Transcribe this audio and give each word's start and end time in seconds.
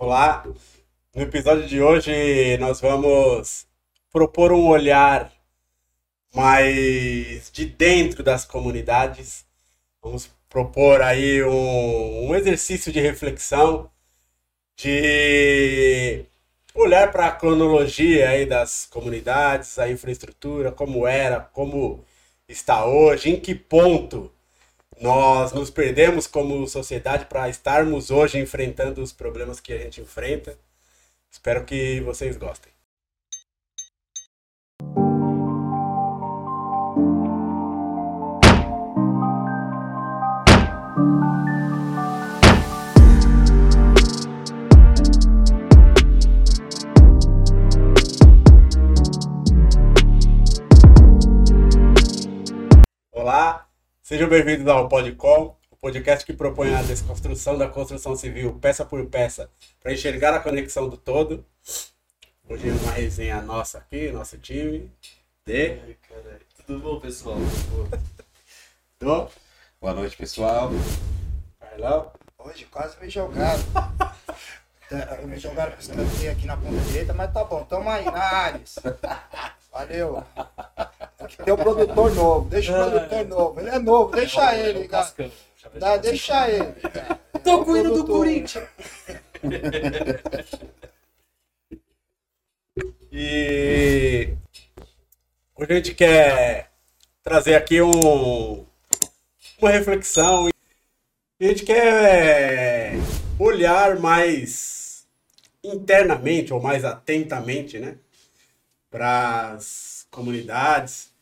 Olá, 0.00 0.46
no 1.12 1.22
episódio 1.22 1.66
de 1.66 1.82
hoje 1.82 2.56
nós 2.58 2.80
vamos 2.80 3.66
propor 4.12 4.52
um 4.52 4.68
olhar 4.68 5.32
mais 6.32 7.50
de 7.50 7.66
dentro 7.66 8.22
das 8.22 8.44
comunidades. 8.44 9.44
Vamos 10.00 10.30
propor 10.48 11.02
aí 11.02 11.42
um, 11.42 12.28
um 12.28 12.34
exercício 12.36 12.92
de 12.92 13.00
reflexão, 13.00 13.90
de 14.76 16.24
olhar 16.72 17.10
para 17.10 17.26
a 17.26 17.32
cronologia 17.32 18.28
aí 18.30 18.46
das 18.46 18.86
comunidades, 18.86 19.80
a 19.80 19.90
infraestrutura, 19.90 20.70
como 20.70 21.08
era, 21.08 21.40
como 21.40 22.04
está 22.48 22.86
hoje, 22.86 23.30
em 23.30 23.40
que 23.40 23.52
ponto 23.52 24.30
nós 25.00 25.52
nos 25.52 25.70
perdemos 25.70 26.26
como 26.26 26.66
sociedade 26.66 27.26
para 27.26 27.48
estarmos 27.48 28.10
hoje 28.10 28.38
enfrentando 28.38 29.02
os 29.02 29.12
problemas 29.12 29.60
que 29.60 29.72
a 29.72 29.78
gente 29.78 30.00
enfrenta. 30.00 30.58
Espero 31.30 31.64
que 31.64 32.00
vocês 32.00 32.36
gostem. 32.36 32.77
Sejam 54.08 54.26
bem-vindos 54.26 54.66
ao 54.66 54.88
Podcom, 54.88 55.54
o 55.70 55.76
podcast 55.76 56.24
que 56.24 56.32
propõe 56.32 56.74
a 56.74 56.80
desconstrução 56.80 57.58
da 57.58 57.68
construção 57.68 58.16
civil 58.16 58.58
peça 58.58 58.82
por 58.82 59.04
peça 59.04 59.50
para 59.82 59.92
enxergar 59.92 60.32
a 60.32 60.40
conexão 60.40 60.88
do 60.88 60.96
todo. 60.96 61.44
Hoje 62.48 62.70
é 62.70 62.72
uma 62.72 62.92
resenha 62.92 63.42
nossa 63.42 63.76
aqui, 63.76 64.10
nosso 64.10 64.38
time. 64.38 64.90
De. 65.44 65.72
Ai. 65.72 65.96
Tudo 66.66 66.78
bom, 66.78 66.98
pessoal? 66.98 67.36
Do. 68.98 69.28
Boa 69.78 69.92
noite, 69.92 70.16
pessoal. 70.16 70.70
Carlão. 71.60 72.10
Hoje 72.38 72.64
quase 72.64 72.98
me 73.02 73.10
jogaram. 73.10 73.62
É, 74.90 75.20
me 75.26 75.38
jogaram 75.38 75.72
para 75.72 75.80
escanteio 75.82 76.32
aqui 76.32 76.46
na 76.46 76.56
ponta 76.56 76.80
direita, 76.86 77.12
mas 77.12 77.30
tá 77.30 77.44
bom, 77.44 77.62
tamo 77.62 77.90
aí, 77.90 78.06
na 78.06 78.22
Ares. 78.22 78.76
Valeu. 79.78 80.24
Aqui 81.20 81.36
tem 81.36 81.54
o 81.54 81.56
produtor 81.56 82.12
novo, 82.12 82.48
deixa 82.50 82.72
o 82.72 82.90
produtor 82.90 83.26
novo. 83.26 83.60
Ele 83.60 83.70
é 83.70 83.78
novo, 83.78 84.10
deixa 84.10 84.56
ele, 84.56 84.88
cara. 84.88 85.14
Dá, 85.74 85.96
deixa 85.96 86.50
ele. 86.50 86.72
cara. 86.80 87.20
Tô 87.44 87.50
É 87.50 87.54
o 87.54 87.64
cuidando 87.64 88.02
do. 88.02 88.04
Corinthians. 88.04 88.68
E 93.10 94.36
hoje 95.56 95.72
a 95.72 95.74
gente 95.76 95.94
quer 95.94 96.70
trazer 97.22 97.54
aqui 97.54 97.80
um, 97.80 98.66
uma 99.60 99.70
reflexão. 99.70 100.48
E 101.40 101.46
a 101.46 101.48
gente 101.48 101.64
quer 101.64 102.94
é, 102.94 102.98
olhar 103.38 103.98
mais 103.98 105.06
internamente 105.64 106.52
ou 106.52 106.60
mais 106.60 106.84
atentamente, 106.84 107.78
né, 107.78 107.96
para 108.90 109.52
as 109.52 110.06
comunidades, 110.10 111.12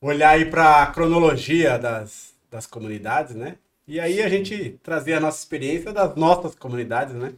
olhar 0.00 0.30
aí 0.30 0.44
para 0.44 0.82
a 0.82 0.86
cronologia 0.88 1.78
das, 1.78 2.34
das 2.50 2.66
comunidades, 2.66 3.34
né? 3.34 3.58
E 3.86 4.00
aí 4.00 4.22
a 4.22 4.28
gente 4.28 4.78
trazer 4.82 5.14
a 5.14 5.20
nossa 5.20 5.38
experiência 5.38 5.92
das 5.92 6.16
nossas 6.16 6.54
comunidades, 6.54 7.14
né? 7.14 7.34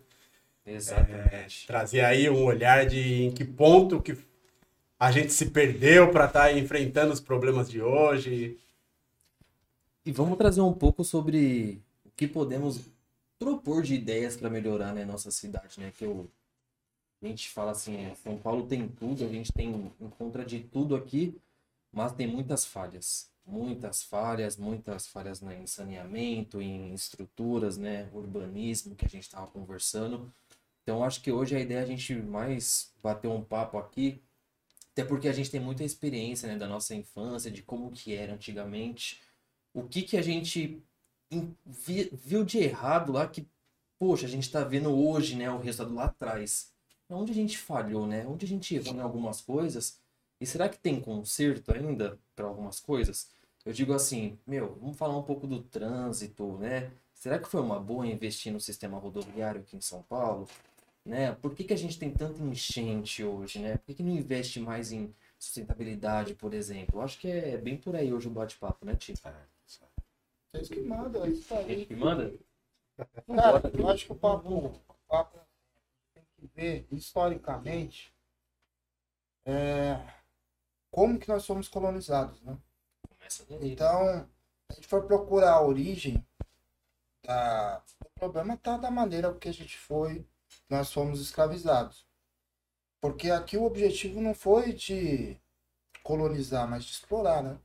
Exatamente. 0.66 1.66
trazer 1.66 2.00
aí 2.00 2.28
um 2.28 2.44
olhar 2.44 2.86
de 2.86 3.24
em 3.24 3.30
que 3.30 3.44
ponto 3.44 4.02
que 4.02 4.16
a 4.98 5.12
gente 5.12 5.32
se 5.32 5.46
perdeu 5.46 6.10
para 6.10 6.24
estar 6.26 6.56
enfrentando 6.56 7.12
os 7.12 7.20
problemas 7.20 7.70
de 7.70 7.80
hoje. 7.80 8.58
E 10.04 10.10
vamos 10.10 10.38
trazer 10.38 10.60
um 10.60 10.72
pouco 10.72 11.04
sobre 11.04 11.80
o 12.04 12.10
que 12.16 12.26
podemos 12.26 12.80
propor 13.38 13.82
de 13.82 13.94
ideias 13.94 14.36
para 14.36 14.50
melhorar 14.50 14.92
né, 14.92 15.04
nossa 15.04 15.30
cidade, 15.30 15.78
né? 15.78 15.92
Que 15.96 16.04
eu, 16.04 16.28
a 17.22 17.26
gente 17.26 17.48
fala 17.50 17.72
assim, 17.72 17.96
é, 17.96 18.14
São 18.14 18.36
Paulo 18.38 18.66
tem 18.66 18.88
tudo, 18.88 19.24
a 19.24 19.28
gente 19.28 19.52
tem 19.52 19.92
encontra 20.00 20.44
de 20.44 20.60
tudo 20.60 20.94
aqui, 20.94 21.40
mas 21.92 22.12
tem 22.12 22.26
muitas 22.26 22.64
falhas. 22.64 23.30
Muitas 23.44 24.02
falhas, 24.02 24.56
muitas 24.56 25.06
falhas 25.06 25.40
né, 25.40 25.58
em 25.60 25.66
saneamento, 25.66 26.60
em 26.60 26.92
estruturas, 26.92 27.76
né, 27.76 28.10
urbanismo 28.12 28.96
que 28.96 29.06
a 29.06 29.08
gente 29.08 29.22
estava 29.22 29.46
conversando. 29.46 30.32
Então 30.82 31.02
acho 31.02 31.22
que 31.22 31.32
hoje 31.32 31.56
a 31.56 31.60
ideia 31.60 31.78
é 31.78 31.82
a 31.82 31.86
gente 31.86 32.14
mais 32.14 32.92
bater 33.02 33.28
um 33.28 33.42
papo 33.42 33.78
aqui, 33.78 34.20
até 34.92 35.04
porque 35.04 35.28
a 35.28 35.32
gente 35.32 35.50
tem 35.50 35.60
muita 35.60 35.84
experiência 35.84 36.48
né, 36.48 36.56
da 36.56 36.66
nossa 36.66 36.94
infância, 36.94 37.50
de 37.50 37.62
como 37.62 37.90
que 37.90 38.14
era 38.14 38.34
antigamente, 38.34 39.20
o 39.72 39.84
que 39.84 40.02
que 40.02 40.16
a 40.16 40.22
gente 40.22 40.82
viu 41.64 42.44
de 42.44 42.58
errado 42.58 43.12
lá 43.12 43.28
que, 43.28 43.48
poxa, 43.98 44.26
a 44.26 44.28
gente 44.28 44.50
tá 44.50 44.64
vendo 44.64 44.90
hoje, 44.90 45.36
né, 45.36 45.50
o 45.50 45.58
resultado 45.58 45.94
lá 45.94 46.04
atrás. 46.06 46.72
Onde 47.08 47.32
a 47.32 47.34
gente 47.34 47.56
falhou, 47.58 48.06
né? 48.06 48.26
Onde 48.26 48.44
a 48.44 48.48
gente 48.48 48.74
errou 48.74 48.94
em 48.94 49.00
algumas 49.00 49.40
coisas? 49.40 50.00
E 50.40 50.46
será 50.46 50.68
que 50.68 50.78
tem 50.78 51.00
conserto 51.00 51.72
ainda 51.72 52.18
para 52.34 52.46
algumas 52.46 52.80
coisas? 52.80 53.30
Eu 53.64 53.72
digo 53.72 53.92
assim, 53.92 54.38
meu, 54.46 54.74
vamos 54.80 54.96
falar 54.96 55.16
um 55.16 55.22
pouco 55.22 55.46
do 55.46 55.62
trânsito, 55.62 56.58
né? 56.58 56.90
Será 57.14 57.38
que 57.38 57.48
foi 57.48 57.60
uma 57.60 57.80
boa 57.80 58.06
investir 58.06 58.52
no 58.52 58.60
sistema 58.60 58.98
rodoviário 58.98 59.60
aqui 59.60 59.76
em 59.76 59.80
São 59.80 60.02
Paulo? 60.02 60.48
Né? 61.04 61.32
Por 61.32 61.54
que, 61.54 61.64
que 61.64 61.72
a 61.72 61.78
gente 61.78 61.98
tem 61.98 62.10
tanta 62.10 62.42
enchente 62.42 63.24
hoje, 63.24 63.60
né? 63.60 63.76
Por 63.78 63.86
que, 63.86 63.94
que 63.94 64.02
não 64.02 64.12
investe 64.12 64.60
mais 64.60 64.92
em 64.92 65.14
sustentabilidade, 65.38 66.34
por 66.34 66.52
exemplo? 66.52 66.98
Eu 66.98 67.02
acho 67.02 67.18
que 67.18 67.28
é 67.28 67.56
bem 67.56 67.76
por 67.76 67.94
aí 67.94 68.12
hoje 68.12 68.28
o 68.28 68.30
bate-papo, 68.30 68.84
né, 68.84 68.94
Tio? 68.96 69.14
Vocês 69.16 70.68
que 70.68 70.80
mandam, 70.80 71.26
isso 71.26 71.48
tá 71.48 71.58
aí. 71.58 71.86
que 71.86 71.94
manda? 71.94 72.34
Cara, 73.26 73.70
eu 73.72 73.88
acho 73.88 74.06
que 74.06 74.12
o 74.12 74.16
papo, 74.16 74.48
o 74.48 74.80
papo 75.08 75.38
ver 76.54 76.86
historicamente 76.90 78.12
é, 79.44 80.00
como 80.90 81.18
que 81.18 81.28
nós 81.28 81.44
somos 81.44 81.68
colonizados, 81.68 82.40
né? 82.42 82.56
Então, 83.60 84.28
a 84.68 84.74
gente 84.74 84.86
for 84.86 85.04
procurar 85.06 85.52
a 85.52 85.62
origem 85.62 86.24
da... 87.24 87.82
O 88.04 88.18
problema 88.18 88.56
tá 88.56 88.76
da 88.76 88.90
maneira 88.90 89.32
que 89.34 89.48
a 89.48 89.52
gente 89.52 89.76
foi, 89.78 90.26
nós 90.68 90.92
fomos 90.92 91.20
escravizados. 91.20 92.06
Porque 93.00 93.30
aqui 93.30 93.56
o 93.56 93.64
objetivo 93.64 94.20
não 94.20 94.34
foi 94.34 94.72
de 94.72 95.36
colonizar, 96.02 96.68
mas 96.68 96.84
de 96.84 96.92
explorar, 96.92 97.42
né? 97.42 97.58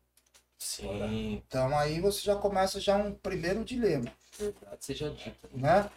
Sim, 0.59 1.44
Então 1.47 1.75
aí 1.78 2.00
você 2.00 2.22
já 2.22 2.36
começa 2.36 2.80
já 2.80 2.96
um 2.96 3.16
primeiro 3.16 3.66
dilema, 3.66 4.14
verdade 4.38 4.86
seja 4.86 5.09
dita. 5.09 5.47
né? 5.53 5.90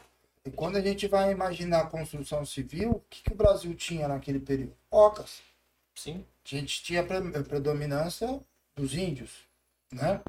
E 0.47 0.50
quando 0.50 0.77
a 0.77 0.81
gente 0.81 1.09
vai 1.09 1.31
imaginar 1.32 1.81
a 1.81 1.87
construção 1.87 2.44
civil, 2.44 2.91
o 2.93 3.00
que, 3.09 3.22
que 3.22 3.32
o 3.32 3.37
Brasil 3.37 3.75
tinha 3.75 4.06
naquele 4.09 4.38
período? 4.41 4.77
Ocas. 4.91 5.43
Sim, 5.94 6.25
A 6.44 6.49
gente 6.49 6.82
tinha 6.82 7.00
a 7.00 7.05
pre- 7.05 7.16
a 7.38 7.43
predominância 7.43 8.41
dos 8.77 8.94
índios, 8.94 9.31
né? 9.93 10.21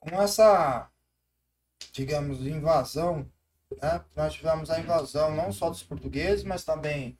Com 0.00 0.20
essa, 0.20 0.90
digamos, 1.92 2.40
invasão, 2.46 3.30
né? 3.82 4.04
Nós 4.16 4.34
tivemos 4.34 4.70
a 4.70 4.80
invasão 4.80 5.34
não 5.34 5.52
só 5.52 5.68
dos 5.70 5.82
portugueses, 5.82 6.44
mas 6.44 6.64
também 6.64 7.18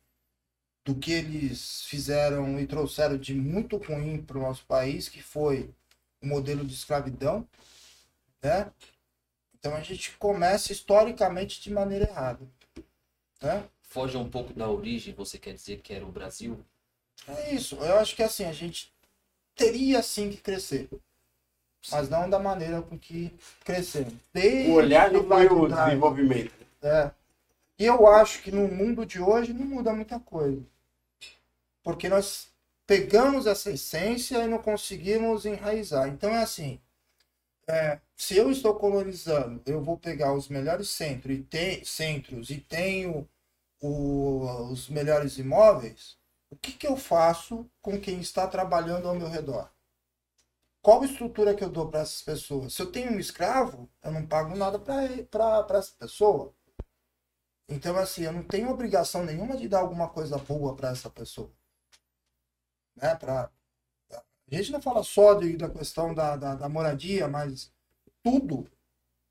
do 0.84 0.94
que 0.97 1.12
eles 1.12 1.84
fizeram 1.86 2.59
e 2.60 2.66
trouxeram 2.66 3.19
de 3.19 3.34
muito 3.34 3.76
ruim 3.78 4.22
para 4.22 4.38
o 4.38 4.42
nosso 4.42 4.66
país, 4.66 5.09
que 5.09 5.22
foi 5.22 5.75
o 6.22 6.26
modelo 6.26 6.65
de 6.66 6.75
escravidão, 6.75 7.48
né? 8.42 8.72
Então 9.69 9.77
a 9.77 9.83
gente 9.83 10.12
começa 10.12 10.73
historicamente 10.73 11.61
de 11.61 11.71
maneira 11.71 12.09
errada, 12.09 12.41
né? 13.42 13.65
foge 13.83 14.16
um 14.16 14.28
pouco 14.28 14.54
da 14.54 14.66
origem, 14.66 15.13
você 15.13 15.39
quer 15.39 15.53
dizer 15.53 15.83
que 15.83 15.92
era 15.92 16.07
o 16.07 16.10
Brasil? 16.10 16.65
É 17.27 17.54
isso. 17.54 17.77
Eu 17.77 17.98
acho 17.98 18.16
que 18.16 18.22
assim, 18.22 18.47
a 18.47 18.53
gente 18.53 18.91
teria 19.54 20.03
sim 20.03 20.31
que 20.31 20.39
crescer. 20.39 20.89
Mas 21.91 22.09
não 22.09 22.31
da 22.31 22.39
maneira 22.39 22.81
com 22.81 22.98
que 22.98 23.31
crescemos. 23.63 24.15
Desde 24.33 24.71
O 24.71 24.75
olhar 24.75 25.10
não 25.10 25.22
foi 25.27 25.47
o 25.47 25.69
desenvolvimento. 25.69 26.53
É. 26.81 27.10
E 27.78 27.84
eu 27.84 28.07
acho 28.07 28.42
que 28.42 28.51
no 28.51 28.69
mundo 28.69 29.04
de 29.04 29.21
hoje 29.21 29.53
não 29.53 29.66
muda 29.66 29.92
muita 29.92 30.19
coisa. 30.19 30.63
Porque 31.83 32.09
nós 32.09 32.48
pegamos 32.87 33.47
essa 33.47 33.71
essência 33.71 34.42
e 34.42 34.48
não 34.48 34.59
conseguimos 34.59 35.45
enraizar. 35.45 36.09
Então 36.09 36.31
é 36.31 36.42
assim. 36.42 36.81
é, 37.66 38.01
se 38.18 38.36
eu 38.36 38.50
estou 38.53 38.74
colonizando, 38.76 39.62
eu 39.66 39.82
vou 39.82 39.98
pegar 39.98 40.34
os 40.34 40.48
melhores 40.50 40.91
centros 40.91 41.38
e, 41.53 41.84
centros 41.86 42.50
e 42.50 42.60
tenho 42.60 43.28
o- 43.82 44.70
os 44.72 44.88
melhores 44.91 45.38
imóveis, 45.38 46.18
o 46.50 46.56
que, 46.56 46.72
que 46.72 46.86
eu 46.88 46.97
faço 46.98 47.70
com 47.82 48.00
quem 48.00 48.20
está 48.20 48.47
trabalhando 48.48 49.09
ao 49.09 49.16
meu 49.16 49.28
redor? 49.28 49.70
Qual 50.82 51.04
estrutura 51.04 51.54
que 51.54 51.62
eu 51.62 51.70
dou 51.70 51.88
para 51.88 52.00
essas 52.00 52.20
pessoas? 52.22 52.74
Se 52.74 52.82
eu 52.82 52.91
tenho 52.91 53.12
um 53.12 53.18
escravo, 53.20 53.88
eu 54.03 54.10
não 54.10 54.26
pago 54.26 54.56
nada 54.56 54.76
para 54.78 55.78
essa 55.78 55.92
pessoa. 55.97 56.53
Então, 57.68 57.97
assim, 57.97 58.24
eu 58.24 58.32
não 58.32 58.42
tenho 58.42 58.68
obrigação 58.68 59.24
nenhuma 59.24 59.56
de 59.56 59.68
dar 59.68 59.78
alguma 59.78 60.09
coisa 60.09 60.36
boa 60.38 60.74
para 60.74 60.91
essa 60.91 61.09
pessoa. 61.09 61.50
Né? 62.97 63.15
Pra... 63.16 63.50
A 64.50 64.54
gente 64.56 64.72
não 64.72 64.82
fala 64.82 65.03
só 65.04 65.34
de, 65.34 65.56
da 65.56 65.70
questão 65.70 66.15
da, 66.15 66.36
da, 66.36 66.54
da 66.54 66.68
moradia, 66.68 67.28
mas 67.28 67.72
tudo. 68.22 68.70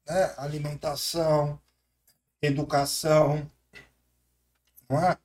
Né? 0.06 0.34
Alimentação, 0.38 1.60
educação, 2.42 3.50
não 4.90 5.04
é? 5.04 5.18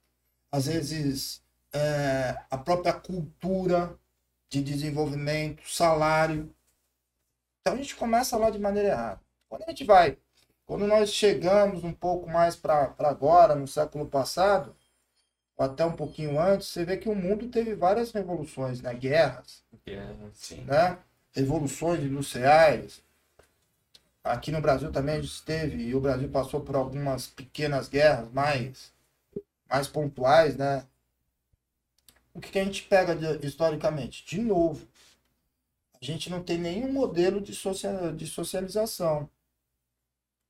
às 0.51 0.67
vezes 0.67 1.43
é, 1.73 2.37
a 2.51 2.59
própria 2.59 2.93
cultura 2.93 3.99
de 4.51 4.63
desenvolvimento, 4.63 5.63
salário. 5.67 6.55
Então 7.61 7.73
a 7.73 7.77
gente 7.77 7.97
começa 7.97 8.37
lá 8.37 8.51
de 8.51 8.59
maneira 8.59 8.91
errada. 8.91 9.21
Quando 9.49 9.63
a 9.63 9.71
gente 9.71 9.85
vai, 9.85 10.19
quando 10.67 10.87
nós 10.87 11.11
chegamos 11.11 11.83
um 11.85 11.93
pouco 11.93 12.29
mais 12.29 12.55
para 12.55 12.95
agora, 12.99 13.55
no 13.55 13.67
século 13.67 14.07
passado, 14.07 14.77
ou 15.57 15.65
até 15.65 15.85
um 15.85 15.97
pouquinho 15.97 16.39
antes, 16.39 16.69
você 16.69 16.85
vê 16.85 16.97
que 16.97 17.09
o 17.09 17.15
mundo 17.15 17.49
teve 17.49 17.75
várias 17.75 18.13
revoluções, 18.13 18.81
né? 18.83 18.93
Guerras, 18.95 19.63
Guerra, 19.87 20.17
né? 20.67 20.99
Revoluções 21.33 22.03
industriais. 22.03 23.03
Aqui 24.25 24.51
no 24.51 24.61
Brasil 24.61 24.91
também 24.91 25.15
a 25.17 25.21
gente 25.23 25.43
teve, 25.45 25.77
e 25.85 25.95
o 25.95 26.01
Brasil 26.01 26.29
passou 26.29 26.61
por 26.61 26.75
algumas 26.77 27.29
pequenas 27.29 27.89
guerras 27.89 28.31
mais, 28.33 28.93
mais 29.71 29.89
pontuais, 29.89 30.57
né? 30.57 30.87
O 32.35 32.41
que, 32.41 32.51
que 32.51 32.59
a 32.59 32.65
gente 32.65 32.83
pega 32.83 33.17
de- 33.17 33.47
historicamente? 33.47 34.23
De 34.27 34.39
novo, 34.39 34.87
a 36.01 36.05
gente 36.05 36.29
não 36.29 36.43
tem 36.43 36.59
nenhum 36.59 36.93
modelo 36.93 37.41
de, 37.41 37.55
social, 37.55 38.13
de 38.15 38.27
socialização. 38.27 39.31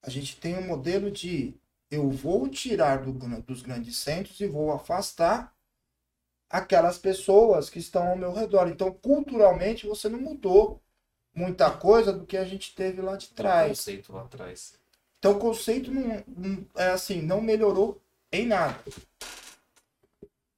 A 0.00 0.08
gente 0.10 0.36
tem 0.36 0.56
um 0.56 0.66
modelo 0.66 1.10
de 1.10 1.54
eu 1.90 2.08
vou 2.10 2.48
tirar 2.48 3.02
do 3.04 3.12
dos 3.42 3.62
grandes 3.62 3.96
centros 3.96 4.38
e 4.40 4.46
vou 4.46 4.70
afastar 4.72 5.52
aquelas 6.50 6.98
pessoas 6.98 7.70
que 7.70 7.78
estão 7.80 8.08
ao 8.08 8.16
meu 8.18 8.32
redor. 8.32 8.68
Então, 8.68 8.92
culturalmente, 8.92 9.86
você 9.86 10.08
não 10.08 10.20
mudou 10.20 10.82
muita 11.34 11.70
coisa 11.70 12.12
do 12.12 12.26
que 12.26 12.36
a 12.36 12.44
gente 12.44 12.74
teve 12.74 13.00
lá 13.00 13.16
de 13.16 13.28
trás. 13.28 13.68
conceito 13.78 14.12
lá 14.12 14.22
atrás. 14.22 14.74
Então 15.18 15.32
o 15.32 15.38
conceito 15.38 15.90
não, 15.90 16.22
não- 16.26 16.66
é 16.76 16.90
assim, 16.90 17.22
não 17.22 17.40
melhorou 17.40 18.00
em 18.30 18.46
nada. 18.46 18.78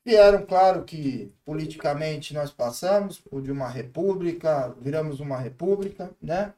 Vieram, 0.06 0.44
claro 0.44 0.84
que 0.84 1.32
politicamente 1.44 2.34
nós 2.34 2.50
passamos 2.50 3.18
por 3.18 3.40
de 3.40 3.50
uma 3.50 3.68
república, 3.68 4.68
viramos 4.78 5.18
uma 5.18 5.38
república, 5.38 6.10
né? 6.20 6.52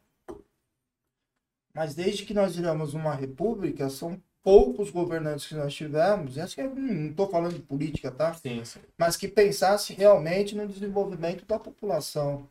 Mas 1.73 1.95
desde 1.95 2.25
que 2.25 2.35
nós 2.35 2.57
viramos 2.57 2.95
uma 2.95 3.15
república, 3.15 3.89
são 3.89 4.21
poucos 4.43 4.91
governantes 4.91 5.47
que 5.47 5.55
nós 5.55 5.75
tivemos, 5.75 6.37
e 6.37 6.41
acho 6.41 6.55
que 6.55 6.61
eu 6.63 6.75
não 6.75 7.11
estou 7.11 7.29
falando 7.29 7.55
de 7.55 7.63
política, 7.63 8.11
tá? 8.11 8.33
Sim, 8.35 8.65
sim. 8.65 8.81
mas 8.97 9.17
que 9.17 9.29
pensasse 9.29 9.93
realmente 9.93 10.55
no 10.57 10.67
desenvolvimento 10.67 11.45
da 11.45 11.59
população, 11.59 12.49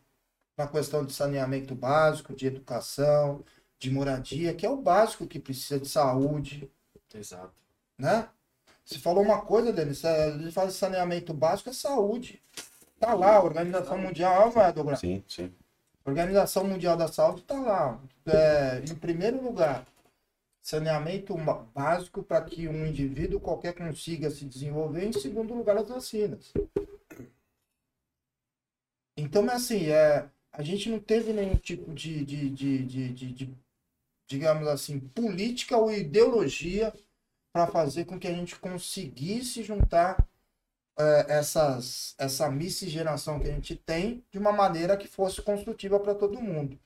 na 0.57 0.68
questão 0.68 1.06
de 1.06 1.13
saneamento 1.13 1.75
básico, 1.75 2.36
de 2.36 2.48
educação, 2.48 3.44
de 3.80 3.92
moradia, 3.92 4.54
que 4.54 4.66
é 4.66 4.69
o 4.69 4.81
básico 4.81 5.28
que 5.28 5.40
precisa 5.40 5.80
de 5.80 5.88
saúde, 5.88 6.72
Exato. 7.13 7.54
né? 7.98 8.30
Você 8.86 9.00
falou 9.00 9.24
uma 9.24 9.42
coisa, 9.42 9.74
Denis, 9.74 10.06
a 10.06 10.38
gente 10.38 10.52
fala 10.52 10.68
de 10.68 10.74
saneamento 10.74 11.34
básico, 11.34 11.69
é 11.69 11.74
saúde. 11.74 12.42
Tá 13.00 13.13
lá, 13.13 13.36
a 13.36 13.44
Organização 13.44 13.98
Mundial, 13.98 14.54
não 14.54 14.62
é, 14.62 14.72
Douglas? 14.72 15.00
Sim, 15.00 15.24
sim. 15.28 15.52
Organização 16.06 16.63
Mundial 16.63 16.96
da 16.96 17.07
Saúde 17.07 17.42
está 17.42 17.60
lá. 17.60 18.00
É, 18.28 18.84
em 18.88 18.96
primeiro 18.96 19.44
lugar, 19.44 19.86
saneamento 20.62 21.36
básico 21.74 22.22
para 22.22 22.42
que 22.42 22.68
um 22.68 22.86
indivíduo 22.86 23.40
qualquer 23.40 23.74
consiga 23.74 24.30
se 24.30 24.46
desenvolver. 24.46 25.06
Em 25.06 25.13
segundo 25.13 25.54
lugar, 25.56 25.78
as 25.78 25.90
vacinas. 25.90 26.54
Então, 29.18 29.50
é 29.50 29.54
assim, 29.54 29.88
é, 29.88 30.30
a 30.57 30.63
gente 30.63 30.90
não 30.90 31.00
teve 31.00 31.34
nenhum 31.34 31.56
tipo 31.56 31.94
de, 31.94 32.25
de, 32.25 32.50
de, 32.50 32.86
de, 32.86 33.13
de- 33.13 33.34
de, 33.34 33.57
digamos 34.28 34.68
assim, 34.68 35.00
política 35.00 35.78
ou 35.78 35.92
ideologia 35.92 36.94
para 37.54 37.68
fazer 37.68 38.06
com 38.06 38.19
que 38.19 38.28
a 38.28 38.34
gente 38.34 38.57
conseguisse 38.60 39.63
juntar 39.63 40.28
é, 40.98 41.25
essas, 41.40 42.16
essa 42.18 42.50
miscigenação 42.50 43.40
que 43.40 43.48
a 43.50 43.54
gente 43.54 43.75
tem 43.75 44.24
de 44.31 44.40
uma 44.40 44.52
maneira 44.52 44.98
que 44.98 45.07
fosse 45.07 45.42
construtiva 45.42 46.00
para 46.00 46.16
todo 46.16 46.42
mundo. 46.42 46.80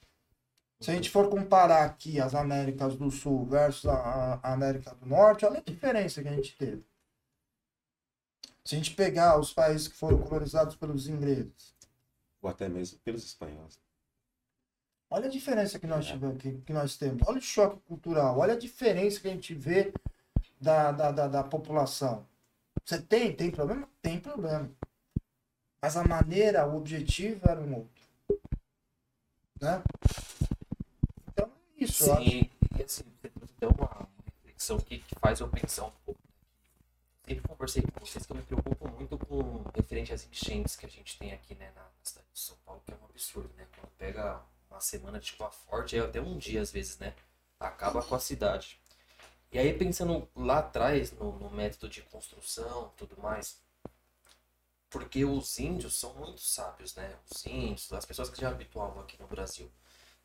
Se 0.82 0.92
a 0.92 0.96
gente 0.96 1.10
for 1.10 1.30
comparar 1.30 1.86
aqui 1.86 2.20
as 2.22 2.36
Américas 2.36 2.96
do 2.98 3.12
Sul 3.12 3.46
versus 3.46 3.86
a, 3.86 4.40
a 4.44 4.54
América 4.54 4.94
do 4.96 5.06
Norte, 5.06 5.46
olha 5.46 5.60
a 5.60 5.64
diferença 5.64 6.22
que 6.22 6.28
a 6.30 6.34
gente 6.36 6.56
teve. 6.58 6.84
Se 8.64 8.76
a 8.76 8.78
gente 8.78 8.96
pegar 8.96 9.38
os 9.38 9.52
países 9.52 9.88
que 9.90 9.96
foram 9.98 10.20
colonizados 10.22 10.76
pelos 10.78 11.08
ingleses, 11.10 11.76
Ou 12.42 12.50
até 12.50 12.70
mesmo 12.70 13.00
pelos 13.00 13.24
espanhóis. 13.24 13.80
olha 15.10 15.28
a 15.28 15.32
diferença 15.32 15.80
que 15.80 15.88
nós 15.88 16.06
tivemos, 16.06 16.42
que, 16.42 16.54
que 16.62 16.74
nós 16.74 16.98
temos. 16.98 17.28
Olha 17.28 17.40
o 17.40 17.42
choque 17.42 17.80
cultural, 17.82 18.38
olha 18.38 18.54
a 18.54 18.60
diferença 18.60 19.20
que 19.20 19.28
a 19.28 19.32
gente 19.32 19.54
vê 19.54 19.94
da, 20.60 20.92
da, 20.92 21.12
da, 21.12 21.28
da 21.28 21.44
população. 21.44 22.26
Você 22.86 23.02
tem? 23.02 23.36
Tem 23.36 23.52
problema? 23.52 23.88
Tem 24.02 24.20
problema. 24.20 24.70
Mas 25.82 25.96
a 25.96 26.04
maneira, 26.04 26.68
o 26.68 26.76
objetivo 26.76 27.48
era 27.48 27.60
um 27.60 27.76
outro. 27.76 28.04
Né? 29.62 29.84
Então 31.28 31.46
é 31.78 31.84
isso. 31.84 32.16
Sim, 32.16 32.50
e 32.78 32.84
assim, 32.84 33.04
você 33.22 33.30
trouxe 33.30 33.54
uma 33.62 33.90
uma 33.90 34.08
reflexão 34.26 34.80
que, 34.80 35.00
que 35.00 35.16
faz 35.20 35.40
eu 35.40 35.48
pensar 35.50 35.86
um 35.86 35.92
pouco. 36.06 36.19
Sempre 37.30 37.48
conversei 37.48 37.84
com 37.84 38.04
vocês 38.04 38.26
que 38.26 38.32
eu 38.32 38.38
me 38.38 38.42
preocupo 38.42 38.88
muito 38.90 39.16
com 39.16 39.64
referente 39.76 40.12
às 40.12 40.26
enchentes 40.26 40.76
que 40.76 40.88
a 40.88 40.90
gente 40.90 41.16
tem 41.20 41.32
aqui, 41.32 41.54
né, 41.54 41.72
na 41.76 41.86
cidade 42.02 42.26
de 42.34 42.40
São 42.40 42.58
Paulo, 42.66 42.82
que 42.84 42.92
é 42.92 42.96
um 42.96 43.06
absurdo, 43.06 43.54
né? 43.56 43.68
Quando 43.76 43.92
pega 44.00 44.42
uma 44.68 44.82
semana 44.82 45.20
de 45.20 45.28
chuva 45.28 45.52
forte, 45.52 45.96
é 45.96 46.00
até 46.00 46.20
um 46.20 46.40
dia 46.40 46.60
às 46.60 46.72
vezes, 46.72 46.98
né? 46.98 47.14
Acaba 47.60 48.02
com 48.02 48.16
a 48.16 48.20
cidade. 48.20 48.80
E 49.52 49.60
aí 49.60 49.72
pensando 49.78 50.28
lá 50.36 50.58
atrás 50.58 51.12
no, 51.12 51.38
no 51.38 51.52
método 51.52 51.88
de 51.88 52.02
construção 52.02 52.92
tudo 52.98 53.16
mais, 53.22 53.62
porque 54.90 55.24
os 55.24 55.60
índios 55.60 56.00
são 56.00 56.16
muito 56.16 56.42
sábios, 56.42 56.96
né? 56.96 57.16
Os 57.30 57.46
índios, 57.46 57.94
as 57.94 58.06
pessoas 58.06 58.32
que 58.32 58.42
já 58.42 58.50
habituavam 58.50 59.04
aqui 59.04 59.22
no 59.22 59.28
Brasil. 59.28 59.72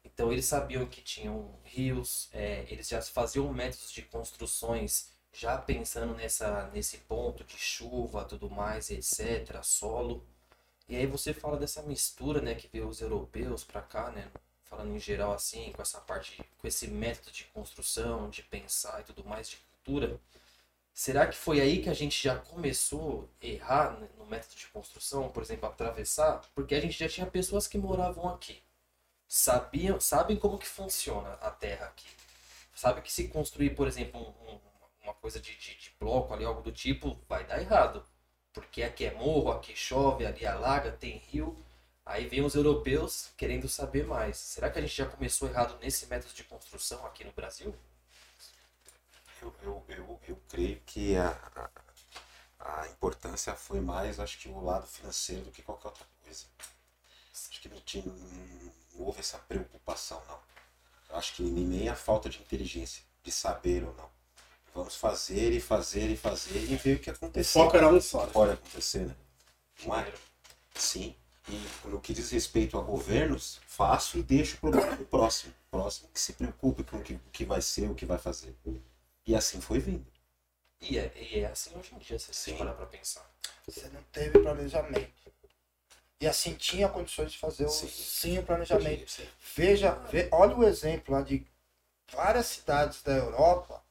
Então 0.03 0.33
eles 0.33 0.47
sabiam 0.47 0.87
que 0.87 1.03
tinham 1.03 1.55
rios, 1.65 2.31
é, 2.33 2.65
eles 2.71 2.89
já 2.89 3.03
faziam 3.03 3.53
métodos 3.53 3.93
de 3.93 4.01
construções 4.01 5.13
já 5.35 5.59
pensando 5.59 6.15
nessa, 6.15 6.69
nesse 6.73 6.99
ponto 6.99 7.45
de 7.45 7.59
chuva, 7.59 8.25
tudo 8.25 8.51
mais, 8.51 8.91
etc, 8.91 9.63
solo. 9.63 10.25
E 10.89 10.97
aí 10.97 11.07
você 11.07 11.35
fala 11.35 11.59
dessa 11.59 11.83
mistura, 11.83 12.41
né, 12.43 12.55
que 12.55 12.69
veio 12.69 12.89
os 12.89 13.01
europeus 13.01 13.65
para 13.65 13.83
cá, 13.83 14.11
né, 14.11 14.31
falando 14.65 14.95
em 14.95 14.99
geral 15.01 15.33
assim, 15.33 15.73
com 15.73 15.83
essa 15.83 16.01
parte, 16.01 16.43
com 16.61 16.67
esse 16.69 16.89
método 16.89 17.33
de 17.33 17.45
construção, 17.47 18.31
de 18.31 18.43
pensar 18.43 19.01
e 19.01 19.05
tudo 19.05 19.25
mais, 19.25 19.49
de 19.51 19.57
cultura. 19.59 20.21
Será 20.95 21.27
que 21.27 21.37
foi 21.37 21.61
aí 21.61 21.83
que 21.83 21.91
a 21.91 21.95
gente 21.95 22.23
já 22.23 22.39
começou 22.39 23.29
a 23.43 23.47
errar 23.47 23.99
né, 24.01 24.09
no 24.19 24.27
método 24.27 24.55
de 24.57 24.67
construção, 24.69 25.29
por 25.31 25.43
exemplo, 25.43 25.69
atravessar? 25.69 26.43
Porque 26.55 26.75
a 26.75 26.81
gente 26.81 26.99
já 26.99 27.09
tinha 27.09 27.27
pessoas 27.27 27.67
que 27.69 27.79
moravam 27.79 28.29
aqui 28.29 28.63
sabiam, 29.29 30.01
sabem 30.01 30.37
como 30.37 30.59
que 30.59 30.67
funciona 30.67 31.35
a 31.35 31.51
terra 31.51 31.87
aqui. 31.87 32.07
Sabe 32.75 33.03
que 33.03 33.13
se 33.13 33.29
construir, 33.29 33.71
por 33.71 33.87
exemplo, 33.87 34.21
um- 34.21 34.53
um- 34.55 34.61
uma 35.05 35.15
coisa 35.15 35.39
de, 35.39 35.55
de, 35.57 35.77
de 35.77 35.93
bloco 36.01 36.33
ali, 36.35 36.45
algo 36.45 36.63
do 36.63 36.73
tipo, 36.73 37.19
vai 37.29 37.45
dar 37.45 37.61
errado. 37.61 38.05
Porque 38.53 38.83
aqui 38.83 39.05
é 39.05 39.15
morro, 39.15 39.53
aqui 39.53 39.77
chove, 39.77 40.27
ali 40.27 40.47
alaga, 40.47 40.91
tem 40.93 41.19
rio. 41.19 41.57
Aí 42.07 42.27
vem 42.29 42.43
os 42.45 42.55
europeus 42.55 43.31
querendo 43.37 43.69
saber 43.69 44.07
mais. 44.07 44.37
Será 44.37 44.71
que 44.71 44.79
a 44.79 44.83
gente 44.83 44.95
já 44.95 45.07
começou 45.07 45.49
errado 45.49 45.79
nesse 45.81 46.07
método 46.07 46.35
de 46.35 46.45
construção 46.45 47.05
aqui 47.07 47.25
no 47.25 47.33
Brasil? 47.33 47.75
Eu, 49.41 49.55
eu, 49.63 49.85
eu, 49.89 50.21
eu 50.29 50.43
creio 50.49 50.81
que 50.87 51.17
a, 51.17 51.37
a, 52.59 52.81
a 52.83 52.89
importância 52.89 53.55
foi 53.55 53.81
mais, 53.81 54.19
acho 54.19 54.39
que 54.39 54.49
o 54.49 54.65
lado 54.65 54.87
financeiro 54.87 55.45
do 55.45 55.51
que 55.51 55.63
qualquer 55.63 55.89
outra 55.89 56.07
coisa. 56.23 56.47
Acho 57.33 57.61
que 57.61 57.69
não, 57.69 57.81
tinha, 57.81 58.05
não 58.07 58.73
houve 59.07 59.21
essa 59.21 59.39
preocupação, 59.39 60.23
não. 60.29 60.39
Acho 61.19 61.35
que 61.35 61.43
nem 61.43 61.89
a 61.89 61.97
falta 61.97 62.29
de 62.29 62.41
inteligência, 62.41 63.03
de 63.23 63.33
saber 63.33 63.85
ou 63.85 63.95
não. 63.95 64.09
Vamos 64.75 64.97
fazer 64.97 65.53
e 65.53 65.61
fazer 65.61 66.11
e 66.11 66.17
fazer 66.17 66.57
e 66.57 66.77
ver 66.77 66.97
o 66.97 66.99
que 66.99 67.11
O 67.11 67.13
acontecer. 67.13 67.53
foco 67.61 67.77
era 67.77 67.89
um 67.89 68.01
só. 68.01 68.27
né? 68.27 68.33
Pode 68.33 68.53
acontecer, 68.53 69.07
né? 69.07 69.15
Não 69.85 69.97
é? 69.99 70.13
Sim. 70.75 71.15
E 71.49 71.89
no 71.89 72.01
que 72.01 72.13
diz 72.13 72.31
respeito 72.31 72.79
a 72.79 72.83
governos, 72.83 73.61
faço 73.67 74.19
e 74.19 74.23
deixo 74.23 74.57
o 74.57 74.61
problema 74.61 74.97
pro 74.97 75.05
próximo. 75.07 75.55
Próximo 75.71 76.09
que 76.13 76.19
se 76.19 76.33
preocupe 76.33 76.83
com 76.83 76.97
o 76.97 77.03
que, 77.03 77.15
o 77.15 77.21
que 77.33 77.45
vai 77.45 77.61
ser, 77.63 77.89
o 77.91 77.95
que 77.95 78.07
vai 78.07 78.19
fazer. 78.19 78.55
E 79.27 79.35
assim 79.35 79.61
foi 79.61 79.79
vindo. 79.79 80.07
E 80.81 80.99
é, 80.99 81.13
e 81.17 81.39
é 81.41 81.47
assim 81.47 81.71
hoje 81.79 81.95
em 81.95 81.99
dia, 81.99 82.19
se 82.19 82.33
você 82.33 82.51
Sim. 82.51 82.57
parar 82.59 82.73
pra 82.73 82.87
pensar. 82.87 83.25
Você 83.67 83.89
não 83.89 84.03
teve 84.13 84.39
planejamento. 84.41 85.13
E 86.21 86.27
assim 86.27 86.55
tinha 86.55 86.89
condições 86.89 87.31
de 87.33 87.39
fazer 87.39 87.67
o, 87.67 87.69
Sim. 87.71 87.89
sim 87.89 88.39
o 88.39 88.43
planejamento. 88.43 89.11
Sim. 89.11 89.27
Veja, 89.55 89.93
vê, 90.11 90.29
olha 90.33 90.57
o 90.57 90.65
exemplo 90.65 91.15
lá 91.15 91.23
de 91.23 91.47
várias 92.13 92.47
cidades 92.47 93.03
da 93.03 93.13
Europa 93.13 93.84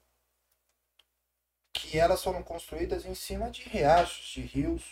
que 1.74 1.98
elas 2.00 2.24
foram 2.24 2.44
construídas 2.44 3.06
em 3.06 3.15
cima 3.15 3.50
de 3.50 3.63
riachos, 3.63 4.27
de 4.27 4.42
rios, 4.42 4.84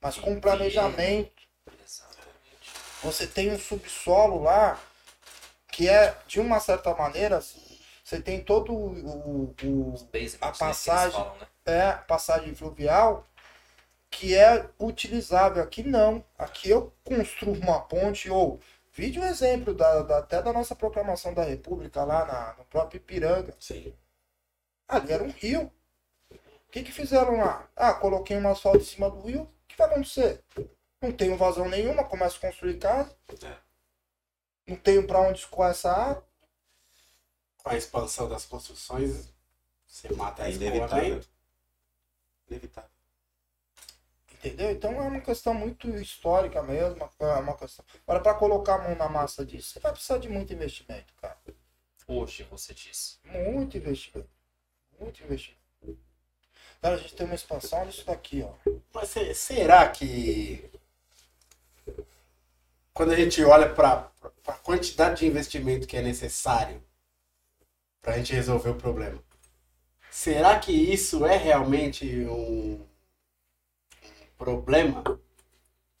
mas 0.00 0.16
com 0.16 0.38
planejamento. 0.40 1.42
Exatamente. 1.84 2.70
Você 3.02 3.26
tem 3.26 3.50
um 3.52 3.58
subsolo 3.58 4.42
lá 4.42 4.78
que 5.72 5.88
é, 5.88 6.16
de 6.26 6.38
uma 6.40 6.60
certa 6.60 6.94
maneira, 6.94 7.42
você 8.04 8.20
tem 8.20 8.42
todo 8.42 8.72
o, 8.72 9.50
o- 9.62 9.94
A 9.94 10.02
né, 10.04 10.08
eles 10.12 10.36
passagem- 10.36 11.12
falam, 11.12 11.36
né? 11.38 11.46
é, 11.66 11.92
passagem 11.92 12.54
fluvial 12.54 13.26
que 14.10 14.34
é 14.36 14.68
utilizável. 14.78 15.62
Aqui 15.62 15.82
não. 15.82 16.24
Aqui 16.38 16.70
eu 16.70 16.92
construo 17.04 17.54
uma 17.54 17.80
ponte 17.80 18.30
ou 18.30 18.60
vídeo 18.92 19.22
exemplo 19.24 19.74
da, 19.74 20.02
da- 20.02 20.18
até 20.18 20.40
da 20.42 20.52
nossa 20.52 20.74
proclamação 20.74 21.34
da 21.34 21.42
República 21.44 22.04
lá 22.04 22.24
na, 22.24 22.54
no 22.58 22.64
próprio 22.66 22.98
Ipiranga. 22.98 23.54
Sim. 23.60 23.92
Ali 24.88 25.12
era 25.12 25.24
um 25.24 25.30
rio. 25.30 25.70
O 26.76 26.78
que, 26.78 26.84
que 26.84 26.92
fizeram 26.92 27.38
lá? 27.38 27.66
Ah, 27.74 27.94
coloquei 27.94 28.36
um 28.36 28.46
asfalto 28.46 28.76
em 28.80 28.84
cima 28.84 29.08
do 29.08 29.22
rio. 29.22 29.44
O 29.44 29.48
que 29.66 29.78
vai 29.78 29.86
acontecer? 29.86 30.44
Não 31.00 31.10
tenho 31.10 31.34
vazão 31.34 31.70
nenhuma, 31.70 32.04
começo 32.04 32.36
a 32.36 32.40
construir 32.50 32.78
casa. 32.78 33.16
É. 33.42 33.56
Não 34.66 34.76
tenho 34.76 35.06
para 35.06 35.22
onde 35.22 35.38
escoar 35.38 35.70
essa 35.70 35.90
água. 35.90 36.22
Com 37.56 37.70
a 37.70 37.76
expansão 37.78 38.28
das 38.28 38.44
construções, 38.44 39.32
você 39.86 40.12
mata 40.12 40.42
a 40.42 40.48
É 40.48 40.50
escola 40.50 40.68
inevitável. 40.68 41.14
aí. 41.14 41.24
Inevitável. 42.50 42.90
Entendeu? 44.34 44.70
Então 44.70 44.92
é 45.02 45.08
uma 45.08 45.20
questão 45.22 45.54
muito 45.54 45.88
histórica 45.88 46.62
mesmo. 46.62 47.10
É 47.18 47.24
uma 47.36 47.56
questão. 47.56 47.86
Agora, 48.06 48.20
para 48.22 48.34
colocar 48.34 48.74
a 48.74 48.82
mão 48.88 48.94
na 48.96 49.08
massa 49.08 49.46
disso, 49.46 49.70
você 49.70 49.80
vai 49.80 49.92
precisar 49.92 50.18
de 50.18 50.28
muito 50.28 50.52
investimento, 50.52 51.14
cara. 51.22 51.38
Hoje, 52.06 52.42
você 52.42 52.74
disse. 52.74 53.16
Muito 53.24 53.78
investimento. 53.78 54.28
Muito 55.00 55.22
investimento. 55.24 55.65
Cara, 56.80 56.94
a 56.94 56.98
gente 56.98 57.14
tem 57.14 57.26
uma 57.26 57.34
expansão 57.34 57.86
disso 57.86 58.04
daqui, 58.06 58.42
ó. 58.42 58.52
Mas 58.94 59.08
se- 59.10 59.34
será 59.34 59.88
que 59.88 60.70
quando 62.94 63.12
a 63.12 63.16
gente 63.16 63.42
olha 63.44 63.68
para 63.72 64.10
a 64.46 64.52
quantidade 64.52 65.20
de 65.20 65.26
investimento 65.26 65.86
que 65.86 65.96
é 65.96 66.02
necessário 66.02 66.82
para 68.00 68.14
a 68.14 68.18
gente 68.18 68.32
resolver 68.32 68.70
o 68.70 68.74
problema, 68.76 69.22
será 70.10 70.58
que 70.58 70.72
isso 70.72 71.26
é 71.26 71.36
realmente 71.36 72.06
um, 72.24 72.86
problema 74.38 75.02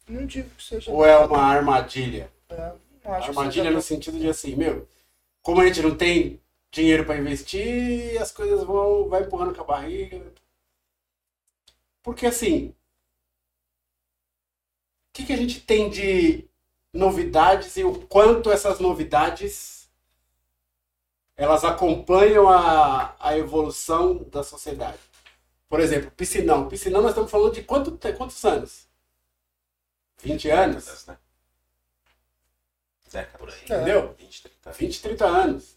Não 0.08 0.26
digo 0.26 0.48
que 0.50 0.62
seja. 0.62 0.90
ou 0.90 1.04
é 1.04 1.16
uma 1.18 1.42
armadilha? 1.42 2.30
é, 2.48 2.72
Armadilha 3.04 3.70
no 3.70 3.80
sentido 3.80 4.18
de 4.18 4.28
assim, 4.28 4.56
meu, 4.56 4.86
como 5.42 5.60
a 5.60 5.66
gente 5.66 5.82
não 5.82 5.96
tem 5.96 6.40
dinheiro 6.70 7.04
para 7.04 7.16
investir, 7.18 8.20
as 8.20 8.32
coisas 8.32 8.64
vão 8.64 9.08
vai 9.08 9.22
empurrando 9.22 9.54
com 9.54 9.62
a 9.62 9.64
barriga. 9.64 10.22
Porque 12.06 12.24
assim, 12.24 12.68
o 12.68 12.74
que, 15.12 15.26
que 15.26 15.32
a 15.32 15.36
gente 15.36 15.60
tem 15.60 15.90
de 15.90 16.48
novidades 16.92 17.76
e 17.76 17.82
o 17.82 18.06
quanto 18.06 18.52
essas 18.52 18.78
novidades 18.78 19.90
elas 21.34 21.64
acompanham 21.64 22.48
a, 22.48 23.16
a 23.18 23.36
evolução 23.36 24.22
da 24.30 24.44
sociedade? 24.44 25.00
Por 25.68 25.80
exemplo, 25.80 26.12
piscinão. 26.12 26.68
Piscinão 26.68 27.02
nós 27.02 27.10
estamos 27.10 27.28
falando 27.28 27.54
de 27.54 27.64
quanto, 27.64 27.98
quantos 28.16 28.44
anos? 28.44 28.86
20 30.18 30.48
anos? 30.48 30.84
Décadas, 30.84 31.06
né? 31.06 31.18
Décadas. 33.10 33.40
Por 33.40 33.50
aí. 33.50 33.64
Entendeu? 33.64 34.14
20, 34.16 34.42
30 34.42 34.68
anos. 34.68 34.78
20, 34.78 35.02
30 35.02 35.26
anos. 35.26 35.76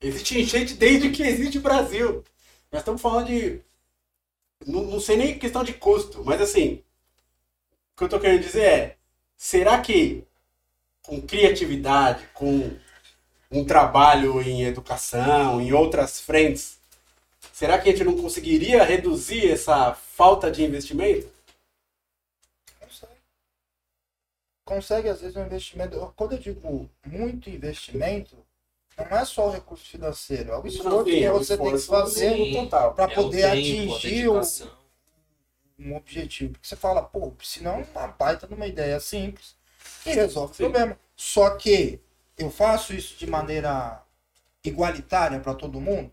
Existe 0.00 0.40
enchente 0.40 0.74
desde 0.74 1.12
que 1.12 1.22
existe 1.22 1.60
Brasil. 1.60 2.24
Nós 2.72 2.80
estamos 2.80 3.00
falando 3.00 3.28
de. 3.28 3.62
Não, 4.66 4.82
não 4.82 5.00
sei 5.00 5.16
nem 5.16 5.38
questão 5.38 5.64
de 5.64 5.74
custo, 5.74 6.24
mas 6.24 6.40
assim. 6.40 6.82
O 7.92 7.98
que 7.98 8.04
eu 8.04 8.08
tô 8.08 8.18
querendo 8.18 8.42
dizer 8.42 8.64
é: 8.64 8.96
será 9.36 9.80
que 9.80 10.24
com 11.02 11.20
criatividade, 11.20 12.26
com 12.34 12.76
um 13.50 13.64
trabalho 13.64 14.40
em 14.40 14.64
educação, 14.64 15.60
em 15.60 15.72
outras 15.72 16.20
frentes, 16.20 16.78
será 17.52 17.78
que 17.78 17.88
a 17.88 17.92
gente 17.92 18.04
não 18.04 18.16
conseguiria 18.16 18.82
reduzir 18.82 19.50
essa 19.50 19.94
falta 19.94 20.50
de 20.50 20.64
investimento? 20.64 21.30
Consegue. 22.80 23.12
Consegue, 24.64 25.08
às 25.08 25.20
vezes, 25.20 25.36
um 25.36 25.44
investimento. 25.44 26.12
Quando 26.16 26.32
eu 26.32 26.38
digo 26.38 26.90
muito 27.06 27.50
investimento, 27.50 28.36
não 28.96 29.18
é 29.18 29.24
só 29.24 29.48
o 29.48 29.50
recurso 29.50 29.84
financeiro, 29.84 30.52
é 30.52 30.58
o 30.58 30.66
esforço 30.66 31.04
que 31.04 31.24
é 31.24 31.30
você 31.30 31.58
tem 31.58 31.72
que 31.72 31.78
fazer 31.78 32.52
total. 32.52 32.94
para 32.94 33.12
É 33.12 33.14
poder 33.14 33.42
tempo, 33.42 33.94
atingir 33.94 34.28
o, 34.28 34.40
um 35.78 35.96
objetivo. 35.96 36.52
Porque 36.52 36.66
você 36.66 36.76
fala, 36.76 37.02
pô, 37.02 37.32
senão 37.42 37.80
é 37.80 37.86
uma 37.98 38.06
baita 38.08 38.46
de 38.46 38.54
uma 38.54 38.66
ideia 38.66 39.00
simples 39.00 39.56
e 40.06 40.10
resolve 40.10 40.54
Sim. 40.54 40.64
o 40.64 40.70
problema. 40.70 40.98
Só 41.16 41.50
que 41.56 42.00
eu 42.38 42.50
faço 42.50 42.94
isso 42.94 43.16
de 43.16 43.26
maneira 43.26 44.02
igualitária 44.62 45.40
para 45.40 45.54
todo 45.54 45.80
mundo? 45.80 46.12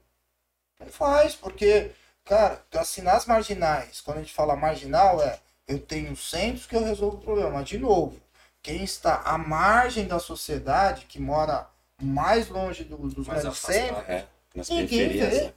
Não 0.80 0.88
faz, 0.88 1.36
porque, 1.36 1.92
cara, 2.26 2.64
assinar 2.74 3.16
as 3.16 3.26
marginais, 3.26 4.02
quando 4.02 4.18
a 4.18 4.22
gente 4.22 4.34
fala 4.34 4.56
marginal, 4.56 5.22
é 5.22 5.40
eu 5.68 5.80
tenho 5.80 6.16
centros 6.16 6.66
que 6.66 6.76
eu 6.76 6.84
resolvo 6.84 7.18
o 7.18 7.22
problema. 7.22 7.52
Mas, 7.52 7.70
de 7.70 7.78
novo, 7.78 8.20
quem 8.62 8.84
está 8.84 9.22
à 9.22 9.38
margem 9.38 10.06
da 10.08 10.20
sociedade, 10.20 11.06
que 11.06 11.20
mora 11.20 11.68
mais 12.02 12.48
longe 12.50 12.84
do- 12.84 12.98
dos 13.10 13.28
Mais 13.28 13.42
grandes 13.44 13.60
centros, 13.60 14.10
É, 14.10 14.28
nas 14.56 14.70
Ninguém 14.70 14.88
periferias, 15.10 15.34
vê. 15.34 15.44
né? 15.46 15.54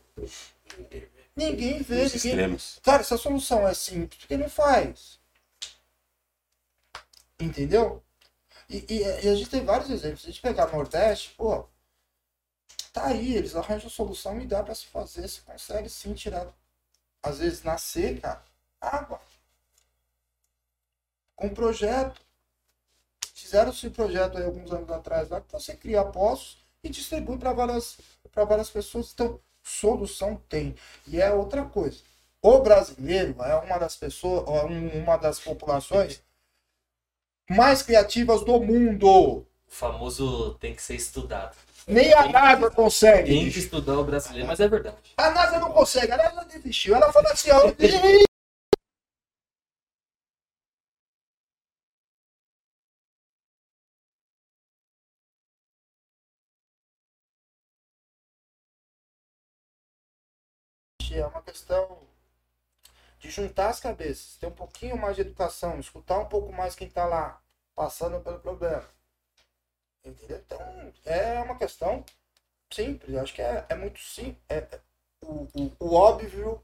ninguém 1.36 1.82
vê, 1.82 2.02
Nos 2.02 2.14
ninguém 2.14 2.30
extremos. 2.32 2.80
Cara, 2.82 3.00
essa 3.02 3.16
solução 3.16 3.66
é 3.66 3.74
simples, 3.74 4.20
porque 4.20 4.36
não 4.36 4.48
faz. 4.48 5.18
Entendeu? 7.40 8.02
E, 8.68 8.78
e- 8.88 9.02
e 9.24 9.28
a 9.28 9.34
gente 9.34 9.50
tem 9.50 9.64
vários 9.64 9.90
exemplos. 9.90 10.22
Se 10.22 10.28
a 10.28 10.30
gente 10.30 10.40
pegar 10.42 10.70
Nordeste, 10.72 11.34
pô, 11.36 11.66
tá 12.92 13.06
aí, 13.06 13.34
eles 13.34 13.54
arranjam 13.56 13.90
solução 13.90 14.40
e 14.40 14.46
dá 14.46 14.62
pra 14.62 14.74
se 14.74 14.86
fazer. 14.86 15.28
Você 15.28 15.40
consegue 15.42 15.88
sim 15.88 16.14
tirar, 16.14 16.46
às 17.22 17.38
vezes, 17.38 17.62
nascer, 17.62 18.20
cara, 18.20 18.42
água. 18.80 19.20
Com 21.36 21.48
projeto. 21.52 22.23
Fizeram-se 23.34 23.90
projeto 23.90 24.38
aí 24.38 24.44
alguns 24.44 24.70
anos 24.70 24.88
atrás 24.90 25.28
lá, 25.28 25.40
que 25.40 25.52
você 25.52 25.74
cria 25.74 26.04
poços 26.04 26.58
e 26.84 26.88
distribui 26.88 27.36
para 27.36 27.52
várias, 27.52 27.98
pra 28.30 28.44
várias 28.44 28.70
pessoas. 28.70 29.10
Então, 29.12 29.40
solução 29.60 30.40
tem. 30.48 30.76
E 31.08 31.20
é 31.20 31.32
outra 31.32 31.64
coisa. 31.64 31.98
O 32.40 32.60
brasileiro 32.60 33.34
é 33.42 33.54
uma 33.56 33.78
das 33.78 33.96
pessoas, 33.96 34.44
uma 34.46 35.16
das 35.16 35.40
populações 35.40 36.22
mais 37.50 37.82
criativas 37.82 38.44
do 38.44 38.60
mundo. 38.60 39.08
O 39.08 39.46
famoso 39.66 40.54
tem 40.60 40.72
que 40.74 40.82
ser 40.82 40.94
estudado. 40.94 41.56
Nem 41.88 42.14
a 42.14 42.28
NASA 42.28 42.70
consegue. 42.70 43.30
Tem 43.30 43.50
que 43.50 43.58
estudar 43.58 43.98
o 43.98 44.04
brasileiro, 44.04 44.46
mas 44.46 44.60
é 44.60 44.68
verdade. 44.68 44.96
A 45.16 45.30
NASA 45.30 45.58
não 45.58 45.72
consegue, 45.72 46.12
a 46.12 46.16
NASA 46.16 46.44
desistiu. 46.44 46.94
Ela 46.94 47.12
fala 47.12 47.32
assim, 47.32 47.50
ó, 47.50 47.62
"Ih, 61.14 61.20
é 61.20 61.26
uma 61.26 61.42
questão 61.42 62.00
de 63.18 63.28
juntar 63.28 63.70
as 63.70 63.80
cabeças, 63.80 64.36
ter 64.36 64.46
um 64.46 64.52
pouquinho 64.52 64.96
mais 64.96 65.16
de 65.16 65.22
educação, 65.22 65.80
escutar 65.80 66.18
um 66.20 66.26
pouco 66.26 66.52
mais 66.52 66.74
quem 66.76 66.86
está 66.86 67.04
lá 67.04 67.40
passando 67.74 68.20
pelo 68.20 68.38
problema. 68.38 68.84
Entendeu? 70.04 70.38
Então, 70.38 70.92
é 71.04 71.40
uma 71.40 71.56
questão 71.56 72.04
simples. 72.72 73.14
Eu 73.14 73.22
acho 73.22 73.34
que 73.34 73.42
é, 73.42 73.66
é 73.68 73.74
muito 73.74 74.00
simples. 74.00 74.42
É, 74.48 74.58
é- 74.58 74.80
o, 75.22 75.48
o, 75.54 75.76
o 75.80 75.94
óbvio, 75.94 76.62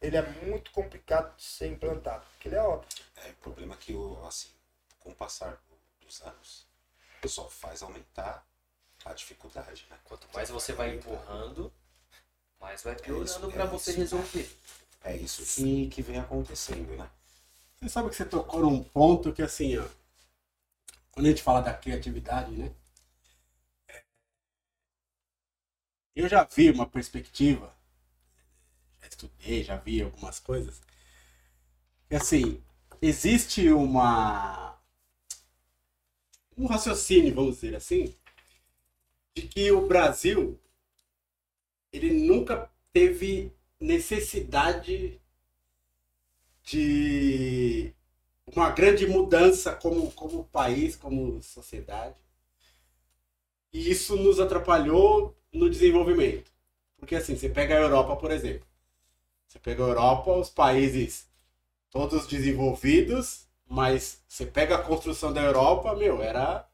ele 0.00 0.16
é 0.16 0.22
muito 0.44 0.70
complicado 0.72 1.36
de 1.36 1.44
ser 1.44 1.68
implantado. 1.72 2.24
Porque 2.32 2.48
ele 2.48 2.56
é 2.56 2.62
óbvio. 2.62 2.88
É, 3.16 3.30
o 3.30 3.34
problema 3.36 3.74
é 3.74 3.78
que, 3.78 3.94
o, 3.94 4.24
assim, 4.26 4.50
com 5.00 5.10
o 5.10 5.16
passar 5.16 5.52
do- 5.68 6.06
dos 6.06 6.22
anos, 6.22 6.66
só 7.26 7.48
faz 7.50 7.82
aumentar 7.82 8.46
a 9.04 9.12
dificuldade, 9.14 9.86
né? 9.90 9.98
Quanto 10.04 10.28
mais 10.34 10.50
você 10.50 10.72
vai 10.74 10.94
empurrando, 10.96 11.72
mais 12.62 12.82
vai 12.82 12.94
isso, 12.94 13.02
piorando 13.02 13.50
é 13.50 13.52
pra 13.52 13.66
você 13.66 13.90
isso. 13.90 14.00
resolver. 14.00 14.50
É 15.04 15.16
isso 15.16 15.44
que, 15.44 15.88
que 15.88 16.02
vem 16.02 16.18
acontecendo, 16.18 16.96
né? 16.96 17.10
Você 17.80 17.88
sabe 17.88 18.08
que 18.08 18.16
você 18.16 18.24
tocou 18.24 18.60
num 18.60 18.82
ponto 18.82 19.32
que 19.32 19.42
assim, 19.42 19.76
ó. 19.76 19.86
Quando 21.10 21.26
a 21.26 21.28
gente 21.30 21.42
fala 21.42 21.60
da 21.60 21.74
criatividade, 21.74 22.52
né? 22.52 22.72
Eu 26.16 26.26
já 26.28 26.44
vi 26.44 26.70
uma 26.70 26.86
perspectiva, 26.88 27.74
já 29.00 29.08
estudei, 29.08 29.62
já 29.64 29.76
vi 29.76 30.02
algumas 30.02 30.38
coisas. 30.40 30.80
Que 32.08 32.14
assim, 32.16 32.62
existe 33.00 33.68
uma. 33.72 34.78
um 36.56 36.66
raciocínio, 36.66 37.34
vamos 37.34 37.56
dizer 37.56 37.74
assim, 37.76 38.14
de 39.34 39.42
que 39.48 39.70
o 39.70 39.86
Brasil 39.86 40.58
ele 41.92 42.12
nunca 42.12 42.70
teve 42.92 43.52
necessidade 43.78 45.20
de 46.62 47.92
uma 48.46 48.70
grande 48.70 49.06
mudança 49.06 49.74
como, 49.74 50.10
como 50.12 50.44
país, 50.44 50.96
como 50.96 51.42
sociedade. 51.42 52.16
E 53.72 53.90
isso 53.90 54.16
nos 54.16 54.38
atrapalhou 54.38 55.36
no 55.52 55.68
desenvolvimento. 55.68 56.50
Porque 56.96 57.14
assim, 57.16 57.36
você 57.36 57.48
pega 57.48 57.74
a 57.74 57.80
Europa, 57.80 58.16
por 58.16 58.30
exemplo. 58.30 58.66
Você 59.48 59.58
pega 59.58 59.84
a 59.84 59.88
Europa, 59.88 60.32
os 60.32 60.48
países 60.48 61.26
todos 61.90 62.26
desenvolvidos, 62.26 63.46
mas 63.68 64.22
você 64.26 64.46
pega 64.46 64.76
a 64.76 64.82
construção 64.82 65.32
da 65.32 65.42
Europa, 65.42 65.94
meu, 65.94 66.22
era 66.22 66.66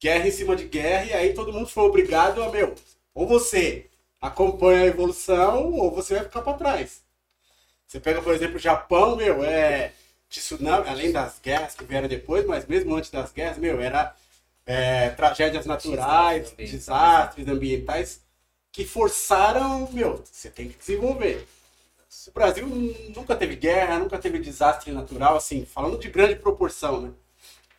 guerra 0.00 0.26
em 0.26 0.30
cima 0.30 0.56
de 0.56 0.66
guerra, 0.66 1.04
e 1.04 1.12
aí 1.12 1.34
todo 1.34 1.52
mundo 1.52 1.68
foi 1.68 1.84
obrigado 1.84 2.42
a, 2.42 2.50
meu, 2.50 2.74
ou 3.12 3.26
você 3.26 3.90
acompanha 4.20 4.82
a 4.82 4.86
evolução, 4.86 5.72
ou 5.72 5.90
você 5.90 6.14
vai 6.14 6.24
ficar 6.24 6.42
para 6.42 6.58
trás. 6.58 7.02
Você 7.86 7.98
pega, 7.98 8.22
por 8.22 8.34
exemplo, 8.34 8.56
o 8.56 8.60
Japão, 8.60 9.16
meu, 9.16 9.42
é 9.42 9.92
tsunami, 10.28 10.88
além 10.88 11.10
das 11.10 11.40
guerras 11.40 11.74
que 11.74 11.84
vieram 11.84 12.06
depois, 12.06 12.46
mas 12.46 12.66
mesmo 12.66 12.94
antes 12.94 13.10
das 13.10 13.32
guerras, 13.32 13.58
meu, 13.58 13.80
era 13.80 14.14
é, 14.64 15.10
tragédias 15.10 15.66
naturais, 15.66 16.42
Desastres 16.42 16.70
desastres 16.70 17.48
ambientais 17.48 18.20
que 18.70 18.84
forçaram, 18.84 19.90
meu, 19.92 20.22
você 20.24 20.48
tem 20.48 20.68
que 20.68 20.78
desenvolver. 20.78 21.46
O 22.28 22.32
Brasil 22.32 22.66
nunca 22.66 23.34
teve 23.34 23.56
guerra, 23.56 23.98
nunca 23.98 24.18
teve 24.18 24.38
desastre 24.38 24.92
natural, 24.92 25.36
assim, 25.36 25.64
falando 25.64 25.98
de 25.98 26.08
grande 26.08 26.36
proporção, 26.36 27.00
né? 27.00 27.10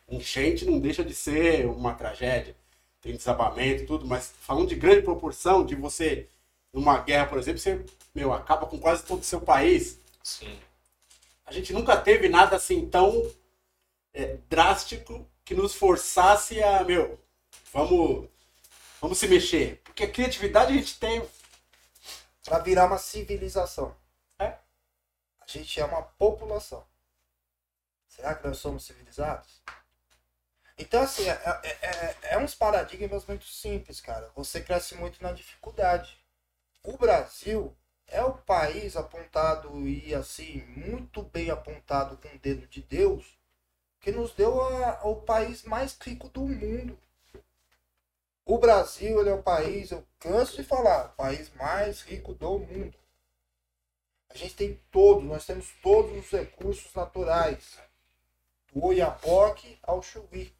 Enchente 0.08 0.66
não 0.66 0.78
deixa 0.78 1.02
de 1.02 1.14
ser 1.14 1.66
uma 1.66 1.94
tragédia, 1.94 2.54
tem 3.02 3.16
desabamento, 3.16 3.84
tudo, 3.84 4.06
mas 4.06 4.32
falando 4.40 4.68
de 4.68 4.76
grande 4.76 5.02
proporção, 5.02 5.66
de 5.66 5.74
você, 5.74 6.28
numa 6.72 6.98
guerra, 6.98 7.26
por 7.26 7.38
exemplo, 7.38 7.58
você, 7.58 7.84
meu, 8.14 8.32
acaba 8.32 8.64
com 8.66 8.78
quase 8.78 9.02
todo 9.02 9.20
o 9.20 9.24
seu 9.24 9.40
país, 9.40 9.98
Sim. 10.22 10.58
a 11.44 11.52
gente 11.52 11.72
nunca 11.72 11.96
teve 11.96 12.28
nada 12.28 12.56
assim 12.56 12.88
tão 12.88 13.28
é, 14.14 14.38
drástico 14.48 15.28
que 15.44 15.54
nos 15.54 15.74
forçasse 15.74 16.62
a, 16.62 16.84
meu, 16.84 17.18
vamos, 17.72 18.28
vamos 19.00 19.18
se 19.18 19.26
mexer. 19.26 19.80
Porque 19.82 20.04
a 20.04 20.10
criatividade 20.10 20.72
a 20.72 20.76
gente 20.76 20.98
tem. 20.98 21.22
Pra 22.44 22.58
virar 22.58 22.86
uma 22.86 22.98
civilização. 22.98 23.94
É. 24.36 24.46
A 24.46 25.46
gente 25.46 25.78
é 25.78 25.84
uma 25.84 26.02
população. 26.02 26.84
Será 28.08 28.34
que 28.34 28.46
nós 28.46 28.58
somos 28.58 28.84
civilizados? 28.84 29.62
Então, 30.78 31.02
assim, 31.02 31.28
é, 31.28 31.32
é, 31.64 31.68
é, 31.70 32.16
é 32.34 32.38
uns 32.38 32.54
paradigmas 32.54 33.24
muito 33.26 33.44
simples, 33.46 34.00
cara. 34.00 34.30
Você 34.34 34.60
cresce 34.60 34.94
muito 34.96 35.22
na 35.22 35.32
dificuldade. 35.32 36.18
O 36.84 36.96
Brasil 36.98 37.76
é 38.08 38.22
o 38.24 38.34
país 38.34 38.96
apontado 38.96 39.88
e, 39.88 40.14
assim, 40.14 40.62
muito 40.76 41.22
bem 41.24 41.50
apontado 41.50 42.16
com 42.18 42.28
o 42.28 42.40
dedo 42.40 42.66
de 42.68 42.82
Deus, 42.82 43.38
que 44.00 44.12
nos 44.12 44.32
deu 44.34 44.60
a- 44.62 45.00
o 45.04 45.16
país 45.22 45.64
mais 45.64 45.98
rico 46.00 46.28
do 46.30 46.42
mundo. 46.42 46.98
O 48.46 48.56
Brasil 48.56 49.18
ele 49.20 49.30
é 49.30 49.34
o 49.34 49.42
país, 49.42 49.90
eu 49.90 50.06
canso 50.20 50.54
de 50.54 50.62
falar, 50.62 51.06
o 51.06 51.16
país 51.16 51.50
mais 51.56 52.02
rico 52.02 52.32
do 52.32 52.56
mundo. 52.56 52.94
A 54.30 54.36
gente 54.36 54.56
tem 54.56 54.80
todos, 54.90 55.22
nós 55.22 55.46
temos 55.46 55.70
todos 55.80 56.10
os 56.18 56.30
recursos 56.32 56.92
naturais. 56.92 57.78
Do 58.72 58.86
Oiapoque 58.86 59.78
ao 59.82 60.02
Chuí. 60.02 60.52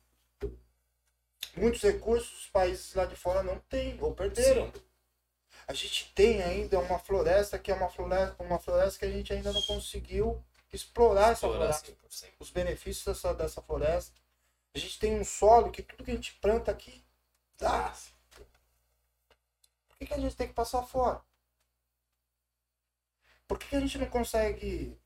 Muitos 1.56 1.82
recursos 1.82 2.44
os 2.44 2.46
países 2.48 2.94
lá 2.94 3.04
de 3.04 3.14
fora 3.14 3.42
não 3.42 3.58
têm, 3.60 3.98
ou 4.00 4.14
perderam. 4.14 4.72
A 5.66 5.74
gente 5.74 6.12
tem 6.14 6.42
ainda 6.42 6.78
uma 6.78 6.98
floresta 6.98 7.58
que 7.58 7.70
é 7.70 7.74
uma 7.74 7.88
floresta, 7.88 8.42
uma 8.42 8.58
floresta 8.58 8.98
que 8.98 9.04
a 9.04 9.10
gente 9.10 9.32
ainda 9.32 9.52
não 9.52 9.62
conseguiu 9.62 10.42
explorar 10.72 11.32
essa 11.32 11.46
floresta 11.46 11.92
100%. 11.92 12.32
os 12.40 12.50
benefícios 12.50 13.04
dessa, 13.04 13.34
dessa 13.34 13.62
floresta. 13.62 14.12
A 14.74 14.78
gente 14.78 14.98
tem 14.98 15.20
um 15.20 15.24
solo 15.24 15.70
que 15.70 15.82
tudo 15.82 16.04
que 16.04 16.10
a 16.10 16.14
gente 16.14 16.34
planta 16.34 16.70
aqui 16.70 17.04
dá. 17.58 17.94
Por 19.88 19.98
que, 19.98 20.06
que 20.06 20.14
a 20.14 20.18
gente 20.18 20.34
tem 20.34 20.48
que 20.48 20.54
passar 20.54 20.82
fora? 20.82 21.20
Por 23.46 23.58
que, 23.58 23.68
que 23.68 23.76
a 23.76 23.80
gente 23.80 23.98
não 23.98 24.06
consegue 24.06 24.98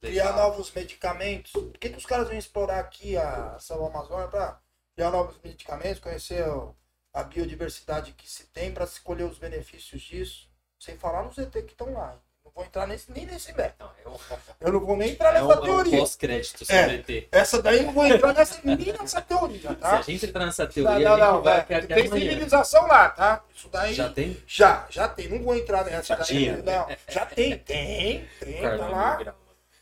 criar 0.00 0.32
novos 0.34 0.72
medicamentos? 0.72 1.52
Por 1.52 1.78
que, 1.78 1.90
que 1.90 1.98
os 1.98 2.06
caras 2.06 2.28
vêm 2.28 2.38
explorar 2.38 2.80
aqui 2.80 3.16
a 3.16 3.58
São 3.58 3.84
Amazônia 3.86 4.28
para 4.28 4.58
criar 4.94 5.10
novos 5.10 5.36
medicamentos, 5.42 6.00
conhecer 6.00 6.44
a 7.14 7.22
biodiversidade 7.24 8.12
que 8.12 8.28
se 8.30 8.44
tem 8.46 8.72
para 8.72 8.86
se 8.86 9.00
colher 9.00 9.24
os 9.24 9.38
benefícios 9.38 10.00
disso? 10.02 10.48
Sem 10.78 10.96
falar 10.98 11.22
nos 11.22 11.38
ET 11.38 11.50
que 11.52 11.58
estão 11.72 11.92
lá. 11.92 12.18
Não 12.44 12.50
vou 12.52 12.64
entrar 12.64 12.88
nesse, 12.88 13.10
nem 13.12 13.24
nesse 13.24 13.52
mérito. 13.54 13.76
Não, 13.78 13.90
é 14.04 14.08
um, 14.08 14.18
Eu 14.60 14.72
não 14.72 14.80
vou 14.80 14.96
nem 14.96 15.12
entrar 15.12 15.30
é 15.30 15.34
nessa 15.34 15.46
um, 15.46 15.52
é 15.52 15.58
um 15.60 15.62
teoria. 15.62 15.98
pós-crédito 16.00 16.64
sobre 16.64 16.76
É. 16.76 16.94
ET. 16.96 17.28
Essa 17.30 17.62
daí 17.62 17.78
eu 17.78 17.82
não 17.84 17.92
vou 17.92 18.04
entrar 18.06 18.34
nessa, 18.34 18.60
nem 18.64 18.76
nessa 18.92 19.22
teoria, 19.22 19.60
Se 19.60 19.66
a 19.68 19.74
tá? 19.76 20.02
gente 20.02 20.26
entrar 20.26 20.46
nessa 20.46 20.64
Não, 20.64 20.72
teoria, 20.72 21.08
não, 21.08 21.16
gente 21.16 21.24
não. 21.24 21.42
vai 21.42 21.66
é, 21.68 21.80
tem 21.82 22.08
civilização 22.10 22.86
lá, 22.88 23.10
tá? 23.10 23.44
Isso 23.54 23.68
daí 23.68 23.94
Já 23.94 24.08
já, 24.08 24.12
tem? 24.12 24.42
já, 24.90 25.08
tem. 25.08 25.28
Não 25.28 25.42
vou 25.42 25.54
entrar 25.54 25.84
nessa. 25.84 26.02
Já 26.08 26.16
daí, 26.16 26.26
tinha? 26.26 26.56
Não, 26.56 26.88
já 27.08 27.26
tem, 27.26 27.58
tem, 27.58 28.28
tem, 28.40 28.60
tá 28.60 28.76
lá, 28.88 29.34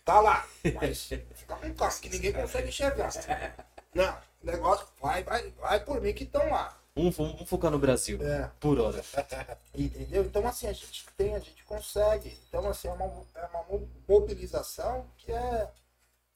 tá 0.05 0.21
lá. 0.21 0.47
Mas 0.75 1.05
fica 1.05 1.57
com 1.57 1.75
calma, 1.75 1.95
que 1.99 2.09
ninguém 2.11 2.33
consegue 2.33 2.69
enxergar. 2.69 3.11
Não, 3.95 4.17
negócio 4.47 4.87
vai, 5.01 5.23
vai, 5.23 5.51
vai 5.53 5.85
por 5.85 6.01
mim 6.01 6.13
que 6.15 6.25
estão 6.25 6.49
lá. 6.51 6.77
Vamos, 6.95 7.17
vamos 7.17 7.49
focar 7.49 7.71
no 7.71 7.79
Brasil. 7.79 8.21
É. 8.23 8.51
Por 8.59 8.79
hora. 8.81 9.03
Entendeu? 9.75 10.25
Então, 10.25 10.47
assim, 10.47 10.67
a 10.67 10.73
gente 10.73 11.07
tem, 11.17 11.35
a 11.35 11.39
gente 11.39 11.63
consegue. 11.65 12.37
Então, 12.49 12.69
assim, 12.69 12.89
é 12.89 12.93
uma, 12.93 13.27
é 13.35 13.47
uma 13.47 13.63
mo- 13.65 13.89
mobilização 14.09 15.07
que 15.17 15.31
é, 15.33 15.71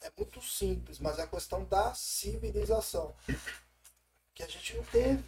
é 0.02 0.12
muito 0.16 0.40
simples, 0.42 0.98
mas 1.00 1.18
é 1.18 1.22
a 1.22 1.26
questão 1.26 1.64
da 1.64 1.92
civilização. 1.94 3.14
Que 4.34 4.42
a 4.42 4.48
gente 4.48 4.76
não 4.76 4.84
teve 4.84 5.24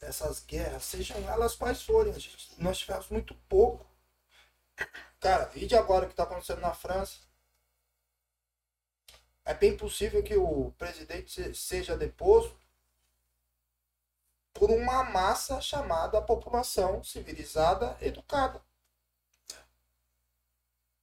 essas 0.00 0.40
guerras, 0.44 0.84
sejam 0.84 1.16
elas 1.28 1.54
quais 1.56 1.82
forem. 1.82 2.12
A 2.12 2.18
gente, 2.18 2.50
nós 2.58 2.78
tivemos 2.78 3.08
muito 3.08 3.34
pouco. 3.48 3.86
Cara, 5.20 5.44
vide 5.46 5.74
agora 5.74 6.04
o 6.04 6.08
que 6.08 6.12
está 6.12 6.22
acontecendo 6.24 6.60
na 6.60 6.72
França. 6.74 7.16
É 9.50 9.54
bem 9.54 9.76
possível 9.76 10.22
que 10.22 10.36
o 10.36 10.70
presidente 10.78 11.28
se- 11.32 11.54
seja 11.56 11.96
deposto 11.96 12.56
por 14.54 14.70
uma 14.70 15.02
massa 15.02 15.60
chamada 15.60 16.22
população 16.22 17.02
civilizada 17.02 17.98
educada. 18.00 18.62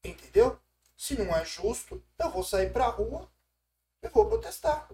Entendeu? 0.02 0.58
Se 0.96 1.18
não 1.22 1.36
é 1.36 1.44
justo, 1.44 2.02
eu 2.18 2.32
vou 2.32 2.42
sair 2.42 2.72
pra 2.72 2.88
rua 2.88 3.30
e 4.02 4.08
vou 4.08 4.30
protestar. 4.30 4.90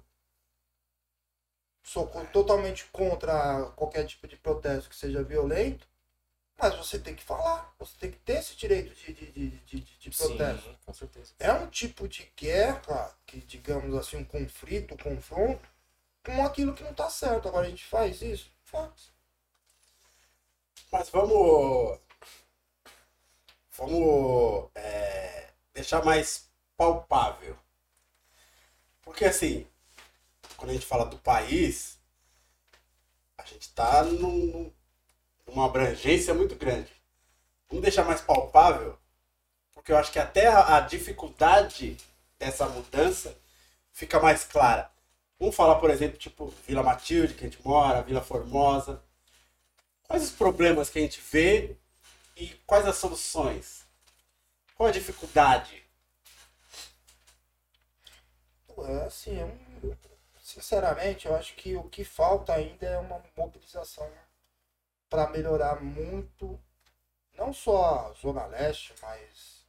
Sou 1.84 2.08
totalmente 2.32 2.88
contra 2.88 3.70
qualquer 3.76 4.08
tipo 4.08 4.28
de 4.28 4.36
protesto 4.36 4.90
que 4.90 4.96
seja 4.96 5.24
violento, 5.24 5.88
mas 6.58 6.76
você 6.76 7.00
tem 7.00 7.16
que 7.16 7.24
falar, 7.24 7.74
você 7.78 7.94
tem 8.00 8.12
que 8.12 8.20
ter 8.20 8.38
esse 8.38 8.56
direito 8.56 8.94
de, 8.96 9.14
de, 9.14 9.32
de, 9.32 9.60
de, 9.82 9.82
de 9.82 10.10
protesto. 10.12 10.70
Sim, 10.70 10.78
com 10.86 10.94
certeza. 10.94 11.34
É 11.40 11.52
um 11.52 11.68
tipo 11.70 12.08
de 12.08 12.32
guerra, 12.38 13.16
que 13.26 13.40
digamos 13.40 13.94
assim, 13.96 14.18
um 14.18 14.26
conflito, 14.26 14.94
um 14.94 14.98
confronto, 14.98 15.68
com 16.24 16.46
aquilo 16.46 16.74
que 16.74 16.84
não 16.84 16.94
tá 16.94 17.10
certo. 17.10 17.48
Agora 17.48 17.68
a 17.68 17.70
gente 17.70 17.84
faz 17.84 18.22
isso? 18.22 18.52
Faz. 18.64 19.12
Mas 20.92 21.10
vamos. 21.10 22.00
Vamos 23.76 24.70
é, 24.76 25.50
deixar 25.74 26.06
mais 26.06 26.48
palpável. 26.78 27.58
Porque 29.02 29.26
assim, 29.26 29.68
quando 30.56 30.70
a 30.70 30.74
gente 30.74 30.86
fala 30.86 31.06
do 31.06 31.18
país, 31.18 32.00
a 33.38 33.44
gente 33.44 33.64
está 33.64 34.04
num, 34.04 34.72
numa 35.46 35.66
abrangência 35.66 36.34
muito 36.34 36.56
grande. 36.56 36.92
Vamos 37.70 37.84
deixar 37.84 38.04
mais 38.04 38.22
palpável, 38.22 38.98
porque 39.74 39.92
eu 39.92 39.98
acho 39.98 40.12
que 40.12 40.20
até 40.20 40.48
a, 40.48 40.78
a 40.78 40.80
dificuldade 40.82 41.98
dessa 42.38 42.68
mudança 42.68 43.38
fica 43.92 44.20
mais 44.20 44.44
clara. 44.44 44.92
Vamos 45.40 45.56
falar, 45.56 45.76
por 45.76 45.90
exemplo, 45.90 46.18
tipo 46.18 46.48
Vila 46.68 46.84
Matilde, 46.84 47.34
que 47.34 47.46
a 47.46 47.50
gente 47.50 47.66
mora, 47.66 48.04
Vila 48.04 48.22
Formosa. 48.22 49.04
Quais 50.04 50.24
os 50.24 50.32
problemas 50.32 50.90
que 50.90 51.00
a 51.00 51.02
gente 51.02 51.20
vê 51.20 51.76
e 52.36 52.48
quais 52.66 52.88
as 52.88 52.98
soluções? 52.98 53.84
Qual 54.76 54.88
a 54.88 54.92
dificuldade? 54.92 55.84
É 58.78 59.06
assim, 59.06 59.40
é 59.40 59.48
sinceramente, 60.42 61.28
eu 61.28 61.36
acho 61.36 61.56
que 61.56 61.76
o 61.76 61.84
que 61.84 62.04
falta 62.04 62.54
ainda 62.54 62.86
é 62.86 62.98
uma 62.98 63.24
mobilização 63.36 64.10
para 65.14 65.30
melhorar 65.30 65.80
muito, 65.80 66.60
não 67.38 67.54
só 67.54 68.10
a 68.10 68.14
Zona 68.14 68.48
Leste, 68.48 68.96
mas 69.00 69.64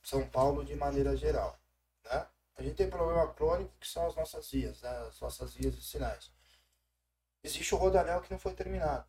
São 0.00 0.24
Paulo 0.28 0.64
de 0.64 0.76
maneira 0.76 1.16
geral. 1.16 1.58
Né? 2.04 2.24
A 2.56 2.62
gente 2.62 2.76
tem 2.76 2.88
problema 2.88 3.26
crônico 3.34 3.72
que 3.80 3.88
são 3.88 4.06
as 4.06 4.14
nossas 4.14 4.48
vias, 4.48 4.80
né? 4.82 4.96
as 5.08 5.18
nossas 5.18 5.52
vias 5.52 5.74
vicinais. 5.74 6.30
Existe 7.42 7.74
o 7.74 7.78
rodanel 7.78 8.20
que 8.20 8.30
não 8.30 8.38
foi 8.38 8.54
terminado. 8.54 9.04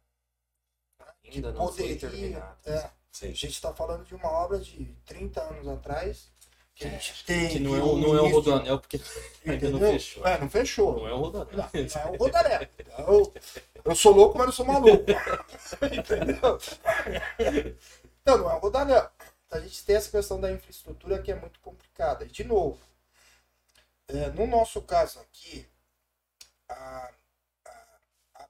Ainda 1.23 1.51
não 1.51 1.67
foi 1.67 1.83
poderia, 1.83 1.99
terminado. 1.99 2.57
é, 2.65 2.91
Sim. 3.11 3.27
A 3.27 3.33
gente 3.33 3.49
está 3.49 3.71
falando 3.71 4.05
de 4.05 4.15
uma 4.15 4.29
obra 4.31 4.57
de 4.57 4.85
30 5.05 5.39
anos 5.39 5.67
atrás, 5.67 6.31
que 6.75 6.85
a 6.85 6.89
gente 6.89 7.23
tem. 7.25 7.49
Que 7.49 7.59
não 7.59 7.75
é, 7.75 7.79
que 7.79 7.85
o- 7.85 7.97
não 7.97 8.15
é 8.17 8.21
o 8.21 8.27
Rodoanel, 8.29 8.79
porque 8.79 8.99
ainda 9.47 9.69
não 9.69 9.79
fechou. 9.79 10.25
É, 10.27 10.37
não 10.39 10.49
fechou. 10.49 10.95
Não 10.99 11.07
é 11.07 11.13
o 11.13 11.17
Rodoanel. 11.17 11.55
Não, 11.57 11.69
não 11.73 12.01
é 12.01 12.11
o 12.11 12.17
Rodaré. 12.17 12.69
Eu, 12.99 13.33
eu 13.85 13.95
sou 13.95 14.13
louco, 14.13 14.37
mas 14.37 14.47
não 14.47 14.53
sou 14.53 14.65
maluco. 14.65 15.03
Entendeu? 15.81 16.59
Não, 18.25 18.37
não 18.37 18.51
é 18.51 18.55
o 18.55 18.59
Rodaré. 18.59 19.09
A 19.51 19.59
gente 19.59 19.85
tem 19.85 19.95
essa 19.95 20.11
questão 20.11 20.39
da 20.41 20.51
infraestrutura 20.51 21.21
que 21.21 21.31
é 21.31 21.35
muito 21.35 21.59
complicada. 21.61 22.25
E, 22.25 22.27
de 22.27 22.43
novo, 22.43 22.79
é, 24.07 24.29
no 24.31 24.45
nosso 24.47 24.81
caso 24.81 25.19
aqui, 25.19 25.65
a, 26.67 27.11
a- 27.65 27.97
a 28.35 28.47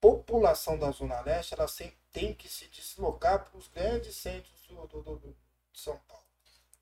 população 0.00 0.78
da 0.78 0.90
Zona 0.92 1.20
Leste 1.22 1.54
ela 1.54 1.66
sempre 1.66 1.96
tem 2.12 2.32
que 2.34 2.48
se 2.48 2.68
deslocar 2.68 3.44
para 3.44 3.58
os 3.58 3.66
grandes 3.68 4.14
centros 4.16 4.60
do, 4.68 4.86
do- 4.86 5.02
do- 5.02 5.16
do- 5.16 5.36
de 5.72 5.80
São 5.80 5.96
Paulo. 6.06 6.23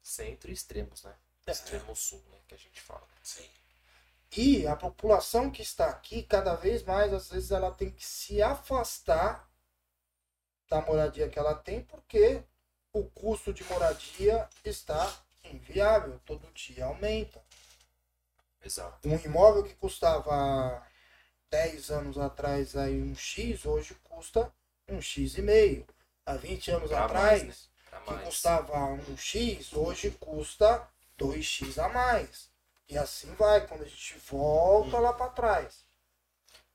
Centro 0.02 0.50
e 0.50 0.52
extremos, 0.52 1.02
né? 1.04 1.14
É. 1.46 1.52
Extremo 1.52 1.94
sul, 1.94 2.22
né? 2.30 2.38
Que 2.46 2.54
a 2.54 2.58
gente 2.58 2.80
fala. 2.80 3.06
Sim. 3.22 3.48
E 4.36 4.66
a 4.66 4.74
população 4.74 5.50
que 5.50 5.62
está 5.62 5.88
aqui, 5.90 6.22
cada 6.22 6.54
vez 6.54 6.82
mais, 6.82 7.12
às 7.12 7.30
vezes, 7.30 7.50
ela 7.50 7.70
tem 7.70 7.90
que 7.90 8.04
se 8.04 8.42
afastar 8.42 9.48
da 10.68 10.80
moradia 10.80 11.28
que 11.28 11.38
ela 11.38 11.54
tem, 11.54 11.82
porque 11.82 12.42
o 12.92 13.04
custo 13.04 13.52
de 13.52 13.62
moradia 13.64 14.48
está 14.64 15.22
inviável, 15.44 16.18
todo 16.24 16.50
dia 16.52 16.86
aumenta. 16.86 17.42
Exato. 18.64 19.06
Um 19.06 19.16
imóvel 19.16 19.64
que 19.64 19.74
custava 19.74 20.86
10 21.50 21.90
anos 21.90 22.18
atrás 22.18 22.76
aí 22.76 23.02
um 23.02 23.14
X, 23.14 23.66
hoje 23.66 23.94
custa 24.02 24.52
um 24.88 25.00
X 25.00 25.36
e 25.36 25.42
meio. 25.42 25.86
Há 26.24 26.34
20 26.36 26.70
anos 26.70 26.88
Pra 26.88 27.04
atrás, 27.04 27.42
mais, 27.42 27.62
né? 27.62 27.71
Que 28.00 28.24
custava 28.24 28.78
um 28.84 29.16
X, 29.16 29.72
hoje 29.72 30.10
custa 30.12 30.88
2X 31.18 31.78
a 31.78 31.88
mais. 31.88 32.50
E 32.88 32.98
assim 32.98 33.32
vai, 33.34 33.66
quando 33.66 33.82
a 33.82 33.88
gente 33.88 34.18
volta 34.30 34.98
lá 34.98 35.12
para 35.12 35.30
trás. 35.30 35.84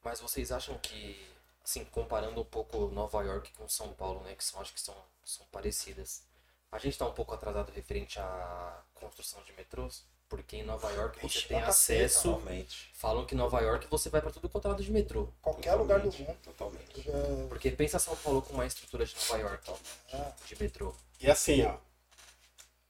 Mas 0.04 0.20
vocês 0.20 0.52
acham 0.52 0.78
que, 0.78 1.20
assim, 1.64 1.84
comparando 1.86 2.42
um 2.42 2.46
pouco 2.46 2.88
Nova 2.88 3.22
York 3.24 3.52
com 3.54 3.68
São 3.68 3.94
Paulo, 3.94 4.24
né? 4.24 4.36
Que 4.36 4.44
são, 4.44 4.62
acho 4.62 4.74
que 4.74 4.80
são, 4.82 4.96
são 5.24 5.46
parecidas. 5.52 6.24
A 6.72 6.80
gente 6.80 6.98
tá 6.98 7.06
um 7.06 7.14
pouco 7.14 7.34
atrasado 7.34 7.72
referente 7.72 8.20
à 8.20 8.82
construção 8.94 9.42
de 9.44 9.54
metrôs? 9.54 10.06
Porque 10.30 10.58
em 10.58 10.64
Nova 10.64 10.92
York 10.92 11.20
você 11.20 11.40
Ixi, 11.40 11.48
tem 11.48 11.62
acesso. 11.62 12.34
Totalmente. 12.34 12.92
Falam 12.94 13.26
que 13.26 13.34
em 13.34 13.38
Nova 13.38 13.62
York 13.62 13.88
você 13.88 14.10
vai 14.10 14.22
pra 14.22 14.32
tudo 14.32 14.50
quanto 14.50 14.66
é 14.66 14.72
lado 14.72 14.84
de 14.84 14.92
metrô. 14.92 15.30
Qualquer 15.42 15.74
lugar 15.76 16.00
do 16.02 16.12
Totalmente, 16.12 16.28
mundo. 16.28 16.42
Totalmente. 16.44 17.10
É, 17.10 17.48
Porque 17.48 17.72
pensa 17.72 17.98
São 17.98 18.16
Paulo 18.18 18.42
com 18.42 18.54
uma 18.54 18.66
estrutura 18.66 19.06
de 19.06 19.16
Nova 19.16 19.38
York, 19.38 19.72
ó, 19.72 19.78
é, 20.18 20.34
de 20.46 20.62
metrô. 20.62 20.94
E 21.20 21.30
assim, 21.30 21.64
ó, 21.64 21.78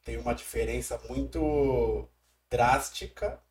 tem 0.03 0.17
uma 0.17 0.35
diferença 0.35 0.97
muito 1.09 2.07
drástica 2.49 3.41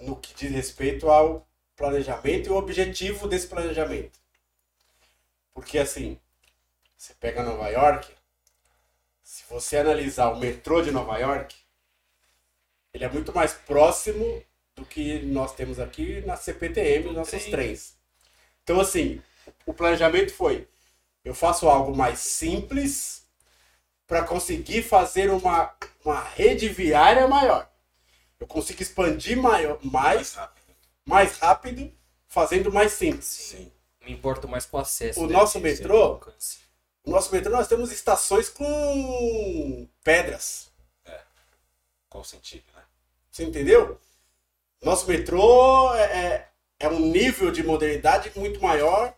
no 0.00 0.16
que 0.16 0.34
diz 0.34 0.50
respeito 0.50 1.08
ao 1.08 1.46
planejamento 1.76 2.48
e 2.48 2.50
o 2.50 2.56
objetivo 2.56 3.28
desse 3.28 3.46
planejamento. 3.46 4.18
Porque 5.52 5.78
assim, 5.78 6.18
você 6.96 7.14
pega 7.14 7.42
Nova 7.42 7.68
York, 7.68 8.10
se 9.22 9.44
você 9.48 9.76
analisar 9.78 10.30
o 10.30 10.38
metrô 10.38 10.82
de 10.82 10.90
Nova 10.90 11.18
York, 11.18 11.54
ele 12.92 13.04
é 13.04 13.08
muito 13.08 13.34
mais 13.34 13.52
próximo 13.52 14.44
do 14.74 14.84
que 14.84 15.20
nós 15.22 15.54
temos 15.54 15.78
aqui 15.78 16.22
na 16.22 16.36
CPTM, 16.36 17.06
nos 17.06 17.14
nossos 17.16 17.44
trens. 17.46 17.96
Então 18.62 18.80
assim, 18.80 19.22
o 19.66 19.74
planejamento 19.74 20.32
foi, 20.32 20.68
eu 21.24 21.34
faço 21.34 21.68
algo 21.68 21.96
mais 21.96 22.18
simples 22.18 23.21
para 24.12 24.24
conseguir 24.24 24.82
fazer 24.82 25.30
uma, 25.30 25.74
uma 26.04 26.22
rede 26.22 26.68
viária 26.68 27.26
maior. 27.26 27.66
Eu 28.38 28.46
consigo 28.46 28.82
expandir 28.82 29.40
maior, 29.40 29.78
mais, 29.82 30.34
rápido. 30.34 30.74
mais 31.06 31.38
rápido, 31.38 31.90
fazendo 32.28 32.70
mais 32.70 32.92
simples. 32.92 33.24
Sim. 33.24 33.72
Me 34.04 34.12
importo 34.12 34.46
mais 34.46 34.66
com 34.66 34.76
o 34.76 34.80
acesso. 34.80 35.18
O 35.18 35.26
né, 35.26 35.32
nosso 35.32 35.58
metrô-. 35.60 36.20
No 37.06 37.12
nosso 37.12 37.32
metrô 37.32 37.52
nós 37.52 37.66
temos 37.66 37.90
estações 37.90 38.50
com 38.50 39.88
pedras. 40.04 40.70
Qual 42.10 42.20
o 42.20 42.26
sentido, 42.26 42.64
né? 42.76 42.82
Você 43.30 43.44
entendeu? 43.44 43.98
Nosso 44.82 45.08
metrô 45.08 45.94
é, 45.94 46.02
é, 46.02 46.48
é 46.80 46.88
um 46.90 47.00
nível 47.00 47.50
de 47.50 47.62
modernidade 47.62 48.30
muito 48.36 48.60
maior, 48.60 49.16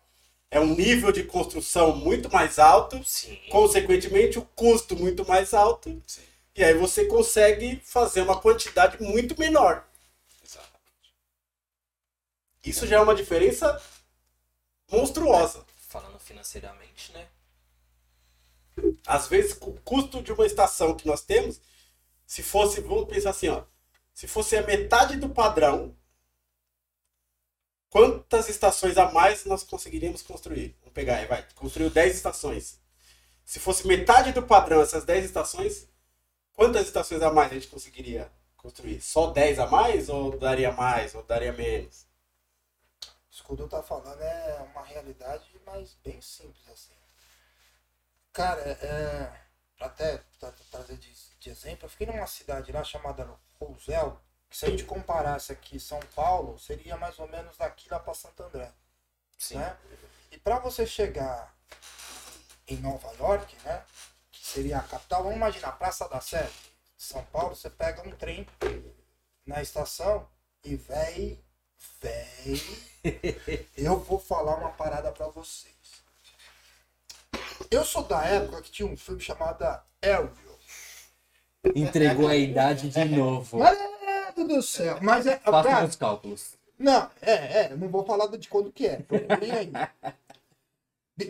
é 0.55 0.61
um 0.61 0.73
nível 0.73 1.11
de 1.11 1.25
construção 1.25 1.97
muito 1.97 2.33
mais 2.33 2.61
alto, 2.61 3.03
Sim. 3.03 3.37
consequentemente 3.51 4.38
o 4.38 4.43
custo 4.55 4.95
muito 4.95 5.27
mais 5.27 5.53
alto, 5.53 6.01
Sim. 6.07 6.23
e 6.55 6.62
aí 6.62 6.75
você 6.75 7.07
consegue 7.07 7.83
fazer 7.85 8.23
uma 8.23 8.40
quantidade 8.40 9.03
muito 9.03 9.37
menor. 9.37 9.85
Exatamente. 10.45 11.12
Isso 12.64 12.87
já 12.87 12.99
é 12.99 13.01
uma 13.01 13.17
diferença 13.17 13.83
monstruosa. 14.88 15.67
Falando 15.77 16.21
financeiramente, 16.21 17.11
né? 17.12 17.27
Às 19.05 19.27
vezes, 19.27 19.59
o 19.61 19.73
custo 19.85 20.23
de 20.23 20.33
uma 20.33 20.47
estação 20.47 20.95
que 20.95 21.07
nós 21.07 21.23
temos, 21.23 21.61
se 22.25 22.45
fosse, 22.45 22.81
vamos 22.81 23.09
pensar 23.09 23.31
assim, 23.31 23.49
ó, 23.49 23.64
se 24.14 24.29
fosse 24.29 24.57
a 24.57 24.62
metade 24.62 25.17
do 25.17 25.29
padrão, 25.29 25.97
quantas 27.94 28.48
estações 28.48 28.98
a 28.98 29.12
mais 29.12 29.44
nós 29.44 29.62
conseguiríamos 29.62 30.20
construir? 30.20 30.76
Vamos 30.80 30.92
pegar 30.94 31.18
aí, 31.18 31.26
vai, 31.26 31.46
construiu 31.54 31.88
10 31.90 32.16
estações. 32.16 32.80
Se 33.44 33.61
fosse 33.61 33.87
metade 33.87 34.33
do 34.33 34.42
padrão 34.42 34.80
essas 34.83 35.04
10 35.04 35.24
estações, 35.26 35.88
quantas 36.54 36.88
estações 36.88 37.22
a 37.22 37.33
mais 37.33 37.52
a 37.52 37.54
gente 37.54 37.68
conseguiria 37.68 38.28
construir? 38.57 39.00
Só 39.00 39.30
10 39.30 39.61
a 39.61 39.66
mais 39.68 40.09
ou 40.09 40.37
daria 40.37 40.72
mais 40.72 41.14
ou 41.14 41.22
daria 41.22 41.52
menos? 41.52 42.04
Isso 43.30 43.44
que 43.44 43.52
o 43.52 43.57
Dudu 43.57 43.70
tá 43.70 43.83
falando 43.83 44.20
é 44.20 44.61
uma 44.72 44.83
realidade, 44.85 45.44
mas 45.64 45.94
bem 46.02 46.20
simples 46.20 46.68
assim. 46.68 46.94
Cara, 48.33 48.61
é, 48.61 49.33
até 49.78 50.18
tra- 50.40 50.52
trazer 50.72 50.96
de, 50.96 51.12
de 51.38 51.48
exemplo, 51.50 51.85
eu 51.87 51.90
fiquei 51.90 52.09
numa 52.09 52.26
cidade 52.26 52.72
lá 52.72 52.83
chamada 52.83 53.28
Rosel, 53.61 54.20
que 54.20 54.24
se 54.55 54.67
a 54.67 54.71
gente 54.71 54.85
comparasse 54.85 55.51
aqui 55.51 55.81
São 55.81 55.99
Paulo, 56.14 56.57
seria 56.61 56.97
mais 56.97 57.19
ou 57.19 57.27
menos 57.27 57.57
daqui 57.57 57.88
lá 57.90 57.99
para 57.99 58.14
Santo 58.14 58.40
André. 58.45 58.71
Sim. 59.37 59.59
né? 59.59 59.77
E 60.31 60.38
para 60.38 60.61
você 60.61 60.87
chegar 60.87 61.53
em 62.69 62.77
Nova 62.77 63.12
York, 63.19 63.57
né, 63.64 63.83
que 64.31 64.47
seria 64.47 64.79
a 64.79 64.83
capital, 64.83 65.25
vamos 65.25 65.38
imaginar, 65.38 65.73
Praça 65.73 66.09
da 66.09 66.21
Sé, 66.21 66.49
São 66.97 67.25
Paulo, 67.25 67.57
você 67.57 67.69
pega 67.69 68.07
um 68.07 68.12
trem 68.12 68.47
na 69.45 69.61
estação 69.61 70.25
e 70.62 70.77
véi, 70.77 71.43
véi, 72.01 72.62
eu 73.77 73.99
vou 73.99 74.21
falar 74.21 74.55
uma 74.55 74.71
parada 74.71 75.11
para 75.11 75.27
vocês. 75.27 75.75
Eu 77.69 77.85
sou 77.85 78.05
da 78.05 78.25
época 78.25 78.62
que 78.62 78.71
tinha 78.71 78.87
um 78.87 78.97
filme 78.97 79.21
chamado 79.21 79.64
Ariel. 79.64 80.31
Entregou 81.75 82.29
a 82.29 82.37
idade 82.37 82.88
de 82.88 83.05
novo. 83.07 83.59
Mas 83.59 83.93
é 84.40 84.44
do 84.44 84.62
céu, 84.62 84.99
mas 85.03 85.27
é, 85.27 85.38
Faça 85.38 85.68
cara, 85.68 85.87
os 85.87 85.97
cálculos. 85.97 86.55
Não, 86.79 87.11
é, 87.23 87.62
é, 87.62 87.77
não 87.77 87.88
vou 87.88 88.05
falar 88.05 88.27
de 88.27 88.49
quando 88.49 88.73
que 88.73 88.87
é. 88.87 89.05
aí. 89.53 89.70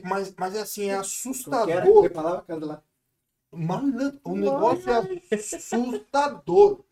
Mas, 0.02 0.34
mas 0.36 0.54
é 0.54 0.60
assim, 0.60 0.88
é 0.88 0.94
assustador. 0.94 2.10
palavra, 2.10 2.66
lá. 2.66 2.82
Malandro, 3.52 4.20
o 4.24 4.34
negócio 4.34 4.90
é 4.90 5.34
assustador. 5.34 6.83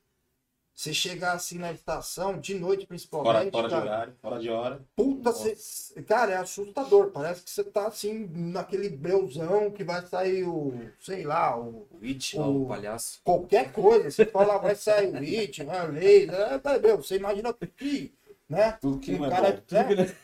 Você 0.83 0.93
chegar 0.93 1.35
assim 1.35 1.59
na 1.59 1.71
estação, 1.73 2.41
de 2.41 2.55
noite 2.55 2.81
Fora, 2.81 2.89
principalmente, 2.89 3.53
fora 3.53 3.69
de 3.69 3.75
cara, 3.75 3.85
horário, 3.85 4.15
fora 4.21 4.41
de 4.41 4.51
hora. 4.51 4.81
puta, 4.97 5.33
cê- 5.33 6.03
cara, 6.03 6.33
é 6.33 6.37
assustador. 6.39 7.13
Parece 7.13 7.43
que 7.43 7.51
você 7.53 7.63
tá 7.63 7.87
assim, 7.87 8.29
naquele 8.35 8.89
breuzão 8.89 9.71
que 9.71 9.85
vai 9.85 10.05
sair 10.05 10.43
o, 10.43 10.73
sei 10.99 11.23
lá, 11.23 11.57
o, 11.57 11.87
O 11.93 12.01
It, 12.05 12.37
O- 12.37 12.65
o 12.65 12.67
palhaço. 12.67 13.21
qualquer 13.23 13.71
coisa. 13.71 14.11
Você 14.11 14.27
fala, 14.27 14.59
vai 14.59 14.75
sair 14.75 15.07
o 15.13 15.17
It, 15.19 15.63
é, 15.63 16.59
vai, 16.59 16.81
meu, 16.81 16.97
você 16.97 17.15
imagina 17.15 17.55
que, 17.55 18.13
né? 18.49 18.73
Tudo 18.81 18.99
que 18.99 19.13
não 19.13 19.27
é 19.27 19.31
cara, 19.31 19.53
bom. 19.53 19.77
né? 19.77 20.17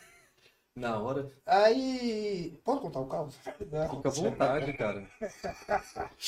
Na 0.79 0.97
hora. 0.97 1.29
Aí. 1.45 2.57
Posso 2.63 2.81
contar 2.81 3.01
o 3.01 3.07
caos? 3.07 3.35
Não. 3.69 3.97
Fica 3.97 4.07
à 4.07 4.11
vontade, 4.11 4.73
cara. 4.73 5.05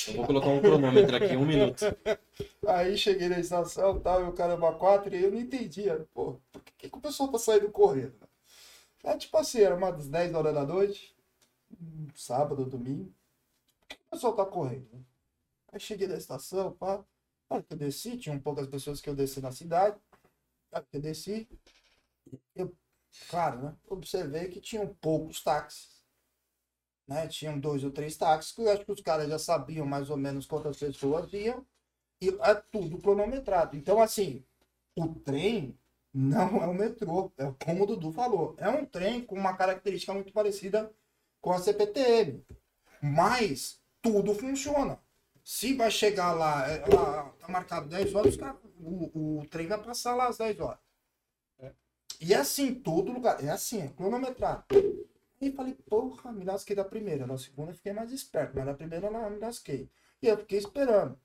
Eu 0.07 0.15
vou 0.15 0.25
colocar 0.27 0.47
um 0.47 0.61
cronômetro 0.61 1.15
aqui, 1.15 1.37
um 1.37 1.45
minuto. 1.45 1.85
Aí 2.67 2.97
cheguei 2.97 3.29
na 3.29 3.39
estação 3.39 3.97
tal, 4.01 4.25
e 4.25 4.27
o 4.27 4.33
caramba 4.33 4.73
4, 4.73 5.15
e 5.15 5.23
eu 5.23 5.31
não 5.31 5.39
entendia. 5.39 6.05
Pô, 6.13 6.37
por 6.51 6.61
que, 6.77 6.89
que 6.89 6.97
o 6.97 7.01
pessoal 7.01 7.31
tá 7.31 7.39
saindo 7.39 7.71
correndo? 7.71 8.13
É 9.03 9.15
tipo 9.15 9.37
assim, 9.37 9.61
era 9.61 9.73
umas 9.73 10.07
10 10.09 10.33
horas 10.35 10.53
da 10.53 10.65
noite, 10.65 11.15
um 11.71 12.07
sábado, 12.13 12.65
domingo. 12.65 13.11
Por 13.79 13.87
que 13.87 13.95
o 13.95 14.11
pessoal 14.11 14.33
tá 14.33 14.45
correndo? 14.45 15.05
Aí 15.71 15.79
cheguei 15.79 16.07
na 16.07 16.17
estação, 16.17 16.73
pá. 16.73 17.01
Que 17.49 17.73
eu 17.73 17.77
desci, 17.77 18.17
tinham 18.17 18.37
poucas 18.37 18.67
pessoas 18.67 18.99
que 18.99 19.09
eu 19.09 19.15
desci 19.15 19.39
na 19.39 19.51
cidade. 19.53 19.95
Que 20.89 20.97
eu 20.97 21.01
desci, 21.01 21.47
eu, 22.55 22.73
claro, 23.29 23.61
né? 23.61 23.75
Observei 23.89 24.47
que 24.49 24.61
tinham 24.61 24.87
poucos 25.01 25.43
táxis. 25.43 26.01
né? 27.07 27.27
Tinham 27.27 27.59
dois 27.59 27.83
ou 27.83 27.91
três 27.91 28.15
táxis, 28.17 28.51
que 28.53 28.61
eu 28.61 28.71
acho 28.71 28.85
que 28.85 28.91
os 28.91 29.01
caras 29.01 29.27
já 29.29 29.39
sabiam 29.39 29.85
mais 29.85 30.09
ou 30.09 30.17
menos 30.17 30.45
quantas 30.45 30.77
pessoas 30.77 31.31
iam, 31.33 31.65
e 32.21 32.29
é 32.29 32.55
tudo 32.71 32.97
cronometrado. 32.99 33.75
Então, 33.75 34.01
assim, 34.01 34.43
o 34.95 35.07
trem 35.15 35.77
não 36.13 36.61
é 36.63 36.67
o 36.67 36.73
metrô, 36.73 37.31
é 37.37 37.51
como 37.65 37.83
o 37.83 37.87
Dudu 37.87 38.11
falou. 38.11 38.55
É 38.57 38.69
um 38.69 38.85
trem 38.85 39.21
com 39.25 39.35
uma 39.35 39.55
característica 39.55 40.13
muito 40.13 40.31
parecida 40.33 40.91
com 41.41 41.51
a 41.51 41.59
CPTM. 41.59 42.45
Mas 43.01 43.81
tudo 44.01 44.33
funciona. 44.35 44.99
Se 45.43 45.73
vai 45.73 45.89
chegar 45.91 46.33
lá, 46.33 46.67
é, 46.69 46.85
lá 46.93 47.29
tá 47.39 47.47
marcado 47.49 47.89
10 47.89 48.13
horas, 48.15 48.37
o, 48.79 49.39
o 49.41 49.47
trem 49.49 49.67
vai 49.67 49.81
passar 49.81 50.15
lá 50.15 50.27
às 50.27 50.37
10 50.37 50.59
horas. 50.59 50.79
E 52.21 52.33
é 52.33 52.37
assim, 52.37 52.75
todo 52.75 53.11
lugar. 53.11 53.43
É 53.43 53.49
assim, 53.49 53.81
é 53.81 53.87
cronometrado. 53.89 54.63
E 55.41 55.51
falei, 55.51 55.73
porra, 55.73 56.31
me 56.31 56.45
lasquei 56.45 56.75
da 56.75 56.85
primeira. 56.85 57.25
Na 57.25 57.37
segunda 57.37 57.71
eu 57.71 57.75
fiquei 57.75 57.93
mais 57.93 58.11
esperto, 58.11 58.55
mas 58.55 58.65
na 58.65 58.75
primeira 58.75 59.07
eu 59.07 59.29
me 59.31 59.39
lasquei. 59.39 59.89
E 60.21 60.27
eu 60.27 60.37
fiquei 60.37 60.59
esperando. 60.59 61.19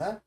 Né? 0.00 0.22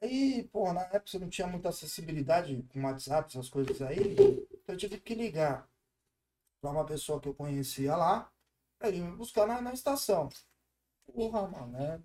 Aí, 0.00 0.44
porra, 0.52 0.74
na 0.74 0.82
época 0.82 1.06
você 1.06 1.18
não 1.18 1.28
tinha 1.28 1.48
muita 1.48 1.70
acessibilidade 1.70 2.62
com 2.72 2.84
WhatsApp, 2.84 3.28
essas 3.28 3.48
coisas 3.48 3.82
aí. 3.82 4.14
Então 4.52 4.74
eu 4.74 4.76
tive 4.76 5.00
que 5.00 5.14
ligar 5.14 5.68
pra 6.60 6.70
uma 6.70 6.86
pessoa 6.86 7.20
que 7.20 7.28
eu 7.28 7.34
conhecia 7.34 7.96
lá, 7.96 8.32
pra 8.78 8.88
ele 8.88 9.00
me 9.00 9.16
buscar 9.16 9.46
na, 9.46 9.60
na 9.60 9.72
estação. 9.72 10.28
Porra, 11.06 11.48
mano, 11.48 11.72
né? 11.72 12.02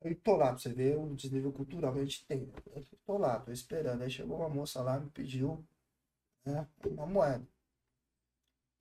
Eu 0.00 0.14
tô 0.16 0.36
lá 0.36 0.48
pra 0.48 0.58
você 0.58 0.72
ver 0.72 0.96
o 0.98 1.14
desnível 1.14 1.52
cultural 1.52 1.92
que 1.92 2.00
a 2.00 2.04
gente 2.04 2.26
tem. 2.26 2.52
Eu 2.74 2.84
tô 3.06 3.18
lá, 3.18 3.38
tô 3.40 3.52
esperando. 3.52 4.02
Aí 4.02 4.10
chegou 4.10 4.38
uma 4.38 4.48
moça 4.48 4.82
lá, 4.82 4.98
me 4.98 5.10
pediu 5.10 5.64
né, 6.44 6.66
uma 6.86 7.06
moeda. 7.06 7.46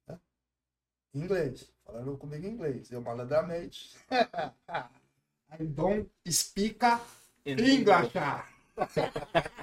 Né? 0.08 0.20
Inglês. 1.14 1.72
Falando 1.86 2.18
comigo 2.18 2.46
em 2.46 2.52
inglês. 2.52 2.92
Eu 2.92 3.02
malandramente. 3.02 3.96
I 5.50 5.66
don't 5.66 6.10
speak 6.30 6.80
English. 7.46 8.12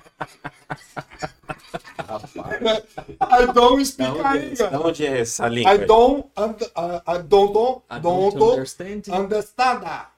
I 3.20 3.46
don't 3.52 3.85
speak 3.85 4.09
onde, 4.09 4.38
English. 4.38 4.62
onde 4.62 5.07
é 5.07 5.20
essa 5.20 5.48
língua? 5.48 5.74
I 5.74 5.87
don't, 5.87 6.30
und, 6.37 6.62
uh, 6.76 7.02
I 7.07 7.18
don't, 7.22 7.83
I 7.90 8.00
don't, 8.00 8.37
don't 8.37 8.54
understand. 8.54 9.09
understand. 9.09 10.09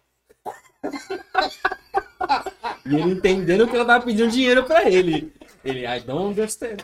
E 2.84 2.94
ele 2.94 3.12
entendendo 3.12 3.66
que 3.66 3.74
ela 3.74 3.84
tava 3.84 4.04
pedindo 4.04 4.30
dinheiro 4.30 4.64
pra 4.64 4.88
ele. 4.88 5.34
Ele, 5.66 5.84
I 5.84 6.00
don't 6.00 6.30
understand. 6.30 6.76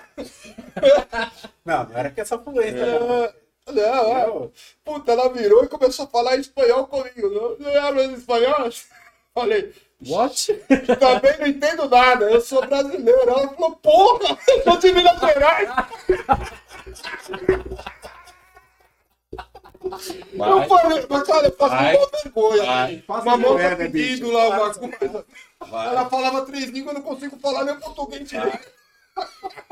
Não, 1.65 1.85
não 1.85 1.97
era 1.97 2.11
que 2.11 2.21
essa 2.21 2.37
fluência. 2.37 2.85
não. 2.85 3.25
É, 3.25 3.33
não, 3.69 4.19
é. 4.19 4.49
Puta, 4.85 5.13
ela 5.13 5.33
virou 5.33 5.63
e 5.63 5.69
começou 5.69 6.05
a 6.05 6.09
falar 6.09 6.35
espanhol 6.37 6.89
comigo. 6.89 7.31
Não, 7.31 7.57
não 7.59 7.81
hablas 7.81 8.11
espanhol? 8.19 8.69
Falei, 9.33 9.73
What? 10.07 10.53
também 10.99 11.39
não 11.39 11.47
entendo 11.47 11.89
nada, 11.89 12.31
eu 12.31 12.41
sou 12.41 12.67
brasileiro. 12.67 13.31
Ela 13.31 13.49
falou, 13.49 13.77
porra, 13.77 14.37
eu 14.49 14.63
sou 14.65 14.77
de 14.79 14.93
Minas 14.93 15.21
Gerais. 15.21 15.69
Eu 19.93 20.69
falei, 20.69 21.07
mas 21.09 21.27
cara, 21.27 21.47
eu 21.47 21.57
faço 21.57 21.75
Vai. 21.75 21.97
uma 21.97 22.09
vergonha. 22.11 22.65
Vai. 22.65 23.05
Uma 23.09 23.37
moça 23.37 23.53
moeda, 23.53 23.77
pedindo 23.77 24.31
lá 24.31 24.49
uma 24.49 24.75
coisa. 24.75 25.27
Ela 25.61 26.11
falava 26.11 26.47
três 26.47 26.65
línguas, 26.71 26.95
eu 26.97 27.03
não 27.03 27.09
consigo 27.09 27.39
falar 27.39 27.65
nem 27.65 27.79
português 27.79 28.29
direito. 28.29 28.71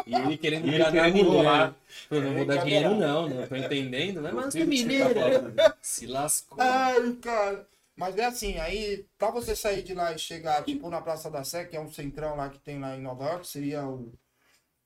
E 0.06 0.14
ele 0.14 0.36
querendo 0.36 0.66
E 0.68 0.74
ele 0.74 0.84
querendo 0.84 1.16
mulher. 1.16 1.24
enrolar. 1.24 1.74
Eu 2.10 2.22
não 2.22 2.34
vou 2.34 2.44
dar 2.44 2.56
dinheiro 2.58 2.94
não, 2.94 3.28
né? 3.28 3.46
Tô 3.46 3.56
entendendo, 3.56 4.20
né? 4.20 4.30
Mas 4.32 4.54
mineiro. 4.54 5.54
Se 5.80 6.06
lascou. 6.06 6.58
Ai, 6.60 7.12
cara. 7.22 7.66
Mas 7.96 8.16
é 8.16 8.24
assim, 8.24 8.58
aí, 8.58 9.06
pra 9.18 9.30
você 9.30 9.54
sair 9.54 9.82
de 9.82 9.92
lá 9.94 10.12
e 10.12 10.18
chegar, 10.18 10.64
tipo, 10.64 10.88
na 10.88 11.02
Praça 11.02 11.30
da 11.30 11.44
Sé, 11.44 11.64
que 11.64 11.76
é 11.76 11.80
um 11.80 11.90
centrão 11.92 12.34
lá 12.34 12.48
que 12.48 12.58
tem 12.58 12.80
lá 12.80 12.96
em 12.96 13.02
Nova 13.02 13.24
York, 13.24 13.46
seria 13.46 13.86
o, 13.86 14.10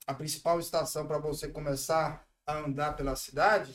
a 0.04 0.14
principal 0.14 0.58
estação 0.58 1.06
pra 1.06 1.18
você 1.18 1.46
começar 1.48 2.26
a 2.44 2.58
andar 2.58 2.96
pela 2.96 3.14
cidade. 3.14 3.72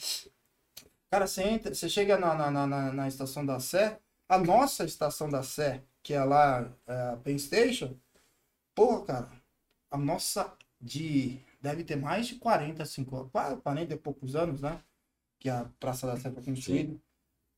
Cara, 1.11 1.25
você 1.27 1.43
entra, 1.43 1.73
você 1.73 1.89
chega 1.89 2.17
na, 2.17 2.35
na, 2.35 2.67
na, 2.67 2.93
na- 2.93 3.07
estação 3.07 3.45
da 3.45 3.59
Sé, 3.59 3.99
a 4.27 4.37
nossa 4.37 4.83
estação 4.85 5.29
da 5.29 5.41
Sé, 5.41 5.83
que 6.03 6.13
é 6.13 6.23
lá, 6.23 6.71
é, 6.87 6.93
a 7.13 7.17
Penn 7.17 7.37
Station, 7.39 7.97
porra, 8.75 9.05
cara, 9.05 9.31
a 9.91 9.97
nossa 9.97 10.55
de. 10.81 11.39
Deve 11.61 11.83
ter 11.83 11.95
mais 11.97 12.27
de 12.27 12.35
40, 12.37 12.85
50, 12.85 13.29
quase 13.31 13.57
40 13.61 13.93
e 13.93 13.97
poucos 13.97 14.35
anos, 14.35 14.61
né? 14.61 14.81
Que 15.39 15.49
a 15.49 15.65
Praça 15.79 16.07
da 16.07 16.17
Sé 16.17 16.31
foi 16.31 16.43
construída. 16.43 16.95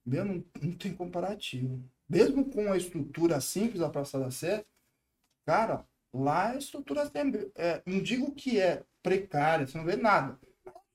Meu, 0.05 0.25
não, 0.25 0.45
não 0.61 0.73
tem 0.77 0.93
comparativo. 0.95 1.83
Mesmo 2.09 2.49
com 2.51 2.71
a 2.71 2.77
estrutura 2.77 3.41
simples 3.41 3.79
da 3.81 3.89
Praça 3.89 4.19
da 4.19 4.31
Sé, 4.31 4.65
cara, 5.45 5.85
lá 6.13 6.51
a 6.51 6.57
estrutura 6.57 7.09
tem, 7.09 7.31
é, 7.55 7.81
não 7.85 8.01
digo 8.01 8.33
que 8.33 8.59
é 8.59 8.83
precária, 9.03 9.67
você 9.67 9.77
não 9.77 9.85
vê 9.85 9.95
nada. 9.95 10.39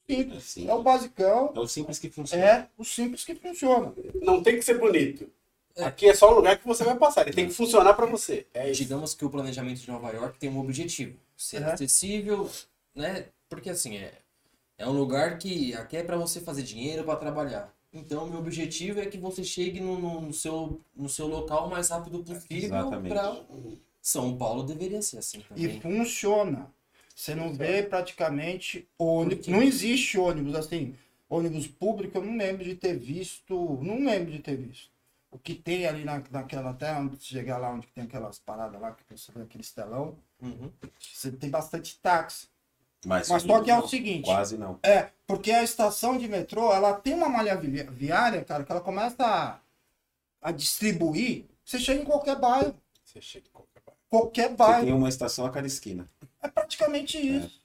É 0.09 0.15
simples, 0.15 0.45
Sim. 0.45 0.69
é 0.69 0.75
o 0.75 0.83
basicão, 0.83 1.53
É 1.55 1.59
o 1.61 1.67
simples 1.67 1.99
que 1.99 2.09
funciona. 2.11 2.43
é 2.45 2.69
o 2.79 2.85
simples 2.85 3.25
que 3.25 3.35
funciona. 3.35 3.93
Não 4.23 4.43
tem 4.43 4.57
que 4.57 4.63
ser 4.63 4.79
bonito. 4.79 5.29
Aqui 5.79 6.09
é 6.09 6.15
só 6.15 6.31
o 6.33 6.37
lugar 6.37 6.57
que 6.59 6.67
você 6.67 6.85
vai 6.85 6.97
passar. 6.97 7.23
Ele 7.27 7.35
tem 7.35 7.47
que 7.49 7.53
funcionar 7.53 7.93
pra 7.95 8.07
você. 8.07 8.47
É 8.55 8.71
isso. 8.71 8.83
Digamos 8.83 9.15
que 9.15 9.25
o 9.25 9.31
planejamento 9.31 9.81
de 9.81 9.89
Nova 9.91 10.11
York 10.11 10.39
tem 10.39 10.49
um 10.49 10.59
objetivo. 10.61 11.19
Ser 11.37 11.61
É. 11.63 11.73
acessível, 11.73 12.49
né? 12.95 13.27
Porque 13.49 13.69
assim, 13.69 13.97
é, 13.97 14.15
é 14.79 14.87
um 14.89 14.93
lugar 14.93 15.39
que 15.39 15.75
aqui 15.75 15.99
é 15.99 16.03
pra 16.03 16.17
você 16.17 16.41
fazer 16.41 16.63
dinheiro, 16.63 17.05
pra 17.05 17.17
trabalhar. 17.17 17.75
Então, 17.93 18.27
meu 18.27 18.39
objetivo 18.39 19.01
é 19.01 19.07
que 19.07 19.19
você 19.19 19.43
chegue 19.45 19.81
no, 19.81 19.99
no- 19.99 20.21
no 20.23 20.33
seu, 20.33 20.81
no 20.95 21.09
seu 21.09 21.27
local 21.27 21.67
o 21.67 21.71
mais 21.71 21.89
rápido 21.91 22.23
possível. 22.23 22.47
Exatamente. 22.69 23.13
Pra... 23.13 23.37
São 24.01 24.37
Paulo 24.37 24.63
deveria 24.63 25.03
ser 25.03 25.19
assim 25.19 25.43
E 25.57 25.69
também. 25.69 25.81
funciona. 25.81 26.71
Você 27.17 27.35
não 27.35 27.51
vê 27.55 27.83
praticamente 27.83 28.87
ônibus. 28.99 29.47
Não 29.49 29.63
existe 29.63 30.19
ônibus 30.19 30.55
assim. 30.55 30.95
Ônibus 31.31 31.67
público, 31.67 32.19
eu 32.19 32.23
não 32.23 32.37
lembro 32.37 32.63
de 32.63 32.75
ter 32.77 32.95
visto. 32.97 33.79
Não 33.83 34.05
lembro 34.05 34.31
de 34.31 34.39
ter 34.39 34.55
visto. 34.55 34.91
O 35.31 35.39
que 35.39 35.55
tem 35.55 35.87
ali 35.87 36.05
na, 36.05 36.23
naquela 36.31 36.71
até 36.71 36.93
onde 36.93 37.17
você 37.17 37.25
chegar 37.25 37.57
lá 37.57 37.71
onde 37.71 37.87
tem 37.89 38.05
aquelas 38.05 38.39
paradas 38.39 38.79
lá, 38.79 38.93
que 38.93 39.17
você 39.17 39.33
vê 39.33 39.43
aquele 39.43 39.65
estelão, 39.65 40.15
Uhum. 40.43 40.71
você 41.01 41.33
tem 41.33 41.49
bastante 41.49 41.99
táxi. 42.03 42.47
Mas, 43.07 43.31
Mas 43.31 43.43
só 43.43 43.63
que 43.63 43.71
é 43.71 43.79
o 43.79 43.89
seguinte. 43.89 44.27
Quase 44.27 44.59
não. 44.59 44.79
É, 44.83 45.09
porque 45.27 45.51
a 45.51 45.63
estação 45.65 46.19
de 46.19 46.29
metrô, 46.29 46.71
ela 46.73 46.93
tem 46.93 47.15
uma 47.15 47.29
malha 47.31 47.57
vi- 47.57 47.83
viária, 47.85 48.45
cara, 48.45 48.63
que 48.63 48.71
ela 48.71 48.81
começa 48.83 49.25
a, 49.25 49.59
a 50.43 50.53
distribuir. 50.53 51.47
Você 51.65 51.79
chega 51.79 52.03
em 52.03 52.05
qualquer 52.05 52.37
bairro. 52.39 52.75
Você 53.03 53.21
chega 53.23 53.47
em 53.49 53.51
qualquer 53.53 53.81
bairro. 53.87 53.99
Qualquer 54.11 54.49
Você 54.51 54.55
bairro. 54.57 54.85
tem 54.85 54.93
uma 54.95 55.09
estação 55.09 55.47
a 55.47 55.51
cada 55.51 55.67
esquina. 55.67 56.07
É 56.43 56.49
praticamente 56.49 57.19
isso. 57.19 57.61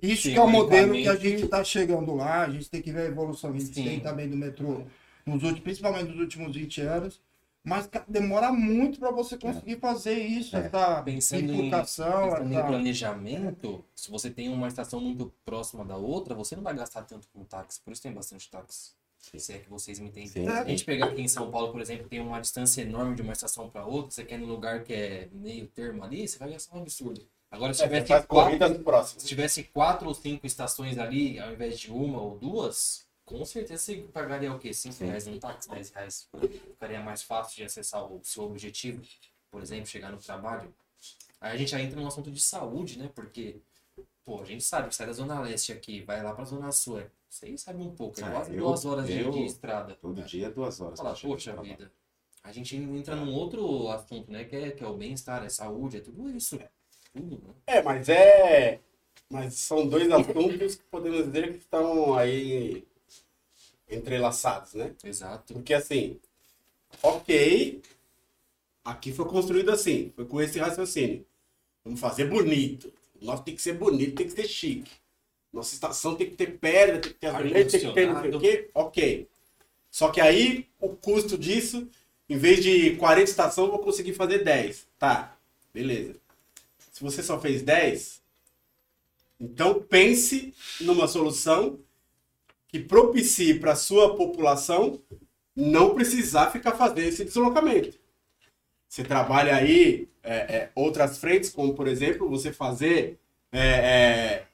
Isso 0.00 0.28
que 0.30 0.36
é 0.36 0.40
o 0.40 0.48
modelo 0.48 0.94
que 0.94 1.08
a 1.08 1.16
gente 1.16 1.44
está 1.44 1.62
chegando 1.62 2.14
lá, 2.14 2.42
a 2.44 2.50
gente 2.50 2.68
tem 2.70 2.80
que 2.80 2.90
ver 2.90 3.02
a 3.02 3.06
evolução 3.06 3.50
a 3.50 3.52
gente 3.52 3.74
Sim. 3.74 3.84
tem 3.84 4.00
também 4.00 4.28
do 4.28 4.36
metrô, 4.36 4.84
nos 5.26 5.42
últimos, 5.42 5.60
principalmente 5.60 6.08
nos 6.08 6.18
últimos 6.18 6.56
20 6.56 6.80
anos. 6.80 7.20
Mas 7.64 7.88
demora 8.08 8.50
muito 8.50 8.98
para 8.98 9.12
você 9.12 9.38
conseguir 9.38 9.76
fazer 9.78 10.18
isso, 10.18 10.56
É. 10.56 10.66
essa 10.66 11.00
Pensando 11.02 11.44
em, 11.44 11.56
bifurcação, 11.56 12.30
pensando 12.30 12.52
em 12.52 12.56
essa... 12.56 12.66
planejamento, 12.66 13.84
se 13.94 14.10
você 14.10 14.30
tem 14.30 14.48
uma 14.48 14.66
estação 14.66 15.00
muito 15.00 15.32
próxima 15.44 15.84
da 15.84 15.96
outra, 15.96 16.34
você 16.34 16.56
não 16.56 16.62
vai 16.64 16.74
gastar 16.74 17.02
tanto 17.02 17.28
com 17.28 17.44
táxi. 17.44 17.80
Por 17.84 17.92
isso 17.92 18.02
tem 18.02 18.12
bastante 18.12 18.50
táxi. 18.50 18.90
Se 19.18 19.52
é 19.52 19.58
que 19.58 19.70
vocês 19.70 20.00
me 20.00 20.08
entendem. 20.08 20.28
Sim. 20.28 20.44
Se 20.44 20.50
a 20.50 20.64
gente 20.64 20.84
pegar 20.84 21.06
aqui 21.06 21.22
em 21.22 21.28
São 21.28 21.48
Paulo, 21.52 21.70
por 21.70 21.80
exemplo, 21.80 22.08
tem 22.08 22.18
uma 22.18 22.40
distância 22.40 22.82
enorme 22.82 23.14
de 23.14 23.22
uma 23.22 23.32
estação 23.32 23.70
para 23.70 23.86
outra, 23.86 24.10
você 24.10 24.24
quer 24.24 24.38
num 24.38 24.46
lugar 24.46 24.82
que 24.82 24.92
é 24.92 25.28
meio 25.30 25.68
termo 25.68 26.02
ali, 26.02 26.26
você 26.26 26.38
vai 26.38 26.50
gastar 26.50 26.76
um 26.76 26.80
absurdo. 26.80 27.24
Agora, 27.52 27.74
se 27.74 27.82
É, 27.82 27.86
você 27.86 27.90
tivesse, 28.02 28.08
faz 28.08 28.24
quatro, 28.26 29.04
se 29.20 29.26
tivesse 29.26 29.62
quatro 29.64 30.08
ou 30.08 30.14
cinco 30.14 30.46
estações 30.46 30.96
ali, 30.98 31.38
ao 31.38 31.52
invés 31.52 31.78
de 31.78 31.92
uma 31.92 32.18
ou 32.20 32.38
duas, 32.38 33.04
com 33.26 33.44
certeza 33.44 33.82
você 33.82 33.96
pagaria 34.12 34.50
o 34.52 34.58
quê? 34.58 34.72
5 34.72 34.94
Sim. 34.94 35.04
reais 35.04 35.26
num 35.26 35.38
táxi, 35.38 35.68
10 35.68 35.90
reais. 35.90 36.28
Ficaria 36.70 37.00
mais 37.00 37.22
fácil 37.22 37.56
de 37.56 37.64
acessar 37.64 38.04
o 38.10 38.20
seu 38.24 38.44
objetivo, 38.44 39.02
por 39.50 39.62
exemplo, 39.62 39.86
chegar 39.86 40.10
no 40.10 40.16
trabalho. 40.18 40.74
Aí 41.40 41.52
a 41.52 41.56
gente 41.58 41.70
já 41.70 41.80
entra 41.80 42.00
num 42.00 42.06
assunto 42.06 42.30
de 42.30 42.40
saúde, 42.40 42.98
né? 42.98 43.10
Porque, 43.14 43.56
pô, 44.24 44.40
a 44.40 44.44
gente 44.46 44.64
sabe 44.64 44.88
que 44.88 44.94
sai 44.94 45.06
da 45.06 45.12
Zona 45.12 45.38
Leste 45.40 45.72
aqui, 45.72 46.00
vai 46.02 46.22
lá 46.22 46.34
pra 46.34 46.44
Zona 46.44 46.72
Sul. 46.72 47.00
é- 47.00 47.06
Vocês 47.28 47.60
sabem 47.62 47.86
um 47.86 47.94
pouco, 47.94 48.18
é 48.20 48.24
Ah, 48.24 48.30
quase 48.30 48.54
eu- 48.54 48.58
duas 48.64 48.84
horas 48.84 49.06
de, 49.06 49.18
eu- 49.20 49.30
de 49.30 49.44
estrada. 49.44 49.94
Todo 49.94 50.22
dia, 50.22 50.50
duas 50.50 50.80
horas. 50.80 50.98
Fala, 50.98 51.14
poxa 51.16 51.54
no 51.54 51.62
vida. 51.62 51.90
A 52.44 52.50
gente 52.52 52.76
entra 52.76 53.14
num 53.16 53.32
outro 53.32 53.88
assunto, 53.88 54.30
né? 54.30 54.44
Que 54.44 54.56
é, 54.56 54.70
que 54.70 54.82
é 54.84 54.86
o 54.86 54.94
bem-estar, 54.94 55.42
é 55.44 55.48
saúde, 55.48 55.96
é 55.98 56.00
tudo 56.00 56.28
isso. 56.30 56.58
Tudo, 57.12 57.36
né? 57.36 57.54
É, 57.66 57.82
mas 57.82 58.08
é. 58.08 58.80
Mas 59.28 59.54
são 59.54 59.86
dois 59.86 60.10
assuntos 60.10 60.74
que 60.74 60.84
podemos 60.84 61.24
dizer 61.24 61.52
que 61.52 61.58
estão 61.58 62.14
aí 62.14 62.84
entrelaçados, 63.88 64.74
né? 64.74 64.94
Exato. 65.04 65.54
Porque 65.54 65.74
assim, 65.74 66.18
ok, 67.02 67.80
aqui 68.84 69.12
foi 69.12 69.24
construído 69.26 69.70
assim, 69.70 70.12
foi 70.14 70.26
com 70.26 70.40
esse 70.40 70.58
raciocínio. 70.58 71.24
Vamos 71.84 72.00
fazer 72.00 72.26
bonito. 72.26 72.92
Nosso 73.20 73.42
tem 73.42 73.54
que 73.54 73.62
ser 73.62 73.74
bonito, 73.74 74.16
tem 74.16 74.26
que 74.26 74.32
ser 74.32 74.48
chique. 74.48 74.90
Nossa 75.52 75.74
estação 75.74 76.14
tem 76.14 76.28
que 76.28 76.36
ter 76.36 76.58
pedra, 76.58 76.98
tem 76.98 77.12
que 77.12 77.18
ter 77.18 77.26
azulejo, 77.28 77.70
tem 77.70 77.80
que 77.80 77.92
ter 77.92 78.06
não 78.06 78.20
sei 78.20 78.34
o 78.34 78.40
quê. 78.40 78.70
Ok. 78.74 79.28
Só 79.90 80.10
que 80.10 80.20
aí 80.20 80.66
o 80.80 80.90
custo 80.90 81.36
disso, 81.36 81.88
em 82.28 82.38
vez 82.38 82.62
de 82.62 82.96
40 82.96 83.30
estações, 83.30 83.66
eu 83.66 83.72
vou 83.72 83.82
conseguir 83.82 84.14
fazer 84.14 84.42
10. 84.42 84.86
Tá, 84.98 85.36
beleza. 85.72 86.16
Se 86.92 87.02
você 87.02 87.22
só 87.22 87.40
fez 87.40 87.62
10, 87.62 88.22
então 89.40 89.82
pense 89.82 90.54
numa 90.82 91.08
solução 91.08 91.80
que 92.68 92.78
propicie 92.78 93.58
para 93.58 93.72
a 93.72 93.76
sua 93.76 94.14
população 94.14 95.00
não 95.56 95.94
precisar 95.94 96.50
ficar 96.50 96.72
fazendo 96.72 97.08
esse 97.08 97.24
deslocamento. 97.24 97.98
Você 98.88 99.02
trabalha 99.02 99.56
aí 99.56 100.08
é, 100.22 100.34
é, 100.36 100.70
outras 100.74 101.18
frentes, 101.18 101.50
como 101.50 101.74
por 101.74 101.88
exemplo, 101.88 102.28
você 102.28 102.52
fazer 102.52 103.18
é, 103.50 103.60
é 103.60 104.46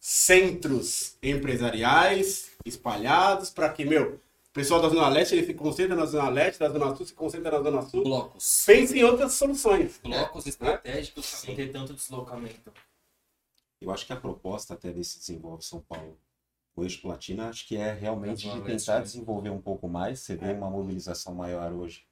centros 0.00 1.16
empresariais 1.22 2.52
espalhados 2.64 3.50
para 3.50 3.68
que, 3.68 3.84
meu, 3.84 4.20
pessoal 4.54 4.80
da 4.80 4.88
Zona 4.88 5.08
Leste 5.08 5.34
ele 5.34 5.44
se 5.44 5.52
concentra 5.52 5.96
na 5.96 6.06
Zona 6.06 6.28
Leste, 6.30 6.60
da 6.60 6.70
Zona 6.70 6.94
Sul 6.94 7.06
se 7.06 7.12
concentra 7.12 7.50
na 7.50 7.62
Zona 7.62 7.82
Sul. 7.82 8.04
Blocos. 8.04 8.64
Pense 8.64 8.96
em 8.96 9.02
outras 9.02 9.34
soluções. 9.34 10.00
Blocos 10.02 10.46
estratégicos 10.46 11.40
para 11.40 11.48
não 11.50 11.56
ter 11.56 11.72
tanto 11.72 11.92
deslocamento. 11.92 12.72
Eu 13.80 13.90
acho 13.90 14.06
que 14.06 14.12
a 14.12 14.16
proposta 14.16 14.74
até 14.74 14.92
desse 14.92 15.18
Desenvolve 15.18 15.62
São 15.62 15.80
Paulo, 15.80 16.16
o 16.74 16.84
Eixo 16.84 17.02
Platina, 17.02 17.48
acho 17.48 17.66
que 17.66 17.76
é 17.76 17.92
realmente 17.92 18.48
de 18.48 18.60
tentar 18.62 19.00
desenvolver 19.00 19.50
um 19.50 19.60
pouco 19.60 19.88
mais. 19.88 20.20
Você 20.20 20.36
vê 20.36 20.52
uma 20.52 20.70
mobilização 20.70 21.34
maior 21.34 21.72
hoje 21.72 22.06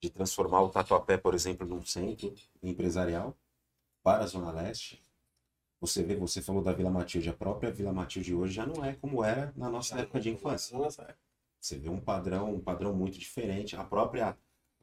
de 0.00 0.08
transformar 0.08 0.62
o 0.62 0.70
Tatuapé, 0.70 1.18
por 1.18 1.34
exemplo, 1.34 1.66
num 1.66 1.84
centro 1.84 2.32
empresarial 2.62 3.36
para 4.02 4.22
a 4.22 4.26
Zona 4.26 4.52
Leste. 4.52 5.04
Você 5.80 6.02
vê, 6.02 6.14
você 6.14 6.40
falou 6.40 6.62
da 6.62 6.72
Vila 6.72 6.90
Matilde, 6.90 7.28
a 7.28 7.34
própria 7.34 7.70
Vila 7.70 7.92
Matilde 7.92 8.34
hoje 8.34 8.54
já 8.54 8.66
não 8.66 8.84
é 8.84 8.94
como 8.94 9.24
era 9.24 9.52
na 9.56 9.68
nossa 9.68 9.98
época 9.98 10.20
de 10.20 10.30
infância. 10.30 10.78
Você 11.60 11.76
vê 11.76 11.88
um 11.88 12.00
padrão, 12.00 12.54
um 12.54 12.60
padrão 12.60 12.94
muito 12.94 13.18
diferente. 13.18 13.76
A 13.76 13.84
própria 13.84 14.36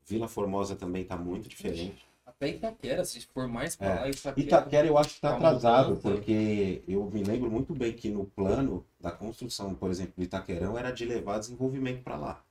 Vila 0.05 0.27
Formosa 0.27 0.75
também 0.75 1.01
está 1.03 1.17
muito 1.17 1.49
diferente. 1.49 2.05
Até 2.25 2.49
Itaquera, 2.49 3.03
se 3.03 3.21
for 3.33 3.47
mais 3.47 3.75
para 3.75 3.87
É. 3.87 3.99
lá, 4.01 4.09
Itaquera. 4.09 4.45
Itaquera 4.47 4.87
eu 4.87 4.97
acho 4.97 5.09
que 5.09 5.15
está 5.15 5.31
Tá 5.31 5.37
uma 5.37 5.47
atrasado, 5.47 5.89
mudança. 5.95 6.09
porque 6.11 6.83
eu 6.87 7.09
me 7.09 7.23
lembro 7.23 7.49
muito 7.49 7.73
bem 7.73 7.93
que 7.93 8.09
no 8.09 8.25
plano 8.25 8.85
da 8.99 9.11
construção, 9.11 9.73
por 9.73 9.89
exemplo, 9.89 10.13
do 10.17 10.23
Itaquerão, 10.23 10.77
era 10.77 10.91
de 10.91 11.03
levar 11.05 11.39
desenvolvimento 11.39 12.03
para 12.03 12.15
lá. 12.15 12.43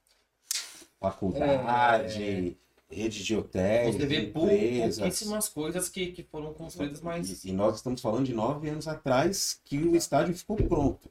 Faculdade, 0.99 2.57
rede 2.91 3.23
de 3.23 3.37
hotéis, 3.37 3.95
Você 3.97 4.07
vê 4.07 4.23
empresas. 4.27 4.99
pouquíssimas 4.99 5.49
coisas 5.49 5.89
que, 5.89 6.07
que 6.12 6.23
foram 6.25 6.53
construídas, 6.55 7.01
mas 7.01 7.45
E, 7.45 7.51
e 7.51 7.53
nós 7.53 7.77
estamos 7.77 8.01
falando 8.01 8.27
de 8.27 8.35
nove 8.35 8.69
anos 8.69 8.89
atrás 8.89 9.61
que 9.65 9.79
o 9.79 9.95
estádio 9.95 10.35
ficou 10.35 10.57
pronto. 10.57 11.11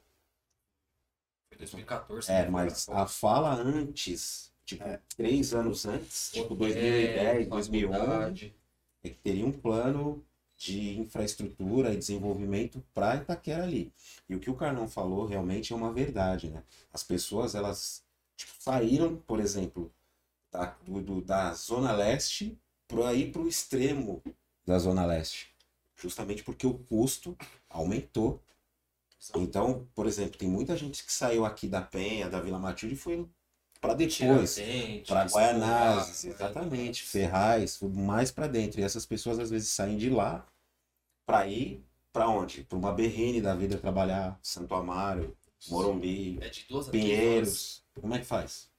Foi 1.56 1.66
2014. 1.66 2.30
É, 2.30 2.42
né? 2.44 2.50
mas 2.50 2.88
a 2.88 3.06
fala 3.06 3.54
antes, 3.54 4.52
tipo, 4.64 4.84
três 5.16 5.54
anos 5.54 5.86
antes, 5.86 6.30
tipo 6.32 6.54
2010, 6.54 7.48
2011, 7.48 7.98
faculdade. 7.98 8.54
é 9.02 9.08
que 9.08 9.16
teria 9.16 9.46
um 9.46 9.52
plano 9.52 10.24
de 10.56 10.98
infraestrutura 10.98 11.92
e 11.92 11.96
desenvolvimento 11.98 12.82
para 12.94 13.16
Itaquera 13.16 13.62
ali. 13.64 13.92
E 14.28 14.34
o 14.34 14.40
que 14.40 14.50
o 14.50 14.54
Carlão 14.54 14.88
falou 14.88 15.26
realmente 15.26 15.72
é 15.72 15.76
uma 15.76 15.92
verdade, 15.92 16.48
né? 16.48 16.62
As 16.92 17.02
pessoas, 17.02 17.54
elas 17.54 18.02
tipo, 18.36 18.52
saíram, 18.58 19.16
por 19.16 19.38
exemplo, 19.38 19.92
da, 20.50 20.74
do- 20.86 21.20
da 21.20 21.52
Zona 21.52 21.92
Leste 21.92 22.58
para 22.88 23.12
ir 23.12 23.32
para 23.32 23.42
o 23.42 23.48
extremo 23.48 24.22
da 24.64 24.78
Zona 24.78 25.04
Leste. 25.04 25.48
Justamente 25.94 26.42
porque 26.42 26.66
o 26.66 26.74
custo 26.78 27.36
aumentou. 27.68 28.42
Então, 29.34 29.86
por 29.94 30.06
exemplo, 30.06 30.38
tem 30.38 30.48
muita 30.48 30.76
gente 30.76 31.04
que 31.04 31.12
saiu 31.12 31.44
aqui 31.44 31.66
da 31.66 31.80
Penha, 31.82 32.28
da 32.28 32.40
Vila 32.40 32.58
Matilde 32.58 32.94
e 32.94 32.98
foi 32.98 33.28
para 33.80 33.94
depois. 33.94 34.58
Para 35.06 35.24
Guaianazes, 35.24 36.24
Escobar, 36.24 36.34
exatamente, 36.46 37.02
Ferraz, 37.02 37.80
mais 37.82 38.30
para 38.30 38.46
dentro. 38.46 38.80
E 38.80 38.84
essas 38.84 39.04
pessoas 39.06 39.38
às 39.38 39.50
vezes 39.50 39.68
saem 39.68 39.96
de 39.96 40.08
lá 40.10 40.46
para 41.24 41.46
ir 41.46 41.84
para 42.12 42.28
onde? 42.28 42.62
Para 42.64 42.78
uma 42.78 42.92
berrine 42.92 43.40
da 43.40 43.54
vida 43.54 43.76
trabalhar, 43.76 44.38
Santo 44.42 44.74
Amaro, 44.74 45.36
Morumbi, 45.68 46.38
É. 46.42 46.50
Pinheiros. 46.90 47.84
Como 48.00 48.14
é 48.14 48.18
que 48.18 48.24
faz? 48.24 48.70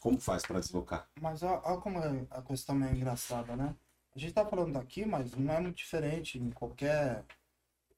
Como 0.00 0.18
faz 0.20 0.42
para 0.46 0.60
deslocar? 0.60 1.08
Mas 1.20 1.42
olha 1.42 1.60
como 1.80 1.98
é- 1.98 2.26
a 2.30 2.40
questão 2.42 2.82
é 2.84 2.92
engraçada, 2.92 3.56
né? 3.56 3.74
A 4.14 4.18
gente 4.18 4.32
tá 4.32 4.44
falando 4.46 4.72
daqui, 4.72 5.04
mas 5.04 5.32
não 5.34 5.52
é 5.52 5.60
muito 5.60 5.76
diferente 5.76 6.38
em 6.38 6.50
qualquer, 6.50 7.24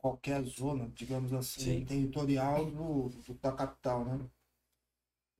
qualquer 0.00 0.42
zona, 0.44 0.88
digamos 0.90 1.32
assim, 1.32 1.80
Sim. 1.80 1.84
territorial 1.84 2.66
do, 2.66 3.08
do- 3.10 3.34
da 3.34 3.52
capital, 3.52 4.04
né? 4.04 4.28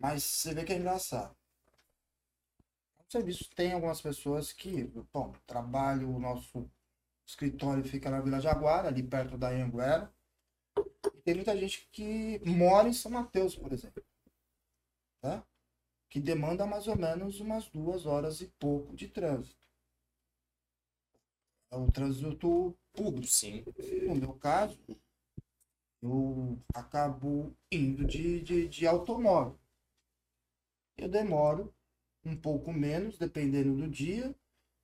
Mas 0.01 0.25
você 0.25 0.53
vê 0.53 0.65
que 0.65 0.73
é 0.73 0.79
engraçado. 0.79 1.37
O 3.07 3.13
serviço 3.13 3.51
tem 3.55 3.75
algumas 3.75 4.01
pessoas 4.01 4.55
que, 4.55 4.85
bom, 5.13 5.35
trabalho, 5.47 6.09
o 6.09 6.19
nosso 6.19 6.67
escritório 7.27 7.85
fica 7.85 8.11
na 8.11 8.21
Vila 8.21 8.41
Jaguara, 8.41 8.89
ali 8.89 9.03
perto 9.03 9.39
da 9.39 9.51
Anguera. 9.51 10.13
E 11.15 11.23
tem 11.23 11.35
muita 11.37 11.57
gente 11.57 11.89
que 11.93 12.41
mora 12.45 12.89
em 12.89 12.93
São 12.93 13.11
Mateus, 13.13 13.55
por 13.57 13.73
exemplo. 13.73 14.03
Né? 15.23 15.43
que 16.11 16.21
demanda 16.21 16.67
mais 16.67 16.89
ou 16.89 16.97
menos 16.97 17.41
umas 17.41 17.69
duas 17.69 18.07
horas 18.07 18.41
e 18.43 18.49
pouco 18.59 18.97
de 18.97 19.09
trânsito. 19.09 19.59
É 21.73 21.77
o 21.77 21.91
trânsito 21.91 22.77
público. 22.93 23.27
Sim. 23.27 23.65
No 24.07 24.15
meu 24.15 24.35
caso, 24.35 24.79
eu 26.03 26.59
acabo 26.75 27.55
indo 27.73 28.05
de, 28.05 28.41
de, 28.43 28.69
de 28.69 28.87
automóvel. 28.87 29.59
Eu 30.97 31.09
demoro 31.09 31.75
um 32.25 32.37
pouco 32.37 32.73
menos, 32.73 33.19
dependendo 33.19 33.75
do 33.77 33.89
dia, 33.89 34.35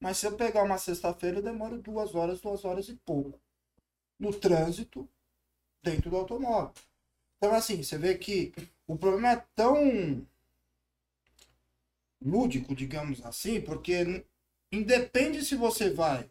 mas 0.00 0.18
se 0.18 0.26
eu 0.26 0.36
pegar 0.36 0.62
uma 0.62 0.78
sexta-feira, 0.78 1.38
eu 1.38 1.42
demoro 1.42 1.80
duas 1.80 2.14
horas, 2.14 2.40
duas 2.40 2.64
horas 2.64 2.88
e 2.88 2.96
pouco. 2.96 3.38
No 4.18 4.32
trânsito, 4.32 5.08
dentro 5.82 6.10
do 6.10 6.16
automóvel. 6.16 6.74
Então, 7.38 7.54
assim, 7.54 7.82
você 7.82 7.98
vê 7.98 8.16
que 8.18 8.52
o 8.86 8.96
problema 8.98 9.32
é 9.32 9.46
tão 9.54 10.26
lúdico, 12.20 12.74
digamos 12.74 13.24
assim, 13.24 13.60
porque 13.60 14.24
independe 14.72 15.42
se 15.44 15.54
você 15.56 15.90
vai 15.90 16.28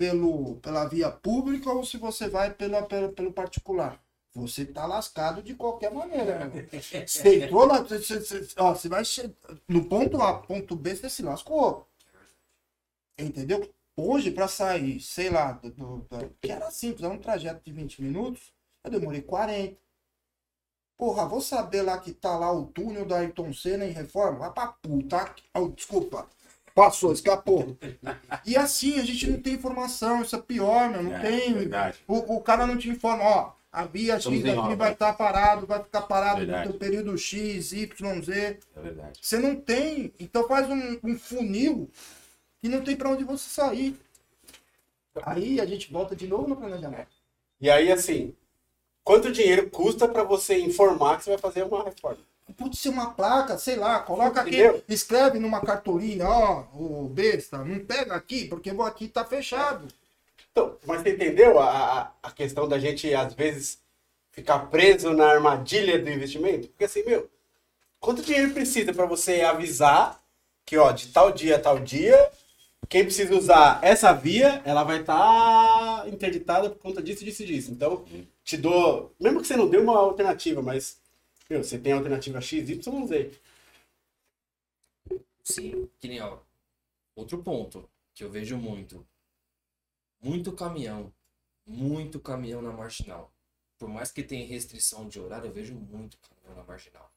pelo, 0.00 0.56
pela 0.64 0.86
via 0.86 1.10
pública 1.10 1.70
ou 1.70 1.84
se 1.84 1.98
você 1.98 2.26
vai 2.28 2.54
pela, 2.54 2.82
pela- 2.82 3.10
pelo 3.12 3.32
particular. 3.34 4.00
Você 4.34 4.64
tá 4.64 4.86
lascado 4.86 5.42
de 5.42 5.54
qualquer 5.54 5.92
maneira. 5.92 6.46
né? 6.46 6.66
Você 7.06 7.36
entrou 7.44 7.66
lá, 7.66 7.82
você, 7.82 7.98
você- 8.20 8.48
ó, 8.56 8.74
você 8.74 8.88
vai 8.88 9.02
no 9.68 9.84
ponto 9.84 10.22
A, 10.22 10.38
ponto 10.38 10.74
B, 10.76 10.94
você 10.96 11.10
se 11.10 11.22
lascou. 11.22 11.86
Entendeu? 13.18 13.72
Hoje, 13.96 14.30
para 14.30 14.48
sair, 14.48 15.00
sei 15.00 15.28
lá, 15.30 15.52
do, 15.52 15.70
do- 15.70 15.98
do- 15.98 16.30
que 16.40 16.50
era 16.50 16.70
simples, 16.70 17.04
era 17.04 17.12
um 17.12 17.18
trajeto 17.18 17.62
de 17.64 17.72
20 17.72 18.00
minutos, 18.02 18.52
eu 18.84 18.90
demorei 18.90 19.20
40. 19.22 19.76
Porra, 20.96 21.26
vou 21.26 21.40
saber 21.40 21.82
lá 21.82 21.98
que 21.98 22.12
tá 22.12 22.36
lá 22.38 22.52
o 22.52 22.66
túnel 22.66 23.06
da 23.06 23.18
Ayrton 23.18 23.52
Senna 23.52 23.86
em 23.86 23.90
reforma? 23.92 24.38
Vai 24.38 24.52
pra 24.52 24.68
puta. 24.68 25.34
Oh, 25.54 25.68
desculpa. 25.68 26.28
Passou, 26.80 27.12
escapou. 27.12 27.76
E 28.46 28.56
assim, 28.56 28.98
a 28.98 29.04
gente 29.04 29.28
não 29.30 29.38
tem 29.40 29.52
informação, 29.54 30.22
isso 30.22 30.34
é 30.34 30.40
pior, 30.40 30.88
meu. 30.90 31.02
Não 31.02 31.14
É, 31.14 31.20
tem. 31.20 31.52
verdade. 31.52 31.98
O, 32.08 32.36
o 32.36 32.40
cara 32.40 32.66
não 32.66 32.78
te 32.78 32.88
informa, 32.88 33.22
ó. 33.22 33.52
A 33.70 33.84
via 33.84 34.18
X 34.18 34.26
obra. 34.56 34.74
vai 34.74 34.92
estar 34.92 35.12
parado, 35.12 35.66
vai 35.66 35.80
ficar 35.82 36.02
parado 36.02 36.38
Verdade. 36.38 36.66
no 36.66 36.70
teu 36.72 36.78
período 36.80 37.16
X, 37.18 37.72
Y, 37.72 38.22
Z. 38.22 38.58
É 38.74 38.80
verdade. 38.80 39.18
Você 39.22 39.38
não 39.38 39.54
tem. 39.56 40.12
Então 40.18 40.48
faz 40.48 40.68
um, 40.70 40.98
um 41.04 41.18
funil 41.18 41.88
que 42.60 42.68
não 42.68 42.80
tem 42.82 42.96
pra 42.96 43.10
onde 43.10 43.24
você 43.24 43.48
sair. 43.48 43.96
Aí 45.22 45.60
a 45.60 45.66
gente 45.66 45.92
volta 45.92 46.16
de 46.16 46.26
novo 46.26 46.48
no 46.48 46.56
planejamento. 46.56 47.10
E 47.60 47.68
aí, 47.70 47.92
assim, 47.92 48.34
quanto 49.04 49.30
dinheiro 49.30 49.68
custa 49.70 50.08
para 50.08 50.22
você 50.24 50.58
informar 50.58 51.18
que 51.18 51.24
você 51.24 51.30
vai 51.30 51.38
fazer 51.38 51.62
uma 51.62 51.84
reforma? 51.84 52.18
Pode 52.56 52.76
ser 52.76 52.88
uma 52.90 53.12
placa, 53.14 53.58
sei 53.58 53.76
lá, 53.76 54.00
coloca 54.00 54.40
aqui, 54.40 54.58
escreve 54.88 55.38
numa 55.38 55.60
cartolina, 55.60 56.28
ó, 56.28 56.64
o 56.74 57.08
besta, 57.08 57.58
não 57.64 57.84
pega 57.84 58.14
aqui, 58.14 58.46
porque 58.46 58.72
vou 58.72 58.84
aqui 58.86 59.08
tá 59.08 59.24
fechado. 59.24 59.86
Então, 60.52 60.76
mas 60.86 61.02
você 61.02 61.10
entendeu 61.14 61.58
a, 61.60 62.12
a- 62.22 62.30
questão 62.32 62.68
da 62.68 62.78
gente, 62.78 63.12
às 63.14 63.34
vezes, 63.34 63.78
ficar 64.32 64.60
preso 64.70 65.12
na 65.12 65.26
armadilha 65.28 65.98
do 65.98 66.10
investimento? 66.10 66.68
Porque 66.68 66.84
assim, 66.84 67.04
meu, 67.04 67.28
quanto 68.00 68.22
dinheiro 68.22 68.52
precisa 68.52 68.92
para 68.92 69.06
você 69.06 69.42
avisar 69.42 70.22
que, 70.64 70.76
ó, 70.78 70.92
de 70.92 71.08
tal 71.08 71.32
dia 71.32 71.56
a 71.56 71.60
tal 71.60 71.78
dia, 71.80 72.30
quem 72.88 73.04
precisa 73.04 73.34
usar 73.36 73.78
essa 73.82 74.12
via, 74.12 74.62
ela 74.64 74.84
vai 74.84 75.00
estar 75.00 76.08
interditada 76.08 76.70
por 76.70 76.78
conta 76.78 77.02
disso, 77.02 77.24
disso 77.24 77.42
e 77.42 77.46
disso. 77.46 77.70
Então, 77.72 78.04
te 78.44 78.56
dou, 78.56 79.14
mesmo 79.20 79.40
que 79.40 79.46
você 79.46 79.56
não 79.56 79.68
dê 79.68 79.78
uma 79.78 79.96
alternativa, 79.98 80.62
mas, 80.62 80.98
meu, 81.50 81.62
você 81.62 81.78
tem 81.78 81.92
a 81.92 81.96
alternativa 81.96 82.40
X, 82.40 82.68
Y, 82.70 83.06
Z. 83.06 83.30
Sim, 85.42 85.88
que 85.98 86.08
nem, 86.08 86.20
ó. 86.20 86.38
Outro 87.16 87.42
ponto 87.42 87.88
que 88.14 88.24
eu 88.24 88.30
vejo 88.30 88.56
muito. 88.58 89.06
Muito 90.22 90.52
caminhão. 90.52 91.12
Muito 91.66 92.20
caminhão 92.20 92.62
na 92.62 92.72
marginal. 92.72 93.32
Por 93.78 93.88
mais 93.88 94.10
que 94.12 94.22
tenha 94.22 94.46
restrição 94.46 95.08
de 95.08 95.18
horário, 95.20 95.46
eu 95.48 95.52
vejo 95.52 95.74
muito 95.74 96.18
caminhão 96.18 96.56
na 96.56 96.64
marginal. 96.64 97.10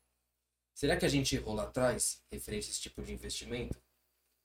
Será 0.76 0.98
que 0.98 1.06
a 1.06 1.10
gente 1.10 1.36
errou 1.36 1.56
lá 1.56 1.64
atrás, 1.64 2.22
referente 2.32 2.68
a 2.68 2.72
esse 2.72 2.82
tipo 2.82 3.02
de 3.04 3.14
investimento? 3.14 3.78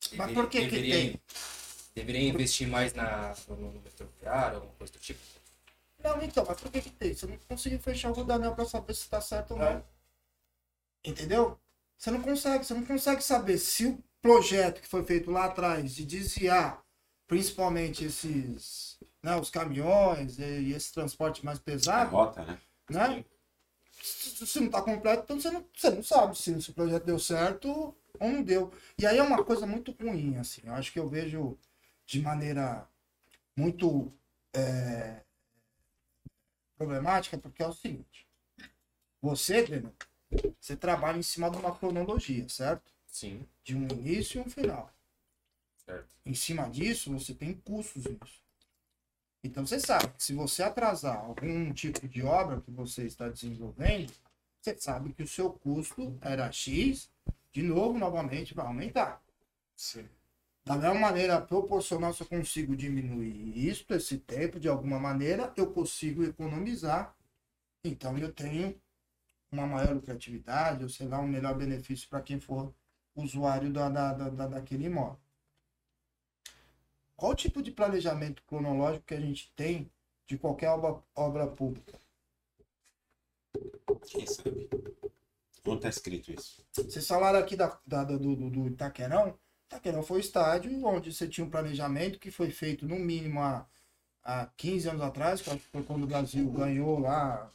Mas 0.03 0.11
Deveria- 0.29 0.35
por 0.35 0.51
que 0.51 0.61
que 0.65 0.71
deveria, 0.71 0.95
tem? 0.97 1.23
Deveria 1.95 2.29
investir 2.29 2.69
mais 2.69 2.95
na, 2.95 3.35
no, 3.49 3.57
no 3.73 3.81
metroviário, 3.81 4.57
alguma 4.59 4.75
coisa 4.75 4.93
do 4.93 4.99
tipo? 5.01 5.21
Não, 6.17 6.23
então, 6.23 6.45
mas 6.47 6.61
por 6.61 6.71
que 6.71 6.81
que 6.81 6.91
tem? 6.91 7.15
Você 7.15 7.27
não 7.27 7.39
conseguiu 7.49 7.79
fechar 7.79 8.11
o 8.11 8.15
rodanel 8.15 8.55
pra 8.55 8.65
saber 8.65 8.95
se 8.95 9.09
tá 9.09 9.21
certo 9.21 9.53
ou 9.53 9.59
não. 9.59 9.85
Entendeu? 11.05 11.59
Você 11.97 12.11
não 12.11 12.23
consegue, 12.23 12.65
você 12.65 12.75
não 12.75 12.85
consegue 12.85 13.23
saber 13.23 13.59
se 13.59 13.87
o 13.87 14.03
projeto 14.23 14.81
que 14.81 14.89
foi 14.89 15.05
feito 15.05 15.31
lá 15.31 15.47
atrás 15.47 15.95
de 15.95 16.05
desviar, 16.05 16.83
principalmente 17.27 18.05
esses, 18.05 18.99
né, 19.23 19.37
os 19.37 19.51
caminhões 19.51 20.39
e, 20.39 20.43
e 20.43 20.73
esse 20.73 20.93
transporte 20.93 21.45
mais 21.45 21.59
A 21.59 21.63
pesado, 21.63 22.11
rota, 22.11 22.45
né? 22.45 22.61
né? 22.91 23.25
Se, 24.03 24.47
se 24.47 24.61
não 24.61 24.71
tá 24.71 24.81
completo, 24.81 25.25
então 25.25 25.41
você 25.41 25.51
não, 25.51 25.65
você 25.75 25.91
não 25.91 26.03
sabe 26.03 26.37
se, 26.39 26.63
se 26.63 26.71
o 26.71 26.75
projeto 26.75 27.05
deu 27.05 27.19
certo 27.19 27.69
ou 28.19 28.29
não 28.31 28.43
deu. 28.43 28.73
E 28.99 29.07
aí 29.07 29.19
é 29.19 29.23
uma 29.23 29.45
coisa 29.45 29.67
muito 29.67 29.93
ruim, 29.93 30.37
assim. 30.37 30.63
Eu 30.65 30.75
acho 30.75 30.93
que 30.93 30.99
eu 30.99 31.09
vejo 31.09 31.59
de 32.07 32.21
maneira 32.23 32.89
muito 33.57 34.13
é, 34.55 35.23
problemática, 36.79 37.37
porque 37.37 37.63
é 37.63 37.67
o 37.67 37.73
seguinte. 37.73 38.27
Você, 39.21 39.67
Breno, 39.67 39.93
você 40.61 40.77
trabalha 40.77 41.19
em 41.19 41.23
cima 41.23 41.51
de 41.51 41.59
uma 41.59 41.75
cronologia, 41.77 42.49
certo? 42.49 42.93
Sim, 43.07 43.47
De 43.65 43.77
um 43.77 43.83
início 43.89 44.41
e 44.41 44.47
um 44.47 44.49
final. 44.49 44.91
certo. 45.85 46.15
Em 46.25 46.35
cima 46.35 46.71
disso, 46.71 47.13
você 47.13 47.35
tem 47.35 47.55
custos 47.55 48.05
nisso. 48.05 48.43
Então 49.43 49.67
você 49.67 49.81
sabe 49.81 50.09
que 50.15 50.23
se 50.23 50.35
você 50.35 50.63
atrasar 50.63 51.17
algum 51.17 51.73
tipo 51.73 52.07
de 52.09 52.23
obra 52.23 52.61
que 52.61 52.71
você 52.71 53.05
está 53.07 53.29
desenvolvendo, 53.29 54.13
você 54.61 54.77
sabe 54.79 55.13
que 55.13 55.23
o 55.23 55.29
seu 55.29 55.53
custo 55.53 56.17
era 56.21 56.51
X, 56.53 57.11
de 57.53 57.63
novo, 57.63 57.99
novamente, 57.99 58.55
vai 58.55 58.67
aumentar. 58.67 59.23
Da 60.69 60.77
mesma 60.77 60.95
maneira, 60.95 61.41
proporcional, 61.41 62.13
se 62.13 62.23
eu 62.23 62.27
consigo 62.27 62.77
diminuir 62.77 63.57
isso, 63.57 63.87
esse 63.95 64.19
tempo, 64.19 64.61
de 64.61 64.69
alguma 64.69 64.99
maneira, 65.01 65.51
eu 65.57 65.73
consigo 65.73 66.23
economizar. 66.23 67.17
Então 67.83 68.19
eu 68.19 68.31
tenho 68.33 68.79
uma 69.51 69.67
maior 69.67 69.95
lucratividade, 69.95 70.83
ou 70.85 70.91
sei 70.91 71.09
lá, 71.09 71.21
um 71.21 71.27
melhor 71.27 71.57
benefício 71.57 72.07
para 72.09 72.21
quem 72.21 72.39
for 72.39 72.75
usuário 73.17 73.73
da, 73.73 73.89
da, 73.89 74.13
da, 74.13 74.29
da- 74.29 74.47
daquele 74.49 74.85
imóvel. 74.85 75.19
Qual 77.17 77.33
o 77.33 77.35
tipo 77.35 77.63
de 77.63 77.73
planejamento 77.73 78.43
cronológico 78.47 79.07
que 79.07 79.15
a 79.15 79.21
gente 79.21 79.51
tem 79.57 79.91
de 80.27 80.37
qualquer 80.37 80.69
obra, 80.69 81.03
obra 81.15 81.47
pública? 81.47 81.99
Quem 84.07 84.27
sabe? 84.27 84.69
Onde 85.67 85.81
tá 85.81 85.89
escrito 85.89 86.31
isso? 86.31 86.63
Vocês 86.75 87.07
falaram 87.07 87.39
aqui 87.39 87.57
da, 87.57 87.81
da- 87.87 88.05
do, 88.05 88.19
do 88.51 88.69
Itaquerão. 88.69 89.39
Itaquerão 89.69 90.03
foi 90.03 90.17
o 90.17 90.21
estádio 90.21 90.85
onde 90.87 91.13
você 91.13 91.29
tinha 91.29 91.47
um 91.47 91.51
planejamento 91.51 92.19
que 92.19 92.31
foi 92.31 92.51
feito 92.51 92.87
no 92.87 92.99
mínimo 92.99 93.41
há, 93.41 93.67
há 94.25 94.47
15 94.57 94.89
anos 94.89 95.03
atrás, 95.03 95.43
que 95.43 95.51
eu 95.51 95.55
acho 95.55 95.63
que 95.63 95.71
foi 95.71 95.83
quando 95.83 96.05
o 96.05 96.07
Brasil 96.07 96.51
ganhou 96.51 96.99
lá. 96.99 97.53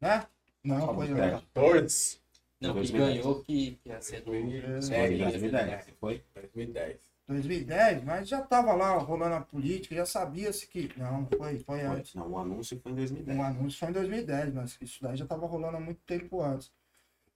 Né? 0.00 0.26
Não, 0.62 0.94
foi. 0.94 1.08
14? 1.08 2.18
Não, 2.60 2.70
que 2.70 2.76
2010. 2.76 3.16
ganhou 3.16 3.44
que, 3.44 3.78
que 3.82 3.88
ia 3.90 4.00
ser 4.00 4.22
do... 4.22 4.34
É, 4.34 5.12
em 5.12 5.18
2010, 5.18 5.86
foi? 6.00 6.24
2010. 6.34 7.14
2010, 7.26 8.04
mas 8.04 8.28
já 8.28 8.40
estava 8.40 8.74
lá 8.74 8.96
rolando 8.98 9.34
a 9.34 9.40
política, 9.40 9.94
já 9.94 10.06
sabia-se 10.06 10.66
que. 10.66 10.90
Não, 10.96 11.26
foi, 11.26 11.58
foi 11.58 11.80
antes. 11.82 12.14
Não, 12.14 12.30
o 12.30 12.38
anúncio 12.38 12.78
foi 12.80 12.92
em 12.92 12.94
2010. 12.94 13.38
Um 13.38 13.42
anúncio 13.42 13.78
foi 13.78 13.88
em 13.88 13.92
2010, 13.92 14.54
mas 14.54 14.78
isso 14.80 15.02
daí 15.02 15.16
já 15.16 15.24
estava 15.24 15.46
rolando 15.46 15.76
há 15.76 15.80
muito 15.80 16.00
tempo 16.06 16.42
antes. 16.42 16.70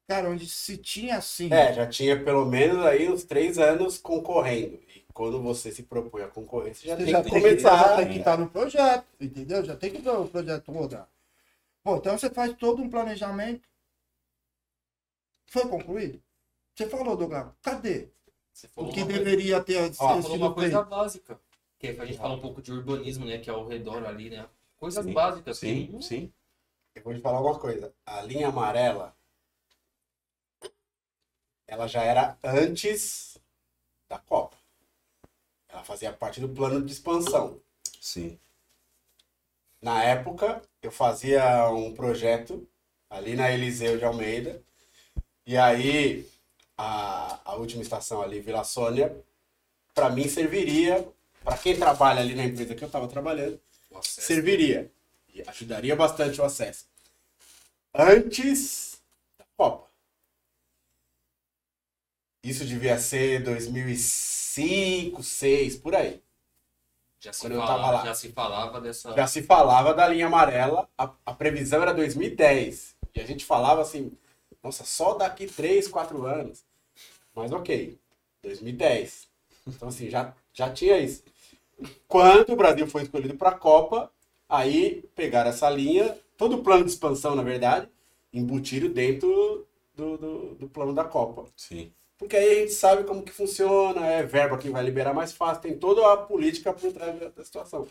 Cara, 0.09 0.31
onde 0.31 0.47
se 0.49 0.79
tinha 0.79 1.19
assim. 1.19 1.53
É, 1.53 1.71
já 1.75 1.87
tinha 1.87 2.23
pelo 2.25 2.47
menos 2.47 2.83
aí 2.87 3.11
uns 3.11 3.25
três 3.25 3.59
anos 3.59 3.99
concorrendo. 3.99 4.81
E 4.97 5.05
quando 5.13 5.41
você 5.43 5.71
se 5.71 5.83
propõe 5.83 6.23
a 6.23 6.29
concorrer, 6.29 6.75
você 6.75 6.87
já 6.89 6.97
Você 6.97 7.05
tem 7.05 7.13
já 7.13 7.23
que 7.23 7.31
tem 7.31 7.43
que, 7.43 7.59
já 7.59 7.71
começar. 7.71 7.97
tem 7.97 8.09
que 8.09 8.19
estar 8.19 8.39
no 8.39 8.49
projeto, 8.49 9.07
entendeu? 9.21 9.63
Já 9.63 9.77
tem 9.77 9.91
que 9.93 9.99
ver 10.01 10.11
o 10.11 10.27
projeto 10.27 10.73
rodar. 10.73 11.07
Pô, 11.85 11.97
então 11.97 12.17
você 12.17 12.31
faz 12.31 12.55
todo 12.57 12.83
um 12.83 12.89
planejamento. 12.89 13.69
Foi 15.47 15.69
concluído? 15.69 16.23
Você 16.75 16.89
falou, 16.89 17.15
Douglas, 17.15 17.49
cadê? 17.63 18.09
Você 18.53 18.67
O 18.77 18.89
que 18.89 19.01
uma 19.01 19.07
coisa- 19.07 19.07
deveria 19.25 19.61
ter 19.63 19.77
Ó, 19.77 19.87
Você 19.89 19.95
falou 19.97 20.23
sido 20.23 20.37
uma 20.37 20.55
coisa 20.55 20.77
feito? 20.79 20.89
básica. 20.91 21.41
Que 21.79 21.89
é 21.89 21.93
pra 21.93 22.07
gente 22.07 22.19
falar 22.19 22.35
um 22.35 22.41
pouco 22.41 22.63
de 22.63 22.73
urbanismo, 22.73 23.27
né? 23.27 23.39
Que 23.39 23.51
é 23.51 23.53
ao 23.53 23.67
redor 23.69 24.07
ali, 24.07 24.31
né? 24.31 24.47
Coisas 24.79 25.05
Sim, 25.05 25.13
básicas. 25.13 25.59
Sim, 25.59 25.87
que- 25.99 26.03
sim. 26.05 26.33
Eu 26.95 27.03
vou 27.03 27.15
te 27.15 27.21
falar 27.21 27.39
alguma 27.39 27.59
coisa. 27.59 27.93
A 28.07 28.23
linha 28.23 28.49
amarela, 28.49 29.15
ela 31.69 31.87
já 31.87 32.03
era 32.03 32.37
antes 32.43 33.37
da 34.09 34.19
Copa. 34.19 34.57
Ela 35.69 35.85
fazia 35.85 36.11
parte 36.13 36.41
do 36.41 36.49
plano 36.49 36.85
de 36.85 36.93
expansão. 36.93 37.61
Sim. 38.01 38.39
Na 39.81 40.03
época, 40.03 40.63
eu 40.83 40.91
fazia 40.91 41.69
um 41.71 41.95
projeto 41.95 42.67
ali 43.11 43.37
na 43.37 43.53
Eliseu 43.53 43.99
de 43.99 44.05
Almeida. 44.05 44.63
E 45.47 45.57
aí, 45.57 46.27
a, 46.77 47.39
a 47.45 47.55
última 47.57 47.83
estação 47.83 48.23
ali, 48.23 48.41
Vila 48.41 48.65
Sônia, 48.65 49.15
para 49.95 50.11
mim 50.11 50.27
serviria, 50.27 51.07
para 51.45 51.59
quem 51.59 51.79
trabalha 51.79 52.21
ali 52.21 52.35
na 52.35 52.45
empresa 52.45 52.75
que 52.75 52.83
eu 52.83 52.87
estava 52.87 53.07
trabalhando, 53.09 53.61
acesso. 53.95 54.23
serviria. 54.23 54.91
E 55.35 55.43
ajudaria 55.47 55.95
bastante 55.95 56.41
o 56.41 56.45
acesso. 56.45 56.87
Antes 57.95 59.01
da 59.39 59.45
Copa. 59.57 59.88
Isso 62.49 62.65
devia 62.65 62.99
ser 62.99 63.43
2005, 63.43 65.17
2006, 65.17 65.77
por 65.77 65.95
aí. 65.95 66.21
Já 67.21 67.33
se, 67.33 67.41
Quando 67.41 67.55
eu 67.55 67.61
falava, 67.61 67.81
tava 67.83 67.93
lá. 67.93 68.05
já 68.07 68.15
se 68.15 68.29
falava 68.31 68.81
dessa. 68.81 69.13
Já 69.15 69.27
se 69.27 69.43
falava 69.43 69.95
da 69.95 70.07
linha 70.09 70.27
amarela, 70.27 70.89
a, 70.97 71.11
a 71.27 71.35
previsão 71.35 71.83
era 71.83 71.93
2010. 71.93 72.97
E 73.15 73.21
a 73.21 73.27
gente 73.27 73.45
falava 73.45 73.83
assim, 73.83 74.13
nossa, 74.63 74.85
só 74.85 75.15
daqui 75.15 75.47
3, 75.47 75.89
4 75.89 76.25
anos. 76.25 76.65
Mas 77.35 77.53
ok, 77.53 77.99
2010. 78.43 79.29
Então 79.67 79.89
assim, 79.89 80.09
já, 80.09 80.33
já 80.53 80.71
tinha 80.71 80.99
isso. 80.99 81.23
Quando 82.07 82.53
o 82.53 82.57
Brasil 82.57 82.87
foi 82.87 83.03
escolhido 83.03 83.35
para 83.35 83.51
a 83.51 83.59
Copa, 83.59 84.11
aí 84.49 85.05
pegaram 85.15 85.51
essa 85.51 85.69
linha, 85.69 86.17
todo 86.37 86.57
o 86.57 86.63
plano 86.63 86.85
de 86.85 86.91
expansão, 86.91 87.35
na 87.35 87.43
verdade, 87.43 87.89
embutiram 88.33 88.89
dentro 88.91 89.67
do, 89.95 90.17
do, 90.17 90.55
do 90.55 90.69
plano 90.69 90.95
da 90.95 91.05
Copa. 91.05 91.47
Sim. 91.57 91.93
Porque 92.19 92.37
aí 92.37 92.51
a 92.51 92.61
gente 92.63 92.73
sabe 92.73 93.05
como 93.05 93.23
que 93.23 93.31
funciona, 93.33 94.05
é 94.05 94.25
verba 94.25 94.59
que 94.59 94.69
vai 94.69 94.83
liberar 94.83 95.15
mais 95.15 95.33
fácil, 95.33 95.63
tem 95.63 95.79
toda 95.79 96.13
a 96.13 96.17
política 96.17 96.73
por 96.73 96.93
trás 96.93 97.19
da, 97.19 97.45
situação. 97.45 97.87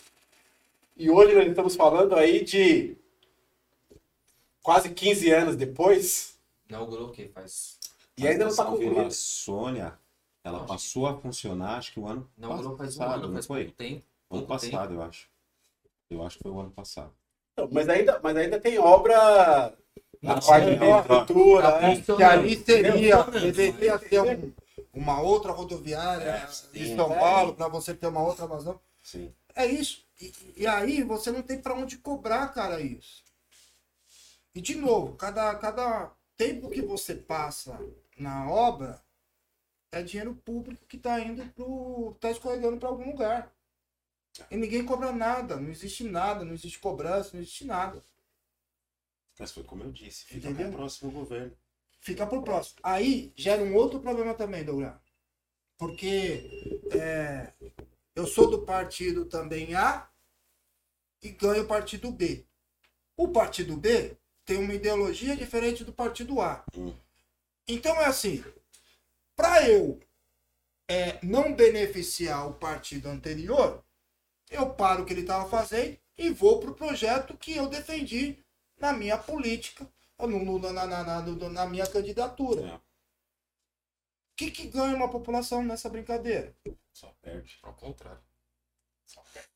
E 0.97 1.09
hoje 1.09 1.33
nós 1.33 1.47
estamos 1.47 1.75
falando 1.75 2.13
aí 2.13 2.43
de 2.43 2.97
quase 4.61 4.89
15 4.89 5.31
anos 5.31 5.55
depois, 5.55 6.35
Inaugurou 6.69 7.07
o 7.07 7.11
quê? 7.11 7.31
Faz. 7.33 7.79
e 8.17 8.27
ainda 8.27 8.43
não 8.43 8.51
está 8.51 8.63
a 8.63 8.65
concluído. 8.65 9.09
Sônia, 9.09 9.97
ela 10.43 10.57
Acho 10.57 10.67
passou 10.67 11.07
a 11.07 11.15
funcionar, 11.17 11.77
acho 11.77 11.93
que 11.93 11.99
o 12.01 12.05
ano 12.05 12.29
Inaugurou 12.37 12.75
faz 12.75 12.97
um 12.97 12.99
passado, 12.99 13.13
ano, 13.19 13.27
não 13.27 13.33
faz 13.35 13.45
foi? 13.45 13.63
pouco 13.63 13.77
tempo. 13.77 14.03
Ano 14.29 14.45
pouco 14.45 14.59
tempo. 14.59 14.71
passado, 14.73 14.93
eu 14.93 15.01
acho. 15.01 15.29
Eu 16.09 16.23
acho 16.23 16.37
que 16.37 16.43
foi 16.43 16.51
o 16.51 16.59
ano 16.59 16.71
passado. 16.71 17.13
Então, 17.53 17.69
mas, 17.71 17.87
ainda, 17.87 18.19
mas 18.21 18.35
ainda 18.35 18.59
tem 18.59 18.77
obra 18.77 19.73
na 20.21 20.39
parte 20.41 20.65
sim, 20.65 20.73
de 20.73 20.79
tá 20.79 21.81
né? 21.81 22.01
Que 22.17 22.23
ali 22.23 22.57
seria, 22.63 23.23
deveria 23.23 23.99
ter 23.99 24.21
um- 24.21 24.53
uma 24.93 25.21
outra 25.21 25.51
rodoviária 25.51 26.47
em 26.73 26.85
sim. 26.85 26.95
São 26.95 27.09
Paulo, 27.09 27.53
para 27.53 27.67
você 27.67 27.93
ter 27.93 28.07
uma 28.07 28.23
outra 28.23 28.47
vazão. 28.47 28.79
Sim. 29.03 29.31
É 29.55 29.65
isso. 29.65 30.05
E, 30.19 30.33
e 30.57 30.67
aí 30.67 31.03
você 31.03 31.31
não 31.31 31.41
tem 31.41 31.59
para 31.61 31.75
onde 31.75 31.97
cobrar, 31.97 32.47
cara, 32.49 32.81
isso. 32.81 33.23
E 34.55 34.61
de 34.61 34.75
novo, 34.75 35.15
cada, 35.15 35.53
cada 35.55 36.11
tempo 36.35 36.69
que 36.69 36.81
você 36.81 37.13
passa 37.13 37.79
na 38.17 38.49
obra 38.49 38.99
é 39.91 40.01
dinheiro 40.01 40.33
público 40.33 40.83
que 40.87 40.97
está 40.97 41.19
indo 41.19 41.45
pro. 41.53 42.15
tá 42.19 42.31
escorregando 42.31 42.77
para 42.77 42.89
algum 42.89 43.11
lugar. 43.11 43.51
E 44.51 44.57
ninguém 44.57 44.85
cobra 44.85 45.11
nada, 45.11 45.55
não 45.55 45.69
existe 45.69 46.03
nada, 46.03 46.43
não 46.45 46.53
existe 46.53 46.79
cobrança, 46.79 47.31
não 47.33 47.41
existe 47.41 47.65
nada. 47.65 48.03
Mas 49.39 49.51
foi 49.51 49.63
como 49.63 49.83
eu 49.83 49.91
disse, 49.91 50.25
fica 50.25 50.49
Entendeu? 50.49 50.69
pro 50.69 50.77
próximo 50.77 51.11
governo. 51.11 51.57
Fica 51.99 52.25
pro 52.25 52.43
próximo. 52.43 52.79
Aí 52.83 53.33
gera 53.35 53.61
um 53.61 53.75
outro 53.75 53.99
problema 53.99 54.33
também, 54.33 54.63
Douglas. 54.63 54.95
Porque 55.77 56.81
é, 56.91 57.53
eu 58.15 58.25
sou 58.25 58.49
do 58.49 58.65
partido 58.65 59.25
também 59.25 59.75
A 59.75 60.09
e 61.21 61.29
ganho 61.29 61.63
o 61.63 61.67
partido 61.67 62.11
B. 62.11 62.45
O 63.15 63.27
partido 63.29 63.77
B 63.77 64.17
tem 64.45 64.57
uma 64.57 64.73
ideologia 64.73 65.35
diferente 65.35 65.83
do 65.83 65.93
partido 65.93 66.41
A. 66.41 66.65
Hum. 66.75 66.95
Então 67.67 67.95
é 68.01 68.05
assim, 68.05 68.43
para 69.35 69.69
eu 69.69 69.99
é, 70.87 71.19
não 71.23 71.53
beneficiar 71.53 72.47
o 72.47 72.53
partido 72.53 73.09
anterior, 73.09 73.83
eu 74.49 74.73
paro 74.73 75.03
o 75.03 75.05
que 75.05 75.13
ele 75.13 75.21
estava 75.21 75.47
fazendo 75.49 75.97
e 76.17 76.29
vou 76.29 76.59
pro 76.59 76.73
projeto 76.73 77.37
que 77.37 77.53
eu 77.53 77.67
defendi 77.67 78.43
na 78.79 78.93
minha 78.93 79.17
política 79.17 79.87
no- 80.19 80.27
no- 80.43 80.59
na, 80.59 80.85
na, 80.87 81.03
na, 81.03 81.21
no- 81.21 81.49
na 81.49 81.65
minha 81.65 81.87
candidatura. 81.87 82.61
É. 82.61 82.75
O 82.75 82.81
que, 84.35 84.51
que 84.51 84.67
ganha 84.67 84.95
uma 84.95 85.09
população 85.09 85.63
nessa 85.63 85.89
brincadeira? 85.89 86.55
Só 86.93 87.07
perde. 87.21 87.57
Ao 87.63 87.73
contrário. 87.73 88.21
Só 89.05 89.21
perde. 89.33 89.49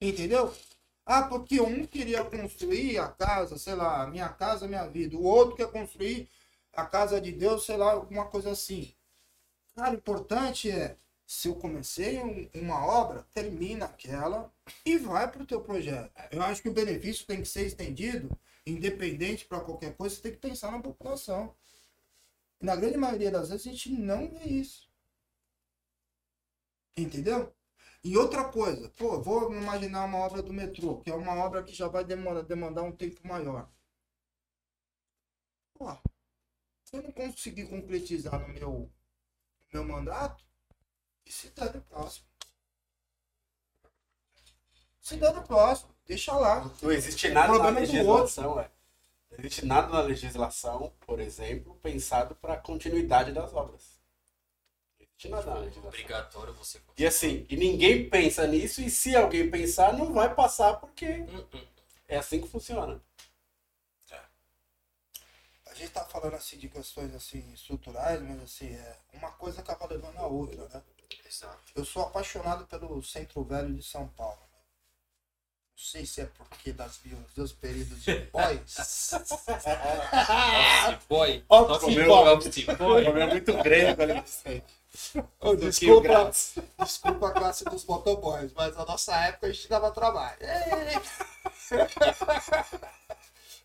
Entendeu? 0.00 0.52
Ah, 1.06 1.22
porque 1.24 1.60
um 1.60 1.86
queria 1.86 2.24
construir 2.24 2.98
a 2.98 3.08
casa, 3.08 3.58
sei 3.58 3.74
lá, 3.74 4.06
minha 4.06 4.28
casa, 4.28 4.68
minha 4.68 4.86
vida. 4.86 5.16
O 5.16 5.24
outro 5.24 5.56
quer 5.56 5.70
construir 5.70 6.28
a 6.72 6.86
casa 6.86 7.20
de 7.20 7.32
Deus, 7.32 7.66
sei 7.66 7.76
lá, 7.76 7.92
alguma 7.92 8.26
coisa 8.28 8.50
assim. 8.52 8.94
Cara, 9.74 9.92
o 9.92 9.94
importante 9.96 10.70
é, 10.70 10.96
se 11.26 11.48
eu 11.48 11.56
comecei 11.56 12.20
um- 12.22 12.48
uma 12.54 12.84
obra, 12.86 13.26
termina 13.34 13.86
aquela 13.86 14.52
e 14.84 14.96
vai 14.98 15.30
para 15.30 15.42
o 15.42 15.46
teu 15.46 15.60
projeto. 15.60 16.12
Eu 16.30 16.42
acho 16.42 16.62
que 16.62 16.68
o 16.68 16.72
benefício 16.72 17.26
tem 17.26 17.40
que 17.40 17.48
ser 17.48 17.66
estendido, 17.66 18.30
independente 18.66 19.44
para 19.46 19.60
qualquer 19.60 19.96
coisa, 19.96 20.14
você 20.14 20.22
tem 20.22 20.32
que 20.32 20.38
pensar 20.38 20.70
na 20.70 20.80
população. 20.80 21.54
Na 22.60 22.76
grande 22.76 22.96
maioria 22.98 23.30
das 23.30 23.48
vezes 23.48 23.66
a 23.66 23.70
gente 23.70 23.90
não 23.90 24.28
vê 24.28 24.44
isso. 24.44 24.90
Entendeu? 26.96 27.54
E 28.02 28.16
outra 28.16 28.44
coisa, 28.50 28.88
pô, 28.90 29.20
vou 29.20 29.52
imaginar 29.54 30.04
uma 30.04 30.18
obra 30.18 30.42
do 30.42 30.52
metrô, 30.52 31.00
que 31.00 31.10
é 31.10 31.14
uma 31.14 31.34
obra 31.34 31.62
que 31.62 31.74
já 31.74 31.86
vai 31.88 32.04
demandar, 32.04 32.82
um 32.82 32.92
tempo 32.92 33.26
maior. 33.26 33.70
Pô, 35.74 35.86
se 36.84 36.96
eu 36.96 37.02
não 37.02 37.12
conseguir 37.12 37.66
concretizar 37.68 38.40
no 38.40 38.48
meu, 38.48 38.90
meu 39.72 39.84
mandato, 39.84 40.44
der 41.54 41.74
no 41.74 41.82
próximo? 41.82 42.29
Se 45.00 45.16
der 45.16 45.32
no 45.34 45.42
próximo, 45.42 45.90
deixa 46.06 46.32
lá. 46.32 46.70
Não 46.82 46.92
existe 46.92 47.28
nada 47.28 47.48
na 47.48 47.54
problema 47.54 47.78
é 47.78 47.80
legislação, 47.80 48.60
é. 48.60 48.70
Não 49.30 49.38
existe 49.38 49.64
nada 49.64 49.88
na 49.88 50.00
legislação, 50.00 50.92
por 51.00 51.20
exemplo, 51.20 51.74
pensado 51.82 52.34
para 52.34 52.54
a 52.54 52.58
continuidade 52.58 53.32
das 53.32 53.52
obras. 53.54 54.00
Não 54.98 55.06
existe 55.06 55.28
nada 55.28 55.46
na 55.46 55.58
legislação. 55.60 55.88
Obrigatório 55.88 56.54
você. 56.54 56.80
E 56.98 57.06
assim, 57.06 57.46
e 57.48 57.56
ninguém 57.56 58.08
pensa 58.08 58.46
nisso, 58.46 58.82
e 58.82 58.90
se 58.90 59.16
alguém 59.16 59.50
pensar, 59.50 59.92
não 59.92 60.12
vai 60.12 60.34
passar 60.34 60.74
porque 60.74 61.24
é 62.06 62.18
assim 62.18 62.40
que 62.40 62.48
funciona. 62.48 63.00
A 65.70 65.74
gente 65.74 65.92
tá 65.92 66.04
falando 66.04 66.34
assim 66.34 66.58
de 66.58 66.68
questões 66.68 67.14
assim 67.14 67.52
estruturais, 67.54 68.20
mas 68.20 68.42
assim, 68.42 68.74
é, 68.74 68.96
uma 69.14 69.30
coisa 69.30 69.60
acaba 69.60 69.86
levando 69.86 70.18
a 70.18 70.26
outra, 70.26 70.68
né? 70.68 70.82
Exato. 71.24 71.72
Eu 71.74 71.84
sou 71.84 72.02
apaixonado 72.02 72.66
pelo 72.66 73.02
Centro 73.02 73.42
Velho 73.44 73.74
de 73.74 73.82
São 73.82 74.06
Paulo. 74.08 74.49
Não 75.80 75.86
sei 75.86 76.04
se 76.04 76.20
é 76.20 76.28
porque 76.36 76.74
das 76.74 77.00
meus 77.02 77.20
meus 77.34 77.52
períodos 77.54 78.04
de 78.04 78.14
boys. 78.30 78.76
Office 79.14 79.46
boy. 81.08 81.42
Office 81.48 81.82
Office 81.82 82.06
boy. 82.06 82.28
Office 82.28 82.64
boy. 82.76 83.06
é 83.06 83.26
muito 83.26 83.52
grande 83.54 84.02
ali 84.02 84.22
Ô, 85.40 85.56
desculpa, 85.56 86.30
desculpa 86.78 87.28
a 87.28 87.32
classe 87.32 87.64
dos 87.64 87.86
motoboys, 87.86 88.52
mas 88.52 88.76
na 88.76 88.84
nossa 88.84 89.16
época 89.24 89.46
a 89.46 89.52
gente 89.52 89.68
dava 89.68 89.90
trabalho. 89.90 90.36
Ei! 90.42 91.00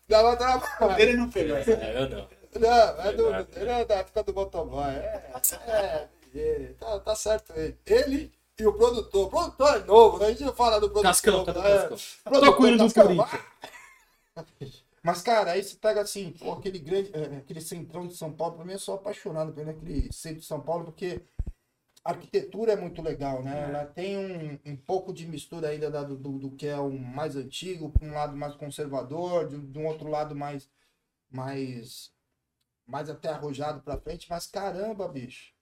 dava 0.08 0.36
trabalho. 0.36 1.02
Ele 1.02 1.16
não 1.18 1.28
pegou 1.30 1.58
essa. 1.58 1.72
É, 1.72 2.02
eu 2.02 2.08
não. 2.08 2.28
Não, 2.58 3.00
é, 3.02 3.12
do, 3.12 3.28
ele 3.60 3.70
é 3.70 3.84
da 3.84 3.96
época 3.96 4.22
do 4.22 4.32
motoboy. 4.32 4.94
É, 4.94 5.32
é, 5.66 6.08
é, 6.34 6.72
tá, 6.80 6.98
tá 7.00 7.14
certo 7.14 7.52
ele. 7.54 7.76
Ele 7.84 8.32
e 8.58 8.66
o 8.66 8.72
produtor. 8.72 9.26
O 9.26 9.30
produtor 9.30 9.76
é 9.76 9.84
novo, 9.84 10.18
né? 10.18 10.26
A 10.26 10.30
gente 10.30 10.44
não 10.44 10.54
fala 10.54 10.80
do 10.80 10.90
produtor. 10.90 11.02
Cascão, 11.02 11.42
o 11.42 11.46
né? 11.46 11.52
Cascão? 11.52 11.98
Produtor, 12.24 12.50
Tô 12.50 12.56
com 12.56 12.66
ele 12.66 12.76
do. 12.78 12.94
Corinthians. 12.94 13.40
Mas, 15.02 15.22
cara, 15.22 15.52
aí 15.52 15.62
você 15.62 15.76
pega 15.76 16.00
assim, 16.00 16.32
pô, 16.32 16.52
aquele 16.52 16.78
grande, 16.80 17.10
é, 17.14 17.36
aquele 17.36 17.60
centrão 17.60 18.06
de 18.08 18.16
São 18.16 18.32
Paulo, 18.32 18.56
pra 18.56 18.64
mim 18.64 18.72
eu 18.72 18.78
sou 18.78 18.96
apaixonado 18.96 19.52
pelo 19.52 19.70
aquele 19.70 20.12
centro 20.12 20.40
de 20.40 20.46
São 20.46 20.60
Paulo, 20.60 20.84
porque 20.86 21.22
a 22.04 22.10
arquitetura 22.10 22.72
é 22.72 22.76
muito 22.76 23.00
legal, 23.02 23.42
né? 23.42 23.68
Ela 23.68 23.86
tem 23.86 24.16
um, 24.18 24.58
um 24.72 24.76
pouco 24.76 25.12
de 25.12 25.26
mistura 25.26 25.68
ainda 25.68 25.90
da- 25.90 26.02
do, 26.02 26.16
do, 26.16 26.50
que 26.52 26.66
é 26.66 26.78
o 26.78 26.90
mais 26.98 27.36
antigo, 27.36 27.92
um 28.02 28.12
lado 28.12 28.36
mais 28.36 28.54
conservador, 28.56 29.46
de, 29.48 29.58
de 29.58 29.78
um 29.78 29.86
outro 29.86 30.08
lado 30.08 30.34
mais, 30.34 30.68
mais, 31.30 32.12
mais 32.86 33.10
até 33.10 33.28
arrojado 33.28 33.80
pra 33.82 33.98
frente, 34.00 34.28
mas 34.30 34.46
caramba, 34.46 35.08
bicho, 35.08 35.52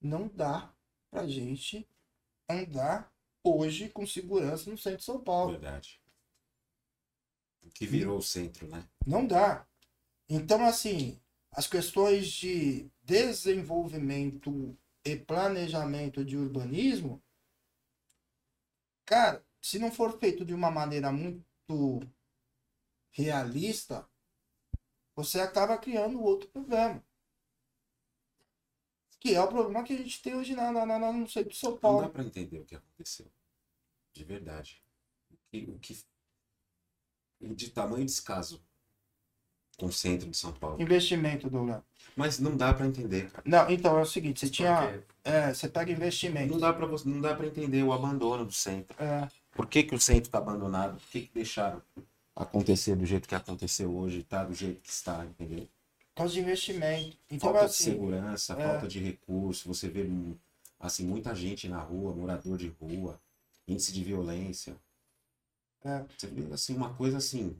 não 0.00 0.28
dá 0.28 0.72
pra 1.10 1.26
gente 1.26 1.88
andar 2.48 3.12
hoje 3.44 3.88
com 3.88 4.06
segurança 4.06 4.70
no 4.70 4.78
centro 4.78 4.98
de 4.98 5.04
São 5.04 5.22
Paulo. 5.22 5.52
Verdade. 5.52 6.00
O 7.62 7.70
que 7.70 7.86
virou 7.86 8.18
o 8.18 8.22
centro, 8.22 8.66
né? 8.68 8.88
Não 9.06 9.26
dá. 9.26 9.66
Então, 10.28 10.64
assim, 10.64 11.20
as 11.50 11.66
questões 11.66 12.28
de 12.28 12.90
desenvolvimento 13.02 14.76
e 15.04 15.16
planejamento 15.16 16.24
de 16.24 16.36
urbanismo, 16.36 17.22
cara, 19.04 19.44
se 19.60 19.78
não 19.78 19.92
for 19.92 20.18
feito 20.18 20.44
de 20.44 20.54
uma 20.54 20.70
maneira 20.70 21.12
muito 21.12 22.00
realista, 23.10 24.08
você 25.14 25.40
acaba 25.40 25.78
criando 25.78 26.22
outro 26.22 26.48
problema. 26.48 27.04
Que 29.22 29.36
é 29.36 29.40
o 29.40 29.46
problema 29.46 29.84
que 29.84 29.92
a 29.92 29.96
gente 29.96 30.20
tem 30.20 30.34
hoje 30.34 30.52
na, 30.56 30.72
na, 30.72 30.84
na, 30.84 30.98
na- 30.98 31.12
no 31.12 31.28
centro 31.28 31.50
de 31.50 31.56
São 31.56 31.70
Não 31.70 31.76
dá 31.76 31.80
Paulo. 31.80 32.08
pra 32.10 32.24
entender 32.24 32.58
o 32.58 32.64
que 32.64 32.74
aconteceu. 32.74 33.26
De 34.12 34.24
verdade. 34.24 34.82
O 35.30 35.36
que, 35.48 35.64
o 35.70 35.78
que 35.78 35.96
o 37.40 37.54
de 37.54 37.70
tamanho 37.70 38.04
descaso 38.04 38.60
com 39.78 39.86
o 39.86 39.92
centro 39.92 40.28
de 40.28 40.36
São 40.36 40.52
Paulo. 40.52 40.82
Investimento, 40.82 41.48
Douglas. 41.48 41.82
Mas 42.16 42.40
não 42.40 42.56
dá 42.56 42.74
pra 42.74 42.84
entender, 42.84 43.30
cara. 43.30 43.44
Não, 43.46 43.70
então 43.70 43.96
é 43.96 44.02
o 44.02 44.06
seguinte, 44.06 44.40
você 44.40 44.50
tinha. 44.50 45.04
É, 45.22 45.54
você 45.54 45.68
pega 45.68 45.92
investimento. 45.92 46.50
Não 46.52 46.58
dá 46.58 46.72
para 46.72 46.88
não 47.04 47.20
dá 47.20 47.32
para 47.36 47.46
entender 47.46 47.84
o 47.84 47.92
abandono 47.92 48.44
do 48.44 48.52
centro. 48.52 48.96
É, 49.00 49.28
Por 49.52 49.68
que, 49.68 49.84
que 49.84 49.94
o 49.94 50.00
centro 50.00 50.24
está 50.24 50.38
abandonado? 50.38 50.98
Por 50.98 51.08
que, 51.10 51.20
que 51.28 51.32
deixaram 51.32 51.80
acontecer 52.34 52.96
do 52.96 53.06
jeito 53.06 53.28
que 53.28 53.36
aconteceu 53.36 53.94
hoje, 53.96 54.24
tá 54.24 54.42
do 54.42 54.52
jeito 54.52 54.80
que 54.80 54.90
está, 54.90 55.24
entendeu? 55.24 55.68
Causa 56.14 56.34
de 56.34 56.40
investimento. 56.40 57.16
Então, 57.30 57.50
falta 57.50 57.66
de 57.66 57.72
assim, 57.72 57.84
segurança, 57.84 58.54
é. 58.54 58.68
falta 58.68 58.88
de 58.88 58.98
recurso, 58.98 59.68
você 59.68 59.88
vê 59.88 60.04
hum, 60.04 60.36
assim 60.78 61.04
muita 61.04 61.34
gente 61.34 61.68
na 61.68 61.80
rua, 61.80 62.14
morador 62.14 62.58
de 62.58 62.68
rua, 62.68 63.20
índice 63.66 63.92
de 63.92 64.04
violência. 64.04 64.76
É. 65.84 66.04
Você 66.16 66.26
vê 66.26 66.52
assim 66.52 66.76
uma 66.76 66.94
coisa 66.94 67.18
assim, 67.18 67.56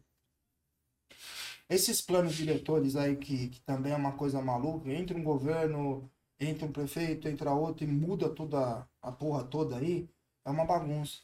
esses 1.73 2.03
planos 2.03 2.35
diretores 2.35 2.97
aí, 2.97 3.17
que, 3.17 3.49
que 3.49 3.61
também 3.63 3.93
é 3.93 3.97
uma 3.97 4.13
coisa 4.13 4.43
maluca, 4.43 4.93
entra 4.93 5.17
um 5.17 5.23
governo, 5.23 6.11
entra 6.39 6.67
um 6.67 6.73
prefeito, 6.73 7.29
entra 7.29 7.55
outro 7.55 7.85
e 7.85 7.87
muda 7.87 8.29
toda 8.29 8.87
a 9.01 9.11
porra 9.11 9.45
toda 9.45 9.77
aí, 9.77 10.07
é 10.45 10.51
uma 10.51 10.67
bagunça. 10.67 11.21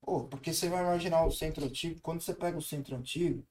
Pô, 0.00 0.24
porque 0.24 0.52
você 0.54 0.68
vai 0.68 0.82
imaginar 0.82 1.24
o 1.24 1.32
centro 1.32 1.64
antigo, 1.64 2.00
quando 2.00 2.20
você 2.20 2.32
pega 2.32 2.56
o 2.56 2.62
centro 2.62 2.94
antigo, 2.94 3.44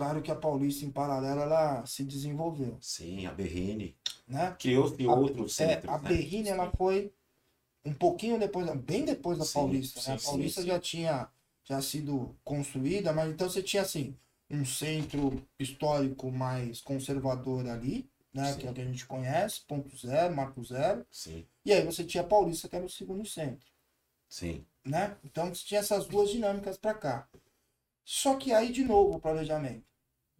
claro 0.00 0.22
que 0.22 0.30
a 0.32 0.36
Paulista 0.36 0.84
em 0.84 0.90
paralelo 0.92 1.40
ela 1.42 1.84
se 1.86 2.04
desenvolveu, 2.04 2.80
sim, 2.80 3.26
a 3.26 3.32
Berrine, 3.32 3.96
né? 4.26 4.56
criou-se 4.58 5.06
A- 5.06 5.14
outros 5.14 5.54
É, 5.58 5.82
centros, 5.82 5.84
a 5.86 5.98
né? 6.00 6.10
Berrine 6.10 6.48
ela 6.48 6.70
foi 6.76 7.12
um 7.84 7.94
pouquinho 7.94 8.38
depois, 8.38 8.70
bem 8.82 9.04
depois 9.04 9.38
da 9.38 9.46
Sim, 9.46 9.46
Paulista, 9.46 10.02
né? 10.02 10.12
A 10.14 10.18
sim, 10.18 10.18
Paulista 10.18 10.62
sim, 10.62 10.64
já 10.64 10.80
tinha 10.80 11.28
já 11.64 11.82
sido 11.82 12.36
construída, 12.44 13.12
mas 13.12 13.30
então 13.32 13.48
você 13.50 13.62
tinha 13.62 13.82
assim 13.82 14.16
um 14.50 14.64
centro 14.64 15.42
histórico 15.60 16.30
mais 16.32 16.80
conservador 16.82 17.68
ali, 17.68 18.10
né? 18.34 18.54
Que 18.56 18.66
é 18.66 18.70
o 18.70 18.74
que 18.74 18.80
a 18.82 18.84
gente 18.86 19.06
conhece, 19.06 19.62
ponto 19.68 19.96
zero, 19.98 20.34
marco 20.36 20.64
zero. 20.64 21.06
Sim, 21.10 21.46
E 21.64 21.72
aí 21.72 21.84
você 21.84 22.04
tinha 22.04 22.22
a 22.22 22.26
Paulista, 22.26 22.68
que 22.68 22.76
era 22.76 22.86
o 22.86 22.90
segundo 22.90 23.26
centro, 23.26 23.66
sim. 24.28 24.66
né? 24.84 25.16
Então 25.24 25.48
você 25.54 25.64
tinha 25.64 25.80
essas 25.80 26.06
duas 26.06 26.30
dinâmicas 26.30 26.76
para 26.78 26.94
cá. 26.94 27.28
Só 28.04 28.36
que 28.36 28.52
aí 28.52 28.72
de 28.72 28.84
novo 28.84 29.16
o 29.16 29.20
planejamento. 29.20 29.86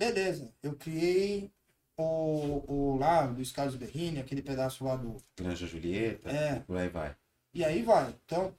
Beleza, 0.01 0.51
eu 0.63 0.75
criei 0.77 1.53
o, 1.95 2.65
o 2.73 2.97
lá 2.97 3.27
do 3.27 3.53
Carlos 3.53 3.77
Berrini, 3.77 4.19
aquele 4.19 4.41
pedaço 4.41 4.83
lá 4.83 4.97
do 4.97 5.19
Granja 5.37 5.67
Julieta, 5.67 6.31
É. 6.31 6.61
por 6.61 6.79
aí 6.79 6.89
vai. 6.89 7.15
E 7.53 7.63
aí 7.63 7.83
vai. 7.83 8.09
Então, 8.25 8.57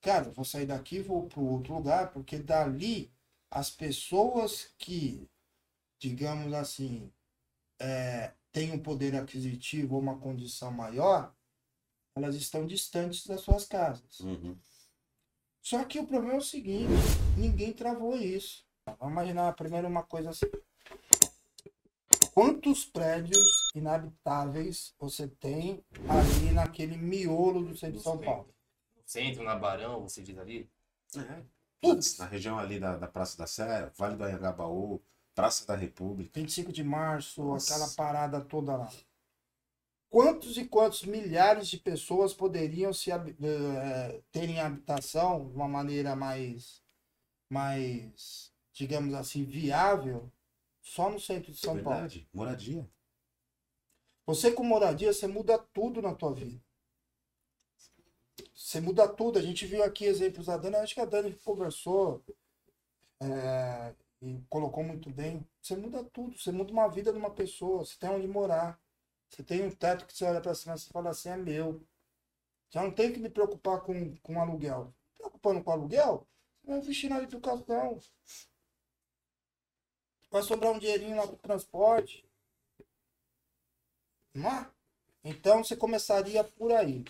cara, 0.00 0.30
vou 0.30 0.42
sair 0.42 0.64
daqui, 0.64 1.00
vou 1.00 1.28
para 1.28 1.38
outro 1.38 1.74
lugar, 1.74 2.12
porque 2.14 2.38
dali 2.38 3.12
as 3.50 3.70
pessoas 3.70 4.74
que, 4.78 5.28
digamos 6.00 6.50
assim, 6.54 7.12
é, 7.78 8.32
têm 8.50 8.72
um 8.72 8.78
poder 8.78 9.14
aquisitivo 9.16 9.96
ou 9.96 10.00
uma 10.00 10.18
condição 10.18 10.70
maior, 10.70 11.36
elas 12.16 12.36
estão 12.36 12.66
distantes 12.66 13.26
das 13.26 13.42
suas 13.42 13.66
casas. 13.66 14.18
Uhum. 14.20 14.56
Só 15.60 15.84
que 15.84 15.98
o 15.98 16.06
problema 16.06 16.36
é 16.36 16.38
o 16.38 16.42
seguinte, 16.42 16.88
ninguém 17.36 17.70
travou 17.70 18.16
isso. 18.16 18.64
Vamos 18.86 19.12
imaginar 19.12 19.52
primeiro 19.54 19.88
uma 19.88 20.02
coisa 20.02 20.30
assim. 20.30 20.46
Quantos 22.34 22.84
prédios 22.84 23.70
inabitáveis 23.74 24.94
você 24.98 25.26
tem 25.28 25.82
ali 26.08 26.52
naquele 26.52 26.96
miolo 26.96 27.64
do 27.64 27.76
centro 27.76 27.96
de 27.98 28.02
São 28.02 28.18
Paulo? 28.18 28.48
No 28.96 29.02
centro, 29.06 29.42
na 29.42 29.54
Barão, 29.56 30.02
você 30.02 30.20
diz 30.22 30.36
ali. 30.36 30.68
É. 31.16 31.42
Putz, 31.80 32.18
na 32.18 32.26
região 32.26 32.58
ali 32.58 32.78
da, 32.80 32.96
da 32.96 33.06
Praça 33.06 33.38
da 33.38 33.46
Sé, 33.46 33.90
Vale 33.96 34.16
do 34.16 34.24
Anhangabaú, 34.24 35.00
Praça 35.34 35.66
da 35.66 35.76
República. 35.76 36.30
25 36.38 36.72
de 36.72 36.82
março, 36.82 37.42
Nossa. 37.42 37.74
aquela 37.74 37.90
parada 37.94 38.40
toda 38.40 38.76
lá. 38.76 38.90
Quantos 40.10 40.56
e 40.58 40.64
quantos 40.64 41.04
milhares 41.04 41.68
de 41.68 41.76
pessoas 41.78 42.32
poderiam 42.32 42.92
se 42.92 43.10
hab- 43.10 43.34
eh, 43.42 44.20
terem 44.30 44.60
habitação 44.60 45.48
de 45.48 45.54
uma 45.56 45.68
maneira 45.68 46.14
mais, 46.14 46.82
mais, 47.50 48.52
digamos 48.74 49.14
assim, 49.14 49.44
viável 49.44 50.30
só 50.82 51.08
no 51.08 51.18
centro 51.18 51.52
de 51.52 51.58
São 51.58 51.74
Paulo? 51.82 52.00
Verdade. 52.00 52.28
Moradia. 52.32 52.90
Você 54.26 54.50
com 54.52 54.64
moradia, 54.64 55.12
você 55.12 55.26
muda 55.26 55.58
tudo 55.58 56.02
na 56.02 56.14
tua 56.14 56.34
vida. 56.34 56.60
Você 58.54 58.80
muda 58.80 59.08
tudo. 59.08 59.38
A 59.38 59.42
gente 59.42 59.64
viu 59.66 59.82
aqui 59.82 60.04
exemplos 60.04 60.46
da 60.46 60.56
Dani. 60.56 60.76
Acho 60.76 60.94
que 60.94 61.00
a 61.00 61.04
Dani 61.04 61.32
conversou 61.44 62.22
é, 63.20 63.94
e 64.20 64.40
colocou 64.48 64.82
muito 64.82 65.10
bem. 65.10 65.46
Você 65.60 65.76
muda 65.76 66.02
tudo. 66.04 66.36
Você 66.36 66.50
muda 66.50 66.72
uma 66.72 66.88
vida 66.88 67.12
de 67.12 67.18
uma 67.18 67.30
pessoa. 67.30 67.84
Você 67.84 67.96
tem 67.98 68.10
onde 68.10 68.26
morar. 68.26 68.80
Você 69.28 69.42
tem 69.42 69.64
um 69.64 69.70
teto 69.70 70.06
que 70.06 70.16
você 70.16 70.24
olha 70.24 70.40
para 70.40 70.54
cima 70.54 70.74
e 70.74 70.80
fala 70.80 71.10
assim, 71.10 71.28
é 71.28 71.36
meu. 71.36 71.80
Já 72.70 72.82
não 72.82 72.90
tem 72.90 73.12
que 73.12 73.20
me 73.20 73.28
preocupar 73.30 73.82
com, 73.82 74.16
com 74.16 74.40
aluguel. 74.40 74.92
Preocupando 75.16 75.62
com 75.62 75.70
aluguel, 75.70 76.26
você 76.60 76.66
vai 76.66 76.78
investir 76.78 77.10
na 77.10 77.22
educação. 77.22 78.00
Vai 80.34 80.42
sobrar 80.42 80.72
um 80.72 80.80
dinheirinho 80.80 81.14
lá 81.14 81.28
pro 81.28 81.36
transporte. 81.36 82.28
Não 84.34 84.50
é? 84.50 84.68
Então 85.22 85.62
você 85.62 85.76
começaria 85.76 86.42
por 86.42 86.72
aí. 86.72 87.04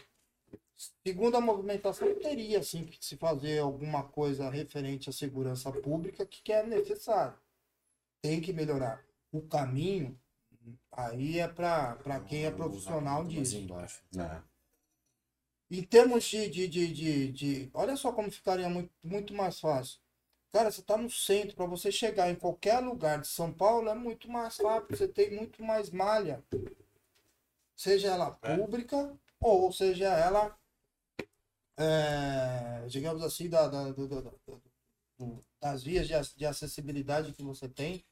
Segundo 1.06 1.34
a 1.34 1.40
movimentação, 1.40 2.14
teria 2.16 2.62
sim 2.62 2.84
que 2.84 3.02
se 3.02 3.16
fazer 3.16 3.60
alguma 3.60 4.06
coisa 4.06 4.50
referente 4.50 5.08
à 5.08 5.12
segurança 5.12 5.72
pública 5.72 6.26
que, 6.26 6.52
é 6.52 6.66
necessário. 6.66 7.34
Tem 8.20 8.42
que 8.42 8.52
melhorar. 8.52 9.02
O 9.32 9.40
caminho, 9.40 10.20
aí 10.92 11.38
é 11.38 11.48
para 11.48 11.96
quem 12.28 12.44
é 12.44 12.50
profissional 12.50 13.24
disso. 13.24 13.56
embaixo. 13.56 14.02
É. 14.18 14.42
Em 15.70 15.82
termos 15.82 16.24
de, 16.24 16.46
de, 16.50 16.68
de, 16.68 16.92
de, 16.92 17.32
de- 17.32 17.70
Olha 17.72 17.96
só 17.96 18.12
como 18.12 18.30
ficaria 18.30 18.68
muito, 18.68 18.92
muito 19.02 19.32
mais 19.32 19.58
fácil. 19.58 20.03
Cara, 20.54 20.70
você 20.70 20.82
está 20.82 20.96
no 20.96 21.10
centro, 21.10 21.56
para 21.56 21.66
você 21.66 21.90
chegar 21.90 22.30
em 22.30 22.36
qualquer 22.36 22.78
lugar 22.78 23.20
de 23.20 23.26
São 23.26 23.52
Paulo 23.52 23.88
é 23.88 23.94
muito 23.94 24.30
mais 24.30 24.56
rápido, 24.58 24.96
você 24.96 25.08
tem 25.08 25.34
muito 25.34 25.60
mais 25.64 25.90
malha. 25.90 26.44
Seja 27.74 28.12
ela 28.12 28.38
É. 28.40 28.56
pública 28.56 29.18
ou 29.40 29.72
seja 29.72 30.04
ela, 30.16 30.56
é, 31.76 32.86
digamos 32.86 33.20
assim, 33.24 33.48
da, 33.48 33.66
da- 33.66 33.90
do- 33.90 35.44
das 35.60 35.82
vias 35.82 36.06
de, 36.06 36.14
de 36.36 36.46
acessibilidade 36.46 37.32
que 37.32 37.42
você 37.42 37.68
tem. 37.68 38.04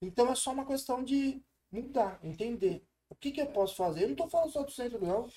Então 0.00 0.30
é 0.30 0.36
só 0.36 0.52
uma 0.52 0.64
questão 0.64 1.02
de 1.02 1.42
mudar, 1.72 2.20
entender. 2.22 2.86
O 3.10 3.16
que, 3.16 3.32
que 3.32 3.40
eu 3.40 3.48
posso 3.48 3.74
fazer? 3.74 4.04
Eu 4.04 4.06
não 4.06 4.12
estou 4.12 4.30
falando 4.30 4.52
só 4.52 4.62
do 4.62 4.70
centro, 4.70 5.04
não. 5.04 5.28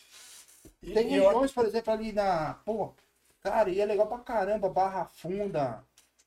Tem 0.79 1.07
regiões, 1.07 1.51
por 1.51 1.65
exemplo, 1.65 1.91
ali 1.91 2.11
na. 2.11 2.53
Pô, 2.65 2.93
cara, 3.41 3.69
e 3.69 3.79
é 3.79 3.85
legal 3.85 4.07
pra 4.07 4.19
caramba, 4.19 4.69
Barra 4.69 5.05
Funda, 5.05 5.83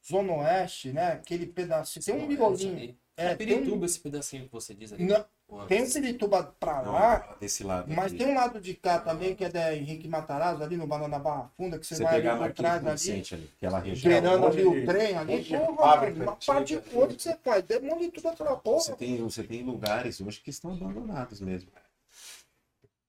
Zona 0.06 0.32
Oeste, 0.34 0.92
né? 0.92 1.12
Aquele 1.12 1.46
pedacinho. 1.46 2.04
Tem 2.04 2.14
um 2.14 2.26
miolinho. 2.26 2.96
É, 3.16 3.26
É, 3.30 3.34
tem 3.36 3.46
um, 3.46 3.58
Pirituba 3.60 3.86
esse 3.86 4.00
pedacinho 4.00 4.46
que 4.46 4.52
você 4.52 4.74
diz 4.74 4.92
ali. 4.92 5.04
não, 5.04 5.24
Pô, 5.46 5.64
tem 5.66 5.82
um 5.82 5.90
Pirituba 5.90 6.42
pra 6.58 6.82
Não, 6.82 6.92
lá, 6.92 7.36
desse 7.40 7.62
lado. 7.62 7.92
mas 7.92 8.06
aqui. 8.06 8.16
tem 8.18 8.26
um 8.26 8.34
lado 8.34 8.60
de 8.60 8.74
cá 8.74 8.98
também, 8.98 9.34
que 9.36 9.44
é 9.44 9.48
da 9.48 9.74
Henrique 9.76 10.08
Matarazzo, 10.08 10.62
ali 10.64 10.76
no 10.76 10.86
Banana 10.86 11.18
Barra 11.18 11.48
Funda, 11.56 11.78
que 11.78 11.86
você, 11.86 11.94
Você 11.96 12.02
vai 12.02 12.16
ali 12.16 12.28
a 12.28 12.36
por 12.36 12.52
trás 12.52 12.84
ali, 12.84 12.92
Vicente 12.96 13.34
ali, 13.34 13.50
aquela 13.56 13.78
região. 13.78 14.10
beirando 14.12 14.46
ali 14.46 14.64
o 14.64 14.86
trem 14.86 15.16
ali. 15.16 15.54
é 15.54 15.58
Porra, 15.58 16.06
uma 16.10 16.36
parte 16.36 16.76
de 16.80 16.96
outro 16.96 17.16
que 17.16 17.22
você 17.22 17.36
faz. 17.36 17.62
Demole 17.62 18.10
tudo 18.10 18.28
aquela 18.28 18.56
porra. 18.56 18.80
Você 18.80 18.96
tem, 18.96 19.16
você 19.22 19.42
tem 19.44 19.62
lugares 19.62 20.20
hoje 20.20 20.40
que 20.40 20.50
estão 20.50 20.72
abandonados 20.72 21.40
mesmo. 21.40 21.70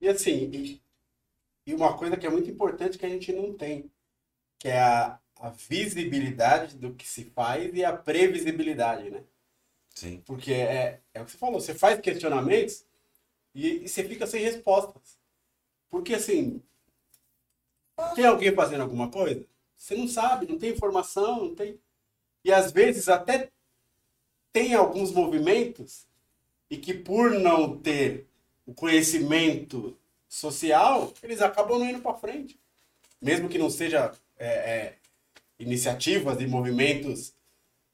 E 0.00 0.08
assim, 0.08 0.50
e, 0.52 0.82
e 1.66 1.74
uma 1.74 1.96
coisa 1.96 2.16
que 2.16 2.26
é 2.26 2.30
muito 2.30 2.50
importante 2.50 2.98
que 2.98 3.06
a 3.06 3.08
gente 3.08 3.32
não 3.32 3.52
tem, 3.54 3.90
que 4.58 4.68
é 4.68 4.80
a, 4.80 5.18
a 5.40 5.50
visibilidade 5.50 6.76
do 6.76 6.94
que 6.94 7.06
se 7.06 7.24
faz 7.24 7.70
e 7.74 7.84
a 7.84 7.92
previsibilidade, 7.92 9.10
né? 9.10 9.22
Sim. 9.94 10.22
Porque 10.26 10.52
é, 10.52 11.00
é 11.14 11.20
o 11.20 11.24
que 11.24 11.32
você 11.32 11.38
falou, 11.38 11.60
você 11.60 11.74
faz 11.74 12.00
questionamentos 12.00 12.84
e, 13.54 13.84
e 13.84 13.88
você 13.88 14.04
fica 14.04 14.26
sem 14.26 14.42
respostas. 14.42 15.18
Porque 15.88 16.14
assim, 16.14 16.62
tem 18.14 18.26
alguém 18.26 18.54
fazendo 18.54 18.82
alguma 18.82 19.10
coisa? 19.10 19.46
Você 19.76 19.94
não 19.94 20.08
sabe, 20.08 20.46
não 20.46 20.58
tem 20.58 20.70
informação, 20.70 21.46
não 21.46 21.54
tem. 21.54 21.78
E 22.44 22.52
às 22.52 22.72
vezes 22.72 23.08
até 23.08 23.50
tem 24.52 24.74
alguns 24.74 25.12
movimentos 25.12 26.06
e 26.70 26.76
que 26.76 26.94
por 26.94 27.30
não 27.30 27.78
ter 27.78 28.26
o 28.66 28.74
conhecimento 28.74 29.96
social, 30.28 31.12
eles 31.22 31.40
acabam 31.40 31.78
não 31.78 31.88
indo 31.88 32.00
para 32.00 32.16
frente. 32.16 32.58
Mesmo 33.20 33.48
que 33.48 33.58
não 33.58 33.70
seja 33.70 34.12
é, 34.38 34.46
é, 34.46 34.98
iniciativas 35.58 36.40
e 36.40 36.46
movimentos 36.46 37.34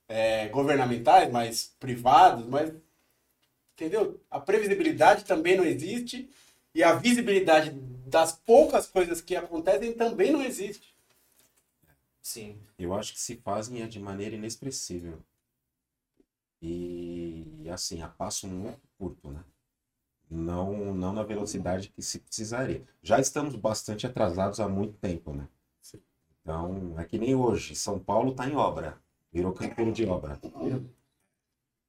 é, 0.09 0.49
governamentais, 0.49 1.31
mas 1.31 1.75
privados, 1.79 2.47
mas 2.47 2.73
entendeu? 3.75 4.21
A 4.31 4.39
previsibilidade 4.39 5.25
também 5.25 5.57
não 5.57 5.65
existe 5.65 6.31
e 6.75 6.83
a 6.83 6.95
visibilidade 6.95 7.71
das 8.07 8.33
poucas 8.33 8.87
coisas 8.87 9.21
que 9.21 9.35
acontecem 9.35 9.93
também 9.93 10.31
não 10.31 10.43
existe. 10.43 10.95
Sim. 12.21 12.59
Eu 12.79 12.95
acho 12.95 13.13
que 13.13 13.21
se 13.21 13.37
fazem 13.37 13.83
é 13.83 13.87
de 13.87 13.99
maneira 13.99 14.37
inexpressível. 14.37 15.19
E 16.61 17.67
assim, 17.71 18.03
a 18.03 18.09
passo 18.09 18.47
muito 18.47 18.81
curto, 18.97 19.29
né? 19.29 19.43
Não, 20.31 20.95
não 20.95 21.13
na 21.13 21.23
velocidade 21.23 21.89
que 21.89 22.01
se 22.01 22.21
precisaria. 22.21 22.83
Já 23.03 23.19
estamos 23.19 23.57
bastante 23.57 24.07
atrasados 24.07 24.61
há 24.61 24.69
muito 24.69 24.95
tempo, 24.95 25.35
né? 25.35 25.49
Então, 26.43 26.95
é 26.99 27.05
que 27.05 27.19
nem 27.19 27.35
hoje. 27.35 27.75
São 27.75 27.99
Paulo 27.99 28.33
está 28.33 28.47
em 28.49 28.57
obra. 28.57 28.99
Virou 29.33 29.53
canteiro 29.53 29.93
de 29.93 30.05
obra. 30.05 30.39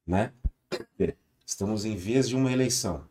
Né? 0.05 0.31
Estamos 1.45 1.85
em 1.85 1.95
vias 1.95 2.29
de 2.29 2.35
uma 2.35 2.51
eleição. 2.51 3.03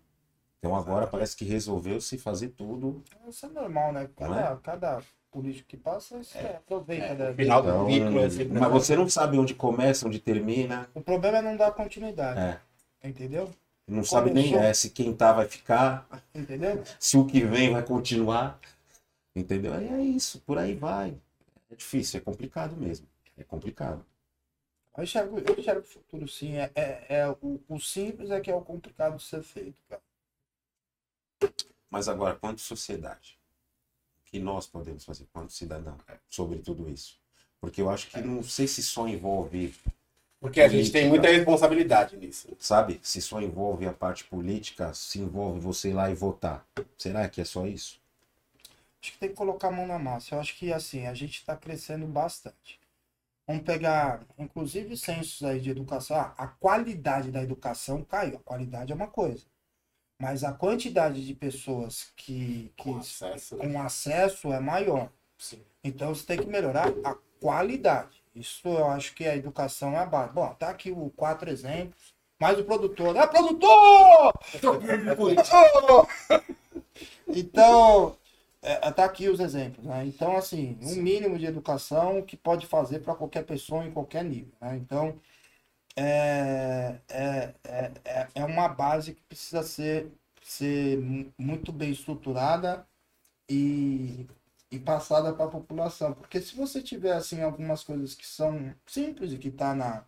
Então 0.59 0.77
agora 0.77 1.07
parece 1.07 1.37
que 1.37 1.45
resolveu-se 1.45 2.17
fazer 2.17 2.51
tudo. 2.51 3.03
Isso 3.29 3.45
é 3.47 3.49
normal, 3.49 3.93
né? 3.93 4.09
Cada, 4.17 4.57
cada 4.59 5.03
político 5.31 5.69
que 5.69 5.77
passa, 5.77 6.19
isso 6.19 6.39
é, 6.39 6.57
aproveita. 6.57 7.07
É, 7.07 7.15
né? 7.15 7.31
o 7.31 7.35
final 7.35 7.63
do 7.63 7.69
Então, 7.69 7.91
ciclo 7.91 8.21
é 8.21 8.31
sempre 8.31 8.61
mas 8.61 8.71
você 8.71 8.97
não 8.97 9.09
sabe 9.09 9.39
onde 9.39 9.55
começa, 9.55 10.07
onde 10.07 10.21
termina. 10.21 10.89
O 10.95 11.01
problema 11.01 11.39
é 11.39 11.43
não 11.43 11.57
dar 11.57 11.73
continuidade. 11.73 12.39
É. 12.39 12.61
Entendeu? 13.09 13.51
Não 13.89 14.05
sabe 14.05 14.31
nem 14.31 14.55
é, 14.55 14.73
se 14.73 14.91
quem 14.91 15.13
tá 15.13 15.33
vai 15.33 15.49
ficar, 15.49 16.07
Entendeu? 16.33 16.83
se 16.99 17.17
o 17.17 17.27
que 17.27 17.41
vem 17.41 17.73
vai 17.73 17.83
continuar. 17.83 18.59
Entendeu? 19.35 19.75
Aí 19.75 19.89
é 19.89 20.01
isso, 20.01 20.41
por 20.47 20.59
aí 20.59 20.75
vai. 20.75 21.17
É 21.73 21.75
difícil, 21.75 22.21
é 22.21 22.23
complicado 22.23 22.77
mesmo. 22.77 23.09
É 23.37 23.43
complicado. 23.43 24.05
Eu 24.95 25.05
enxergo, 25.05 25.39
eu 25.39 25.59
enxergo 25.59 25.81
o 25.81 25.85
futuro 25.85 26.29
sim. 26.29 26.57
É, 26.57 26.71
é, 26.75 27.07
é 27.09 27.29
o, 27.29 27.59
o 27.67 27.81
simples 27.81 28.31
é 28.31 28.41
que 28.41 28.51
é 28.51 28.55
o 28.55 28.61
complicado 28.61 29.17
de 29.17 29.23
ser 29.23 29.43
feito, 29.43 29.81
cara. 29.89 30.03
Mas 31.89 32.09
agora, 32.09 32.37
quanto 32.37 32.61
sociedade? 32.61 33.39
O 34.21 34.31
que 34.31 34.39
nós 34.39 34.67
podemos 34.67 35.05
fazer 35.05 35.27
quanto 35.33 35.53
cidadão 35.53 35.97
sobre 36.29 36.59
tudo 36.59 36.91
isso? 36.91 37.19
Porque 37.59 37.81
eu 37.81 37.89
acho 37.89 38.09
que 38.11 38.21
não 38.21 38.43
sei 38.43 38.67
se 38.67 38.83
só 38.83 39.09
envolve, 39.09 39.75
Porque 40.41 40.61
a 40.61 40.69
gente 40.69 40.91
tem 40.93 41.09
muita 41.09 41.29
responsabilidade 41.29 42.17
nisso. 42.19 42.49
sabe? 42.59 43.01
Se 43.03 43.23
só 43.23 43.41
envolve 43.41 43.87
a 43.87 43.93
parte 43.95 44.25
política, 44.25 44.93
se 44.93 45.21
envolve 45.21 45.59
você 45.61 45.89
ir 45.91 45.95
lá 45.95 46.11
e 46.11 46.15
votar. 46.15 46.67
Será 46.99 47.29
que 47.31 47.41
é 47.41 47.45
só 47.45 47.67
isso? 47.67 48.02
Acho 49.03 49.13
que 49.13 49.19
tem 49.19 49.31
que 49.31 49.35
colocar 49.35 49.69
a 49.69 49.73
mão 49.73 49.87
na 49.87 49.99
massa. 49.99 50.35
Eu 50.35 50.41
acho 50.41 50.57
que 50.57 50.73
assim, 50.73 51.07
a 51.07 51.15
gente 51.15 51.39
está 51.39 51.57
crescendo 51.57 52.07
bastante. 52.07 52.81
Vamos 53.47 53.65
pegar, 53.65 54.25
inclusive, 54.39 54.97
censos 54.97 55.43
aí 55.43 55.61
de 55.61 55.71
educação. 55.71 56.17
Ah, 56.17 56.33
a 56.39 56.47
qualidade 56.47 57.33
da 57.33 57.43
educação 57.43 58.05
caiu. 58.05 58.37
A 58.37 58.41
qualidade 58.41 58.93
é 58.93 58.95
uma 58.95 59.09
coisa. 59.09 59.45
Mas 60.21 60.45
a 60.45 60.53
quantidade 60.53 61.27
de 61.27 61.35
pessoas 61.35 62.13
que, 62.15 62.73
que 62.77 62.85
Com 62.85 62.99
acesso. 62.99 63.57
né? 63.57 63.67
com 63.67 63.81
acesso 63.83 64.53
é 64.53 64.61
maior. 64.61 65.11
Sim. 65.37 65.61
Então 65.83 66.15
você 66.15 66.25
tem 66.25 66.39
que 66.39 66.47
melhorar 66.47 66.89
a 67.05 67.17
qualidade. 67.41 68.23
Isso 68.33 68.69
eu 68.69 68.87
acho 68.87 69.15
que 69.15 69.27
a 69.27 69.37
educação 69.37 69.95
é 69.95 69.99
a 69.99 70.07
base. 70.07 70.33
Bom, 70.33 70.55
tá 70.55 70.69
aqui 70.69 70.93
o 70.93 71.11
quatro 71.11 71.51
exemplos. 71.51 72.15
Mais 72.41 72.57
o 72.59 72.65
produtor. 72.65 73.17
Ah, 73.19 73.27
produtor! 73.27 74.33
Então, 77.27 78.17
é, 78.63 78.91
tá 78.93 79.05
aqui 79.05 79.29
os 79.29 79.41
exemplos. 79.41 79.85
Né? 79.87 80.07
Então, 80.07 80.37
assim, 80.37 80.79
um 80.83 80.97
mínimo 80.97 81.39
de 81.39 81.47
educação 81.47 82.23
que 82.23 82.37
pode 82.37 82.67
fazer 82.67 83.01
para 83.01 83.15
qualquer 83.15 83.45
pessoa 83.45 83.85
em 83.87 83.93
qualquer 83.93 84.25
nível. 84.25 84.53
Né? 84.61 84.77
Então, 84.77 85.21
é, 85.97 87.01
é, 87.09 87.55
é, 87.65 87.93
é- 88.05 88.29
é 88.37 88.45
uma 88.45 88.69
base 88.69 89.15
que 89.15 89.23
precisa 89.23 89.63
ser, 89.63 90.13
ser 90.43 90.99
mu- 91.01 91.33
muito 91.39 91.73
bem 91.73 91.91
estruturada 91.93 92.87
e, 93.51 94.27
e 94.71 94.79
passada 94.81 95.33
para 95.35 95.47
a 95.47 95.51
população. 95.51 96.15
Porque 96.15 96.41
se 96.41 96.57
você 96.57 96.83
tiver 96.83 97.13
assim, 97.15 97.43
algumas 97.43 97.85
coisas 97.85 98.15
que 98.15 98.27
são 98.27 98.75
simples 98.87 99.33
e 99.33 99.39
que 99.39 99.49
está 99.49 99.75
na, 99.75 100.05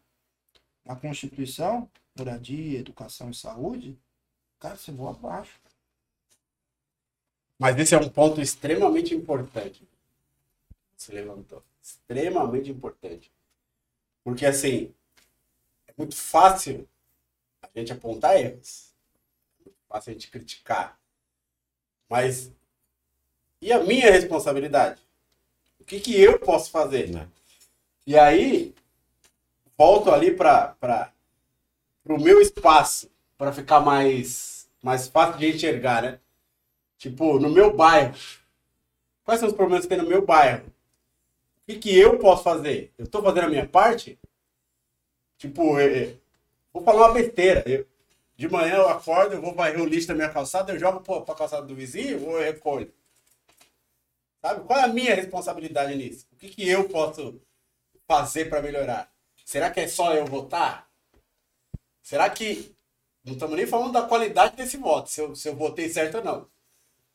na 0.84 0.96
Constituição, 0.96 1.90
moradia, 2.18 2.78
educação 2.80 3.30
e 3.30 3.34
saúde, 3.34 3.98
cara, 4.60 4.76
você 4.76 4.92
voa 4.92 5.12
abaixo. 5.12 5.60
Mas 7.58 7.78
esse 7.78 7.94
é 7.94 7.98
um 7.98 8.08
ponto 8.08 8.40
extremamente 8.40 9.14
importante. 9.14 9.82
Você 10.96 11.12
levantou. 11.12 11.62
Extremamente 11.82 12.70
importante. 12.70 13.30
Porque, 14.22 14.46
assim, 14.46 14.92
é 15.86 15.92
muito 15.96 16.16
fácil 16.16 16.88
a 17.62 17.68
gente 17.78 17.92
apontar 17.92 18.36
erros. 18.36 18.92
É 19.60 19.64
muito 19.64 19.78
fácil 19.88 20.10
a 20.10 20.12
gente 20.14 20.30
criticar. 20.30 20.98
Mas 22.08 22.50
e 23.64 23.72
a 23.72 23.82
minha 23.82 24.10
responsabilidade? 24.10 25.00
O 25.80 25.84
que, 25.84 25.98
que 25.98 26.20
eu 26.20 26.38
posso 26.38 26.70
fazer? 26.70 27.08
Né? 27.08 27.26
E 28.06 28.14
aí, 28.14 28.74
volto 29.74 30.10
ali 30.10 30.36
para 30.36 30.76
o 32.04 32.20
meu 32.20 32.42
espaço, 32.42 33.10
para 33.38 33.54
ficar 33.54 33.80
mais, 33.80 34.68
mais 34.82 35.08
fácil 35.08 35.38
de 35.38 35.48
enxergar, 35.48 36.02
né? 36.02 36.20
Tipo, 37.04 37.38
no 37.38 37.50
meu 37.50 37.70
bairro. 37.76 38.14
Quais 39.24 39.38
são 39.38 39.46
os 39.46 39.54
problemas 39.54 39.84
que 39.84 39.90
tem 39.90 39.98
no 39.98 40.08
meu 40.08 40.24
bairro? 40.24 40.66
O 40.66 41.66
que, 41.66 41.78
que 41.78 41.98
eu 41.98 42.18
posso 42.18 42.42
fazer? 42.42 42.94
Eu 42.96 43.04
estou 43.04 43.22
fazendo 43.22 43.44
a 43.44 43.50
minha 43.50 43.68
parte? 43.68 44.18
Tipo, 45.36 45.78
eu, 45.78 45.94
eu, 45.94 46.20
vou 46.72 46.82
falar 46.82 47.08
uma 47.08 47.12
besteira. 47.12 47.62
Eu, 47.66 47.86
de 48.38 48.48
manhã 48.48 48.76
eu 48.76 48.88
acordo, 48.88 49.34
eu 49.34 49.42
vou 49.42 49.54
varrer 49.54 49.82
o 49.82 49.84
lixo 49.84 50.08
da 50.08 50.14
minha 50.14 50.30
calçada, 50.30 50.72
eu 50.72 50.78
jogo 50.78 51.00
para 51.00 51.34
a 51.34 51.36
calçada 51.36 51.66
do 51.66 51.74
vizinho 51.74 52.24
ou 52.24 52.40
eu 52.40 52.52
recolho? 52.52 52.90
Sabe? 54.40 54.64
Qual 54.64 54.78
é 54.78 54.84
a 54.84 54.88
minha 54.88 55.14
responsabilidade 55.14 55.94
nisso? 55.94 56.26
O 56.32 56.36
que, 56.36 56.48
que 56.48 56.66
eu 56.66 56.88
posso 56.88 57.38
fazer 58.08 58.46
para 58.46 58.62
melhorar? 58.62 59.12
Será 59.44 59.70
que 59.70 59.80
é 59.80 59.88
só 59.88 60.14
eu 60.14 60.24
votar? 60.24 60.88
Será 62.00 62.30
que. 62.30 62.74
Não 63.22 63.34
estamos 63.34 63.56
nem 63.56 63.66
falando 63.66 63.92
da 63.92 64.08
qualidade 64.08 64.56
desse 64.56 64.78
voto, 64.78 65.10
se 65.10 65.20
eu, 65.20 65.36
se 65.36 65.46
eu 65.46 65.54
votei 65.54 65.90
certo 65.90 66.16
ou 66.16 66.24
não. 66.24 66.53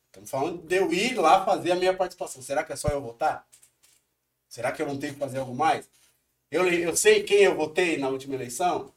Estamos 0.09 0.29
falando 0.29 0.67
de 0.67 0.75
eu 0.75 0.91
ir 0.91 1.15
lá 1.15 1.45
fazer 1.45 1.71
a 1.71 1.75
minha 1.75 1.95
participação. 1.95 2.41
Será 2.41 2.63
que 2.63 2.73
é 2.73 2.75
só 2.75 2.87
eu 2.89 2.99
votar? 2.99 3.47
Será 4.47 4.71
que 4.71 4.81
eu 4.81 4.87
não 4.87 4.97
tenho 4.97 5.13
que 5.13 5.19
fazer 5.19 5.37
algo 5.37 5.53
mais? 5.53 5.87
Eu, 6.49 6.67
eu 6.67 6.95
sei 6.95 7.21
quem 7.23 7.43
eu 7.43 7.55
votei 7.55 7.97
na 7.97 8.09
última 8.09 8.33
eleição? 8.33 8.91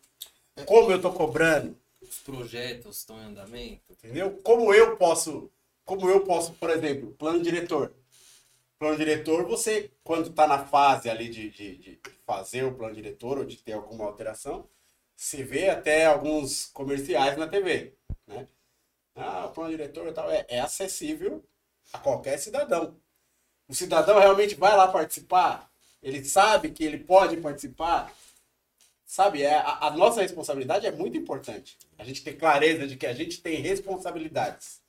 Como 0.64 0.90
eu 0.90 0.96
estou 0.96 1.12
cobrando? 1.12 1.76
Os 2.00 2.18
projetos 2.20 2.98
estão 2.98 3.20
em 3.20 3.26
andamento. 3.26 3.82
Entendeu? 3.90 4.40
Como 4.42 4.72
eu 4.72 4.96
posso, 4.96 5.50
como 5.84 6.08
eu 6.08 6.24
posso, 6.24 6.54
por 6.54 6.70
exemplo, 6.70 7.12
plano 7.18 7.42
diretor. 7.42 7.92
Plano 8.78 8.96
diretor, 8.96 9.44
você, 9.44 9.90
quando 10.02 10.30
está 10.30 10.46
na 10.46 10.64
fase 10.64 11.10
ali 11.10 11.28
de, 11.28 11.50
de, 11.50 11.76
de, 11.76 12.00
fazer 12.26 12.64
o 12.64 12.74
plano 12.74 12.94
diretor 12.94 13.38
ou 13.38 13.44
de 13.44 13.58
ter 13.58 13.74
alguma 13.74 14.06
alteração, 14.06 14.66
se 15.14 15.42
vê 15.44 15.68
até 15.68 16.06
alguns 16.06 16.66
comerciais 16.66 17.36
na 17.36 17.46
TV, 17.46 17.92
né? 18.26 18.48
Ah, 19.14 19.46
o 19.46 19.52
plano 19.52 19.70
diretor 19.70 20.08
e 20.08 20.12
tal 20.12 20.30
é, 20.30 20.46
é 20.48 20.60
acessível 20.60 21.44
a 21.92 21.98
qualquer 21.98 22.38
cidadão. 22.38 22.96
O 23.68 23.74
cidadão 23.74 24.18
realmente 24.18 24.54
vai 24.54 24.76
lá 24.76 24.88
participar, 24.88 25.70
ele 26.02 26.24
sabe 26.24 26.70
que 26.70 26.84
ele 26.84 26.98
pode 26.98 27.36
participar, 27.36 28.12
sabe? 29.04 29.42
É, 29.42 29.56
a, 29.56 29.86
a, 29.86 29.90
nossa 29.90 30.22
responsabilidade 30.22 30.86
é 30.86 30.90
muito 30.90 31.16
importante. 31.16 31.78
A 31.98 32.04
gente 32.04 32.24
ter 32.24 32.34
clareza 32.34 32.86
de 32.86 32.96
que 32.96 33.06
a 33.06 33.14
gente 33.14 33.40
tem 33.40 33.60
responsabilidades. 33.60 34.82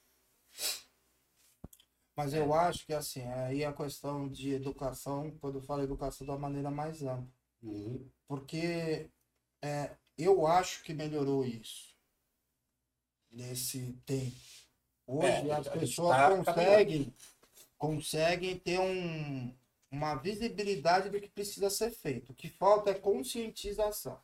Mas 2.15 2.34
eu 2.34 2.53
acho 2.53 2.86
que 2.86 2.93
assim, 2.93 3.26
aí 3.28 3.65
a 3.65 3.74
questão 3.74 4.28
de 4.30 4.53
educação, 4.53 5.32
quando 5.41 5.59
eu 5.59 5.61
falo 5.61 5.84
educação 5.84 6.26
da 6.26 6.38
maneira 6.38 6.71
mais 6.71 7.01
ampla. 7.03 7.28
Uhum. 7.61 8.07
Porque 8.28 9.09
é, 9.61 9.91
eu 10.17 10.45
acho 10.45 10.84
que 10.84 10.93
melhorou 10.93 11.45
isso 11.45 11.92
nesse 13.34 13.93
tempo. 14.05 14.36
Hoje 15.07 15.49
É, 15.49 15.53
as 15.53 15.67
a 15.67 15.71
pessoas 15.71 16.15
tá 16.17 16.29
conseguem, 16.36 17.13
conseguem 17.77 18.59
ter 18.59 18.79
um, 18.79 19.53
uma 19.91 20.15
visibilidade 20.15 21.09
do 21.09 21.19
que 21.19 21.29
precisa 21.29 21.69
ser 21.69 21.91
feito. 21.91 22.31
O 22.31 22.36
que 22.36 22.49
falta 22.49 22.91
é 22.91 22.93
conscientização. 22.93 24.19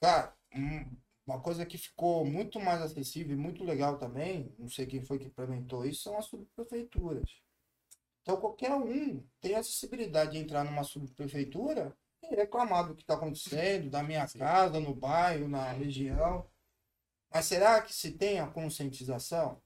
Cara, 0.00 0.34
um- 0.54 0.96
uma 1.26 1.40
coisa 1.40 1.64
que 1.64 1.78
ficou 1.78 2.24
muito 2.24 2.60
mais 2.60 2.82
acessível 2.82 3.34
e 3.34 3.40
muito 3.40 3.64
legal 3.64 3.98
também, 3.98 4.54
não 4.58 4.68
sei 4.68 4.86
quem 4.86 5.02
foi 5.02 5.18
que 5.18 5.24
implementou 5.26 5.86
isso, 5.86 6.02
são 6.02 6.18
as 6.18 6.26
subprefeituras. 6.26 7.30
Então 8.22 8.36
qualquer 8.38 8.72
um 8.72 9.22
tem 9.40 9.54
acessibilidade 9.54 10.32
de 10.32 10.38
entrar 10.38 10.64
numa 10.64 10.84
subprefeitura 10.84 11.96
e 12.22 12.34
reclamar 12.34 12.88
do 12.88 12.94
que 12.94 13.02
está 13.02 13.14
acontecendo, 13.14 13.90
da 13.90 14.02
minha 14.02 14.26
casa, 14.28 14.80
no 14.80 14.94
bairro, 14.94 15.48
na 15.48 15.70
região. 15.72 16.46
Mas 17.34 17.46
será 17.46 17.82
que 17.82 17.92
se 17.94 18.12
tem 18.12 18.40
a 18.40 18.46
conscientização? 18.46 19.60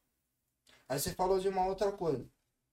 Aí 0.89 0.99
você 1.01 1.14
falou 1.14 1.41
de 1.41 1.49
uma 1.49 1.66
outra 1.66 1.93
coisa. 1.93 2.27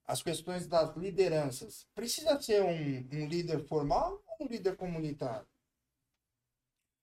As 0.06 0.22
questões 0.22 0.66
das 0.68 0.96
lideranças. 0.96 1.86
Precisa 1.94 2.40
ser 2.42 2.62
um, 2.62 2.70
um 3.12 3.28
líder 3.28 3.66
formal 3.68 4.22
ou 4.28 4.46
um 4.46 4.50
líder 4.50 4.76
comunitário? 4.76 5.46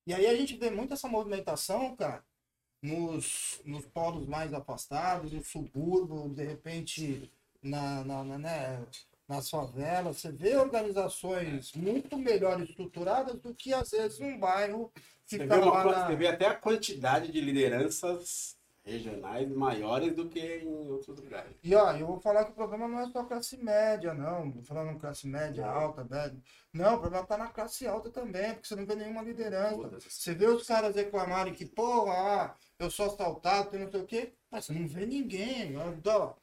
E 0.06 0.14
aí 0.14 0.26
a 0.28 0.36
gente 0.36 0.58
vê 0.58 0.70
muito 0.70 0.94
essa 0.94 1.08
movimentação, 1.08 1.96
cara, 1.96 2.24
nos, 2.82 3.62
nos 3.66 3.86
polos 3.88 4.28
mais 4.28 4.54
afastados, 4.54 5.32
no 5.34 5.44
subúrbio, 5.44 6.30
de 6.34 6.44
repente 6.46 7.32
na, 7.64 8.04
na, 8.06 8.24
na- 8.26 8.40
né, 8.40 8.86
nas 9.28 9.50
favelas. 9.50 10.18
Você 10.18 10.32
vê 10.32 10.56
organizações 10.58 11.74
muito 11.74 12.18
melhor 12.18 12.62
estruturadas 12.62 13.40
do 13.40 13.54
que 13.56 13.74
às 13.74 13.92
vezes 13.92 14.20
um 14.20 14.38
bairro 14.40 14.92
que 15.28 15.38
Você 15.38 15.46
vê, 15.48 15.56
lá 15.56 15.82
coisa- 15.84 16.00
na- 16.00 16.08
você 16.08 16.16
vê 16.16 16.28
até 16.28 16.48
a 16.48 16.56
quantidade 16.56 17.32
de 17.32 17.40
lideranças 17.42 18.58
regionais 18.86 19.50
maiores 19.50 20.14
do 20.14 20.28
que 20.28 20.42
em 20.58 20.68
outros 20.68 21.18
lugares. 21.18 21.56
E 21.64 21.74
ó, 21.74 21.94
eu 21.94 22.06
vou 22.06 22.20
falar 22.20 22.44
que 22.44 22.52
o 22.52 22.54
problema 22.56 22.86
não 22.86 23.00
é 23.00 23.08
só 23.10 23.24
classe 23.24 23.56
média, 23.56 24.14
não. 24.14 24.52
Tô 24.52 24.62
falando 24.62 25.00
classe 25.00 25.26
média, 25.26 25.66
alta, 25.66 26.04
média. 26.04 26.38
Não, 26.74 26.96
o 26.96 27.00
problema 27.00 27.26
tá 27.26 27.38
na 27.38 27.48
classe 27.48 27.88
alta 27.88 28.10
também, 28.10 28.54
porque 28.54 28.68
você 28.68 28.76
não 28.76 28.86
vê 28.86 28.96
nenhuma 28.96 29.22
liderança. 29.22 29.76
Todas. 29.78 30.04
Você 30.04 30.36
vê 30.36 30.48
os 30.48 30.68
caras 30.68 30.96
reclamarem 30.98 31.54
que, 31.54 31.66
porra, 31.66 32.12
ah, 32.12 32.56
eu 32.78 32.92
sou 32.92 33.06
assaltado, 33.06 33.70
tem 33.70 33.80
não 33.80 33.90
sei 33.90 34.02
o 34.02 34.06
quê. 34.06 34.34
Mas 34.52 34.66
você 34.66 34.74
não 34.74 34.86
vê 34.86 35.06
ninguém. 35.06 35.78
Ó, 35.78 36.34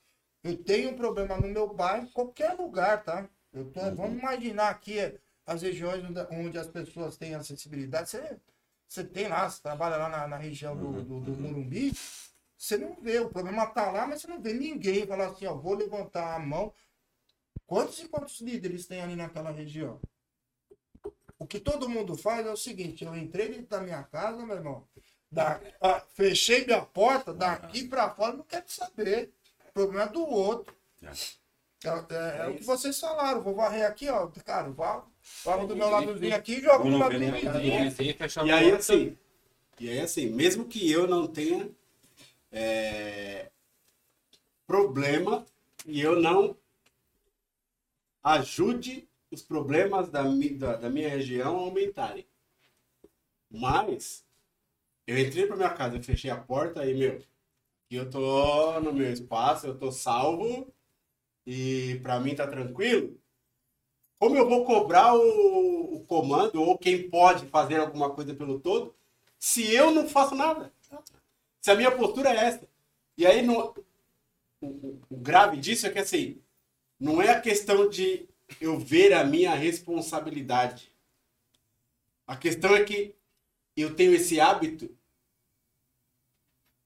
Eu 0.42 0.56
tenho 0.62 0.90
um 0.90 0.96
problema 0.96 1.36
no 1.36 1.48
meu 1.48 1.72
bairro, 1.72 2.04
em 2.06 2.10
qualquer 2.10 2.54
lugar, 2.54 3.04
tá? 3.04 3.28
Eu 3.52 3.70
tô- 3.72 3.80
Vamos 3.94 4.18
imaginar 4.18 4.70
aqui 4.70 4.96
as 5.46 5.62
regiões 5.62 6.02
onde, 6.30 6.58
as 6.58 6.66
pessoas 6.68 7.16
têm 7.16 7.34
acessibilidade. 7.34 8.08
Você, 8.10 8.38
você 8.88 9.04
tem 9.04 9.28
lá, 9.28 9.48
você 9.48 9.60
trabalha 9.62 9.96
lá 9.96 10.08
na, 10.08 10.28
na 10.28 10.36
região 10.36 10.76
do, 10.76 11.02
do, 11.02 11.20
do 11.20 11.32
Morumbi, 11.38 11.92
você 12.56 12.76
não 12.76 12.94
vê, 13.00 13.18
o 13.18 13.28
problema 13.30 13.66
tá 13.66 13.90
lá, 13.90 14.06
mas 14.06 14.20
você 14.22 14.28
não 14.28 14.40
vê 14.40 14.52
ninguém 14.54 15.06
falar 15.06 15.28
assim, 15.28 15.46
ó, 15.46 15.54
vou 15.54 15.74
levantar 15.74 16.34
a 16.34 16.38
mão. 16.38 16.72
Quantos 17.66 17.98
e 18.00 18.08
quantos 18.08 18.40
líderes 18.40 18.86
tem 18.86 19.00
ali 19.00 19.16
naquela 19.16 19.50
região? 19.50 20.00
O 21.38 21.46
que 21.46 21.58
todo 21.58 21.88
mundo 21.88 22.16
faz 22.16 22.46
é 22.46 22.50
o 22.52 22.56
seguinte, 22.56 23.04
eu 23.04 23.14
entrei 23.16 23.48
dentro 23.48 23.66
da 23.68 23.80
minha 23.80 24.02
casa, 24.04 24.44
meu 24.44 24.56
irmão, 24.56 24.86
da- 25.30 25.60
ah, 25.80 26.00
fechei 26.14 26.64
minha 26.66 26.84
porta, 26.84 27.32
daqui 27.32 27.88
pra 27.88 28.10
fora, 28.10 28.36
não 28.36 28.44
quero 28.44 28.64
saber. 28.70 29.32
O 29.70 29.72
problema 29.72 30.04
é 30.04 30.08
do 30.08 30.26
outro. 30.26 30.74
É. 31.02 31.10
É, 31.82 31.88
é- 31.88 32.44
é 32.44 32.48
o 32.48 32.56
que 32.56 32.64
vocês 32.64 32.98
falaram, 33.00 33.40
vou 33.40 33.54
varrer 33.54 33.86
aqui, 33.86 34.08
ó, 34.08 34.26
cara, 34.44 34.68
vá, 34.70 35.02
varro 35.44 35.66
do 35.66 35.74
meu 35.76 35.88
ladozinho 35.88 36.34
aqui 36.36 36.56
e 36.56 36.60
jogo 36.60 36.84
do 36.84 36.90
não 36.90 36.98
lado 36.98 37.18
do 37.18 37.18
fechar 38.18 38.46
E 38.46 38.50
aí 38.50 38.72
assim, 38.72 39.18
e 39.78 39.88
aí 39.88 40.00
assim, 40.00 40.26
mesmo 40.28 40.66
que 40.66 40.90
eu 40.90 41.06
não 41.08 41.26
tenha 41.26 41.70
é, 42.52 43.50
problema 44.66 45.46
e 45.86 46.00
eu 46.02 46.20
não 46.20 46.54
ajude 48.22 49.08
os 49.30 49.40
problemas 49.42 50.10
da, 50.10 50.22
da, 50.22 50.76
da 50.76 50.90
minha 50.90 51.08
região 51.08 51.56
a 51.56 51.60
aumentarem. 51.60 52.26
Mas 53.50 54.22
eu 55.06 55.18
entrei 55.18 55.46
pra 55.46 55.56
minha 55.56 55.70
casa, 55.70 55.96
eu 55.96 56.02
fechei 56.02 56.30
a 56.30 56.36
porta 56.36 56.84
e, 56.84 56.92
meu, 56.94 57.22
aqui 57.90 57.96
eu 57.96 58.08
tô 58.10 58.80
no 58.80 58.92
meu 58.92 59.12
espaço, 59.12 59.66
eu 59.66 59.76
tô 59.78 59.90
salvo 59.92 60.72
e 61.46 62.00
pra 62.02 62.20
mim 62.20 62.34
tá 62.36 62.46
tranquilo. 62.46 63.18
Como 64.18 64.36
eu 64.36 64.48
vou 64.48 64.64
cobrar 64.64 65.14
o, 65.14 65.96
o 65.96 66.04
comando 66.04 66.62
ou 66.62 66.76
quem 66.78 67.08
pode 67.08 67.46
fazer 67.46 67.76
alguma 67.80 68.10
coisa 68.10 68.34
pelo 68.34 68.60
todo 68.60 68.94
se 69.38 69.74
eu 69.74 69.90
não 69.90 70.06
faço 70.08 70.34
nada? 70.34 70.72
Se 71.60 71.70
a 71.70 71.76
minha 71.76 71.90
postura 71.96 72.30
é 72.30 72.36
essa. 72.48 72.68
E 73.18 73.26
aí 73.26 73.46
o- 74.62 75.00
o 75.10 75.16
grave 75.16 75.56
disso 75.58 75.86
é 75.86 75.90
que 75.90 75.98
assim, 75.98 76.38
não 77.00 77.22
é 77.22 77.30
a 77.30 77.40
questão 77.40 77.88
de 77.88 78.28
eu 78.60 78.78
ver 78.78 79.12
a 79.14 79.24
minha 79.24 79.54
responsabilidade. 79.54 80.92
A 82.26 82.34
questão 82.36 82.74
é 82.74 82.82
que 82.82 83.14
eu 83.76 83.94
tenho 83.96 84.14
esse 84.14 84.40
hábito. 84.40 84.90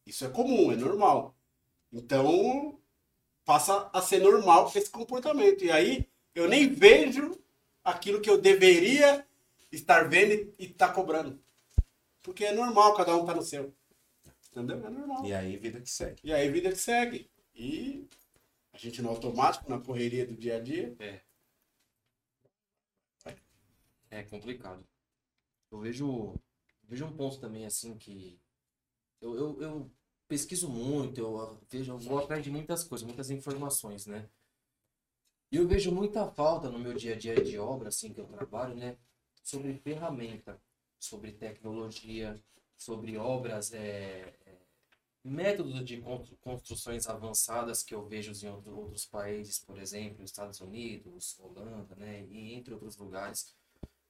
Isso 0.07 0.25
é 0.25 0.29
comum, 0.29 0.71
é 0.73 0.77
normal. 0.77 1.37
Então, 1.93 2.81
passa 3.45 3.91
a 3.93 4.03
ser 4.03 4.21
normal 4.21 4.71
esse 4.75 4.91
comportamento. 4.91 5.65
E 5.65 5.71
aí, 5.71 6.09
eu 6.35 6.49
nem 6.49 6.69
vejo 6.69 7.39
aquilo 7.83 8.21
que 8.21 8.29
eu 8.29 8.41
deveria 8.41 9.27
estar 9.71 10.09
vendo 10.09 10.55
e 10.59 10.67
estar 10.67 10.93
cobrando. 10.93 11.43
Porque 12.23 12.45
é 12.45 12.53
normal, 12.53 12.95
cada 12.95 13.17
um 13.17 13.25
tá 13.25 13.35
no 13.35 13.43
seu. 13.43 13.75
Entendeu? 14.51 14.85
É 14.85 14.91
normal. 14.91 15.25
E 15.25 15.33
aí, 15.35 15.57
vida 15.57 15.81
que 15.81 15.91
segue. 15.91 16.21
E 16.25 16.33
aí, 16.33 16.51
vida 16.51 16.71
que 16.71 16.79
segue. 16.79 17.31
E 17.55 18.09
a 18.73 18.79
gente 18.79 19.01
no 19.01 19.11
automático, 19.11 19.71
na 19.71 19.81
correria 19.81 20.27
do 20.27 20.35
dia 20.35 20.57
a 20.57 20.61
dia. 20.61 20.97
É 24.11 24.23
complicado. 24.23 24.87
Eu 25.73 25.81
vejo, 25.81 26.37
vejo 26.85 27.05
um 27.05 27.17
ponto 27.17 27.41
também 27.41 27.67
assim 27.67 27.99
que 27.99 28.39
eu, 29.25 29.37
eu, 29.37 29.63
eu 29.63 29.91
pesquiso 30.29 30.69
muito, 30.69 31.19
eu 31.21 31.59
vejo, 31.71 31.93
eu 31.93 31.99
vou 31.99 32.19
atrás 32.19 32.43
de 32.45 32.51
muitas 32.51 32.85
coisas, 32.85 33.07
muitas 33.07 33.31
informações, 33.31 34.07
né? 34.07 34.29
E 35.51 35.57
eu 35.57 35.67
vejo 35.67 35.91
muita 35.93 36.27
falta 36.33 36.69
no 36.69 36.79
meu 36.79 36.93
dia 36.95 37.15
a 37.15 37.19
dia 37.19 37.35
de 37.35 37.59
obra, 37.59 37.89
assim, 37.89 38.13
que 38.13 38.21
eu 38.21 38.27
trabalho, 38.27 38.75
né? 38.75 38.97
Sobre 39.43 39.75
ferramenta, 39.79 40.61
sobre 40.99 41.33
tecnologia, 41.33 42.39
sobre 42.77 43.17
obras, 43.17 43.73
é, 43.73 44.35
é, 44.47 44.57
métodos 45.25 45.85
de 45.85 45.99
constru- 46.01 46.37
construções 46.39 47.07
avançadas 47.09 47.83
que 47.83 47.95
eu 47.95 48.07
vejo 48.07 48.33
em 48.47 48.51
outro- 48.51 48.77
outros 48.79 49.07
países, 49.07 49.59
por 49.61 49.79
exemplo, 49.79 50.25
Estados 50.25 50.61
Unidos, 50.61 51.39
Holanda, 51.41 51.95
né? 51.97 52.25
E 52.31 52.55
entre 52.55 52.75
outros 52.75 52.97
lugares. 52.97 53.55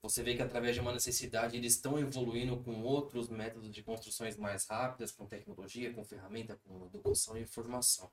Você 0.04 0.22
vê 0.22 0.36
que 0.36 0.42
através 0.42 0.74
de 0.74 0.82
uma 0.82 0.92
necessidade 0.92 1.56
eles 1.56 1.72
estão 1.72 1.98
evoluindo 1.98 2.58
com 2.58 2.82
outros 2.82 3.30
métodos 3.30 3.70
de 3.70 3.82
construções 3.82 4.36
mais 4.36 4.66
rápidas, 4.66 5.10
com 5.10 5.24
tecnologia, 5.24 5.94
com 5.94 6.04
ferramenta, 6.04 6.60
com 6.62 6.84
educação 6.84 7.38
e 7.38 7.40
informação. 7.40 8.10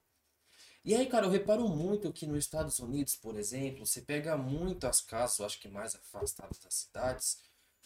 E 0.85 0.95
aí, 0.95 1.05
cara, 1.07 1.25
eu 1.25 1.29
reparo 1.29 1.67
muito 1.67 2.13
que 2.13 2.25
nos 2.25 2.37
Estados 2.37 2.79
Unidos, 2.79 3.17
por 3.17 3.37
exemplo, 3.37 3.85
você 3.85 4.01
pega 4.01 4.37
muito 4.37 4.87
as 4.87 5.01
casas, 5.01 5.39
eu 5.39 5.45
acho 5.45 5.59
que 5.59 5.67
mais 5.67 5.93
afastadas 5.93 6.59
das 6.59 6.73
cidades, 6.75 7.39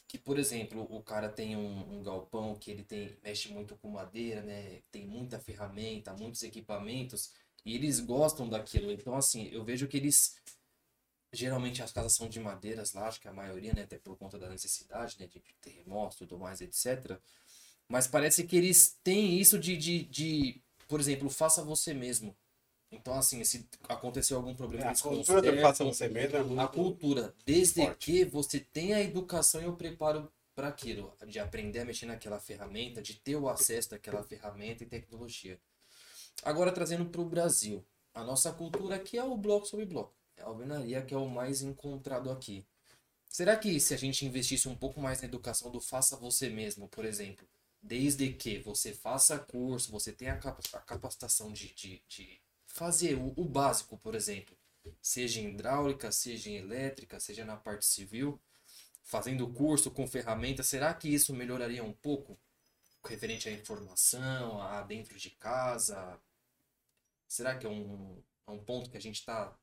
que, 0.08 0.20
por 0.20 0.38
exemplo, 0.38 0.86
o 0.88 1.02
cara 1.02 1.28
tem 1.28 1.58
um, 1.58 1.98
um 1.98 2.04
galpão 2.04 2.54
que 2.54 2.70
ele 2.70 2.84
tem, 2.84 3.18
mexe 3.24 3.52
muito 3.52 3.76
com 3.76 3.90
madeira, 3.90 4.44
né? 4.44 4.84
Tem 4.92 5.08
muita 5.08 5.40
ferramenta, 5.40 6.14
muitos 6.14 6.44
equipamentos, 6.44 7.32
e 7.66 7.74
eles 7.74 8.00
gostam 8.00 8.48
daquilo. 8.48 8.92
Então, 8.92 9.16
assim, 9.16 9.48
eu 9.48 9.66
vejo 9.66 9.88
que 9.88 9.98
eles 9.98 10.36
Geralmente 11.36 11.84
as 11.84 11.92
casas 11.92 12.14
são 12.14 12.30
de 12.30 12.40
madeiras 12.40 12.94
lá, 12.94 13.08
acho 13.08 13.20
que 13.20 13.28
a 13.28 13.34
maioria, 13.34 13.74
né, 13.74 13.84
até 13.84 13.98
por 13.98 14.18
conta 14.18 14.40
da 14.40 14.50
necessidade, 14.50 15.18
né, 15.20 15.28
de 15.28 15.40
terremoto 15.62 16.16
e 16.16 16.20
tudo 16.20 16.40
mais, 16.40 16.62
etc. 16.62 17.20
Mas 17.88 18.08
parece 18.08 18.46
que 18.46 18.56
eles 18.56 18.98
têm 19.04 19.40
isso 19.40 19.60
de, 19.60 19.78
de, 19.78 20.04
de, 20.06 20.62
por 20.88 21.00
exemplo, 21.00 21.30
faça 21.30 21.64
você 21.64 21.94
mesmo. 21.94 22.36
Então, 22.92 23.14
assim, 23.16 23.44
se 23.44 23.68
aconteceu 23.90 24.38
algum 24.38 24.56
problema, 24.56 24.86
A 24.86 24.88
eles 24.90 25.02
cultura 25.02 25.42
do 25.42 25.62
faça 25.62 25.84
você 25.84 26.08
mesmo 26.08 26.38
é 26.38 26.44
muito... 26.44 26.60
A 26.62 26.68
cultura, 26.68 27.36
desde 27.46 27.84
forte. 27.84 28.06
que 28.06 28.26
você 28.26 28.60
tenha 28.60 28.98
a 28.98 29.02
educação 29.02 29.62
e 29.62 29.66
o 29.66 29.76
preparo 29.76 30.32
para 30.56 30.70
aquilo, 30.70 31.14
de 31.28 31.38
aprender 31.38 31.80
a 31.80 31.86
mexer 31.86 32.06
naquela 32.06 32.40
ferramenta, 32.40 33.02
de 33.02 33.16
ter 33.16 33.36
o 33.36 33.50
acesso 33.50 33.94
àquela 33.94 34.24
ferramenta 34.24 34.84
e 34.84 34.88
tecnologia. 34.88 35.60
Agora, 36.44 36.72
trazendo 36.72 37.06
para 37.06 37.22
o 37.22 37.26
Brasil, 37.26 37.86
a 38.14 38.24
nossa 38.24 38.54
cultura 38.54 38.96
aqui 38.96 39.18
é 39.18 39.24
o 39.24 39.36
bloco 39.36 39.68
sobre 39.68 39.86
bloco. 39.86 40.14
É 40.38 40.44
alvenaria 40.44 41.02
que 41.02 41.14
é 41.14 41.18
o 41.18 41.30
mais 41.30 41.62
encontrado 41.62 42.30
aqui. 42.30 42.66
Será 43.28 43.58
que 43.58 43.80
se 43.80 43.94
a 43.94 43.98
gente 43.98 44.26
investisse 44.26 44.68
um 44.68 44.76
pouco 44.76 45.02
mais 45.02 45.22
na 45.22 45.28
educação 45.28 45.70
do 45.72 45.82
faça 45.82 46.16
você 46.16 46.50
mesmo, 46.50 46.88
por 46.88 47.04
exemplo, 47.04 47.48
desde 47.82 48.32
que 48.34 48.60
você 48.60 48.94
faça 48.94 49.38
curso, 49.38 49.92
você 49.92 50.12
tenha 50.12 50.34
a 50.34 50.80
capacitação 50.80 51.52
de, 51.52 51.74
de, 51.74 52.02
de 52.08 52.42
fazer 52.66 53.16
o, 53.16 53.34
o 53.36 53.46
básico, 53.46 53.98
por 53.98 54.16
exemplo, 54.16 54.56
seja 55.02 55.40
em 55.40 55.50
hidráulica, 55.50 56.12
seja 56.12 56.50
em 56.50 56.56
elétrica, 56.56 57.20
seja 57.20 57.46
na 57.46 57.56
parte 57.56 57.86
civil, 57.86 58.40
fazendo 59.04 59.52
curso 59.54 59.92
com 59.92 60.08
ferramentas, 60.08 60.68
será 60.68 60.94
que 60.94 61.08
isso 61.08 61.34
melhoraria 61.34 61.84
um 61.84 61.94
pouco? 61.94 62.38
Referente 63.06 63.48
à 63.48 63.52
informação, 63.52 64.62
a 64.62 64.82
dentro 64.82 65.18
de 65.18 65.30
casa? 65.30 66.20
Será 67.28 67.56
que 67.56 67.68
é 67.68 67.70
um, 67.70 68.24
é 68.48 68.52
um 68.52 68.64
ponto 68.64 68.90
que 68.90 68.98
a 68.98 69.02
gente 69.02 69.20
está 69.20 69.56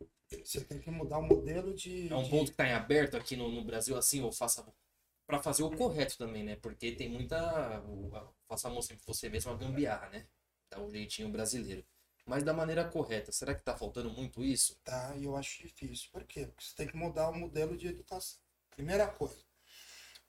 Você 0.44 0.60
tem 0.62 0.78
que 0.80 0.90
mudar 0.90 1.18
o 1.18 1.22
modelo 1.22 1.74
de. 1.74 2.08
é 2.12 2.14
um 2.16 2.22
de- 2.22 2.30
ponto 2.30 2.46
que 2.46 2.50
está 2.52 2.66
em 2.66 2.72
aberto 2.72 3.16
aqui 3.16 3.36
no, 3.36 3.50
no 3.50 3.64
Brasil, 3.64 3.96
assim, 3.96 4.22
ou 4.22 4.32
faça 4.32 4.64
para 5.26 5.42
fazer 5.42 5.62
o 5.62 5.70
correto 5.76 6.16
também, 6.18 6.42
né? 6.44 6.56
Porque 6.56 6.92
tem 6.92 7.08
muita. 7.08 7.80
o- 7.82 8.14
a- 8.14 8.28
Faça 8.48 8.68
você, 8.68 8.94
você 9.06 9.28
mesmo 9.30 9.50
a 9.50 9.56
gambiarra, 9.56 10.10
né? 10.10 10.26
Dá 10.70 10.78
um 10.80 10.90
jeitinho 10.90 11.30
brasileiro. 11.30 11.84
Mas 12.26 12.44
da 12.44 12.52
maneira 12.52 12.84
correta, 12.84 13.32
será 13.32 13.54
que 13.54 13.62
tá 13.62 13.74
faltando 13.76 14.10
muito 14.10 14.44
isso? 14.44 14.78
Tá, 14.84 15.14
e 15.16 15.24
eu 15.24 15.36
acho 15.36 15.62
difícil. 15.62 16.08
Por 16.12 16.22
quê? 16.24 16.46
Porque 16.46 16.62
você 16.64 16.74
tem 16.76 16.86
que 16.86 16.96
mudar 16.96 17.30
o 17.30 17.34
modelo 17.34 17.76
de 17.76 17.88
educação. 17.88 18.38
Primeira 18.70 19.06
coisa, 19.08 19.38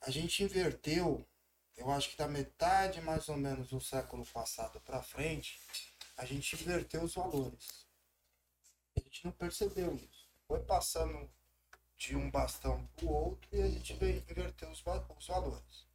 a 0.00 0.10
gente 0.10 0.42
inverteu, 0.44 1.26
eu 1.76 1.90
acho 1.90 2.10
que 2.10 2.16
da 2.16 2.28
metade 2.28 3.00
mais 3.00 3.28
ou 3.28 3.36
menos 3.36 3.68
do 3.70 3.80
século 3.80 4.24
passado 4.26 4.80
para 4.80 5.02
frente, 5.02 5.60
a 6.16 6.24
gente 6.24 6.54
inverteu 6.54 7.02
os 7.02 7.14
valores. 7.14 7.83
A 8.96 9.00
gente 9.00 9.24
não 9.24 9.32
percebeu 9.32 9.94
isso. 9.94 10.28
Foi 10.46 10.60
passando 10.60 11.30
de 11.96 12.16
um 12.16 12.30
bastão 12.30 12.86
para 12.96 13.06
o 13.06 13.12
outro 13.12 13.48
e 13.52 13.62
a 13.62 13.68
gente 13.68 13.94
veio 13.94 14.18
inverter 14.28 14.68
os, 14.68 14.82
os 15.16 15.26
valores. 15.26 15.86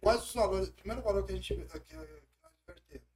Quais 0.00 0.22
os 0.22 0.34
valores? 0.34 0.68
O 0.68 0.72
primeiro 0.72 1.02
valor 1.02 1.24
que 1.26 1.32
a 1.32 1.36
gente 1.36 1.54
que, 1.54 1.96
nós 1.96 2.52
invertemos. 2.62 3.08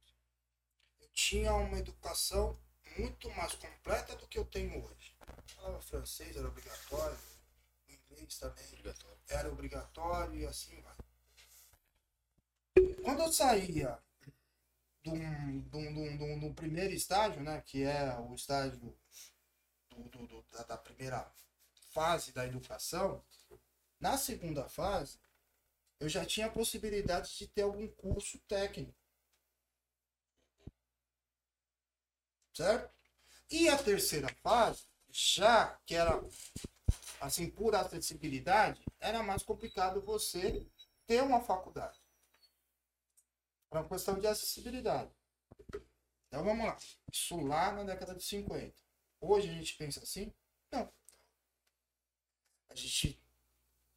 Eu 1.01 1.07
tinha 1.13 1.53
uma 1.53 1.77
educação 1.77 2.59
muito 2.97 3.29
mais 3.31 3.53
completa 3.55 4.15
do 4.15 4.27
que 4.27 4.37
eu 4.37 4.45
tenho 4.45 4.85
hoje. 4.85 5.15
Falava 5.55 5.81
francês, 5.81 6.35
era 6.35 6.47
obrigatório, 6.47 7.17
inglês 7.89 8.37
também 8.37 8.65
era 9.29 9.49
obrigatório 9.51 10.35
e 10.35 10.45
assim 10.45 10.79
vai. 10.81 10.95
Quando 13.03 13.21
eu 13.21 13.31
saía 13.31 13.99
do, 15.11 16.53
primeiro 16.53 16.93
estágio, 16.93 17.41
né, 17.43 17.61
que 17.61 17.83
é 17.83 18.17
o 18.19 18.33
estágio 18.35 18.77
do, 18.79 18.97
do- 20.11 20.27
do- 20.27 20.45
da, 20.51 20.63
da 20.63 20.77
primeira 20.77 21.31
fase 21.91 22.31
da 22.31 22.45
educação, 22.45 23.23
na 23.99 24.17
segunda 24.17 24.67
fase, 24.69 25.19
eu 25.99 26.09
já 26.09 26.25
tinha 26.25 26.47
a 26.47 26.51
possibilidade 26.51 27.37
de 27.37 27.47
ter 27.47 27.63
algum 27.63 27.87
curso 27.89 28.39
técnico. 28.47 28.95
Certo? 32.53 32.89
E 33.51 33.69
a 33.69 33.77
terceira 33.77 34.29
fase, 34.43 34.85
já 35.11 35.77
que 35.85 35.95
era 35.95 36.21
assim, 37.21 37.49
por 37.49 37.75
acessibilidade, 37.75 38.81
era 38.99 39.23
mais 39.23 39.43
complicado 39.43 40.01
você 40.01 40.65
ter 41.07 41.21
uma 41.23 41.41
faculdade. 41.41 41.99
Era 43.71 43.81
uma 43.81 43.89
questão 43.89 44.19
de 44.19 44.27
acessibilidade. 44.27 45.11
Então 46.27 46.43
vamos 46.43 46.65
lá. 46.65 46.77
Isso 47.11 47.39
lá 47.39 47.71
na 47.71 47.83
década 47.83 48.15
de 48.15 48.23
50. 48.23 48.73
Hoje 49.21 49.49
a 49.49 49.53
gente 49.53 49.75
pensa 49.77 50.01
assim? 50.01 50.33
Não. 50.71 50.91
A 52.69 52.75
gente 52.75 53.19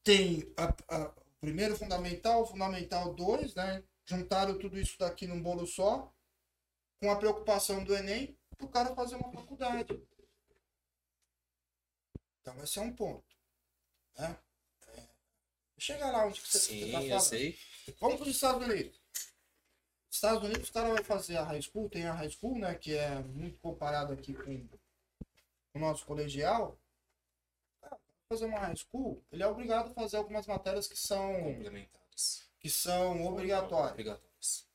tem 0.02 0.42
o 0.42 1.36
primeiro 1.40 1.76
fundamental, 1.76 2.42
o 2.42 2.46
fundamental 2.46 3.14
2, 3.14 3.54
né? 3.54 3.84
Juntaram 4.06 4.58
tudo 4.58 4.78
isso 4.78 4.98
daqui 4.98 5.26
num 5.26 5.42
bolo 5.42 5.66
só, 5.66 6.12
com 7.00 7.10
a 7.10 7.16
preocupação 7.16 7.84
do 7.84 7.94
Enem, 7.94 8.38
para 8.56 8.66
o 8.66 8.70
cara 8.70 8.94
fazer 8.94 9.16
uma 9.16 9.30
faculdade. 9.30 10.00
Então 12.40 12.62
esse 12.62 12.78
é 12.78 12.82
um 12.82 12.94
ponto. 12.94 13.36
Né? 14.16 14.38
É, 14.88 15.08
Chega 15.78 16.10
lá 16.10 16.26
onde 16.26 16.40
você 16.40 16.58
Sim, 16.58 16.92
tá 16.92 17.02
eu 17.02 17.08
falando. 17.08 17.20
sei. 17.20 17.58
Vamos 18.00 18.16
para 18.16 18.28
os 18.28 18.34
Estados 18.34 18.66
Unidos. 18.66 18.97
Estados 20.10 20.42
Unidos, 20.42 20.68
o 20.68 20.72
cara 20.72 20.94
vai 20.94 21.04
fazer 21.04 21.36
a 21.36 21.44
high 21.44 21.60
school, 21.62 21.88
tem 21.88 22.06
a 22.06 22.12
high 22.12 22.30
school, 22.30 22.58
né? 22.58 22.74
Que 22.74 22.96
é 22.96 23.20
muito 23.20 23.58
comparado 23.60 24.12
aqui 24.12 24.34
com 24.34 24.66
o 25.74 25.78
nosso 25.78 26.04
colegial. 26.06 26.76
Fazer 28.28 28.44
uma 28.46 28.58
high 28.58 28.76
school, 28.76 29.22
ele 29.32 29.42
é 29.42 29.46
obrigado 29.46 29.90
a 29.90 29.94
fazer 29.94 30.18
algumas 30.18 30.46
matérias 30.46 30.86
que 30.86 30.98
são, 30.98 31.32
Complementares. 31.42 32.46
que 32.60 32.68
são 32.68 33.26
obrigatórias, 33.26 33.92
Obrigatórios. 33.92 34.66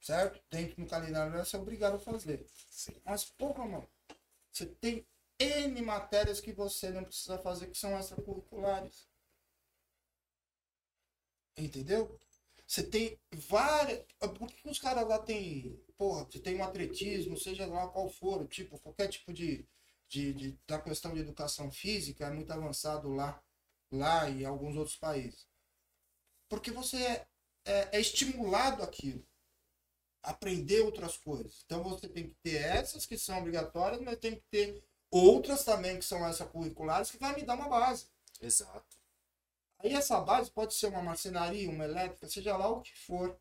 certo? 0.00 0.40
Dentro 0.48 0.76
do 0.76 0.88
calendário 0.88 1.32
você 1.32 1.56
é 1.56 1.58
obrigado 1.58 1.96
a 1.96 1.98
fazer. 1.98 2.46
Mas, 3.04 3.24
porra, 3.24 3.64
mano, 3.66 3.88
você 4.52 4.64
tem 4.66 5.04
N 5.40 5.82
matérias 5.82 6.40
que 6.40 6.52
você 6.52 6.90
não 6.90 7.02
precisa 7.04 7.38
fazer 7.38 7.66
que 7.68 7.76
são 7.78 7.98
extracurriculares. 7.98 9.08
Entendeu? 11.56 12.16
Você 12.68 12.82
tem 12.82 13.18
várias. 13.32 14.04
Por 14.38 14.46
que 14.52 14.68
os 14.68 14.78
caras 14.78 15.08
lá 15.08 15.18
tem. 15.18 15.82
Porra, 15.96 16.24
você 16.24 16.38
tem 16.38 16.54
um 16.56 16.62
atletismo, 16.62 17.36
seja 17.36 17.66
lá 17.66 17.88
qual 17.88 18.10
for, 18.10 18.46
tipo, 18.46 18.78
qualquer 18.78 19.08
tipo 19.08 19.32
de. 19.32 19.66
de, 20.06 20.34
de 20.34 20.58
da 20.66 20.78
questão 20.78 21.14
de 21.14 21.20
educação 21.20 21.70
física 21.70 22.26
é 22.26 22.30
muito 22.30 22.52
avançado 22.52 23.08
lá, 23.08 23.42
lá 23.90 24.28
e 24.28 24.44
alguns 24.44 24.76
outros 24.76 24.96
países. 24.96 25.48
Porque 26.46 26.70
você 26.70 26.98
é, 26.98 27.26
é, 27.64 27.88
é 27.96 28.00
estimulado 28.00 28.82
aquilo. 28.82 29.26
Aprender 30.22 30.80
outras 30.82 31.16
coisas. 31.16 31.62
Então 31.64 31.82
você 31.82 32.06
tem 32.06 32.28
que 32.28 32.34
ter 32.42 32.56
essas 32.56 33.06
que 33.06 33.16
são 33.16 33.38
obrigatórias, 33.38 34.02
mas 34.02 34.18
tem 34.18 34.34
que 34.34 34.44
ter 34.50 34.84
outras 35.10 35.64
também 35.64 35.98
que 35.98 36.04
são 36.04 36.28
extracurriculares 36.28 37.10
que 37.10 37.16
vai 37.16 37.34
me 37.34 37.44
dar 37.44 37.54
uma 37.54 37.68
base. 37.68 38.08
Exato. 38.42 38.97
Aí 39.80 39.94
essa 39.94 40.20
base 40.20 40.50
pode 40.50 40.74
ser 40.74 40.88
uma 40.88 41.02
marcenaria, 41.02 41.70
uma 41.70 41.84
elétrica, 41.84 42.28
seja 42.28 42.56
lá 42.56 42.68
o 42.68 42.82
que 42.82 42.96
for. 42.98 43.38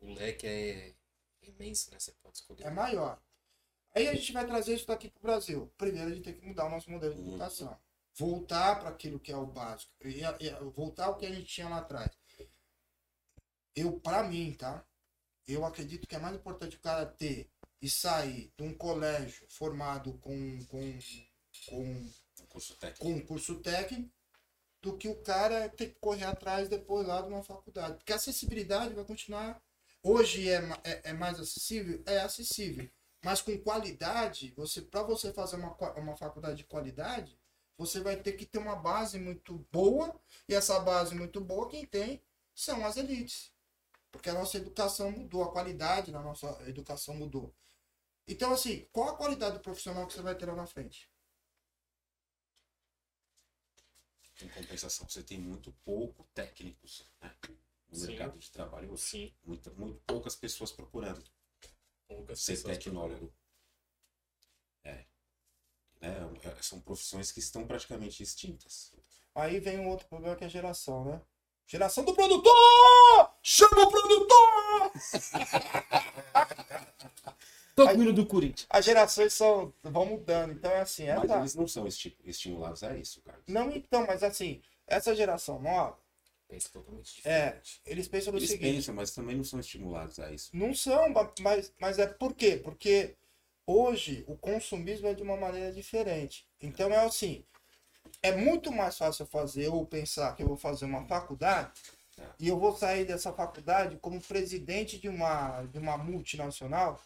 O 0.00 0.12
leque 0.12 0.46
é 0.46 0.94
imenso, 1.42 1.90
né? 1.90 1.98
Você 1.98 2.12
pode 2.22 2.36
escolher. 2.36 2.64
é 2.64 2.70
maior. 2.70 3.20
Aí 3.94 4.06
a 4.06 4.14
gente 4.14 4.32
vai 4.32 4.46
trazer 4.46 4.74
isso 4.74 4.86
daqui 4.86 5.08
para 5.08 5.18
o 5.18 5.22
Brasil. 5.22 5.72
Primeiro 5.78 6.10
a 6.10 6.14
gente 6.14 6.24
tem 6.24 6.34
que 6.34 6.46
mudar 6.46 6.66
o 6.66 6.70
nosso 6.70 6.90
modelo 6.90 7.14
de 7.14 7.20
educação. 7.20 7.76
Voltar 8.14 8.78
para 8.78 8.90
aquilo 8.90 9.18
que 9.18 9.32
é 9.32 9.36
o 9.36 9.46
básico. 9.46 9.92
E, 10.04 10.20
e, 10.22 10.50
voltar 10.74 11.06
ao 11.06 11.16
que 11.16 11.24
a 11.24 11.30
gente 11.30 11.46
tinha 11.46 11.68
lá 11.68 11.78
atrás. 11.78 12.10
Eu, 13.74 13.98
para 14.00 14.24
mim, 14.24 14.52
tá? 14.52 14.84
Eu 15.46 15.64
acredito 15.64 16.06
que 16.06 16.14
é 16.14 16.18
mais 16.18 16.36
importante 16.36 16.76
o 16.76 16.80
cara 16.80 17.06
ter 17.06 17.50
e 17.80 17.88
sair 17.88 18.52
de 18.56 18.64
um 18.64 18.74
colégio 18.74 19.46
formado 19.48 20.12
com, 20.18 20.58
com, 20.66 20.98
com, 21.68 22.10
Um 22.40 22.46
curso 22.48 22.74
técnico. 22.76 23.04
com 23.04 23.12
um 23.12 23.26
curso 23.26 23.60
técnico 23.60 24.17
do 24.88 24.96
que 24.96 25.08
o 25.08 25.16
cara 25.16 25.68
ter 25.68 25.88
que 25.88 26.00
correr 26.00 26.24
atrás 26.24 26.68
depois 26.68 27.06
lá 27.06 27.20
de 27.20 27.28
uma 27.28 27.42
faculdade. 27.42 27.96
Porque 27.96 28.12
a 28.12 28.16
acessibilidade 28.16 28.94
vai 28.94 29.04
continuar. 29.04 29.60
Hoje 30.02 30.48
é, 30.48 30.62
é, 30.82 31.10
é 31.10 31.12
mais 31.12 31.38
acessível? 31.38 32.02
É 32.06 32.20
acessível. 32.20 32.88
Mas 33.22 33.42
com 33.42 33.58
qualidade, 33.58 34.54
você 34.56 34.80
para 34.80 35.02
você 35.02 35.30
fazer 35.32 35.56
uma, 35.56 35.76
uma 35.96 36.16
faculdade 36.16 36.58
de 36.58 36.64
qualidade, 36.64 37.38
você 37.76 38.00
vai 38.00 38.16
ter 38.16 38.32
que 38.32 38.46
ter 38.46 38.58
uma 38.58 38.76
base 38.76 39.18
muito 39.18 39.66
boa. 39.70 40.18
E 40.48 40.54
essa 40.54 40.80
base 40.80 41.14
muito 41.14 41.38
boa, 41.40 41.68
quem 41.68 41.84
tem 41.84 42.22
são 42.54 42.86
as 42.86 42.96
elites. 42.96 43.52
Porque 44.10 44.30
a 44.30 44.34
nossa 44.34 44.56
educação 44.56 45.10
mudou, 45.10 45.42
a 45.42 45.52
qualidade 45.52 46.10
da 46.10 46.20
nossa 46.20 46.58
educação 46.66 47.14
mudou. 47.14 47.52
Então, 48.26 48.52
assim, 48.52 48.86
qual 48.90 49.10
a 49.10 49.16
qualidade 49.16 49.58
do 49.58 49.60
profissional 49.60 50.06
que 50.06 50.14
você 50.14 50.22
vai 50.22 50.34
ter 50.34 50.46
lá 50.46 50.54
na 50.54 50.66
frente? 50.66 51.10
Em 54.40 54.48
compensação, 54.48 55.08
você 55.08 55.22
tem 55.22 55.38
muito 55.38 55.72
pouco 55.84 56.24
técnicos 56.32 57.04
né? 57.20 57.34
no 57.88 57.96
Sim. 57.96 58.06
mercado 58.08 58.38
de 58.38 58.50
trabalho. 58.50 58.96
Sim. 58.96 59.34
Muita, 59.44 59.70
muito 59.70 60.00
poucas 60.06 60.36
pessoas 60.36 60.70
procurando 60.70 61.22
Poucas 62.06 62.40
ser 62.40 62.52
pessoas 62.52 62.78
tecnólogo. 62.78 63.32
É. 64.84 65.04
Né? 66.00 66.16
é- 66.42 66.62
São 66.62 66.80
profissões 66.80 67.32
que 67.32 67.40
estão 67.40 67.66
praticamente 67.66 68.22
extintas. 68.22 68.92
Aí 69.34 69.60
vem 69.60 69.78
um 69.78 69.88
outro 69.88 70.06
problema 70.06 70.36
que 70.36 70.44
é 70.44 70.46
a 70.46 70.50
geração, 70.50 71.04
né? 71.04 71.20
Geração 71.66 72.04
do 72.04 72.14
produtor! 72.14 73.34
Chama 73.42 73.82
o 73.82 73.90
produtor! 73.90 74.92
Tô 77.78 77.88
com 77.88 77.98
o 77.98 78.02
hino 78.02 78.12
do 78.12 78.26
Corinthians. 78.26 78.66
As 78.70 78.84
gerações 78.84 79.32
são, 79.32 79.72
vão 79.82 80.06
mudando, 80.06 80.52
então 80.52 80.70
é 80.70 80.80
assim, 80.80 81.04
Mas 81.04 81.24
essa... 81.24 81.38
eles 81.38 81.54
não 81.54 81.66
são 81.66 81.86
esti- 81.86 82.16
estimulados 82.24 82.82
a 82.82 82.96
isso, 82.96 83.20
cara. 83.22 83.38
Não, 83.48 83.70
então, 83.70 84.06
mas 84.06 84.22
assim, 84.22 84.60
essa 84.86 85.14
geração 85.14 85.60
nova, 85.60 85.96
Pensa 86.48 86.70
totalmente 86.72 87.14
é, 87.24 87.46
diferente. 87.46 87.80
eles 87.86 88.08
pensam 88.08 88.32
no 88.32 88.38
Eles 88.38 88.50
seguinte, 88.50 88.80
pensam, 88.80 88.94
mas 88.94 89.10
também 89.10 89.36
não 89.36 89.44
são 89.44 89.60
estimulados 89.60 90.18
a 90.18 90.32
isso. 90.32 90.50
não 90.52 90.74
são, 90.74 91.08
ma- 91.10 91.32
mas, 91.40 91.72
mas 91.80 91.98
é 91.98 92.06
por 92.06 92.34
quê? 92.34 92.56
Porque 92.62 93.16
hoje 93.66 94.24
o 94.26 94.36
consumismo 94.36 95.08
é 95.08 95.14
de 95.14 95.22
uma 95.22 95.36
maneira 95.36 95.72
diferente. 95.72 96.46
Então 96.60 96.90
é 96.90 97.04
assim, 97.04 97.44
é 98.22 98.32
muito 98.36 98.72
mais 98.72 98.98
fácil 98.98 99.24
eu 99.24 99.28
fazer 99.28 99.68
ou 99.68 99.86
pensar 99.86 100.34
que 100.36 100.42
eu 100.42 100.48
vou 100.48 100.56
fazer 100.56 100.84
uma 100.86 101.06
faculdade 101.06 101.72
e 102.40 102.48
eu 102.48 102.58
vou 102.58 102.76
sair 102.76 103.04
dessa 103.06 103.32
faculdade 103.32 103.96
como 103.98 104.20
presidente 104.22 104.98
de 104.98 105.08
uma, 105.08 105.64
de 105.66 105.78
uma 105.78 105.98
multinacional 105.98 107.00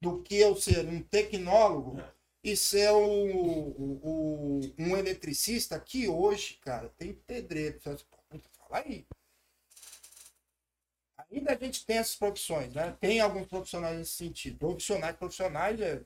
do 0.00 0.22
que 0.22 0.36
eu 0.36 0.54
ser 0.56 0.86
um 0.86 1.02
tecnólogo 1.02 1.98
É. 2.00 2.12
e 2.44 2.56
ser 2.56 2.90
o- 2.92 3.98
o- 4.02 4.60
um 4.78 4.96
eletricista 4.96 5.78
que 5.80 6.08
hoje, 6.08 6.54
cara, 6.62 6.88
tem 6.96 7.12
pedreiro. 7.14 7.80
Você 7.80 7.98
fala, 7.98 8.22
"Puta, 8.28 8.48
Fala 8.58 8.78
aí. 8.84 9.06
Ainda 11.30 11.52
a 11.52 11.58
gente 11.58 11.84
tem 11.84 11.98
essas 11.98 12.16
profissões, 12.16 12.72
né? 12.74 12.96
Tem 13.00 13.20
alguns 13.20 13.46
profissionais 13.48 13.98
nesse 13.98 14.12
sentido. 14.12 14.58
Profissionais, 14.58 15.16
profissionais, 15.16 15.80
é, 15.80 16.02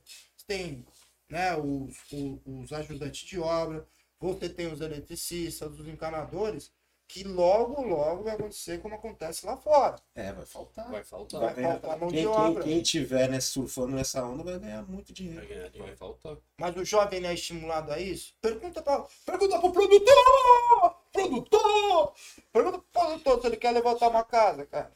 tem 0.46 0.84
né, 1.28 1.56
os, 1.56 1.96
os, 2.12 2.40
os 2.44 2.72
ajudantes 2.72 3.26
de 3.26 3.38
obra, 3.38 3.86
você 4.18 4.48
tem 4.48 4.66
os 4.72 4.80
eletricistas, 4.80 5.78
os 5.78 5.86
encanadores, 5.88 6.72
que 7.12 7.24
logo, 7.24 7.82
logo 7.82 8.22
vai 8.24 8.34
acontecer 8.34 8.80
como 8.80 8.94
acontece 8.94 9.44
lá 9.44 9.56
fora. 9.56 9.96
É, 10.14 10.32
vai 10.32 10.46
faltar. 10.46 10.90
Vai 10.90 11.04
faltar. 11.04 11.40
Vai 11.40 11.54
ganhar. 11.54 11.72
faltar 11.80 11.98
mão 11.98 12.08
de 12.08 12.14
Quem, 12.14 12.22
quem, 12.24 12.32
obra. 12.34 12.62
quem 12.64 12.82
tiver 12.82 13.28
né, 13.28 13.38
surfando 13.40 13.94
nessa 13.94 14.24
onda 14.24 14.42
vai 14.42 14.58
ganhar 14.58 14.82
muito 14.88 15.12
dinheiro. 15.12 15.46
Vai 15.46 15.48
ganhar, 15.48 15.70
vai 15.72 15.94
faltar. 15.96 16.36
Mas 16.58 16.74
o 16.76 16.84
jovem 16.84 17.20
não 17.20 17.28
é 17.28 17.34
estimulado 17.34 17.92
a 17.92 18.00
isso? 18.00 18.34
Pergunta 18.40 18.80
para 18.82 19.04
pergunta 19.26 19.58
pro 19.60 19.72
produtor! 19.72 20.96
Produtor! 21.12 22.14
Pergunta 22.52 22.78
pro 22.78 22.88
produtor 23.02 23.40
se 23.42 23.46
ele 23.46 23.56
quer 23.56 23.72
levantar 23.72 24.08
uma 24.08 24.24
casa, 24.24 24.64
cara. 24.64 24.90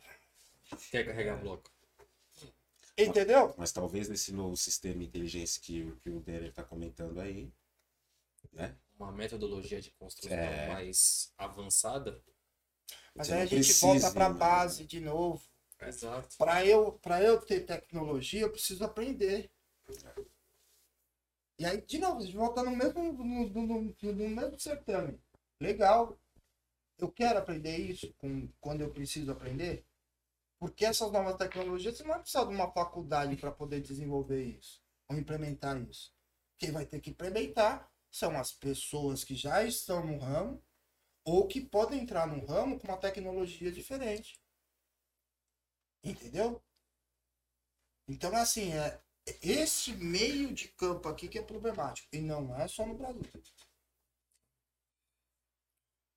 Quer 0.91 1.05
carregar 1.05 1.37
bloco? 1.37 1.71
Entendeu? 2.99 3.55
Mas 3.59 3.73
talvez 3.73 4.09
nesse 4.09 4.33
novo 4.33 4.57
sistema 4.57 4.99
de 5.01 5.05
inteligência 5.05 5.61
que, 5.61 5.83
o- 5.83 5.97
que 6.03 6.09
o 6.09 6.21
Denner 6.21 6.49
está 6.49 6.62
comentando 6.64 7.21
aí, 7.21 7.51
né? 8.55 8.75
Uma 8.99 9.12
metodologia 9.12 9.80
de 9.80 9.90
construção 9.92 10.36
É. 10.36 10.68
mais 10.72 11.32
avançada. 11.36 12.22
Mas 13.14 13.30
aí 13.30 13.42
a 13.42 13.47
gente 13.47 13.64
precisa, 13.64 13.86
volta 13.86 14.11
pra 14.12 14.28
né? 14.30 14.38
base 14.38 14.84
de 14.86 15.01
novo. 15.01 15.42
Exato. 15.80 16.36
Para 16.38 16.64
eu, 16.64 16.92
pra 16.92 17.22
eu 17.22 17.40
ter 17.40 17.61
tecnologia, 17.66 18.40
eu 18.42 18.51
preciso 18.53 18.84
aprender. 18.84 19.51
E 21.59 21.64
aí, 21.64 21.80
de 21.82 21.99
novo, 21.99 22.18
a 22.18 22.22
gente 22.22 22.36
volta 22.36 22.62
no 22.62 22.70
mesmo, 22.76 23.03
no, 23.12 23.24
no- 23.49 23.82
no- 23.82 24.12
no 24.12 24.28
mesmo 24.28 24.59
certame. 24.61 25.18
Legal. 25.61 26.18
Eu 26.99 27.11
quero 27.11 27.38
aprender 27.38 27.76
isso 27.76 28.12
com, 28.14 28.49
quando 28.61 28.80
eu 28.82 28.90
preciso 28.90 29.30
aprender. 29.32 29.86
Porque 30.59 30.84
essas 30.86 31.12
novas 31.12 31.36
tecnologias, 31.36 31.97
você 31.97 32.03
não 32.03 32.11
vai 32.11 32.20
precisar 32.20 32.44
de 32.44 32.55
uma 32.55 32.70
faculdade 32.72 33.36
para 33.36 33.53
poder 33.53 33.80
desenvolver 33.80 34.42
isso. 34.42 34.82
Ou 35.09 35.16
implementar 35.16 35.80
isso. 35.82 36.14
Quem 36.59 36.70
vai 36.72 36.86
ter 36.86 37.01
que 37.01 37.11
implementar 37.11 37.90
são 38.17 38.37
as 38.39 38.51
pessoas 38.53 39.23
que 39.25 39.35
já 39.35 39.62
estão 39.62 40.05
no 40.07 40.19
ramo 40.19 40.62
ou 41.25 41.47
que 41.47 41.61
podem 41.61 42.01
entrar 42.03 42.27
no 42.27 42.45
ramo 42.47 42.79
com 42.79 42.89
uma 42.89 42.97
tecnologia 42.99 43.71
diferente. 43.71 44.41
Entendeu? 46.03 46.62
Então, 48.09 48.35
assim, 48.37 48.73
é 48.73 49.01
esse 49.43 49.93
meio 49.95 50.55
de 50.55 50.69
campo 50.69 51.09
aqui 51.09 51.29
que 51.29 51.39
é 51.39 51.43
problemático. 51.43 52.09
E 52.12 52.21
não 52.21 52.55
é 52.57 52.67
só 52.69 52.87
no 52.87 52.97
Brasil. 52.97 53.23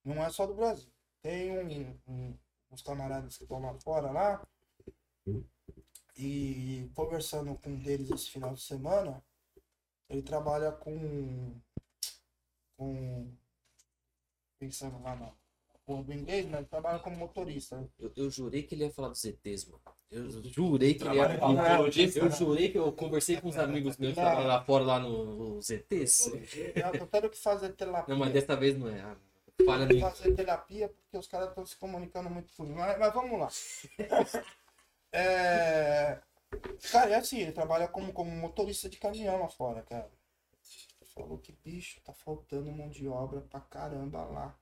Não 0.03 0.21
é 0.23 0.29
só 0.29 0.45
do 0.45 0.53
Brasil. 0.55 0.91
Tem 1.21 1.57
um- 1.57 1.99
um- 2.07 2.37
uns 2.71 2.81
camaradas 2.81 3.37
que 3.37 3.43
estão 3.43 3.59
lá 3.61 3.73
fora 3.79 4.11
lá. 4.11 4.45
E 6.17 6.89
conversando 6.93 7.57
com 7.57 7.69
um 7.71 7.79
deles 7.79 8.09
esse 8.11 8.29
final 8.29 8.53
de 8.53 8.61
semana, 8.61 9.23
ele 10.09 10.21
trabalha 10.21 10.71
com. 10.71 11.59
Com. 12.79 13.27
pensando 14.57 15.01
lá 15.03 15.15
na 15.15 15.31
porra 15.85 16.03
do 16.03 16.13
inglês, 16.13 16.45
mas 16.45 16.59
ele 16.59 16.67
trabalha 16.67 16.99
como 16.99 17.17
motorista. 17.17 17.87
Eu, 17.99 18.11
eu 18.15 18.31
jurei 18.31 18.63
que 18.63 18.73
ele 18.73 18.85
ia 18.85 18.91
falar 18.91 19.09
dos 19.09 19.23
ETs, 19.25 19.65
mano. 19.65 19.81
Eu 20.09 20.43
jurei 20.43 20.93
que 20.93 21.03
ele 21.03 21.17
ia 21.17 21.37
falar. 21.37 21.73
ufologia, 21.73 22.09
Eu 22.15 22.31
jurei 22.31 22.71
que 22.71 22.77
eu 22.77 22.91
conversei 22.93 23.39
com 23.39 23.49
uns 23.49 23.57
amigos 23.57 23.97
meus 23.97 24.13
que 24.13 24.19
estavam 24.19 24.47
lá 24.47 24.63
fora, 24.63 24.83
lá 24.85 24.99
nos 24.99 25.69
ETs. 25.69 26.27
Eu 26.75 26.99
tô 26.99 27.05
tendo 27.05 27.29
que 27.29 27.37
fazer 27.37 27.69
terapia. 27.73 28.13
Não, 28.13 28.19
mas 28.19 28.31
dessa 28.31 28.55
vez 28.55 28.77
não 28.77 28.87
é. 28.87 29.01
Ah, 29.01 29.17
Falha 29.65 29.85
no 29.85 29.99
fazer 29.99 30.33
terapia 30.35 30.87
porque 30.87 31.17
os 31.17 31.27
caras 31.27 31.49
estão 31.49 31.65
se 31.65 31.75
comunicando 31.75 32.29
muito 32.29 32.53
comigo. 32.53 32.79
Mas, 32.79 32.97
mas 32.97 33.13
vamos 33.13 33.39
lá. 33.39 33.49
É, 35.11 36.19
Cara, 36.91 37.11
é 37.11 37.15
assim, 37.15 37.39
ele 37.39 37.51
trabalha 37.51 37.87
como, 37.87 38.11
como 38.11 38.31
motorista 38.31 38.89
de 38.89 38.97
caminhão 38.97 39.39
lá 39.39 39.47
fora, 39.47 39.83
cara. 39.83 40.09
Falou 41.19 41.37
que, 41.37 41.51
bicho, 41.51 41.99
tá 42.05 42.13
faltando 42.13 42.71
mão 42.71 42.89
de 42.89 43.05
obra 43.05 43.41
pra 43.41 43.59
caramba 43.59 44.23
lá. 44.23 44.57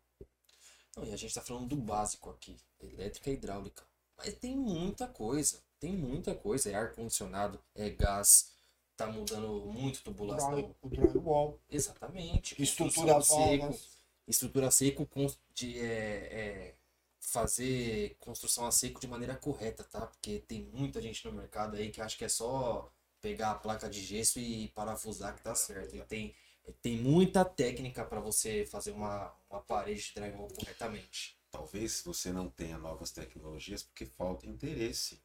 Não, 0.95 1.05
e 1.05 1.13
a 1.13 1.15
gente 1.15 1.33
tá 1.33 1.41
falando 1.41 1.67
do 1.67 1.75
básico 1.75 2.31
aqui, 2.31 2.57
elétrica 2.79 3.29
e 3.29 3.33
hidráulica. 3.33 3.83
Mas 4.17 4.33
tem 4.33 4.55
muita 4.55 5.07
coisa, 5.07 5.61
tem 5.79 5.95
muita 5.95 6.33
coisa. 6.33 6.71
É 6.71 6.73
ar-condicionado, 6.73 7.59
é 7.75 7.91
gás, 7.91 8.51
tá 8.95 9.05
mudando 9.05 9.67
muito 9.67 10.01
tubulação. 10.01 10.75
O 10.81 10.89
drywall, 10.89 11.59
Exatamente. 11.69 12.55
construção 12.55 13.21
seco. 13.21 13.79
Estrutura 14.27 14.71
seco 14.71 15.07
de 15.53 15.79
é, 15.79 15.85
é, 15.85 16.75
fazer 17.19 18.17
construção 18.19 18.65
a 18.65 18.71
seco 18.71 18.99
de 18.99 19.07
maneira 19.07 19.35
correta, 19.35 19.83
tá? 19.83 20.07
Porque 20.07 20.39
tem 20.39 20.63
muita 20.63 20.99
gente 20.99 21.23
no 21.23 21.31
mercado 21.31 21.77
aí 21.77 21.91
que 21.91 22.01
acha 22.01 22.17
que 22.17 22.25
é 22.25 22.29
só 22.29 22.91
pegar 23.21 23.51
a 23.51 23.55
placa 23.55 23.89
de 23.89 24.01
gesso 24.03 24.39
e 24.39 24.69
parafusar 24.69 25.35
que 25.35 25.43
tá 25.43 25.53
certo. 25.53 25.95
E 25.95 26.01
tem, 26.01 26.35
tem 26.81 26.97
muita 26.97 27.45
técnica 27.45 28.03
para 28.05 28.19
você 28.19 28.65
fazer 28.65 28.91
uma, 28.91 29.33
uma 29.49 29.61
parede 29.61 30.07
de 30.07 30.13
drywall 30.15 30.47
corretamente. 30.49 31.37
Talvez 31.51 32.01
você 32.05 32.31
não 32.31 32.49
tenha 32.49 32.77
novas 32.77 33.11
tecnologias 33.11 33.83
porque 33.83 34.05
falta 34.05 34.45
interesse 34.45 35.21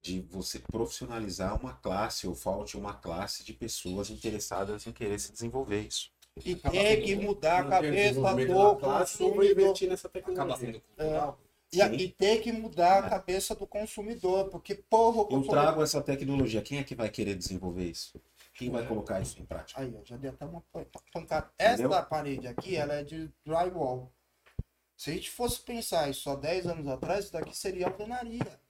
de 0.00 0.20
você 0.20 0.60
profissionalizar 0.60 1.60
uma 1.60 1.74
classe 1.74 2.26
ou 2.26 2.34
falte 2.34 2.76
uma 2.76 2.94
classe 2.94 3.44
de 3.44 3.52
pessoas 3.52 4.10
interessadas 4.10 4.86
em 4.86 4.92
querer 4.92 5.18
se 5.18 5.32
desenvolver 5.32 5.82
isso. 5.82 6.10
E 6.44 6.52
Acaba 6.52 6.72
tem 6.72 7.02
que 7.02 7.16
mudar 7.16 7.58
a 7.58 7.68
cabeça 7.68 8.14
do 8.20 8.78
consumidor. 8.78 9.44
investir 9.44 9.88
nessa 9.88 10.06
Acaba 10.06 10.24
tecnologia. 10.26 10.66
sendo 10.66 10.80
cultural. 10.80 11.40
E, 11.70 11.80
e 11.80 12.08
tem 12.08 12.40
que 12.40 12.52
mudar 12.52 13.04
a 13.04 13.10
cabeça 13.10 13.54
do 13.54 13.66
consumidor, 13.66 14.48
porque, 14.48 14.74
porra, 14.74 15.18
o 15.18 15.20
Eu 15.22 15.24
consumidor... 15.26 15.50
trago 15.50 15.82
essa 15.82 16.00
tecnologia. 16.00 16.62
Quem 16.62 16.78
é 16.78 16.84
que 16.84 16.94
vai 16.94 17.10
querer 17.10 17.34
desenvolver 17.34 17.84
isso? 17.90 18.18
Quem 18.58 18.70
vai 18.70 18.84
colocar 18.84 19.20
isso 19.20 19.40
em 19.40 19.46
prática? 19.46 19.80
Aí, 19.80 19.94
ó, 19.96 20.04
já 20.04 20.16
deu 20.16 20.32
até 20.32 20.44
uma 20.44 20.60
pan- 20.72 20.84
pancada. 21.12 21.48
Entendeu? 21.54 21.92
Essa 21.92 22.02
parede 22.02 22.48
aqui, 22.48 22.74
ela 22.74 22.94
é 22.94 23.04
de 23.04 23.32
drywall. 23.46 24.12
Se 24.96 25.10
a 25.10 25.12
gente 25.14 25.30
fosse 25.30 25.60
pensar 25.60 26.10
isso 26.10 26.22
só 26.22 26.34
10 26.34 26.66
anos 26.66 26.88
atrás, 26.88 27.26
isso 27.26 27.32
daqui 27.32 27.56
seria 27.56 27.86
alvenaria. 27.86 28.60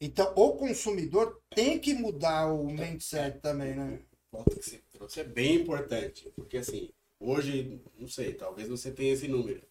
Então, 0.00 0.32
o 0.34 0.56
consumidor 0.56 1.42
tem 1.50 1.78
que 1.78 1.92
mudar 1.92 2.46
o 2.50 2.66
mindset 2.66 3.40
também, 3.40 3.74
né? 3.74 4.00
Volta 4.32 4.56
que 4.56 4.62
você 4.64 4.78
trouxe 4.90 5.20
é 5.20 5.24
bem 5.24 5.56
importante. 5.56 6.32
Porque 6.34 6.56
assim, 6.56 6.90
hoje, 7.20 7.78
não 7.98 8.08
sei, 8.08 8.32
talvez 8.32 8.68
você 8.68 8.90
tenha 8.90 9.12
esse 9.12 9.28
número. 9.28 9.62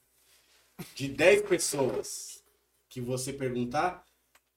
De 0.94 1.08
10 1.08 1.42
pessoas 1.50 2.44
que 2.88 3.02
você 3.02 3.34
perguntar, 3.34 4.06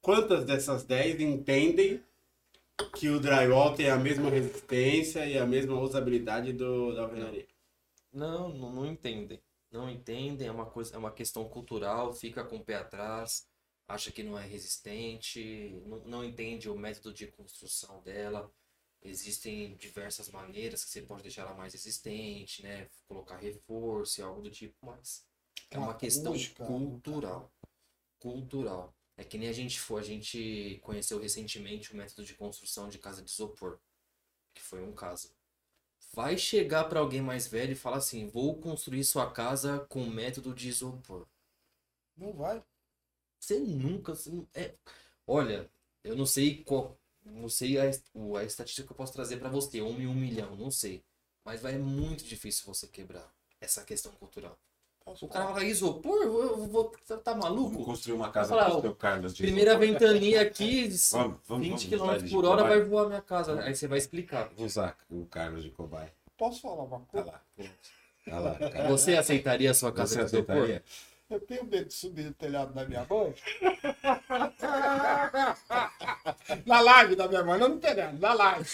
quantas 0.03 0.45
dessas 0.45 0.85
10 0.85 1.19
entendem 1.21 2.05
que 2.87 3.09
o 3.09 3.21
drywall 3.21 3.75
tem 3.75 3.91
a 3.91 3.97
mesma 3.97 4.31
resistência 4.31 5.27
e 5.27 5.39
a 5.39 5.47
mesma 5.47 5.79
usabilidade 5.81 6.53
do, 6.53 6.95
da 6.95 7.03
alvenaria? 7.03 7.47
Não, 8.13 8.49
não, 8.49 8.73
não 8.73 8.87
entendem. 8.87 9.41
Não 9.71 9.89
entendem, 9.91 10.49
é 10.49 10.51
uma 10.51 10.67
coisa, 10.67 10.95
é 10.95 10.99
uma 10.99 11.13
questão 11.13 11.49
cultural, 11.49 12.13
fica 12.13 12.43
com 12.45 12.57
o 12.57 12.65
pé 12.65 12.77
atrás, 12.77 13.47
acha 13.87 14.11
que 14.11 14.23
não 14.23 14.39
é 14.39 14.47
resistente, 14.47 15.83
não, 15.87 15.99
não 16.05 16.25
entende 16.25 16.71
o 16.71 16.79
método 16.79 17.13
de 17.13 17.27
construção 17.27 18.01
dela. 18.03 18.51
Existem 19.03 19.77
diversas 19.77 20.29
maneiras 20.31 20.85
que 20.85 20.91
você 20.91 21.03
pode 21.03 21.23
deixar 21.23 21.43
ela 21.43 21.55
mais 21.55 21.73
resistente, 21.73 22.63
né? 22.63 22.89
Colocar 23.07 23.37
reforço 23.37 24.21
e 24.21 24.25
algo 24.25 24.43
do 24.43 24.51
tipo, 24.51 24.75
mas 24.83 25.25
é 25.71 25.79
uma 25.79 25.95
questão 25.95 26.33
Acústica. 26.33 26.65
cultural. 26.65 27.53
Cultural. 28.19 28.98
É 29.19 29.25
que 29.25 29.39
nem 29.39 29.51
a 29.51 29.55
gente 29.55 29.81
foi, 29.81 30.01
a 30.03 30.05
gente 30.05 30.81
conheceu 30.83 31.21
recentemente 31.21 31.93
o 31.93 31.97
método 31.97 32.25
de 32.25 32.35
construção 32.35 32.89
de 32.89 32.99
casa 32.99 33.23
de 33.23 33.31
isopor, 33.31 33.81
que 34.55 34.63
foi 34.63 34.83
um 34.83 34.95
caso. 34.95 35.31
Vai 36.15 36.39
chegar 36.39 36.85
para 36.85 37.01
alguém 37.01 37.23
mais 37.23 37.47
velho 37.47 37.73
e 37.73 37.77
falar 37.77 37.99
assim: 37.99 38.29
vou 38.29 38.59
construir 38.61 39.05
sua 39.05 39.31
casa 39.31 39.81
com 39.89 40.05
método 40.07 40.55
de 40.55 40.69
isopor. 40.69 41.27
Não 42.17 42.33
vai. 42.35 42.63
Você 43.41 43.59
nunca. 43.61 44.15
você 44.15 44.31
não- 44.31 44.49
é... 44.55 44.75
Olha, 45.27 45.71
eu 46.05 46.17
não 46.17 46.27
sei 46.27 46.65
qual. 46.65 46.99
Não 47.25 47.49
sei 47.49 47.79
a, 47.79 47.85
a 47.85 48.45
estatística 48.45 48.87
que 48.87 48.93
eu 48.93 48.97
posso 48.97 49.13
trazer 49.13 49.39
para 49.39 49.51
você, 49.51 49.83
um 49.83 50.01
em 50.01 50.07
um 50.07 50.15
milhão, 50.15 50.57
não 50.57 50.71
sei. 50.71 51.05
Mas 51.45 51.63
vai 51.63 51.79
muito 51.79 52.25
difícil 52.25 52.65
você 52.67 52.87
quebrar 52.89 53.33
essa 53.61 53.85
questão 53.85 54.13
cultural. 54.13 54.59
O 55.21 55.29
cara 55.29 55.45
falar? 55.47 55.55
fala, 55.57 55.65
isopor? 55.65 56.23
Eu 56.23 56.43
eu 56.43 56.67
vou. 56.67 56.93
Tá, 57.07 57.17
tá 57.17 57.33
Vamos 57.33 57.45
maluco? 57.45 57.85
construir 57.85 58.15
uma 58.15 58.31
casa 58.31 58.51
Falar, 58.51 58.67
para 58.67 58.75
o 58.75 58.79
ó, 58.79 58.81
seu 58.83 58.95
Carlos 58.95 59.35
de 59.35 59.43
Primeira 59.43 59.73
isopor. 59.73 59.87
ventania 59.89 60.43
aqui, 60.43 60.89
Vamos, 61.13 61.39
vamos, 61.47 61.67
20 61.67 61.97
vamos 61.97 62.15
usar 62.17 62.27
km 62.27 62.31
por 62.31 62.45
hora 62.45 62.65
vai 62.65 62.81
voar 62.83 63.07
minha 63.09 63.23
casa. 63.23 63.61
Aí 63.63 63.75
você 63.75 63.89
vai 63.89 63.99
explicar. 63.99 64.49
Vou 64.57 64.67
usar 64.67 64.97
o 65.11 65.27
Carlos 65.27 65.63
de 65.63 65.71
cobaia. 65.71 66.13
Posso 66.37 66.61
falar 66.63 66.85
uma 66.85 67.01
Tá 67.01 67.07
coisa? 67.07 67.27
lá. 67.27 67.43
Tá 68.29 68.39
lá. 68.39 68.55
cara. 68.71 68.89
Você 68.89 69.17
aceitaria 69.17 69.71
a 69.71 69.75
sua 69.75 69.93
casa 69.93 70.15
Você 70.15 70.21
de 70.21 70.27
isopor? 70.37 70.55
aceitaria? 70.57 70.85
Eu 71.31 71.41
tenho 71.41 71.65
medo 71.65 71.89
de 71.89 71.95
subir 71.95 72.25
no 72.25 72.33
telhado 72.33 72.73
da 72.73 72.87
minha 72.87 73.07
mãe. 73.09 73.35
na 76.65 76.81
live 76.81 77.17
da 77.17 77.29
minha 77.29 77.45
mãe, 77.45 77.59
não 77.59 77.69
no 77.71 77.79
telhado, 77.79 78.19
na 78.19 78.33
live. 78.33 78.67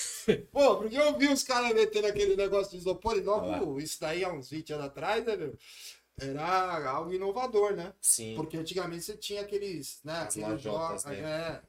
Pô, 0.53 0.77
porque 0.77 0.97
eu 0.97 1.17
vi 1.19 1.29
os 1.29 1.43
caras 1.43 1.75
metendo 1.75 2.07
aquele 2.07 2.37
negócio 2.37 2.73
de 2.73 2.79
isopor 2.79 3.17
e 3.17 3.23
lá. 3.23 3.59
novo, 3.59 3.81
isso 3.81 4.01
daí 4.01 4.25
há 4.25 4.33
uns 4.33 4.51
20 4.51 4.73
anos 4.73 4.87
atrás, 4.87 5.25
né, 5.25 5.37
meu? 5.37 5.55
Era 6.17 6.91
algo 6.91 7.13
inovador, 7.13 7.75
né? 7.75 7.93
Sim. 8.01 8.35
Porque 8.37 8.57
antigamente 8.57 9.05
você 9.05 9.17
tinha 9.17 9.43
aqueles, 9.43 10.01
né? 10.05 10.21
As 10.21 10.37
aqueles 10.37 10.65
lajotas, 10.65 11.05
né? 11.05 11.21
é. 11.21 11.63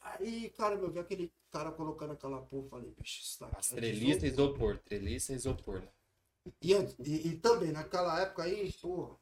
Aí, 0.00 0.50
cara, 0.50 0.74
eu 0.74 0.90
vi 0.90 0.98
aquele 0.98 1.32
cara 1.50 1.70
colocando 1.72 2.12
aquela 2.12 2.40
porra, 2.42 2.68
falei, 2.68 2.90
bicho, 2.90 3.22
isso 3.22 3.40
daqui 3.40 3.56
As 3.56 3.72
é 3.72 3.76
e 3.76 4.26
isopor. 4.26 4.78
Treliça 4.78 5.32
e 5.32 5.36
isopor, 5.36 5.80
né? 5.80 5.88
E, 6.60 6.72
e, 6.72 7.28
e 7.28 7.36
também, 7.38 7.72
naquela 7.72 8.20
época 8.20 8.42
aí, 8.44 8.72
pô, 8.80 9.16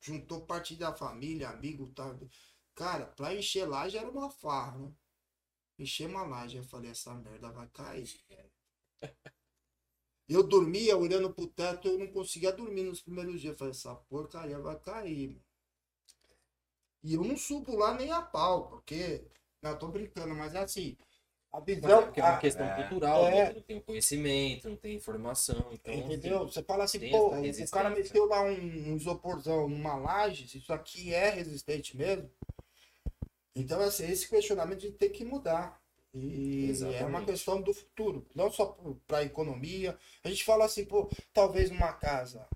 juntou 0.00 0.40
parte 0.40 0.74
da 0.74 0.92
família, 0.92 1.48
amigo, 1.48 1.88
tá? 1.88 2.16
Cara, 2.74 3.06
pra 3.06 3.34
encher 3.34 3.68
laje 3.68 3.96
era 3.96 4.10
uma 4.10 4.30
farra, 4.30 4.78
né? 4.78 4.92
Encher 5.78 6.08
uma 6.08 6.24
laje, 6.24 6.56
eu 6.56 6.64
falei, 6.64 6.90
essa 6.90 7.14
merda 7.14 7.50
vai 7.50 7.68
cair. 7.68 8.08
Eu 10.28 10.42
dormia 10.42 10.96
olhando 10.96 11.32
pro 11.32 11.46
teto, 11.46 11.88
eu 11.88 11.98
não 11.98 12.08
conseguia 12.08 12.52
dormir 12.52 12.82
nos 12.82 13.00
primeiros 13.00 13.40
dias. 13.40 13.52
Eu 13.52 13.58
falei, 13.58 13.70
essa 13.72 13.94
porcaria 13.94 14.58
vai 14.58 14.78
cair, 14.78 15.28
mano. 15.28 15.42
E 17.02 17.14
eu 17.14 17.22
não 17.22 17.36
subo 17.36 17.76
lá 17.76 17.94
nem 17.94 18.10
a 18.10 18.20
pau, 18.20 18.68
porque. 18.68 19.24
Não, 19.62 19.70
eu 19.70 19.78
tô 19.78 19.88
brincando, 19.88 20.34
mas 20.34 20.54
é 20.54 20.58
assim. 20.58 20.96
A 21.52 21.60
Mas 21.60 21.68
é 21.68 21.74
visão. 21.74 22.02
porque 22.02 22.20
é 22.20 22.24
uma 22.24 22.38
questão 22.38 22.66
é. 22.66 22.82
cultural, 22.82 23.26
É. 23.28 23.52
Não 23.54 23.62
tem 23.62 23.80
conhecimento, 23.80 24.68
não 24.68 24.76
tem 24.76 24.96
informação. 24.96 25.68
Então, 25.72 25.94
Entendeu? 25.94 26.40
Você 26.40 26.62
fala 26.62 26.84
assim, 26.84 26.98
tem 26.98 27.10
pô, 27.10 27.28
o 27.28 27.70
cara 27.70 27.90
meteu 27.90 28.26
lá 28.26 28.42
um, 28.42 28.92
um 28.92 28.96
isoporzão 28.96 29.68
numa 29.68 29.94
laje, 29.94 30.46
se 30.48 30.58
isso 30.58 30.72
aqui 30.72 31.14
é 31.14 31.30
resistente 31.30 31.96
mesmo. 31.96 32.30
Então, 33.54 33.80
assim, 33.80 34.10
esse 34.10 34.28
questionamento 34.28 34.78
a 34.78 34.82
gente 34.82 34.98
tem 34.98 35.10
que 35.10 35.24
mudar. 35.24 35.80
E 36.22 36.70
é 36.94 37.04
uma 37.04 37.24
questão 37.24 37.60
do 37.60 37.74
futuro, 37.74 38.26
não 38.34 38.50
só 38.50 38.66
para 39.06 39.18
a 39.18 39.24
economia. 39.24 39.98
A 40.24 40.28
gente 40.28 40.44
fala 40.44 40.64
assim, 40.64 40.84
pô, 40.84 41.10
talvez 41.32 41.70
numa 41.70 41.92
casa, 41.92 42.48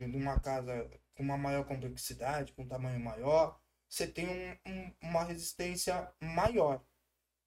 numa 0.00 0.40
casa 0.40 0.90
com 1.14 1.22
uma 1.22 1.38
maior 1.38 1.64
complexidade, 1.64 2.52
com 2.52 2.62
um 2.62 2.68
tamanho 2.68 2.98
maior, 3.00 3.58
você 3.88 4.06
tem 4.06 4.28
um- 4.28 4.70
um- 4.72 4.94
uma 5.02 5.24
resistência 5.24 6.10
maior 6.20 6.82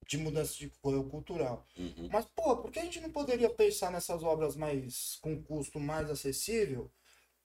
de 0.07 0.17
mudança 0.17 0.55
de 0.55 0.69
cu- 0.81 1.03
cultural. 1.09 1.65
Uhum. 1.77 2.09
Mas, 2.11 2.25
pô, 2.35 2.57
por 2.57 2.71
que 2.71 2.79
a 2.79 2.83
gente 2.83 2.99
não 2.99 3.11
poderia 3.11 3.49
pensar 3.49 3.91
nessas 3.91 4.21
obras 4.23 4.55
mais 4.55 5.17
com 5.21 5.41
custo 5.41 5.79
mais 5.79 6.09
acessível 6.09 6.91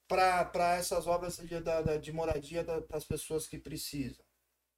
para 0.09 0.77
essas 0.77 1.07
obras 1.07 1.37
de, 1.37 1.61
da- 1.61 1.97
de 1.97 2.13
moradia 2.13 2.65
da- 2.65 2.81
das 2.81 3.05
pessoas 3.05 3.47
que 3.47 3.59
precisam? 3.59 4.25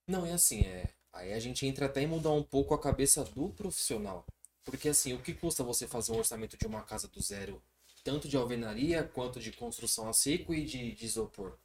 Não, 0.06 0.26
é 0.26 0.32
assim, 0.32 0.60
é. 0.62 0.92
Aí 1.12 1.32
a 1.32 1.40
gente 1.40 1.66
entra 1.66 1.86
até 1.86 2.02
em 2.02 2.06
mudar 2.06 2.30
um 2.32 2.42
pouco 2.42 2.74
a 2.74 2.78
cabeça 2.80 3.24
do 3.24 3.50
profissional. 3.50 4.24
Porque 4.64 4.88
assim, 4.88 5.12
o 5.14 5.20
que 5.22 5.34
custa 5.34 5.64
você 5.64 5.86
fazer 5.86 6.12
um 6.12 6.18
orçamento 6.18 6.56
de 6.56 6.66
uma 6.66 6.82
casa 6.82 7.08
do 7.08 7.20
zero, 7.20 7.62
tanto 8.04 8.28
de 8.28 8.36
alvenaria 8.36 9.02
quanto 9.04 9.40
de 9.40 9.52
construção 9.52 10.08
a 10.08 10.12
seco 10.12 10.54
e 10.54 10.64
de, 10.64 10.92
de 10.92 11.06
isopor? 11.06 11.56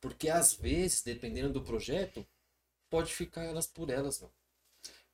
Porque 0.00 0.28
às 0.28 0.54
vezes, 0.54 1.02
dependendo 1.02 1.52
do 1.52 1.62
projeto, 1.62 2.26
pode 2.90 3.12
ficar 3.14 3.44
elas 3.44 3.66
por 3.66 3.90
elas, 3.90 4.20
não. 4.20 4.30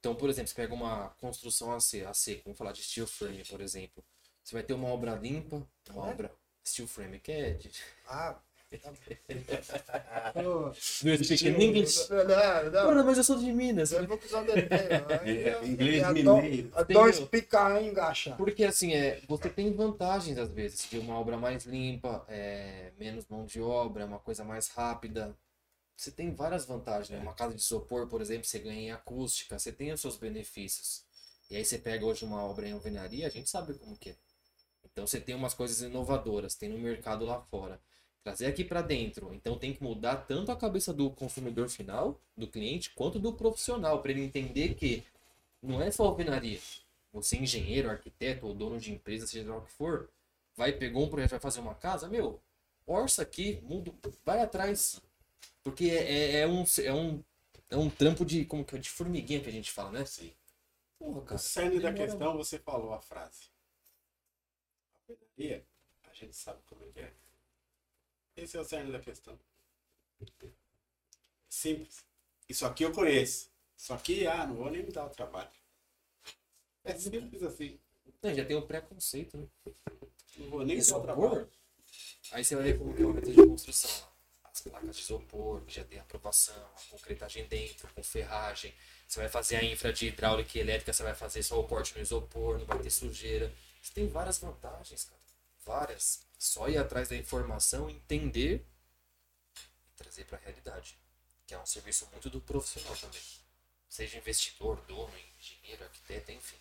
Então, 0.01 0.15
por 0.15 0.31
exemplo, 0.31 0.48
você 0.48 0.55
pega 0.55 0.74
uma 0.74 1.11
construção 1.20 1.73
a 1.73 1.81
se- 1.81 2.05
a 2.05 2.15
seco, 2.15 2.43
vamos 2.44 2.59
falar 2.59 2.73
de 2.73 2.82
steel 2.82 3.06
frame, 3.06 3.44
por 3.44 3.61
exemplo. 3.61 4.05
Você 4.43 4.55
vai 4.55 4.62
ter 4.62 4.73
uma 4.74 4.89
obra 4.89 5.15
limpa, 5.16 5.66
uma 5.90 6.06
É? 6.09 6.11
obra 6.12 6.32
steel 6.65 6.86
frame, 6.89 7.19
que 7.20 7.32
é 7.32 7.51
de... 7.55 7.70
Ah, 8.09 8.39
Speak 10.74 11.47
in 11.47 11.60
English? 11.60 12.10
Não, 12.10 12.24
não, 12.24 12.70
não. 12.70 12.86
Mano, 12.86 13.05
mas 13.05 13.18
eu 13.18 13.24
sou 13.24 13.38
de 13.38 13.52
Minas. 13.52 13.93
Eu 13.93 14.06
vou 14.06 14.18
precisar 14.18 14.43
dele. 14.43 14.68
É, 15.26 15.64
inglês 15.66 16.06
mineiro. 16.09 16.70
don't 16.88 17.16
speak 17.16 17.48
English. 17.82 18.30
Porque 18.36 18.64
assim, 18.64 18.93
é, 18.93 19.20
você 19.28 19.48
tem 19.48 19.72
vantagens 19.72 20.38
às 20.38 20.51
vezes 20.51 20.88
de 20.88 20.98
uma 20.98 21.18
obra 21.18 21.36
mais 21.36 21.64
limpa, 21.64 22.24
é, 22.28 22.93
menos 22.98 23.26
mão 23.28 23.44
de 23.44 23.60
obra, 23.60 24.05
uma 24.05 24.18
coisa 24.18 24.44
mais 24.44 24.68
rápida. 24.68 25.36
Você 25.97 26.10
tem 26.10 26.34
várias 26.34 26.66
vantagens, 26.66 27.09
né? 27.09 27.18
Uma 27.18 27.32
casa 27.32 27.55
de 27.55 27.60
isopor, 27.60 28.06
por 28.06 28.20
exemplo, 28.20 28.44
você 28.44 28.59
ganha 28.59 28.80
em 28.80 28.90
acústica, 28.90 29.59
você 29.59 29.72
tem 29.72 29.93
os 29.93 30.01
seus 30.01 30.16
benefícios. 30.16 31.05
E 31.51 31.56
aí 31.56 31.64
você 31.64 31.78
pega 31.78 32.05
hoje 32.05 32.24
uma 32.24 32.43
obra 32.43 32.68
em 32.68 32.72
alvenaria, 32.72 33.26
a 33.26 33.30
gente 33.30 33.48
sabe 33.48 33.74
como 33.74 33.97
que 33.97 34.10
é. 34.10 34.16
Então 34.84 35.06
você 35.06 35.20
tem 35.20 35.34
umas 35.34 35.55
coisas 35.55 35.80
inovadoras, 35.80 36.55
tem 36.55 36.68
no 36.68 36.78
mercado 36.78 37.24
lá 37.24 37.40
fora. 37.40 37.80
Trazer 38.27 38.47
aqui 38.47 38.65
para 38.65 38.82
dentro. 38.82 39.32
Então 39.32 39.57
tem 39.57 39.73
que 39.73 39.81
mudar 39.81 40.16
tanto 40.16 40.51
a 40.51 40.57
cabeça 40.57 40.93
do 40.93 41.09
consumidor 41.12 41.69
final, 41.69 42.20
do 42.36 42.48
cliente, 42.48 42.90
quanto 42.90 43.20
do 43.20 43.32
profissional, 43.32 44.03
para 44.03 44.11
ele 44.11 44.24
entender 44.24 44.74
que 44.74 45.05
não 45.62 45.81
é 45.81 45.93
só 45.93 46.07
alvenaria. 46.07 46.59
Você, 47.12 47.36
engenheiro, 47.36 47.89
arquiteto 47.89 48.44
ou 48.48 48.53
dono 48.53 48.81
de 48.81 48.93
empresa, 48.93 49.28
seja 49.28 49.48
lá 49.48 49.59
o 49.59 49.62
que 49.65 49.70
for, 49.70 50.11
vai 50.57 50.73
pegar 50.73 50.98
um 50.98 51.09
projeto, 51.09 51.31
vai 51.31 51.39
fazer 51.39 51.61
uma 51.61 51.77
casa, 51.77 52.09
meu, 52.09 52.40
orça 52.85 53.23
aqui, 53.23 53.61
muda, 53.62 53.94
vai 54.24 54.40
atrás. 54.40 55.01
Porque 55.62 55.85
é, 55.85 56.12
é- 56.12 56.40
é 56.40 56.48
um, 56.48 56.65
é, 56.82 56.93
um, 56.93 57.23
é 57.70 57.77
um 57.77 57.89
trampo 57.89 58.24
de, 58.24 58.44
como 58.44 58.65
que 58.65 58.74
é, 58.74 58.78
de 58.81 58.90
formiguinha 58.90 59.39
que 59.40 59.48
a 59.48 59.53
gente 59.53 59.70
fala, 59.70 59.93
né? 59.93 60.05
Sim. 60.05 60.32
Porra, 60.98 61.20
O 61.20 61.23
cara. 61.23 61.39
cerne 61.39 61.78
da 61.78 61.93
questão, 61.93 62.36
você 62.36 62.59
falou 62.59 62.93
a 62.93 63.01
frase. 63.01 63.44
A 65.09 65.12
alvenaria, 65.12 65.65
a 66.11 66.12
gente 66.12 66.35
sabe 66.35 66.59
como 66.69 66.82
é 66.82 66.89
que 66.89 66.98
é. 66.98 67.12
Esse 68.37 68.57
é 68.57 68.61
o 68.61 68.65
cerne 68.65 68.93
da 68.93 69.01
questão. 69.01 69.39
Simples. 71.49 72.05
Isso 72.49 72.67
aqui 72.67 72.85
eu 72.85 72.93
conheço. 72.93 73.51
Isso 73.77 73.93
aqui, 73.93 74.27
ah, 74.27 74.47
não 74.47 74.57
vou 74.57 74.71
nem 74.71 74.83
me 74.83 74.93
dar 74.93 75.07
o 75.07 75.11
trabalho. 75.11 75.51
É 76.85 76.95
simples 76.95 77.43
assim. 77.43 77.79
Não, 78.23 78.35
já 78.35 78.45
tem 78.45 78.57
o 78.57 78.67
preconceito, 78.67 79.37
né? 79.37 79.47
Não 80.37 80.51
vou 80.51 80.65
nem. 80.65 80.77
Isopor? 80.77 81.49
Aí 82.33 82.45
você 82.45 82.55
vai 82.55 82.65
ver 82.65 82.79
como 82.79 82.95
que 82.95 83.03
é 83.03 83.07
o 83.07 83.13
método 83.13 83.33
de 83.35 83.49
construção. 83.49 84.09
As 84.45 84.61
placas 84.61 84.97
de 84.97 85.03
isopor, 85.03 85.61
que 85.63 85.75
já 85.75 85.85
tem 85.85 85.99
aprovação, 85.99 86.55
a 86.57 86.91
concretagem 86.91 87.47
dentro, 87.47 87.89
com 87.95 88.03
ferragem. 88.03 88.75
Você 89.07 89.21
vai 89.21 89.29
fazer 89.29 89.57
a 89.57 89.65
infra 89.65 89.93
de 89.93 90.07
hidráulica 90.07 90.57
e 90.57 90.61
elétrica, 90.61 90.93
você 90.93 91.03
vai 91.03 91.15
fazer 91.15 91.43
só 91.43 91.61
o 91.61 91.67
corte 91.67 91.95
no 91.95 92.03
isopor, 92.03 92.59
não 92.59 92.67
vai 92.67 92.79
ter 92.79 92.91
sujeira. 92.91 93.53
Isso 93.83 93.93
tem 93.93 94.09
várias 94.09 94.39
vantagens, 94.39 95.05
cara. 95.05 95.21
Várias. 95.65 96.26
Só 96.39 96.69
ir 96.69 96.79
atrás 96.79 97.09
da 97.09 97.17
informação, 97.17 97.89
entender 97.91 98.67
e 99.87 99.91
trazer 99.97 100.25
para 100.25 100.39
a 100.39 100.41
realidade. 100.41 100.99
Que 101.47 101.55
é 101.55 101.59
um 101.59 101.67
serviço 101.67 102.07
muito 102.13 102.29
do 102.29 102.41
profissional 102.41 102.97
também. 102.97 103.23
Seja 103.89 104.19
investidor, 104.19 104.81
dono, 104.83 105.13
engenheiro, 105.39 105.85
arquiteto, 105.85 106.33
enfim. 106.33 106.57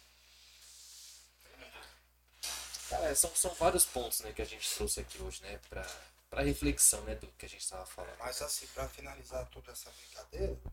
Cara, 2.89 3.15
são, 3.15 3.35
são 3.35 3.53
vários 3.55 3.85
pontos 3.85 4.19
né, 4.21 4.31
que 4.31 4.41
a 4.41 4.45
gente 4.45 4.69
trouxe 4.75 4.99
aqui 4.99 5.21
hoje, 5.21 5.41
né? 5.41 5.59
Pra 5.69 6.41
reflexão 6.43 7.01
né, 7.03 7.15
do 7.15 7.27
que 7.33 7.45
a 7.45 7.49
gente 7.49 7.61
estava 7.61 7.85
falando. 7.85 8.17
Mas 8.19 8.41
assim, 8.41 8.67
para 8.67 8.87
finalizar 8.89 9.47
toda 9.49 9.71
essa 9.71 9.89
brincadeira, 9.91 10.53
vou 10.53 10.71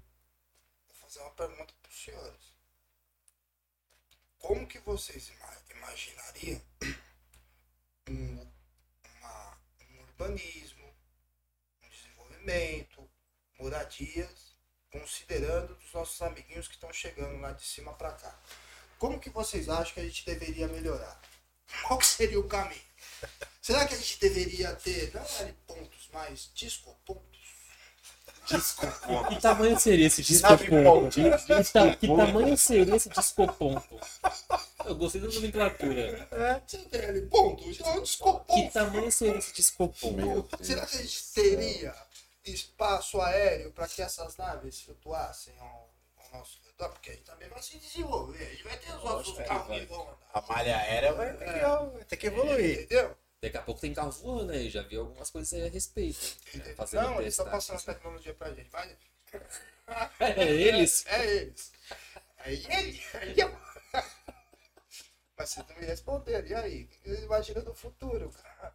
fazer 1.00 1.20
uma 1.20 1.30
pergunta 1.30 1.72
para 1.80 1.90
os 1.90 1.96
senhores. 1.96 2.52
Como 4.38 4.66
que 4.66 4.78
vocês 4.80 5.28
ima- 5.28 5.62
imaginariam 5.70 6.60
um 8.08 8.52
urbanismo, 10.22 10.84
um 11.82 11.88
desenvolvimento, 11.88 13.08
moradias, 13.58 14.52
considerando 14.90 15.76
os 15.84 15.92
nossos 15.92 16.20
amiguinhos 16.22 16.68
que 16.68 16.74
estão 16.74 16.92
chegando 16.92 17.40
lá 17.40 17.52
de 17.52 17.64
cima 17.64 17.92
para 17.94 18.12
cá? 18.12 18.38
Como 18.98 19.18
que 19.18 19.30
vocês 19.30 19.68
acham 19.68 19.94
que 19.94 20.00
a 20.00 20.04
gente 20.04 20.24
deveria 20.24 20.68
melhorar? 20.68 21.20
Qual 21.86 21.98
que 21.98 22.06
seria 22.06 22.38
o 22.38 22.46
caminho? 22.46 22.80
Será 23.60 23.86
que 23.86 23.94
a 23.94 23.96
gente 23.96 24.20
deveria 24.20 24.74
ter, 24.76 25.12
não 25.14 25.24
ali 25.40 25.52
pontos, 25.66 26.08
mas 26.12 26.50
discopontos? 26.54 27.32
Que 29.28 29.40
tamanho 29.40 29.78
seria 29.78 30.06
esse 30.08 30.40
Nave 30.42 30.64
discoponto? 30.66 30.82
ponte. 30.82 31.20
Que, 31.22 31.72
ta- 31.72 31.96
que 31.96 32.06
tamanho 32.08 32.56
seria 32.58 32.96
esse 32.96 33.08
discoponto? 33.08 34.00
Eu 34.86 34.96
gostei 34.96 35.20
da 35.20 35.28
nomenclatura. 35.28 36.28
Você 36.66 36.78
tem 36.78 37.04
ali 37.04 37.22
pontos? 37.22 37.80
É 37.80 37.90
um 37.90 38.44
Que 38.44 38.70
tamanho 38.70 39.12
seria 39.12 39.38
esse 39.38 39.52
discoponto? 39.52 40.64
Será 40.64 40.86
que 40.86 40.96
a 40.96 41.00
gente 41.02 41.32
teria 41.32 41.94
espaço 42.44 43.20
aéreo 43.20 43.72
para 43.72 43.86
que 43.88 44.02
essas 44.02 44.36
naves 44.36 44.80
flutuassem 44.80 45.54
ao, 45.58 45.94
ao 46.16 46.38
nosso 46.38 46.60
redor? 46.66 46.90
Porque 46.90 47.10
a 47.10 47.12
gente 47.14 47.24
também 47.24 47.48
vai 47.48 47.62
se 47.62 47.78
desenvolver. 47.78 48.44
A 48.44 48.50
gente 48.50 48.64
vai 48.64 48.76
ter 48.78 48.92
os 48.94 49.04
nossos 49.04 49.28
Lógico, 49.28 49.48
carros 49.48 49.78
que 49.78 49.86
vão 49.86 50.02
andar. 50.02 50.30
A 50.34 50.40
malha 50.42 50.76
aérea 50.78 51.12
vai 51.12 51.36
ter 51.36 51.52
que, 51.52 51.60
vai 51.60 52.04
ter 52.04 52.16
que 52.16 52.26
evoluir. 52.26 52.80
Entendeu? 52.80 53.16
Daqui 53.42 53.56
a 53.56 53.62
pouco 53.62 53.80
tem 53.80 53.92
carro 53.92 54.12
voando 54.12 54.52
aí, 54.52 54.70
já 54.70 54.82
vi 54.82 54.96
algumas 54.96 55.28
coisas 55.28 55.52
aí 55.52 55.66
a 55.66 55.70
respeito. 55.70 56.36
Entendeu? 56.46 56.76
Fazendo 56.76 57.02
Não, 57.02 57.20
eles 57.20 57.32
estão 57.34 57.50
passando 57.50 57.78
a 57.78 57.82
tecnologia 57.82 58.34
pra 58.34 58.54
gente. 58.54 58.70
Vai. 58.70 58.96
É 60.20 60.44
eles? 60.44 61.04
É 61.06 61.26
eles. 61.26 61.72
Aí 62.38 62.66
ele. 62.70 63.02
aí 63.14 63.34
eu. 63.36 63.48
Mas 65.42 65.50
vocês 65.50 65.66
não 65.68 65.76
me 65.76 65.84
responderam. 65.86 66.46
E 66.46 66.54
aí? 66.54 66.82
O 66.84 66.86
que 66.86 67.08
vocês 67.08 67.24
imaginam 67.24 67.64
do 67.64 67.74
futuro, 67.74 68.30
cara? 68.30 68.72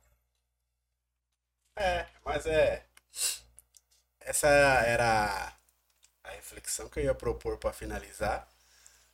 É, 1.77 2.06
mas 2.26 2.45
é. 2.45 2.85
Essa 4.19 4.49
era 4.49 5.53
a 6.23 6.30
reflexão 6.31 6.89
que 6.89 6.99
eu 6.99 7.06
ia 7.06 7.15
propor 7.15 7.57
para 7.57 7.72
finalizar. 7.72 8.45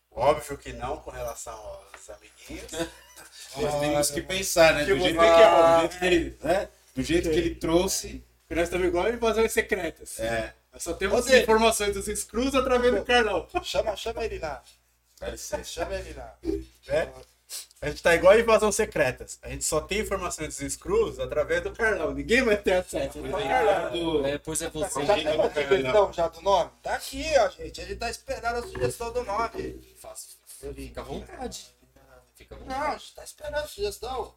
Óbvio 0.09 0.57
que 0.57 0.73
não 0.73 0.97
com 0.97 1.11
relação 1.11 1.53
aos 1.53 2.09
amiguinhos. 2.09 2.71
Nós 3.57 3.79
temos 3.79 4.09
que 4.09 4.21
pensar, 4.23 4.73
né? 4.73 4.85
Do 4.85 4.93
Tipo, 4.95 5.01
jeito, 5.01 5.19
que, 5.19 5.25
do 5.25 5.79
jeito 5.79 5.99
que 5.99 6.05
ele, 6.05 6.37
né? 6.41 6.69
Do 6.95 7.03
jeito 7.03 7.29
que 7.29 7.35
ele 7.35 7.55
trouxe. 7.55 8.25
Porque 8.41 8.55
nós 8.55 8.63
estamos 8.63 8.87
igual 8.87 9.09
em 9.09 9.13
invasões 9.13 9.51
secretas. 9.51 10.19
É. 10.19 10.53
Nós 10.71 10.81
só 10.83 10.93
temos 10.93 11.25
Dê. 11.25 11.43
informações 11.43 11.93
dos 11.93 12.05
Screws 12.05 12.55
através 12.55 12.93
do 12.93 13.05
Carlão. 13.05 13.47
Chama, 13.63 13.95
chama 13.95 14.25
ele 14.25 14.39
lá. 14.39 14.63
Dá 15.19 15.29
licença. 15.29 15.63
Chama 15.63 15.95
ele 15.95 16.13
lá. 16.13 16.37
Né? 16.87 17.13
A 17.81 17.89
gente 17.89 18.01
tá 18.01 18.15
igual 18.15 18.37
em 18.37 18.41
invasão 18.41 18.71
secretas. 18.71 19.37
A 19.41 19.49
gente 19.49 19.65
só 19.65 19.81
tem 19.81 19.99
informações 19.99 20.55
dos 20.57 20.73
Screws 20.73 21.19
através 21.19 21.61
do 21.63 21.71
Carlão. 21.73 22.13
Ninguém 22.13 22.41
vai 22.43 22.55
ter 22.57 22.73
acesso. 22.73 23.19
O 23.19 23.29
Carlão. 23.31 24.25
É, 24.25 24.37
pois 24.37 24.61
é 24.61 24.69
você. 24.69 25.05
Já 25.05 25.15
tem 25.15 25.27
uma 25.27 25.43
não, 25.47 25.53
sugestão 25.53 26.13
já 26.13 26.27
do 26.29 26.41
nome? 26.41 26.71
Tá 26.81 26.95
aqui, 26.95 27.25
ó, 27.39 27.49
gente. 27.49 27.81
A 27.81 27.85
gente 27.85 27.97
tá 27.97 28.09
esperando 28.09 28.55
a 28.57 28.61
sugestão 28.67 29.11
do 29.11 29.23
nome. 29.23 29.95
Faço. 29.97 30.37
Fica 30.73 31.01
à 31.01 31.03
vontade. 31.03 31.67
Fica 32.35 32.55
à 32.55 32.57
Não, 32.59 32.65
vontade. 32.65 32.95
a 32.95 32.97
gente 32.97 33.15
tá 33.15 33.23
esperando 33.23 33.55
a 33.55 33.67
sugestão. 33.67 34.33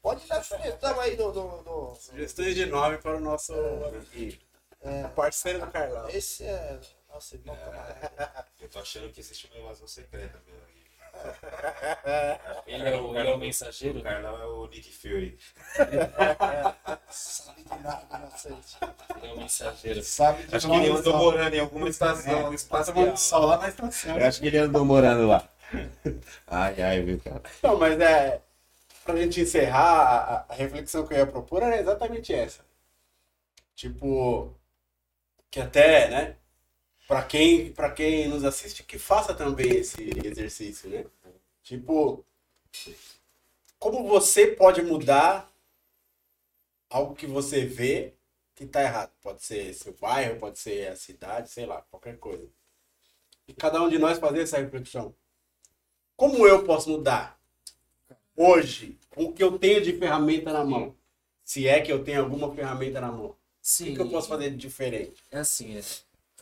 Pode 0.00 0.26
dar 0.28 0.44
sugestão 0.44 1.00
aí 1.00 1.16
do. 1.16 1.32
do, 1.32 1.62
do- 1.62 1.94
Sugestões 1.96 2.54
de 2.54 2.66
nome 2.66 2.98
para 2.98 3.16
o 3.16 3.20
nosso 3.20 3.52
amiguinho. 3.54 4.38
É, 4.82 5.04
Parceiro 5.08 5.60
do 5.60 5.66
Carlão. 5.70 6.08
esse 6.10 6.44
é. 6.44 6.78
Nossa, 7.12 7.36
irmão 7.36 7.56
camarada. 7.56 8.46
Eu 8.60 8.68
tô 8.68 8.78
achando 8.80 9.10
que 9.12 9.20
existe 9.20 9.46
uma 9.46 9.58
invasão 9.60 9.86
secreta, 9.88 10.38
meu 10.46 10.54
amigo. 10.56 10.73
Ele 12.66 12.88
é 12.88 12.96
o, 13.00 13.16
ele 13.16 13.28
é 13.28 13.34
o 13.34 13.38
mensageiro? 13.38 13.98
O 13.98 14.02
Carlão 14.02 14.40
é 14.40 14.46
o 14.46 14.66
Nick 14.66 14.92
Fury. 14.92 15.38
Sabe 17.10 17.62
de 17.62 17.78
nada, 17.82 18.18
inocente. 18.18 18.76
Ele 19.16 19.26
é 19.26 19.34
o 19.34 19.38
mensageiro. 19.38 20.02
Sabe 20.02 20.44
de 20.44 20.56
Acho 20.56 20.68
que 20.68 20.74
ele 20.74 20.90
andou 20.90 21.16
morando 21.16 21.54
em 21.54 21.60
alguma 21.60 21.88
estação 21.88 22.42
Passa 22.42 22.54
espacial. 22.54 23.16
sol 23.16 23.46
lá 23.46 23.58
na 23.58 23.68
estação. 23.68 24.18
Eu 24.18 24.26
acho 24.26 24.40
que 24.40 24.46
ele 24.46 24.58
andou 24.58 24.84
morando 24.84 25.26
lá. 25.28 25.48
Ai, 26.46 26.82
ai, 26.82 27.02
viu, 27.02 27.20
cara. 27.20 27.42
Não, 27.62 27.78
mas 27.78 27.98
é. 28.00 28.40
Pra 29.04 29.16
gente 29.16 29.40
encerrar, 29.42 30.46
a 30.48 30.54
reflexão 30.54 31.06
que 31.06 31.12
eu 31.12 31.18
ia 31.18 31.26
propor 31.26 31.62
era 31.62 31.78
exatamente 31.78 32.32
essa. 32.32 32.64
Tipo, 33.74 34.54
que 35.50 35.60
até, 35.60 36.08
né? 36.08 36.36
Pra 37.06 37.22
quem, 37.22 37.72
pra 37.72 37.90
quem 37.90 38.28
nos 38.28 38.44
assiste, 38.44 38.82
que 38.82 38.98
faça 38.98 39.34
também 39.34 39.76
esse 39.76 40.10
exercício, 40.24 40.88
né? 40.88 41.04
Tipo, 41.62 42.24
como 43.78 44.08
você 44.08 44.48
pode 44.48 44.82
mudar 44.82 45.50
algo 46.88 47.14
que 47.14 47.26
você 47.26 47.66
vê 47.66 48.14
que 48.54 48.64
tá 48.66 48.82
errado? 48.82 49.10
Pode 49.20 49.42
ser 49.42 49.74
seu 49.74 49.92
bairro, 49.94 50.38
pode 50.38 50.58
ser 50.58 50.88
a 50.88 50.96
cidade, 50.96 51.50
sei 51.50 51.66
lá, 51.66 51.82
qualquer 51.90 52.18
coisa. 52.18 52.48
E 53.46 53.52
cada 53.52 53.82
um 53.82 53.88
de 53.88 53.98
nós 53.98 54.18
fazer 54.18 54.40
essa 54.40 54.58
reflexão. 54.58 55.14
Como 56.16 56.46
eu 56.46 56.64
posso 56.64 56.88
mudar 56.90 57.38
hoje 58.36 58.98
com 59.10 59.24
o 59.24 59.32
que 59.32 59.42
eu 59.42 59.58
tenho 59.58 59.82
de 59.82 59.92
ferramenta 59.98 60.52
na 60.52 60.64
mão? 60.64 60.94
Se 61.44 61.68
é 61.68 61.80
que 61.82 61.92
eu 61.92 62.02
tenho 62.02 62.22
alguma 62.22 62.54
ferramenta 62.54 63.00
na 63.00 63.12
mão. 63.12 63.26
O 63.26 63.36
Sim. 63.60 63.86
que, 63.86 63.94
que 63.96 64.00
eu 64.00 64.10
posso 64.10 64.28
fazer 64.28 64.50
de 64.50 64.56
diferente? 64.56 65.22
É 65.30 65.40
assim, 65.40 65.76
é, 65.76 65.82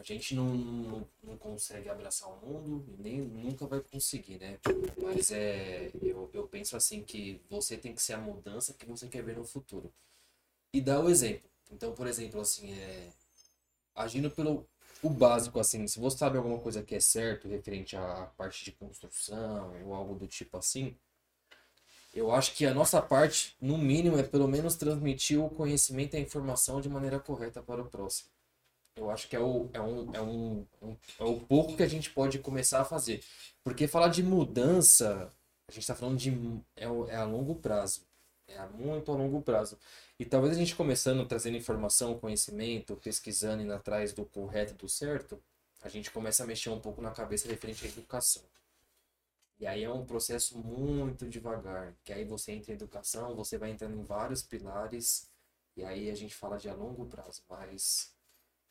a 0.03 0.17
gente 0.17 0.35
não, 0.35 0.55
não, 0.55 1.09
não 1.23 1.37
consegue 1.37 1.89
abraçar 1.89 2.29
o 2.29 2.47
mundo 2.47 2.85
e 2.89 3.03
nem 3.03 3.21
nunca 3.21 3.67
vai 3.67 3.81
conseguir, 3.81 4.39
né? 4.39 4.59
Mas 5.01 5.31
é, 5.31 5.91
eu, 6.03 6.29
eu 6.33 6.49
penso 6.49 6.77
assim 6.77 7.03
que 7.03 7.41
você 7.49 7.77
tem 7.77 7.95
que 7.95 8.03
ser 8.03 8.15
a 8.15 8.19
mudança 8.19 8.75
que 8.75 8.87
você 8.87 9.07
quer 9.09 9.23
ver 9.23 9.37
no 9.37 9.45
futuro. 9.45 9.93
E 10.73 10.81
dar 10.81 11.01
o 11.01 11.11
exemplo. 11.11 11.49
Então, 11.71 11.93
por 11.93 12.07
exemplo, 12.07 12.41
assim, 12.41 12.73
é, 12.73 13.11
agindo 13.95 14.31
pelo 14.31 14.67
o 15.03 15.11
básico, 15.11 15.59
assim, 15.59 15.87
se 15.89 15.99
você 15.99 16.19
sabe 16.19 16.37
alguma 16.39 16.59
coisa 16.61 16.83
que 16.83 16.95
é 16.95 17.01
certo 17.01 17.49
referente 17.49 17.97
à 17.97 18.27
parte 18.37 18.65
de 18.65 18.73
construção 18.73 19.73
ou 19.85 19.95
algo 19.95 20.15
do 20.15 20.29
tipo 20.29 20.57
assim, 20.57 20.97
eu 22.15 22.31
acho 22.31 22.55
que 22.55 22.67
a 22.67 22.75
nossa 22.75 23.01
parte, 23.01 23.57
no 23.61 23.79
mínimo, 23.79 24.19
é 24.19 24.23
pelo 24.23 24.47
menos 24.47 24.77
transmitir 24.77 25.43
o 25.43 25.49
conhecimento 25.49 26.15
e 26.15 26.19
a 26.19 26.21
informação 26.21 26.81
de 26.81 26.89
maneira 26.89 27.19
correta 27.19 27.63
para 27.63 27.83
o 27.83 27.87
próximo. 27.87 28.32
Eu 28.97 29.11
acho 29.11 29.29
que 29.29 29.37
é 29.37 29.41
o, 29.41 29.71
é, 29.73 29.81
um, 29.81 30.15
é, 30.15 30.21
um, 30.21 30.67
é 31.19 31.25
o 31.25 31.41
pouco 31.41 31.77
que 31.77 31.83
a 31.83 31.89
gente 31.89 32.11
pode 32.11 32.39
começar 32.39 32.81
a 32.81 32.85
fazer. 32.85 33.23
Porque 33.65 33.87
falar 33.89 34.09
de 34.09 34.23
mudança, 34.23 35.31
a 35.69 35.73
gente 35.73 35.83
está 35.83 35.95
falando 35.95 36.19
de. 36.19 36.31
É, 36.77 36.85
é 36.85 37.17
a 37.17 37.25
longo 37.25 37.55
prazo. 37.55 38.03
É 38.47 38.59
a 38.59 38.67
muito 38.67 39.11
a 39.11 39.15
longo 39.15 39.41
prazo. 39.41 39.79
E 40.19 40.25
talvez 40.25 40.55
a 40.55 40.59
gente 40.59 40.77
começando 40.77 41.27
trazendo 41.27 41.57
informação, 41.57 42.19
conhecimento, 42.19 42.97
pesquisando, 42.97 43.63
indo 43.63 43.73
atrás 43.73 44.13
do 44.13 44.27
correto 44.27 44.75
do 44.75 44.89
certo, 44.89 45.43
a 45.81 45.89
gente 45.89 46.11
começa 46.11 46.45
a 46.45 46.47
mexer 46.47 46.71
um 46.71 46.81
pouco 46.81 47.01
na 47.01 47.11
cabeça 47.11 47.49
referente 47.49 47.87
à 47.87 47.89
educação. 47.89 48.43
E 49.59 49.67
aí 49.67 49.85
é 49.85 49.91
um 49.91 50.05
processo 50.05 50.59
muito 50.59 51.27
devagar. 51.29 51.95
Que 52.05 52.13
aí 52.13 52.25
você 52.25 52.53
entra 52.53 52.73
em 52.73 52.75
educação, 52.75 53.35
você 53.35 53.57
vai 53.57 53.71
entrando 53.71 53.97
em 53.97 54.03
vários 54.03 54.43
pilares. 54.43 55.31
E 55.77 55.85
aí 55.85 56.11
a 56.11 56.15
gente 56.15 56.35
fala 56.35 56.59
de 56.59 56.69
a 56.69 56.75
longo 56.75 57.07
prazo, 57.07 57.43
mas 57.49 58.13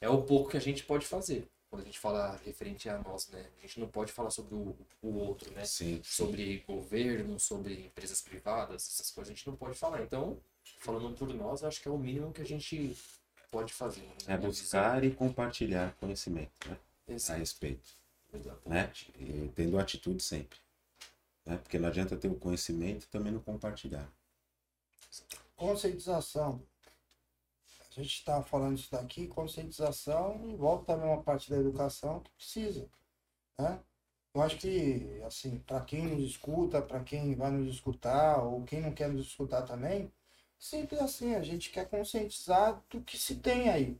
é 0.02 0.10
o 0.10 0.24
pouco 0.24 0.50
que 0.50 0.58
a 0.58 0.62
gente 0.62 0.84
pode 0.84 1.06
fazer. 1.06 1.48
Quando 1.70 1.84
a 1.84 1.86
gente 1.86 2.00
fala 2.00 2.38
referente 2.44 2.90
a 2.90 2.98
nós, 2.98 3.30
né? 3.30 3.46
A 3.58 3.62
gente 3.62 3.80
não 3.80 3.88
pode 3.88 4.12
falar 4.12 4.30
sobre 4.30 4.54
o, 4.56 4.76
o 5.02 5.14
outro, 5.20 5.50
né? 5.54 5.64
Sim. 5.64 6.02
Sobre 6.04 6.66
governo, 6.68 7.40
sobre 7.40 7.86
empresas 7.86 8.20
privadas, 8.20 8.86
essas 8.90 9.10
coisas 9.10 9.32
a 9.32 9.36
gente 9.36 9.48
não 9.48 9.56
pode 9.56 9.78
falar. 9.78 10.02
Então, 10.02 10.38
falando 10.80 11.16
por 11.16 11.34
nós, 11.34 11.62
eu 11.62 11.70
acho 11.70 11.82
que 11.82 11.88
é 11.88 11.92
o 11.92 11.98
mínimo 11.98 12.34
que 12.34 12.42
a 12.42 12.46
gente 12.46 12.98
pode 13.50 13.72
fazer. 13.72 14.02
né? 14.02 14.16
É 14.28 14.38
buscar 14.38 15.02
e 15.04 15.12
compartilhar 15.12 15.96
conhecimento, 15.98 16.52
né? 16.68 16.78
A 17.08 17.12
Exato, 17.14 17.40
respeito, 17.40 17.90
né? 18.34 18.40
exatamente. 18.40 19.14
E 19.18 19.50
tendo 19.56 19.80
atitude 19.80 20.22
sempre. 20.22 20.60
Né? 21.46 21.58
Porque 21.58 21.80
não 21.80 21.88
adianta 21.88 22.18
ter 22.18 22.28
o 22.28 22.36
conhecimento 22.36 23.04
e 23.06 23.08
também 23.08 23.32
não 23.32 23.40
compartilhar. 23.40 24.08
Conscientização. 25.56 26.62
A 27.92 28.02
gente 28.02 28.14
está 28.14 28.42
falando 28.42 28.78
isso 28.78 28.90
daqui, 28.90 29.28
conscientização, 29.28 30.36
envolve 30.46 30.86
também 30.86 31.10
uma 31.10 31.22
parte 31.22 31.50
da 31.50 31.58
educação 31.58 32.22
que 32.22 32.32
precisa. 32.32 32.88
Né? 33.60 33.80
Eu 34.34 34.42
acho 34.42 34.58
que, 34.58 35.22
assim, 35.26 35.60
para 35.60 35.82
quem 35.82 36.08
nos 36.08 36.24
escuta, 36.24 36.82
para 36.82 37.02
quem 37.04 37.36
vai 37.36 37.52
nos 37.52 37.68
escutar, 37.74 38.42
ou 38.42 38.64
quem 38.64 38.80
não 38.80 38.94
quer 38.94 39.10
nos 39.10 39.28
escutar 39.28 39.64
também, 39.64 40.10
simples 40.58 41.02
assim, 41.02 41.36
a 41.36 41.44
gente 41.44 41.70
quer 41.70 41.90
conscientizar 41.90 42.82
do 42.90 43.02
que 43.02 43.18
se 43.18 43.36
tem 43.36 43.70
aí. 43.70 44.00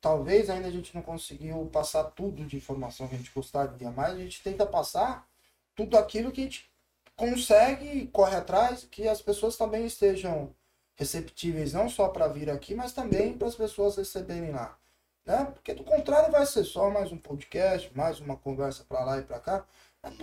Talvez 0.00 0.48
ainda 0.48 0.68
a 0.68 0.70
gente 0.70 0.94
não 0.94 1.02
conseguiu 1.02 1.66
passar 1.66 2.04
tudo 2.04 2.46
de 2.46 2.56
informação 2.56 3.06
que 3.06 3.14
a 3.14 3.18
gente 3.18 3.32
gostaria, 3.34 3.90
mas 3.90 4.14
a 4.14 4.18
gente 4.18 4.42
tenta 4.42 4.64
passar 4.64 5.28
tudo 5.76 5.98
aquilo 5.98 6.32
que 6.32 6.40
a 6.40 6.44
gente 6.44 6.70
consegue 7.14 7.86
e 7.86 8.06
corre 8.06 8.36
atrás, 8.36 8.84
que 8.90 9.06
as 9.06 9.20
pessoas 9.20 9.58
também 9.58 9.84
estejam 9.84 10.54
receptíveis 11.00 11.72
não 11.72 11.88
só 11.88 12.08
para 12.08 12.28
vir 12.28 12.50
aqui, 12.50 12.74
mas 12.74 12.92
também 12.92 13.32
para 13.32 13.48
as 13.48 13.54
pessoas 13.54 13.96
receberem 13.96 14.50
lá. 14.50 14.76
Né? 15.24 15.46
Porque 15.54 15.72
do 15.72 15.82
contrário 15.82 16.30
vai 16.30 16.44
ser 16.44 16.62
só 16.62 16.90
mais 16.90 17.10
um 17.10 17.16
podcast, 17.16 17.90
mais 17.96 18.20
uma 18.20 18.36
conversa 18.36 18.84
para 18.86 19.02
lá 19.02 19.18
e 19.18 19.22
para 19.22 19.40
cá. 19.40 19.64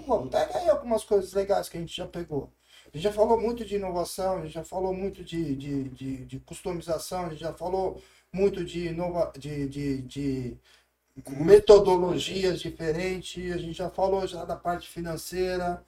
Pô, 0.05 0.27
pega 0.27 0.59
aí 0.59 0.69
algumas 0.69 1.03
coisas 1.03 1.33
legais 1.33 1.67
que 1.67 1.77
a 1.77 1.79
gente 1.79 1.97
já 1.97 2.05
pegou. 2.05 2.51
A 2.85 2.95
gente 2.95 3.03
já 3.03 3.11
falou 3.11 3.41
muito 3.41 3.65
de 3.65 3.75
inovação, 3.75 4.37
a 4.37 4.41
gente 4.41 4.53
já 4.53 4.63
falou 4.63 4.93
muito 4.93 5.23
de, 5.23 5.55
de, 5.55 5.89
de, 5.89 6.25
de 6.25 6.39
customização, 6.41 7.25
a 7.25 7.29
gente 7.29 7.41
já 7.41 7.53
falou 7.53 7.99
muito 8.31 8.63
de, 8.63 8.87
inova, 8.87 9.33
de, 9.35 9.67
de, 9.67 10.01
de 10.03 10.57
metodologias 11.27 12.59
diferentes, 12.59 13.51
a 13.51 13.57
gente 13.57 13.73
já 13.73 13.89
falou 13.89 14.27
já 14.27 14.45
da 14.45 14.55
parte 14.55 14.87
financeira. 14.87 15.83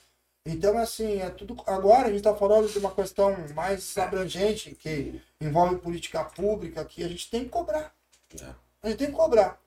Então, 0.49 0.77
assim, 0.77 1.21
é 1.21 1.29
tudo. 1.29 1.55
Agora 1.67 2.03
a 2.03 2.07
gente 2.07 2.17
está 2.17 2.35
falando 2.35 2.67
de 2.67 2.79
uma 2.79 2.91
questão 2.91 3.35
mais 3.53 3.97
abrangente, 3.97 4.73
que 4.75 5.21
envolve 5.39 5.77
política 5.77 6.23
pública, 6.23 6.83
que 6.85 7.03
a 7.03 7.07
gente 7.07 7.29
tem 7.29 7.43
que 7.43 7.49
cobrar. 7.49 7.93
É. 8.41 8.45
A 8.81 8.89
gente 8.89 8.97
tem 8.97 9.07
que 9.07 9.13
cobrar. 9.13 9.59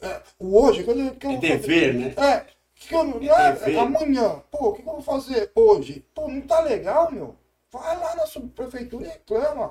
É, 0.00 0.20
hoje, 0.38 0.84
quando 0.84 1.00
eu, 1.00 1.14
que 1.14 1.26
eu 1.26 1.30
É 1.30 1.36
dever, 1.38 1.58
fazer? 1.58 1.94
né? 1.94 2.14
É. 2.18 2.46
Que 2.74 2.94
eu, 2.94 3.20
é, 3.34 3.52
dever. 3.52 3.78
amanhã, 3.78 4.42
pô, 4.50 4.68
o 4.68 4.72
que, 4.74 4.82
que 4.82 4.88
eu 4.88 4.92
vou 4.94 5.02
fazer 5.02 5.50
hoje? 5.54 6.04
Pô, 6.14 6.28
não 6.28 6.40
tá 6.42 6.60
legal, 6.60 7.10
meu? 7.10 7.36
Vai 7.70 7.96
lá 7.96 8.14
na 8.16 8.26
subprefeitura 8.26 9.06
e 9.06 9.08
reclama. 9.08 9.70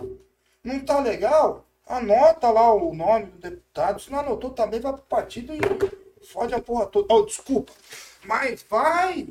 Não 0.64 0.80
tá 0.80 1.00
legal? 1.00 1.66
Anota 1.86 2.50
lá 2.50 2.74
o 2.74 2.96
nome 2.96 3.26
do 3.26 3.38
deputado. 3.38 4.00
Se 4.00 4.10
não 4.12 4.20
anotou, 4.20 4.52
também 4.52 4.80
vai 4.80 4.94
pro 4.94 5.02
partido 5.04 5.54
e 5.54 5.60
fode 6.26 6.54
a 6.54 6.62
porra 6.62 6.86
toda. 6.88 7.14
Oh, 7.14 7.24
desculpa. 7.24 7.74
Mas 8.24 8.64
vai, 8.70 9.28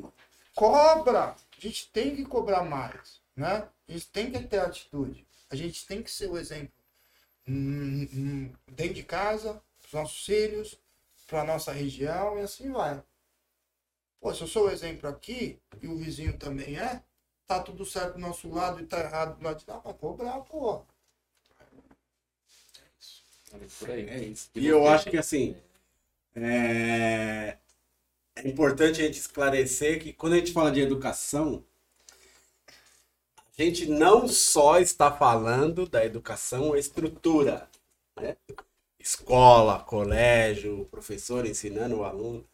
cobra. 0.61 1.35
A 1.57 1.59
gente 1.59 1.89
tem 1.89 2.15
que 2.15 2.23
cobrar 2.23 2.63
mais, 2.63 3.19
né? 3.35 3.67
A 3.87 3.91
gente 3.91 4.07
tem 4.09 4.31
que 4.31 4.43
ter 4.43 4.59
atitude. 4.59 5.25
A 5.49 5.55
gente 5.55 5.87
tem 5.87 6.03
que 6.03 6.11
ser 6.11 6.29
o 6.29 6.37
exemplo 6.37 6.71
hum, 7.47 8.07
hum, 8.13 8.53
dentro 8.67 8.93
de 8.93 9.03
casa, 9.03 9.53
para 9.53 9.87
os 9.87 9.93
nossos 9.93 10.23
filhos, 10.23 10.79
para 11.25 11.43
nossa 11.43 11.71
região 11.71 12.37
e 12.37 12.41
assim 12.41 12.71
vai. 12.71 13.01
Pô, 14.19 14.31
se 14.35 14.41
eu 14.41 14.47
sou 14.47 14.67
o 14.67 14.71
exemplo 14.71 15.09
aqui 15.09 15.59
e 15.81 15.87
o 15.87 15.97
vizinho 15.97 16.37
também 16.37 16.77
é, 16.77 17.01
tá 17.47 17.59
tudo 17.59 17.83
certo 17.83 18.13
do 18.13 18.19
nosso 18.19 18.47
lado 18.47 18.79
e 18.79 18.85
tá 18.85 18.99
errado 18.99 19.39
do 19.39 19.43
lado 19.43 19.59
de 19.59 19.65
lá, 19.67 19.79
vai 19.79 19.93
cobrar, 19.95 20.41
pô. 20.41 20.83
Por 23.79 23.89
aí. 23.89 24.07
É 24.07 24.19
isso. 24.19 24.49
E 24.53 24.67
eu 24.67 24.87
acho 24.87 25.09
que 25.09 25.17
assim. 25.17 25.57
É... 26.35 27.57
é 28.35 28.47
importante 28.47 29.01
a 29.01 29.05
gente 29.05 29.19
esclarecer 29.19 30.01
que 30.01 30.13
quando 30.13 30.33
a 30.33 30.37
gente 30.37 30.53
fala 30.53 30.71
de 30.71 30.81
educação, 30.81 31.63
a 33.57 33.63
gente 33.63 33.85
não 33.87 34.27
só 34.27 34.79
está 34.79 35.11
falando 35.11 35.87
da 35.87 36.05
educação 36.05 36.75
estrutura, 36.75 37.69
né? 38.19 38.37
Escola, 38.99 39.83
colégio, 39.83 40.85
professor 40.91 41.45
ensinando 41.45 41.97
o 41.97 42.03
aluno. 42.03 42.47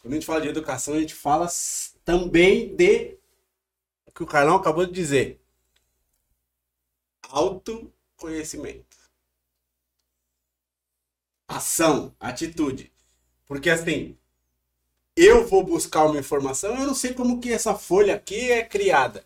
Quando 0.00 0.14
a 0.14 0.16
gente 0.16 0.26
fala 0.26 0.40
de 0.40 0.48
educação, 0.48 0.94
a 0.94 1.00
gente 1.00 1.14
fala 1.14 1.46
também 2.04 2.74
de 2.74 3.18
o 4.06 4.12
que 4.12 4.22
o 4.22 4.26
Carlão 4.26 4.56
acabou 4.56 4.86
de 4.86 4.92
dizer. 4.92 5.40
Autoconhecimento 7.28 8.90
ação, 11.50 12.14
atitude. 12.20 12.92
Porque 13.46 13.68
assim, 13.68 14.16
eu 15.16 15.46
vou 15.46 15.64
buscar 15.64 16.04
uma 16.06 16.18
informação, 16.18 16.74
eu 16.78 16.86
não 16.86 16.94
sei 16.94 17.14
como 17.14 17.40
que 17.40 17.52
essa 17.52 17.74
folha 17.74 18.14
aqui 18.14 18.50
é 18.52 18.64
criada. 18.64 19.24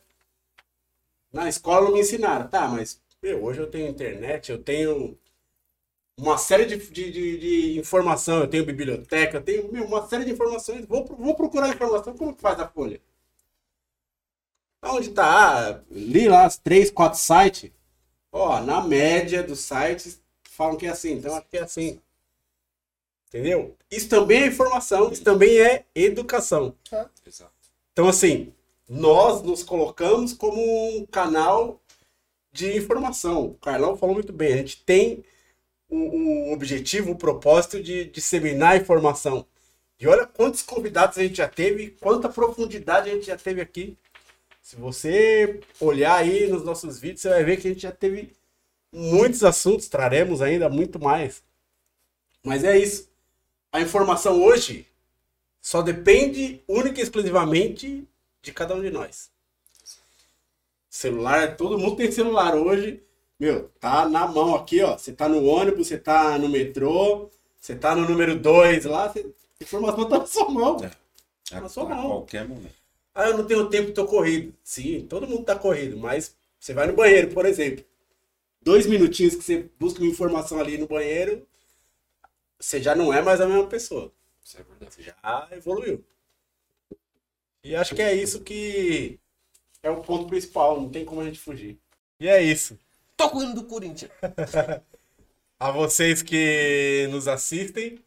Na 1.33 1.49
escola 1.49 1.87
não 1.87 1.93
me 1.95 2.01
ensinaram, 2.01 2.49
tá, 2.49 2.67
mas 2.69 3.01
meu, 3.23 3.43
hoje 3.45 3.61
eu 3.61 3.71
tenho 3.71 3.89
internet, 3.89 4.51
eu 4.51 4.63
tenho 4.63 5.19
uma 6.17 6.39
série 6.39 6.67
de, 6.67 6.77
de, 6.91 7.11
de, 7.11 7.39
de 7.39 7.79
informação, 7.79 8.41
eu 8.41 8.49
tenho 8.49 8.65
biblioteca, 8.65 9.39
eu 9.39 9.43
tenho 9.43 9.73
meu, 9.73 9.85
uma 9.85 10.07
série 10.07 10.25
de 10.25 10.33
informações, 10.33 10.87
vou, 10.87 11.05
vou 11.07 11.35
procurar 11.35 11.71
informação, 11.71 12.17
como 12.17 12.35
que 12.35 12.41
faz 12.43 12.59
a 12.61 12.69
folha? 12.69 13.01
Onde 14.83 15.11
tá? 15.11 15.71
Ah, 15.71 15.81
li 15.91 16.29
lá 16.29 16.45
as 16.45 16.59
três, 16.59 16.91
quatro 16.91 17.19
sites. 17.19 17.73
Ó, 18.33 18.61
na 18.61 18.83
média 18.83 19.43
dos 19.43 19.61
sites 19.61 20.21
falam 20.45 20.77
que 20.77 20.87
é 20.87 20.91
assim, 20.91 21.13
então 21.15 21.41
que 21.51 21.57
é 21.57 21.63
assim. 21.63 22.01
Entendeu? 23.35 23.77
Isso 23.91 24.09
também 24.09 24.45
é 24.45 24.47
informação, 24.47 25.11
isso 25.11 25.25
também 25.25 25.59
é 25.59 25.85
educação. 25.93 26.73
Exato. 27.27 27.53
Então, 27.93 28.07
assim, 28.07 28.53
nós 28.89 29.43
nos 29.43 29.65
colocamos 29.65 30.33
como 30.33 30.57
um 30.97 31.05
canal 31.05 31.83
de 32.53 32.77
informação. 32.77 33.47
O 33.47 33.55
Carlão 33.55 33.97
falou 33.97 34.15
muito 34.15 34.33
bem, 34.33 34.53
a 34.53 34.57
gente 34.59 34.85
tem 34.85 35.25
o, 35.89 35.97
o 35.97 36.53
objetivo, 36.53 37.11
o 37.11 37.19
propósito 37.19 37.83
de 37.83 38.05
disseminar 38.05 38.81
informação. 38.81 39.45
E 39.99 40.07
olha 40.07 40.25
quantos 40.27 40.63
convidados 40.63 41.19
a 41.19 41.23
gente 41.25 41.39
já 41.39 41.49
teve, 41.49 41.91
quanta 42.01 42.29
profundidade 42.29 43.11
a 43.11 43.15
gente 43.15 43.27
já 43.27 43.37
teve 43.37 43.61
aqui. 43.61 43.99
Se 44.63 44.77
você 44.77 45.59
olhar 45.81 46.15
aí 46.15 46.47
nos 46.47 46.63
nossos 46.63 47.01
vídeos, 47.01 47.23
você 47.23 47.31
vai 47.31 47.43
ver 47.43 47.57
que 47.57 47.67
a 47.67 47.73
gente 47.73 47.83
já 47.83 47.91
teve 47.91 48.33
muitos 48.93 49.43
assuntos, 49.43 49.89
traremos 49.89 50.41
ainda 50.41 50.69
muito 50.69 51.01
mais. 51.01 51.43
Mas 52.45 52.63
é 52.63 52.79
isso. 52.79 53.13
A 53.75 53.81
informação 53.81 54.41
hoje 54.41 54.87
só 55.61 55.83
depende 55.83 56.63
única 56.69 57.01
e 57.01 57.03
exclusivamente 57.03 58.07
de 58.41 58.53
cada 58.53 58.73
um 58.73 58.81
de 58.81 58.89
nós. 58.89 59.33
Celular, 60.89 61.57
todo 61.57 61.77
mundo 61.77 61.97
tem 61.97 62.13
celular 62.13 62.55
hoje. 62.55 63.03
Meu, 63.37 63.69
tá 63.81 64.09
na 64.09 64.29
mão 64.29 64.55
aqui, 64.55 64.81
ó. 64.81 64.97
Você 64.97 65.13
tá 65.13 65.29
no 65.29 65.45
ônibus, 65.45 65.89
você 65.89 65.99
tá 65.99 66.39
no 66.39 66.49
metrô, 66.49 67.29
você 67.61 67.75
tá 67.75 67.97
no 67.97 68.09
número 68.09 68.39
2 68.39 68.85
lá, 68.85 69.09
você- 69.09 69.27
a 69.61 69.65
informação 69.65 70.09
tá 70.09 70.19
na 70.19 70.27
sua 70.27 70.49
mão. 70.49 70.77
É, 71.51 71.59
Na 71.61 71.69
sua 71.69 71.83
a 71.83 71.97
mão. 71.97 72.07
qualquer 72.11 72.47
momento. 72.47 72.77
Ah, 73.13 73.27
eu 73.29 73.37
não 73.39 73.45
tenho 73.45 73.69
tempo, 73.69 73.91
tô 73.91 74.05
corrido. 74.07 74.55
Sim, 74.63 75.05
todo 75.09 75.27
mundo 75.27 75.43
tá 75.43 75.59
corrido, 75.59 75.97
mas 75.97 76.37
você 76.61 76.73
vai 76.73 76.87
no 76.87 76.93
banheiro, 76.93 77.35
por 77.35 77.45
exemplo. 77.45 77.85
Dois 78.63 78.87
minutinhos 78.87 79.35
que 79.35 79.43
você 79.43 79.69
busca 79.81 79.99
uma 80.01 80.09
informação 80.13 80.61
ali 80.61 80.79
no 80.79 80.87
banheiro, 80.87 81.45
você 82.65 82.83
já 82.83 82.95
não 82.95 83.13
é 83.13 83.21
mais 83.21 83.41
a 83.43 83.47
mesma 83.47 83.67
pessoa. 83.67 84.11
Isso 84.43 84.59
é 84.59 84.63
verdade. 84.63 84.95
Você 84.95 85.03
já 85.03 85.49
evoluiu. 85.53 86.03
E 87.63 87.77
acho 87.77 87.95
que 87.95 88.01
é 88.01 88.15
isso 88.15 88.41
que 88.41 89.21
é 89.83 89.91
o 89.91 90.01
ponto 90.01 90.27
principal, 90.27 90.81
não 90.81 90.89
tem 90.89 91.05
como 91.05 91.21
a 91.21 91.25
gente 91.25 91.39
fugir. 91.39 91.79
E 92.19 92.27
é 92.27 92.43
isso. 92.43 92.79
O 93.21 93.43
hino 93.43 93.55
do 93.55 93.65
Corinthians. 93.65 94.11
A 95.61 95.71
vocês 95.71 96.23
que 96.23 97.07
nos 97.11 97.29
assistem, 97.29 97.99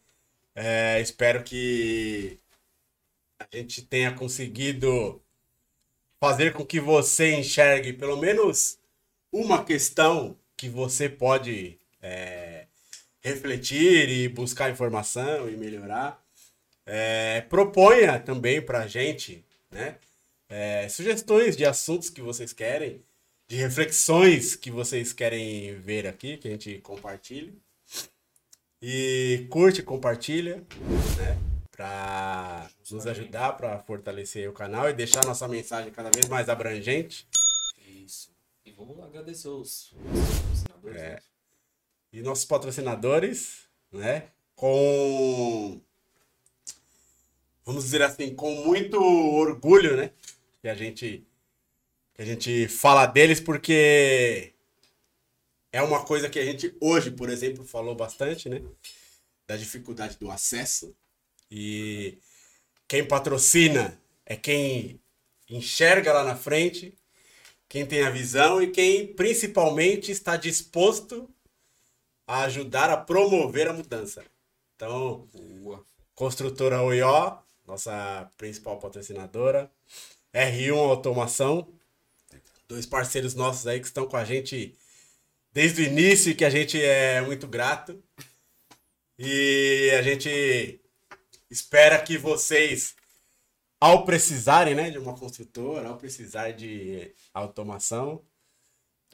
é, 0.55 0.99
espero 1.01 1.43
que 1.43 2.39
a 3.39 3.47
gente 3.51 3.83
tenha 3.83 4.13
conseguido 4.13 5.21
fazer 6.19 6.53
com 6.53 6.65
que 6.65 6.79
você 6.79 7.35
enxergue 7.35 7.93
pelo 7.93 8.17
menos 8.17 8.79
uma 9.31 9.63
questão 9.63 10.37
que 10.55 10.67
você 10.67 11.07
pode 11.07 11.79
é, 12.01 12.56
refletir 13.27 14.09
e 14.09 14.27
buscar 14.27 14.71
informação 14.71 15.49
e 15.49 15.57
melhorar. 15.57 16.23
É, 16.85 17.41
proponha 17.41 18.19
também 18.19 18.61
para 18.61 18.79
a 18.79 18.87
gente 18.87 19.43
né, 19.69 19.97
é, 20.49 20.87
sugestões 20.87 21.57
de 21.57 21.65
assuntos 21.65 22.09
que 22.09 22.21
vocês 22.21 22.53
querem, 22.53 23.03
de 23.47 23.57
reflexões 23.57 24.55
que 24.55 24.71
vocês 24.71 25.11
querem 25.11 25.75
ver 25.79 26.07
aqui, 26.07 26.37
que 26.37 26.47
a 26.47 26.51
gente 26.51 26.79
compartilhe. 26.79 27.53
E 28.81 29.47
curte, 29.49 29.81
compartilha, 29.81 30.57
né? 31.17 31.37
Para 31.71 32.69
nos 32.91 33.07
ajudar, 33.07 33.53
para 33.53 33.79
fortalecer 33.79 34.49
o 34.49 34.53
canal 34.53 34.89
e 34.89 34.93
deixar 34.93 35.25
nossa 35.25 35.47
mensagem 35.47 35.91
cada 35.91 36.09
vez 36.11 36.27
mais 36.27 36.47
abrangente. 36.47 37.27
Isso. 37.87 38.31
E 38.65 38.71
vamos 38.71 38.99
agradecer 38.99 39.47
os 39.47 39.93
os 39.93 40.63
patrocinadores. 40.63 41.01
É. 41.01 41.36
E 42.11 42.21
nossos 42.21 42.45
patrocinadores, 42.45 43.67
né? 43.91 44.29
Com. 44.55 45.81
Vamos 47.65 47.83
dizer 47.83 48.01
assim, 48.01 48.33
com 48.33 48.63
muito 48.65 48.97
orgulho, 49.01 49.97
né? 49.97 50.11
que 50.61 50.69
a 50.69 50.75
gente 50.75 51.25
que 52.13 52.21
a 52.21 52.25
gente 52.25 52.67
fala 52.67 53.05
deles 53.05 53.39
porque 53.39 54.53
é 55.71 55.81
uma 55.81 56.03
coisa 56.03 56.29
que 56.29 56.39
a 56.39 56.45
gente 56.45 56.75
hoje, 56.81 57.11
por 57.11 57.29
exemplo, 57.29 57.63
falou 57.63 57.95
bastante, 57.95 58.49
né? 58.49 58.61
Da 59.47 59.55
dificuldade 59.55 60.17
do 60.17 60.29
acesso. 60.29 60.95
E 61.49 62.17
quem 62.87 63.07
patrocina 63.07 63.99
é 64.25 64.35
quem 64.35 64.99
enxerga 65.49 66.11
lá 66.11 66.23
na 66.23 66.35
frente, 66.35 66.93
quem 67.69 67.85
tem 67.85 68.01
a 68.03 68.09
visão 68.09 68.61
e 68.61 68.71
quem 68.71 69.13
principalmente 69.13 70.11
está 70.11 70.35
disposto 70.35 71.29
a 72.27 72.41
ajudar 72.43 72.89
a 72.89 72.97
promover 72.97 73.69
a 73.69 73.73
mudança. 73.73 74.23
Então, 74.75 75.27
Boa. 75.33 75.83
Construtora 76.13 76.81
Oió, 76.83 77.39
nossa 77.65 78.29
principal 78.37 78.77
patrocinadora. 78.79 79.71
R1 80.33 80.75
Automação, 80.75 81.73
dois 82.67 82.85
parceiros 82.85 83.33
nossos 83.33 83.65
aí 83.65 83.79
que 83.79 83.87
estão 83.87 84.05
com 84.05 84.17
a 84.17 84.25
gente 84.25 84.77
desde 85.51 85.81
o 85.81 85.85
início 85.85 86.31
e 86.31 86.35
que 86.35 86.45
a 86.45 86.49
gente 86.49 86.79
é 86.81 87.21
muito 87.21 87.47
grato. 87.47 88.01
E 89.17 89.91
a 89.97 90.01
gente 90.03 90.79
espera 91.49 92.01
que 92.01 92.17
vocês, 92.17 92.95
ao 93.79 94.05
precisarem 94.05 94.75
né, 94.75 94.91
de 94.91 94.99
uma 94.99 95.17
construtora, 95.17 95.87
ao 95.87 95.97
precisar 95.97 96.51
de 96.51 97.11
automação, 97.33 98.23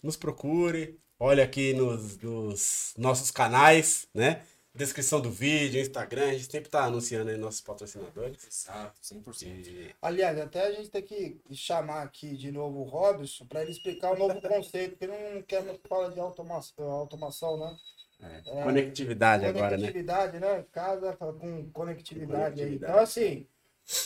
nos 0.02 0.18
procure. 0.18 1.00
Olha 1.26 1.46
aqui 1.46 1.74
nos, 1.74 2.18
nos 2.18 2.94
nossos 2.98 3.32
canais, 3.32 4.10
né? 4.14 4.44
Descrição 4.76 5.22
do 5.22 5.32
vídeo, 5.32 5.80
Instagram, 5.80 6.26
a 6.26 6.34
gente 6.34 6.52
sempre 6.52 6.70
tá 6.70 6.84
anunciando 6.84 7.32
aí 7.32 7.38
nossos 7.38 7.62
patrocinadores. 7.62 8.46
Exato, 8.46 9.00
100%. 9.02 9.44
E 9.46 9.96
Aliás, 10.02 10.38
até 10.38 10.68
a 10.68 10.72
gente 10.74 10.90
tem 10.90 11.02
que 11.02 11.40
chamar 11.54 12.02
aqui 12.02 12.36
de 12.36 12.52
novo 12.52 12.82
o 12.82 12.84
Robson 12.84 13.46
para 13.46 13.62
ele 13.62 13.72
explicar 13.72 14.12
o 14.12 14.18
novo 14.18 14.42
conceito, 14.42 14.98
porque 14.98 15.06
ele 15.06 15.34
não 15.36 15.42
quer 15.44 15.64
muito 15.64 15.88
falar 15.88 16.10
de 16.10 16.20
automação, 16.20 16.92
automação 16.92 17.58
né? 17.58 17.78
é, 18.20 18.64
conectividade 18.64 19.46
agora, 19.46 19.78
né? 19.78 19.78
Conectividade, 19.78 20.40
né? 20.42 20.66
Casa 20.74 21.16
com 21.16 21.70
conectividade, 21.72 22.62
aí. 22.62 22.68
Conectividade. 22.68 22.84
Então, 22.84 23.00
assim, 23.00 23.48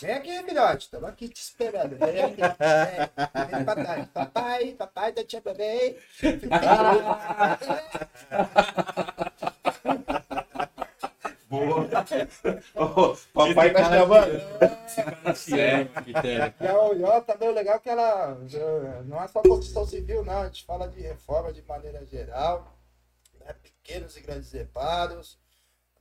vem 0.02 0.14
aqui, 0.14 0.44
filhote. 0.44 0.86
Estamos 0.86 1.10
aqui 1.10 1.30
te 1.30 1.42
esperando. 1.42 1.98
Vem 1.98 2.22
aqui. 2.22 2.42
Vem, 2.42 3.48
vem 3.48 3.66
pra 3.66 3.76
trás. 3.76 4.08
Papai, 4.10 4.72
papai, 4.74 5.12
da 5.12 5.24
tia 5.24 5.42
bebê. 5.42 5.98
Boa. 11.50 11.88
Ô, 12.76 13.16
papai 13.34 13.72
tá 13.72 13.84
chamando. 13.86 14.42
E 16.60 16.68
a 16.68 16.80
Oió 16.82 17.22
também, 17.22 17.50
o 17.50 17.54
legal 17.54 17.78
é 17.78 17.80
que 17.80 17.90
ela 17.90 18.38
não 19.06 19.24
é 19.24 19.28
só 19.28 19.42
construção 19.42 19.86
civil, 19.86 20.26
não. 20.26 20.42
A 20.42 20.46
gente 20.46 20.66
fala 20.66 20.88
de 20.88 21.00
reforma 21.02 21.54
de 21.54 21.62
maneira 21.64 22.06
geral, 22.06 22.78
né? 23.40 23.54
pequenos 23.54 24.18
e 24.18 24.22
grandes 24.22 24.52
reparos, 24.52 25.40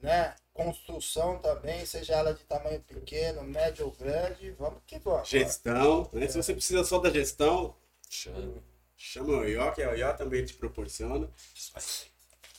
né? 0.01 0.35
construção 0.56 1.39
também, 1.39 1.85
seja 1.85 2.14
ela 2.14 2.32
de 2.32 2.43
tamanho 2.44 2.81
pequeno, 2.81 3.43
médio 3.43 3.85
ou 3.86 3.93
grande. 3.93 4.51
Vamos 4.52 4.82
que 4.86 4.98
vamos. 4.98 5.28
Gestão, 5.28 6.09
né? 6.12 6.27
Se 6.27 6.36
você 6.36 6.55
precisa 6.55 6.82
só 6.82 6.98
da 6.98 7.10
gestão, 7.10 7.77
Chame. 8.09 8.62
chama 8.97 9.35
o 9.35 9.40
Oió, 9.40 9.70
que 9.73 9.82
a 9.82 9.90
Oió 9.90 10.12
também 10.14 10.44
te 10.44 10.55
proporciona. 10.55 11.31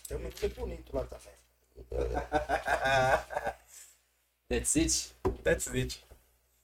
Tem 0.08 0.18
muito 0.20 0.48
bonito 0.50 0.96
lá 0.96 1.06
também. 1.06 1.34
That's 4.50 4.76
it. 4.78 5.14
That's 5.44 5.68
it. 5.68 6.06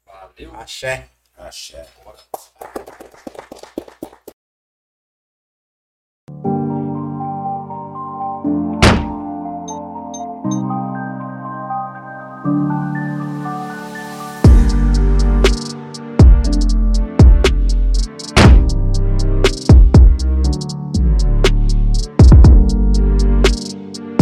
Valeu. 0.06 0.56
Axé. 0.56 1.10
Axé. 1.36 1.86
Bora. 2.04 2.20